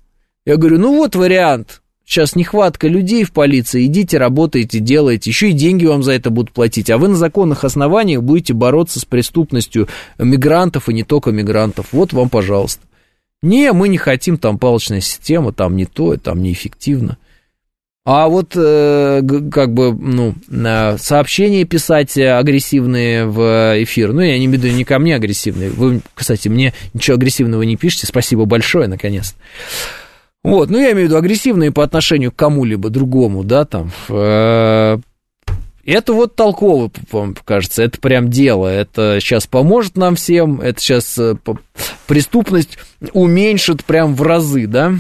Я 0.46 0.58
говорю, 0.58 0.80
ну 0.80 0.96
вот 0.96 1.16
вариант. 1.16 1.82
Сейчас 2.06 2.36
нехватка 2.36 2.88
людей 2.88 3.24
в 3.24 3.32
полиции. 3.32 3.86
Идите, 3.86 4.18
работайте, 4.18 4.80
делайте. 4.80 5.30
Еще 5.30 5.52
и 5.52 5.54
деньги 5.54 5.86
вам 5.86 6.02
за 6.02 6.14
это 6.14 6.32
будут 6.32 6.52
платить. 6.52 6.90
А 6.90 6.98
вы 6.98 7.08
на 7.08 7.16
законных 7.16 7.64
основаниях 7.64 8.24
будете 8.24 8.54
бороться 8.54 9.00
с 9.00 9.06
преступностью 9.06 9.88
мигрантов 10.18 10.90
и 10.90 10.94
не 10.94 11.04
только 11.04 11.30
мигрантов. 11.32 11.90
Вот 11.92 12.12
вам, 12.12 12.30
пожалуйста. 12.30 12.82
Не, 13.44 13.72
мы 13.74 13.90
не 13.90 13.98
хотим, 13.98 14.40
там 14.40 14.58
палочная 14.58 15.02
система, 15.02 15.54
там 15.54 15.76
не 15.76 15.86
то, 15.86 16.18
там 16.18 16.42
неэффективно. 16.42 17.20
А 18.12 18.28
вот 18.28 18.54
э, 18.56 19.22
как 19.52 19.76
бы, 19.76 19.94
ну, 19.94 20.34
э, 20.50 20.98
сообщения 20.98 21.64
писать 21.64 22.18
агрессивные 22.18 23.28
в 23.28 23.84
эфир, 23.84 24.14
ну, 24.14 24.22
я 24.22 24.40
не 24.40 24.46
имею 24.46 24.60
в 24.60 24.64
виду 24.64 24.76
не 24.76 24.84
ко 24.84 24.98
мне 24.98 25.16
агрессивные. 25.16 25.70
Вы, 25.70 26.02
кстати, 26.16 26.48
мне 26.48 26.74
ничего 26.96 27.18
агрессивного 27.18 27.62
не 27.62 27.76
пишете, 27.76 28.08
спасибо 28.08 28.46
большое, 28.46 28.88
наконец. 28.88 29.36
Вот, 30.44 30.72
ну, 30.72 30.80
я 30.80 30.94
имею 30.94 31.06
в 31.06 31.10
виду 31.10 31.18
агрессивные 31.18 31.72
по 31.72 31.84
отношению 31.84 32.32
к 32.32 32.36
кому-либо 32.36 32.90
другому, 32.90 33.44
да, 33.44 33.66
там, 33.66 33.92
э, 34.10 34.98
это 35.86 36.14
вот 36.14 36.36
толково, 36.36 36.90
вам 37.12 37.36
кажется, 37.46 37.84
это 37.84 38.00
прям 38.00 38.32
дело, 38.32 38.66
это 38.66 39.20
сейчас 39.22 39.46
поможет 39.46 39.98
нам 39.98 40.16
всем, 40.16 40.62
это 40.62 40.82
сейчас 40.82 41.16
э, 41.20 41.36
преступность 42.08 42.80
уменьшит 43.14 43.86
прям 43.86 44.16
в 44.16 44.24
разы, 44.24 44.66
да, 44.66 44.96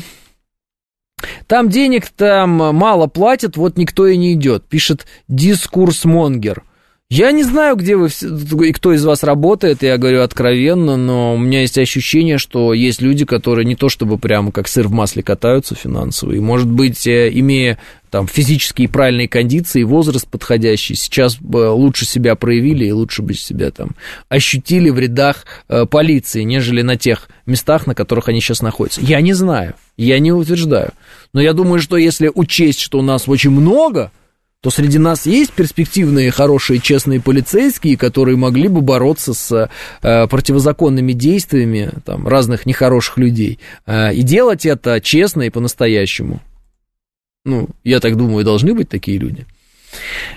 там 1.47 1.69
денег 1.69 2.07
там 2.09 2.51
мало 2.51 3.07
платят, 3.07 3.57
вот 3.57 3.77
никто 3.77 4.07
и 4.07 4.17
не 4.17 4.33
идет, 4.33 4.63
пишет 4.65 5.05
Дискурс 5.27 6.05
Монгер. 6.05 6.63
Я 7.11 7.31
не 7.31 7.41
знаю, 7.41 7.75
где 7.75 7.95
вы 7.95 8.09
и 8.09 8.71
кто 8.71 8.93
из 8.93 9.03
вас 9.03 9.23
работает, 9.23 9.81
я 9.81 9.97
говорю 9.97 10.21
откровенно, 10.21 10.95
но 10.95 11.33
у 11.33 11.39
меня 11.39 11.61
есть 11.61 11.79
ощущение, 11.79 12.37
что 12.37 12.71
есть 12.71 13.01
люди, 13.01 13.25
которые 13.25 13.65
не 13.65 13.75
то 13.75 13.89
чтобы 13.89 14.19
прямо 14.19 14.51
как 14.51 14.67
сыр 14.67 14.87
в 14.87 14.91
масле 14.91 15.23
катаются 15.23 15.73
финансово, 15.73 16.33
и, 16.33 16.39
может 16.39 16.69
быть, 16.69 17.07
э, 17.07 17.31
имея 17.33 17.79
там 18.09 18.27
физические 18.27 18.89
правильные 18.89 19.27
кондиции, 19.27 19.83
возраст 19.83 20.27
подходящий, 20.27 20.95
сейчас 20.95 21.37
лучше 21.41 22.05
себя 22.05 22.35
проявили 22.35 22.85
и 22.85 22.91
лучше 22.91 23.21
бы 23.21 23.33
себя 23.33 23.71
там 23.71 23.91
ощутили 24.27 24.89
в 24.89 24.99
рядах 24.99 25.45
э, 25.67 25.85
полиции, 25.85 26.43
нежели 26.43 26.81
на 26.81 26.97
тех 26.97 27.29
местах, 27.45 27.87
на 27.87 27.95
которых 27.95 28.29
они 28.29 28.41
сейчас 28.41 28.61
находятся. 28.61 29.01
Я 29.01 29.21
не 29.21 29.33
знаю, 29.33 29.75
я 29.97 30.19
не 30.19 30.31
утверждаю. 30.31 30.91
Но 31.33 31.41
я 31.41 31.53
думаю, 31.53 31.81
что 31.81 31.97
если 31.97 32.31
учесть, 32.33 32.79
что 32.79 32.99
у 32.99 33.01
нас 33.01 33.27
очень 33.27 33.51
много, 33.51 34.11
то 34.61 34.69
среди 34.69 34.97
нас 34.97 35.25
есть 35.25 35.53
перспективные, 35.53 36.31
хорошие, 36.31 36.79
честные 36.79 37.21
полицейские, 37.21 37.95
которые 37.95 38.35
могли 38.35 38.67
бы 38.67 38.81
бороться 38.81 39.33
с 39.33 39.69
э, 40.01 40.27
противозаконными 40.27 41.13
действиями 41.13 41.91
там, 42.03 42.27
разных 42.27 42.65
нехороших 42.65 43.17
людей 43.17 43.59
э, 43.85 44.13
и 44.13 44.21
делать 44.21 44.65
это 44.65 44.99
честно 44.99 45.43
и 45.43 45.49
по-настоящему. 45.49 46.41
Ну, 47.45 47.69
я 47.83 47.99
так 47.99 48.15
думаю, 48.17 48.45
должны 48.45 48.73
быть 48.73 48.89
такие 48.89 49.17
люди. 49.17 49.45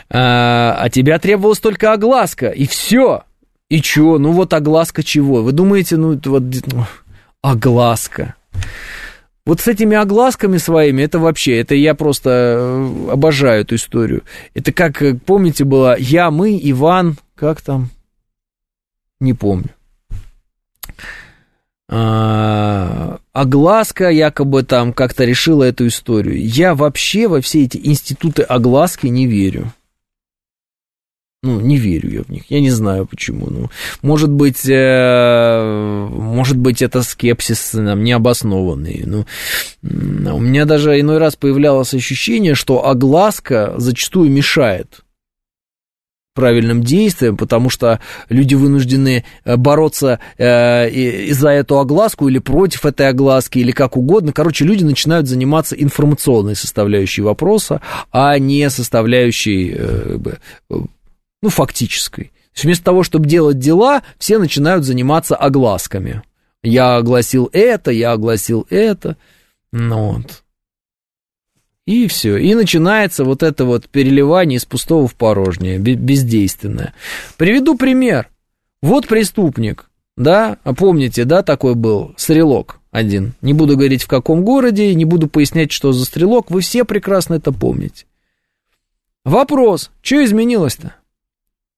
А, 0.08 0.76
а 0.78 0.88
тебя 0.90 1.18
требовалась 1.18 1.60
только 1.60 1.92
огласка, 1.92 2.48
и 2.48 2.66
все. 2.66 3.24
И 3.68 3.80
чё? 3.80 4.18
Ну 4.18 4.32
вот 4.32 4.52
огласка 4.52 5.02
чего? 5.02 5.42
Вы 5.42 5.52
думаете, 5.52 5.96
ну 5.96 6.18
вот 6.24 6.44
огласка. 7.40 8.34
Вот 9.44 9.60
с 9.60 9.66
этими 9.66 9.96
огласками 9.96 10.56
своими, 10.58 11.02
это 11.02 11.18
вообще, 11.18 11.58
это 11.58 11.74
я 11.74 11.94
просто 11.94 12.30
э, 12.30 13.10
обожаю 13.10 13.62
эту 13.62 13.74
историю. 13.74 14.22
Это 14.54 14.72
как, 14.72 15.02
э, 15.02 15.14
помните, 15.14 15.64
было 15.64 15.98
«Я, 15.98 16.30
мы, 16.30 16.60
Иван», 16.62 17.16
как 17.34 17.60
там? 17.60 17.90
Не 19.18 19.34
помню. 19.34 19.70
А, 21.94 23.19
огласка 23.35 24.09
якобы 24.09 24.62
там 24.62 24.94
как-то 24.94 25.27
решила 25.27 25.64
эту 25.64 25.89
историю. 25.89 26.43
Я 26.43 26.74
вообще 26.74 27.28
во 27.28 27.43
все 27.43 27.64
эти 27.64 27.78
институты 27.85 28.43
огласки 28.44 29.09
не 29.09 29.27
верю. 29.27 29.70
Ну, 31.43 31.60
не 31.60 31.77
верю 31.77 32.10
я 32.10 32.23
в 32.23 32.31
них. 32.31 32.44
Я 32.48 32.60
не 32.60 32.70
знаю 32.70 33.05
почему. 33.05 33.48
Ну, 33.51 33.69
может 34.01 34.31
быть, 34.31 34.66
э, 34.66 36.09
может 36.10 36.56
быть, 36.56 36.81
это 36.81 37.02
скепсис 37.02 37.73
там, 37.73 38.02
необоснованный. 38.02 39.02
Ну, 39.05 39.27
у 39.82 40.40
меня 40.40 40.64
даже 40.64 40.98
иной 40.98 41.19
раз 41.19 41.36
появлялось 41.36 41.93
ощущение, 41.93 42.55
что 42.55 42.86
огласка 42.86 43.74
зачастую 43.77 44.31
мешает 44.31 45.01
правильным 46.34 46.82
действиям, 46.82 47.36
потому 47.36 47.68
что 47.70 48.00
люди 48.28 48.54
вынуждены 48.54 49.24
э, 49.44 49.56
бороться 49.56 50.18
э, 50.38 51.32
за 51.32 51.50
эту 51.50 51.78
огласку 51.78 52.28
или 52.28 52.38
против 52.38 52.86
этой 52.86 53.09
огласки, 53.09 53.59
или 53.59 53.72
как 53.72 53.96
угодно. 53.96 54.32
Короче, 54.32 54.64
люди 54.64 54.84
начинают 54.84 55.28
заниматься 55.28 55.76
информационной 55.76 56.56
составляющей 56.56 57.22
вопроса, 57.22 57.80
а 58.10 58.38
не 58.38 58.68
составляющей 58.70 59.74
э, 59.76 60.18
ну, 60.70 61.48
фактической. 61.48 62.24
То 62.24 62.56
есть 62.56 62.64
вместо 62.64 62.84
того, 62.84 63.02
чтобы 63.02 63.26
делать 63.26 63.59
дела, 63.59 64.02
все 64.18 64.38
начинают 64.38 64.84
заниматься 64.84 65.36
огласками. 65.36 66.22
Я 66.62 66.96
огласил 66.96 67.48
это, 67.52 67.90
я 67.90 68.12
огласил 68.12 68.66
это. 68.70 69.16
Ну 69.72 70.12
вот. 70.12 70.41
И 71.86 72.06
все. 72.06 72.36
И 72.36 72.54
начинается 72.54 73.24
вот 73.24 73.42
это 73.42 73.64
вот 73.64 73.88
переливание 73.88 74.59
из 74.59 74.64
пустого 74.64 75.09
в 75.09 75.14
порожнее, 75.14 75.78
бездейственное. 75.78 76.94
Приведу 77.36 77.76
пример. 77.76 78.28
Вот 78.82 79.06
преступник, 79.09 79.90
да, 80.16 80.59
а 80.64 80.74
помните, 80.74 81.24
да, 81.24 81.42
такой 81.42 81.74
был, 81.74 82.14
стрелок 82.16 82.80
один. 82.90 83.34
Не 83.40 83.52
буду 83.52 83.76
говорить 83.76 84.02
в 84.02 84.09
каком 84.09 84.44
городе, 84.44 84.94
не 84.94 85.04
буду 85.04 85.28
пояснять, 85.28 85.72
что 85.72 85.92
за 85.92 86.04
стрелок, 86.04 86.50
вы 86.50 86.60
все 86.60 86.84
прекрасно 86.84 87.34
это 87.34 87.52
помните. 87.52 88.06
Вопрос, 89.24 89.90
что 90.02 90.22
изменилось-то? 90.24 90.96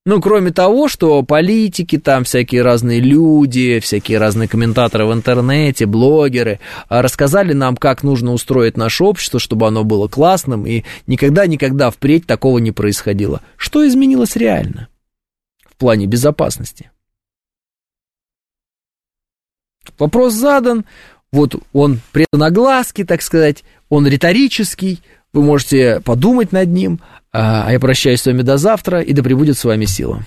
Ну, 0.07 0.21
кроме 0.21 0.51
того, 0.51 0.89
что 0.89 1.23
политики, 1.23 1.97
там 1.97 2.25
всякие 2.25 2.61
разные 2.61 3.01
люди, 3.01 3.81
всякие 3.81 4.19
разные 4.19 4.49
комментаторы 4.49 5.07
в 5.07 5.13
интернете, 5.15 5.87
блогеры 5.87 6.61
а, 6.89 7.01
рассказали 7.01 7.55
нам, 7.55 7.75
как 7.75 8.03
нужно 8.03 8.33
устроить 8.35 8.77
наше 8.77 9.03
общество, 9.03 9.41
чтобы 9.41 9.67
оно 9.67 9.83
было 9.83 10.07
классным, 10.07 10.67
и 10.67 10.85
никогда-никогда 11.07 11.91
впредь 11.91 12.27
такого 12.27 12.59
не 12.59 12.71
происходило. 12.71 13.41
Что 13.57 13.87
изменилось 13.89 14.37
реально 14.37 14.89
в 15.67 15.75
плане 15.77 16.05
безопасности? 16.05 16.91
Вопрос 19.99 20.35
задан, 20.35 20.85
вот 21.33 21.55
он 21.73 22.01
преднагласки, 22.13 23.05
так 23.05 23.23
сказать, 23.23 23.65
он 23.89 24.07
риторический, 24.07 25.01
вы 25.33 25.43
можете 25.43 26.01
подумать 26.01 26.53
над 26.53 26.69
ним, 26.69 27.01
а 27.35 27.73
я 27.73 27.81
прощаюсь 27.81 28.23
с 28.23 28.27
вами 28.27 28.43
до 28.43 28.57
завтра, 28.57 29.01
и 29.01 29.13
да 29.13 29.23
пребудет 29.23 29.59
с 29.59 29.65
вами 29.65 29.87
сила. 29.87 30.25